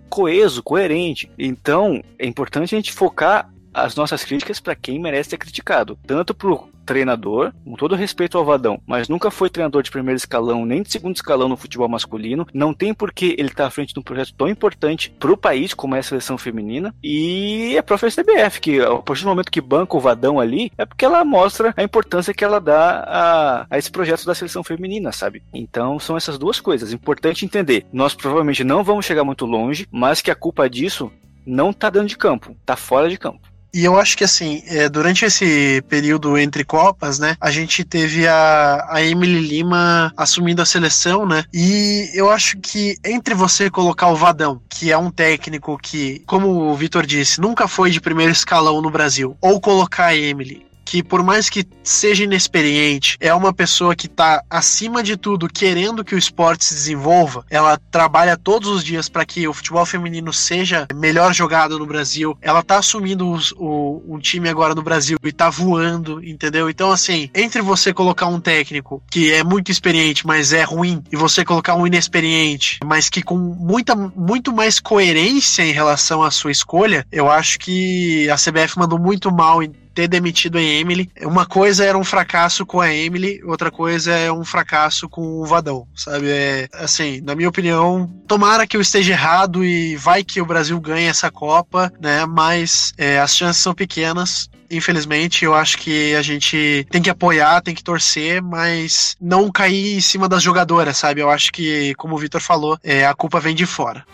coeso, 0.09 0.61
coerente. 0.61 1.31
Então, 1.37 2.03
é 2.19 2.27
importante 2.27 2.75
a 2.75 2.77
gente 2.77 2.91
focar 2.91 3.49
as 3.73 3.95
nossas 3.95 4.23
críticas 4.23 4.59
para 4.59 4.75
quem 4.75 4.99
merece 4.99 5.31
ser 5.31 5.37
criticado, 5.37 5.97
tanto 6.05 6.33
pro 6.33 6.69
treinador, 6.85 7.53
com 7.63 7.75
todo 7.75 7.95
respeito 7.95 8.37
ao 8.37 8.45
Vadão, 8.45 8.81
mas 8.85 9.07
nunca 9.07 9.31
foi 9.31 9.49
treinador 9.49 9.83
de 9.83 9.91
primeiro 9.91 10.17
escalão 10.17 10.65
nem 10.65 10.81
de 10.81 10.91
segundo 10.91 11.15
escalão 11.15 11.47
no 11.47 11.55
futebol 11.55 11.87
masculino. 11.87 12.45
Não 12.53 12.73
tem 12.73 12.93
por 12.93 13.13
que 13.13 13.35
ele 13.37 13.49
estar 13.49 13.63
tá 13.63 13.67
à 13.67 13.69
frente 13.69 13.93
de 13.93 13.99
um 13.99 14.03
projeto 14.03 14.33
tão 14.33 14.49
importante 14.49 15.09
para 15.19 15.31
o 15.31 15.37
país 15.37 15.73
como 15.73 15.95
é 15.95 15.99
a 15.99 16.03
seleção 16.03 16.37
feminina. 16.37 16.93
E 17.03 17.75
é 17.77 17.81
própria 17.81 18.09
CBF, 18.09 18.59
que 18.59 18.81
a 18.81 18.95
partir 18.97 19.23
do 19.23 19.29
momento 19.29 19.51
que 19.51 19.61
banca 19.61 19.95
o 19.95 19.99
Vadão 19.99 20.39
ali, 20.39 20.71
é 20.77 20.85
porque 20.85 21.05
ela 21.05 21.23
mostra 21.23 21.73
a 21.77 21.83
importância 21.83 22.33
que 22.33 22.43
ela 22.43 22.59
dá 22.59 23.05
a, 23.07 23.67
a 23.69 23.77
esse 23.77 23.91
projeto 23.91 24.25
da 24.25 24.35
seleção 24.35 24.63
feminina, 24.63 25.11
sabe? 25.11 25.43
Então 25.53 25.99
são 25.99 26.17
essas 26.17 26.37
duas 26.37 26.59
coisas. 26.59 26.91
Importante 26.91 27.45
entender. 27.45 27.85
Nós 27.93 28.13
provavelmente 28.13 28.63
não 28.63 28.83
vamos 28.83 29.05
chegar 29.05 29.23
muito 29.23 29.45
longe, 29.45 29.87
mas 29.91 30.21
que 30.21 30.31
a 30.31 30.35
culpa 30.35 30.69
disso 30.69 31.11
não 31.45 31.73
tá 31.73 31.89
dentro 31.89 32.07
de 32.07 32.17
campo, 32.17 32.55
tá 32.65 32.75
fora 32.75 33.09
de 33.09 33.17
campo. 33.17 33.50
E 33.73 33.85
eu 33.85 33.97
acho 33.97 34.17
que 34.17 34.23
assim, 34.23 34.61
é, 34.67 34.89
durante 34.89 35.25
esse 35.25 35.81
período 35.87 36.37
entre 36.37 36.63
Copas, 36.65 37.19
né, 37.19 37.37
a 37.39 37.49
gente 37.49 37.83
teve 37.83 38.27
a, 38.27 38.85
a 38.89 39.01
Emily 39.01 39.39
Lima 39.39 40.13
assumindo 40.17 40.61
a 40.61 40.65
seleção, 40.65 41.25
né? 41.25 41.43
E 41.53 42.09
eu 42.13 42.29
acho 42.29 42.57
que 42.59 42.97
entre 43.03 43.33
você 43.33 43.69
colocar 43.69 44.07
o 44.07 44.15
Vadão, 44.15 44.61
que 44.69 44.91
é 44.91 44.97
um 44.97 45.09
técnico 45.09 45.77
que, 45.77 46.21
como 46.25 46.47
o 46.47 46.75
Vitor 46.75 47.05
disse, 47.05 47.39
nunca 47.39 47.67
foi 47.67 47.91
de 47.91 48.01
primeiro 48.01 48.31
escalão 48.31 48.81
no 48.81 48.91
Brasil, 48.91 49.37
ou 49.41 49.61
colocar 49.61 50.07
a 50.07 50.15
Emily, 50.15 50.65
que 50.91 51.01
por 51.01 51.23
mais 51.23 51.49
que 51.49 51.65
seja 51.81 52.25
inexperiente, 52.25 53.15
é 53.21 53.33
uma 53.33 53.53
pessoa 53.53 53.95
que 53.95 54.07
está 54.07 54.43
acima 54.49 55.01
de 55.01 55.15
tudo 55.15 55.47
querendo 55.47 56.03
que 56.03 56.13
o 56.13 56.17
esporte 56.17 56.65
se 56.65 56.73
desenvolva. 56.73 57.45
Ela 57.49 57.79
trabalha 57.89 58.35
todos 58.35 58.67
os 58.67 58.83
dias 58.83 59.07
para 59.07 59.25
que 59.25 59.47
o 59.47 59.53
futebol 59.53 59.85
feminino 59.85 60.33
seja 60.33 60.85
melhor 60.93 61.33
jogado 61.33 61.79
no 61.79 61.85
Brasil. 61.85 62.37
Ela 62.41 62.59
está 62.59 62.77
assumindo 62.77 63.31
os, 63.31 63.53
o, 63.53 64.03
um 64.05 64.19
time 64.19 64.49
agora 64.49 64.75
no 64.75 64.83
Brasil 64.83 65.17
e 65.23 65.29
está 65.29 65.49
voando, 65.49 66.21
entendeu? 66.21 66.69
Então, 66.69 66.91
assim, 66.91 67.29
entre 67.33 67.61
você 67.61 67.93
colocar 67.93 68.27
um 68.27 68.41
técnico 68.41 69.01
que 69.09 69.31
é 69.31 69.45
muito 69.45 69.71
experiente, 69.71 70.27
mas 70.27 70.51
é 70.51 70.63
ruim, 70.63 71.01
e 71.09 71.15
você 71.15 71.45
colocar 71.45 71.75
um 71.75 71.87
inexperiente, 71.87 72.79
mas 72.83 73.07
que 73.07 73.21
com 73.21 73.37
muita, 73.37 73.95
muito 73.95 74.51
mais 74.51 74.77
coerência 74.77 75.63
em 75.63 75.71
relação 75.71 76.21
à 76.21 76.29
sua 76.29 76.51
escolha, 76.51 77.07
eu 77.09 77.31
acho 77.31 77.57
que 77.59 78.29
a 78.29 78.35
CBF 78.35 78.77
mandou 78.77 78.99
muito 78.99 79.31
mal 79.31 79.63
ter 79.93 80.07
demitido 80.07 80.57
a 80.57 80.61
Emily. 80.61 81.09
Uma 81.21 81.45
coisa 81.45 81.85
era 81.85 81.97
um 81.97 82.03
fracasso 82.03 82.65
com 82.65 82.79
a 82.79 82.93
Emily, 82.93 83.41
outra 83.43 83.71
coisa 83.71 84.11
é 84.11 84.31
um 84.31 84.43
fracasso 84.43 85.09
com 85.09 85.21
o 85.21 85.45
Vadão, 85.45 85.87
sabe? 85.95 86.29
É, 86.29 86.67
assim, 86.73 87.21
na 87.21 87.35
minha 87.35 87.49
opinião, 87.49 88.09
tomara 88.27 88.67
que 88.67 88.77
eu 88.77 88.81
esteja 88.81 89.13
errado 89.13 89.63
e 89.63 89.95
vai 89.95 90.23
que 90.23 90.41
o 90.41 90.45
Brasil 90.45 90.79
ganhe 90.79 91.07
essa 91.07 91.31
Copa, 91.31 91.91
né? 91.99 92.25
Mas 92.25 92.93
é, 92.97 93.19
as 93.19 93.35
chances 93.35 93.61
são 93.61 93.73
pequenas. 93.73 94.49
Infelizmente, 94.69 95.43
eu 95.43 95.53
acho 95.53 95.77
que 95.77 96.15
a 96.15 96.21
gente 96.21 96.87
tem 96.89 97.01
que 97.01 97.09
apoiar, 97.09 97.61
tem 97.61 97.75
que 97.75 97.83
torcer, 97.83 98.41
mas 98.41 99.17
não 99.19 99.51
cair 99.51 99.97
em 99.97 100.01
cima 100.01 100.29
das 100.29 100.41
jogadoras, 100.41 100.97
sabe? 100.97 101.19
Eu 101.19 101.29
acho 101.29 101.51
que, 101.51 101.93
como 101.95 102.15
o 102.15 102.17
Vitor 102.17 102.39
falou, 102.39 102.77
é, 102.81 103.05
a 103.05 103.13
culpa 103.13 103.39
vem 103.39 103.53
de 103.53 103.65
fora. 103.65 104.05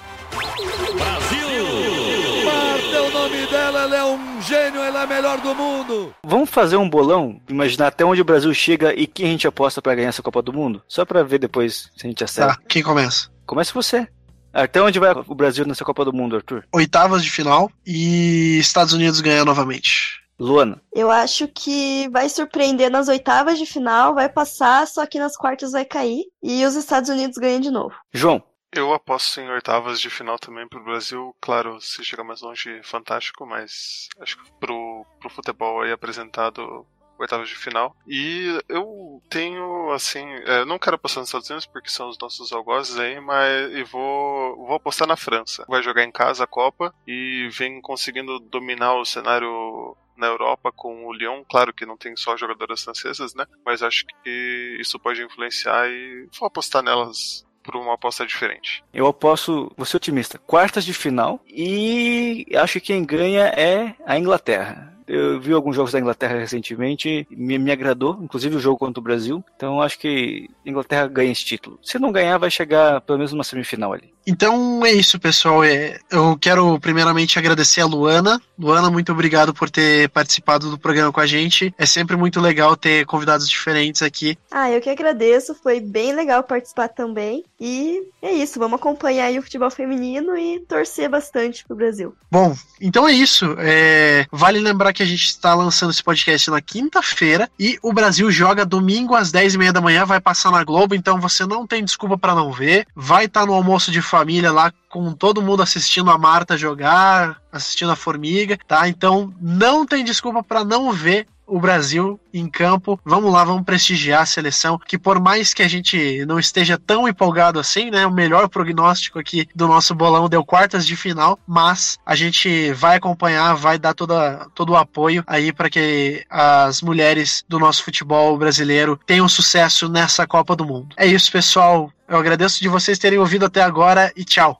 Gênio, 4.48 4.82
ela 4.82 5.02
é 5.02 5.04
a 5.04 5.08
melhor 5.08 5.42
do 5.42 5.54
mundo. 5.54 6.16
Vamos 6.24 6.50
fazer 6.50 6.78
um 6.78 6.90
bolão, 6.90 7.42
imaginar 7.50 7.88
até 7.88 8.06
onde 8.06 8.22
o 8.22 8.26
Brasil 8.26 8.54
chega 8.54 8.94
e 8.94 9.06
quem 9.06 9.28
a 9.28 9.30
gente 9.30 9.48
aposta 9.48 9.82
para 9.82 9.94
ganhar 9.94 10.08
essa 10.08 10.24
Copa 10.24 10.42
do 10.42 10.54
Mundo? 10.54 10.82
Só 10.88 11.04
para 11.04 11.24
ver 11.24 11.38
depois 11.38 11.92
se 11.96 12.06
a 12.06 12.10
gente 12.10 12.24
acerta. 12.24 12.56
Tá, 12.56 12.62
quem 12.68 12.82
começa? 12.82 13.30
Começa 13.46 13.74
você. 13.74 14.08
Até 14.54 14.82
onde 14.82 15.00
vai 15.00 15.14
o 15.28 15.36
Brasil 15.36 15.66
nessa 15.68 15.84
Copa 15.84 16.06
do 16.06 16.14
Mundo, 16.14 16.38
Arthur? 16.38 16.64
Oitavas 16.74 17.24
de 17.24 17.30
final 17.30 17.70
e 17.86 18.58
Estados 18.58 18.94
Unidos 18.94 19.20
ganhar 19.20 19.44
novamente. 19.44 20.22
Luana. 20.40 20.80
Eu 20.94 21.12
acho 21.12 21.48
que 21.48 22.08
vai 22.10 22.30
surpreender 22.30 22.90
nas 22.90 23.08
oitavas 23.08 23.58
de 23.58 23.66
final, 23.66 24.14
vai 24.14 24.30
passar, 24.30 24.88
só 24.88 25.06
que 25.06 25.20
nas 25.20 25.36
quartas 25.36 25.72
vai 25.72 25.84
cair 25.84 26.26
e 26.42 26.64
os 26.64 26.76
Estados 26.76 27.10
Unidos 27.10 27.38
ganham 27.38 27.60
de 27.60 27.72
novo. 27.72 27.96
João. 28.14 28.42
Eu 28.78 28.94
aposto 28.94 29.42
em 29.42 29.50
oitavas 29.50 30.00
de 30.00 30.08
final 30.08 30.38
também 30.38 30.68
pro 30.68 30.84
Brasil. 30.84 31.36
Claro, 31.42 31.82
se 31.82 32.04
chegar 32.04 32.24
mais 32.24 32.42
longe, 32.42 32.80
fantástico, 32.84 33.44
mas 33.44 34.08
acho 34.20 34.38
que 34.38 34.52
pro, 34.60 35.04
pro 35.20 35.32
futebol 35.32 35.82
aí 35.82 35.92
apresentado 35.92 36.86
oitavas 37.18 37.50
de 37.50 37.56
final. 37.56 37.96
E 38.08 38.56
eu 38.70 39.20
tenho, 39.32 39.92
assim, 39.92 40.24
é, 40.46 40.64
não 40.64 40.78
quero 40.78 40.96
apostar 40.96 41.22
nos 41.22 41.30
Estados 41.30 41.50
Unidos 41.50 41.66
porque 41.66 41.90
são 41.90 42.08
os 42.08 42.20
nossos 42.20 42.54
algozes 42.54 43.00
aí, 43.00 43.20
mas 43.20 43.72
e 43.72 43.84
vou, 43.84 44.56
vou 44.58 44.76
apostar 44.76 45.08
na 45.08 45.18
França. 45.18 45.66
Vai 45.68 45.82
jogar 45.82 46.04
em 46.04 46.12
casa 46.12 46.44
a 46.44 46.48
Copa 46.48 46.94
e 47.08 47.50
vem 47.52 47.82
conseguindo 47.82 48.40
dominar 48.40 48.94
o 48.94 49.06
cenário 49.06 49.98
na 50.16 50.28
Europa 50.28 50.72
com 50.72 51.08
o 51.08 51.14
Lyon. 51.14 51.44
Claro 51.50 51.74
que 51.74 51.86
não 51.86 51.98
tem 51.98 52.16
só 52.16 52.38
jogadoras 52.38 52.84
francesas, 52.84 53.34
né? 53.34 53.48
Mas 53.66 53.82
acho 53.82 54.06
que 54.06 54.78
isso 54.80 55.00
pode 55.00 55.24
influenciar 55.24 55.88
e 55.90 56.28
vou 56.40 56.46
apostar 56.46 56.84
nelas 56.84 57.47
por 57.68 57.76
uma 57.76 57.96
aposta 57.96 58.26
diferente. 58.26 58.82
Eu 58.94 59.06
aposto, 59.06 59.70
vou 59.76 59.86
ser 59.86 59.98
otimista, 59.98 60.40
quartas 60.40 60.86
de 60.86 60.94
final 60.94 61.42
e 61.46 62.48
acho 62.56 62.80
que 62.80 62.88
quem 62.88 63.04
ganha 63.04 63.48
é 63.48 63.94
a 64.06 64.18
Inglaterra. 64.18 64.97
Eu 65.08 65.40
vi 65.40 65.54
alguns 65.54 65.76
jogos 65.76 65.92
da 65.92 66.00
Inglaterra 66.00 66.38
recentemente, 66.38 67.28
me, 67.32 67.58
me 67.58 67.72
agradou, 67.72 68.20
inclusive 68.22 68.56
o 68.56 68.60
jogo 68.60 68.78
contra 68.78 69.00
o 69.00 69.04
Brasil. 69.04 69.44
Então 69.56 69.82
acho 69.82 69.98
que 70.00 70.50
a 70.66 70.70
Inglaterra 70.70 71.08
ganha 71.08 71.32
esse 71.32 71.46
título. 71.46 71.80
Se 71.82 71.98
não 71.98 72.12
ganhar, 72.12 72.38
vai 72.38 72.52
chegar 72.52 73.02
pelo 73.02 73.18
menos 73.18 73.32
numa 73.32 73.44
semifinal 73.44 73.94
ali. 73.94 74.18
Então 74.28 74.86
é 74.86 74.92
isso, 74.92 75.18
pessoal. 75.18 75.64
É, 75.64 76.00
eu 76.12 76.38
quero 76.38 76.78
primeiramente 76.82 77.40
agradecer 77.40 77.80
a 77.80 77.86
Luana. 77.86 78.42
Luana, 78.60 78.92
muito 78.92 79.10
obrigado 79.14 79.54
por 79.54 79.70
ter 79.70 80.10
participado 80.10 80.70
do 80.70 80.78
programa 80.78 81.14
com 81.14 81.22
a 81.22 81.26
gente. 81.26 81.74
É 81.78 81.86
sempre 81.86 82.18
muito 82.18 82.42
legal 82.42 82.76
ter 82.76 83.06
convidados 83.06 83.48
diferentes 83.48 84.02
aqui. 84.02 84.38
Ah, 84.52 84.70
eu 84.70 84.82
que 84.82 84.90
agradeço. 84.90 85.56
Foi 85.56 85.80
bem 85.80 86.14
legal 86.14 86.44
participar 86.44 86.90
também. 86.90 87.46
E 87.58 88.04
é 88.22 88.34
isso. 88.34 88.60
Vamos 88.60 88.80
acompanhar 88.80 89.32
o 89.32 89.42
futebol 89.42 89.72
feminino 89.72 90.38
e 90.38 90.60
torcer 90.60 91.10
bastante 91.10 91.64
pro 91.64 91.78
Brasil. 91.78 92.14
Bom, 92.30 92.54
então 92.82 93.08
é 93.08 93.14
isso. 93.14 93.56
É, 93.60 94.26
vale 94.30 94.60
lembrar 94.60 94.92
que 94.98 95.04
a 95.04 95.06
gente 95.06 95.26
está 95.26 95.54
lançando 95.54 95.92
esse 95.92 96.02
podcast 96.02 96.50
na 96.50 96.60
quinta-feira 96.60 97.48
e 97.60 97.78
o 97.84 97.94
Brasil 97.94 98.32
joga 98.32 98.66
domingo 98.66 99.14
às 99.14 99.32
10h30 99.32 99.72
da 99.72 99.80
manhã. 99.80 100.06
Vai 100.06 100.20
passar 100.20 100.52
na 100.52 100.64
Globo, 100.64 100.96
então 100.96 101.22
você 101.22 101.46
não 101.46 101.68
tem 101.68 101.86
desculpa 101.86 102.18
para 102.18 102.34
não 102.34 102.52
ver. 102.52 102.88
Vai 102.96 103.26
estar 103.26 103.42
tá 103.42 103.46
no 103.46 103.54
almoço 103.54 103.92
de 103.92 104.02
família 104.02 104.52
lá 104.52 104.74
com 104.90 105.14
todo 105.14 105.40
mundo 105.40 105.62
assistindo 105.62 106.10
a 106.10 106.18
Marta 106.18 106.58
jogar, 106.58 107.40
assistindo 107.52 107.92
a 107.92 107.96
Formiga, 107.96 108.58
tá? 108.68 108.90
Então 108.90 109.32
não 109.40 109.86
tem 109.86 110.04
desculpa 110.04 110.42
para 110.42 110.66
não 110.66 110.92
ver 110.92 111.28
o 111.48 111.60
Brasil 111.60 112.20
em 112.34 112.50
campo. 112.50 113.00
Vamos 113.04 113.32
lá, 113.32 113.44
vamos 113.44 113.64
prestigiar 113.64 114.22
a 114.22 114.26
seleção, 114.26 114.78
que 114.78 114.98
por 114.98 115.20
mais 115.20 115.54
que 115.54 115.64
a 115.64 115.68
gente 115.68 116.26
não 116.26 116.38
esteja 116.38 116.78
tão 116.78 117.08
empolgado 117.08 117.60
assim, 117.60 117.90
né? 117.90 118.06
O 118.06 118.12
melhor 118.12 118.48
prognóstico 118.50 119.18
aqui 119.18 119.48
do 119.56 119.68
nosso 119.68 119.96
bolão 119.96 120.30
deu 120.30 120.44
quartas 120.44 120.86
de 120.86 120.96
final, 120.96 121.40
mas 121.48 121.98
a 122.06 122.16
gente 122.16 122.72
vai 122.74 122.98
acompanhar, 122.98 123.54
vai 123.56 123.80
dar 123.80 123.94
toda, 123.94 124.48
todo 124.54 124.72
o 124.72 124.78
apoio 124.78 125.24
aí 125.26 125.52
para 125.52 125.70
que 125.70 126.26
as 126.30 126.82
mulheres 126.82 127.44
do 127.48 127.58
nosso 127.58 127.84
futebol 127.84 128.38
brasileiro 128.38 129.00
tenham 129.06 129.28
sucesso 129.28 129.90
nessa 129.90 130.28
Copa 130.28 130.56
do 130.56 130.66
Mundo. 130.66 130.96
É 130.98 131.08
isso, 131.08 131.32
pessoal. 131.32 131.92
Eu 132.08 132.18
agradeço 132.18 132.62
de 132.62 132.70
vocês 132.70 132.98
terem 132.98 133.20
ouvido 133.20 133.46
até 133.46 133.62
agora 133.62 134.12
e 134.16 134.24
tchau. 134.24 134.60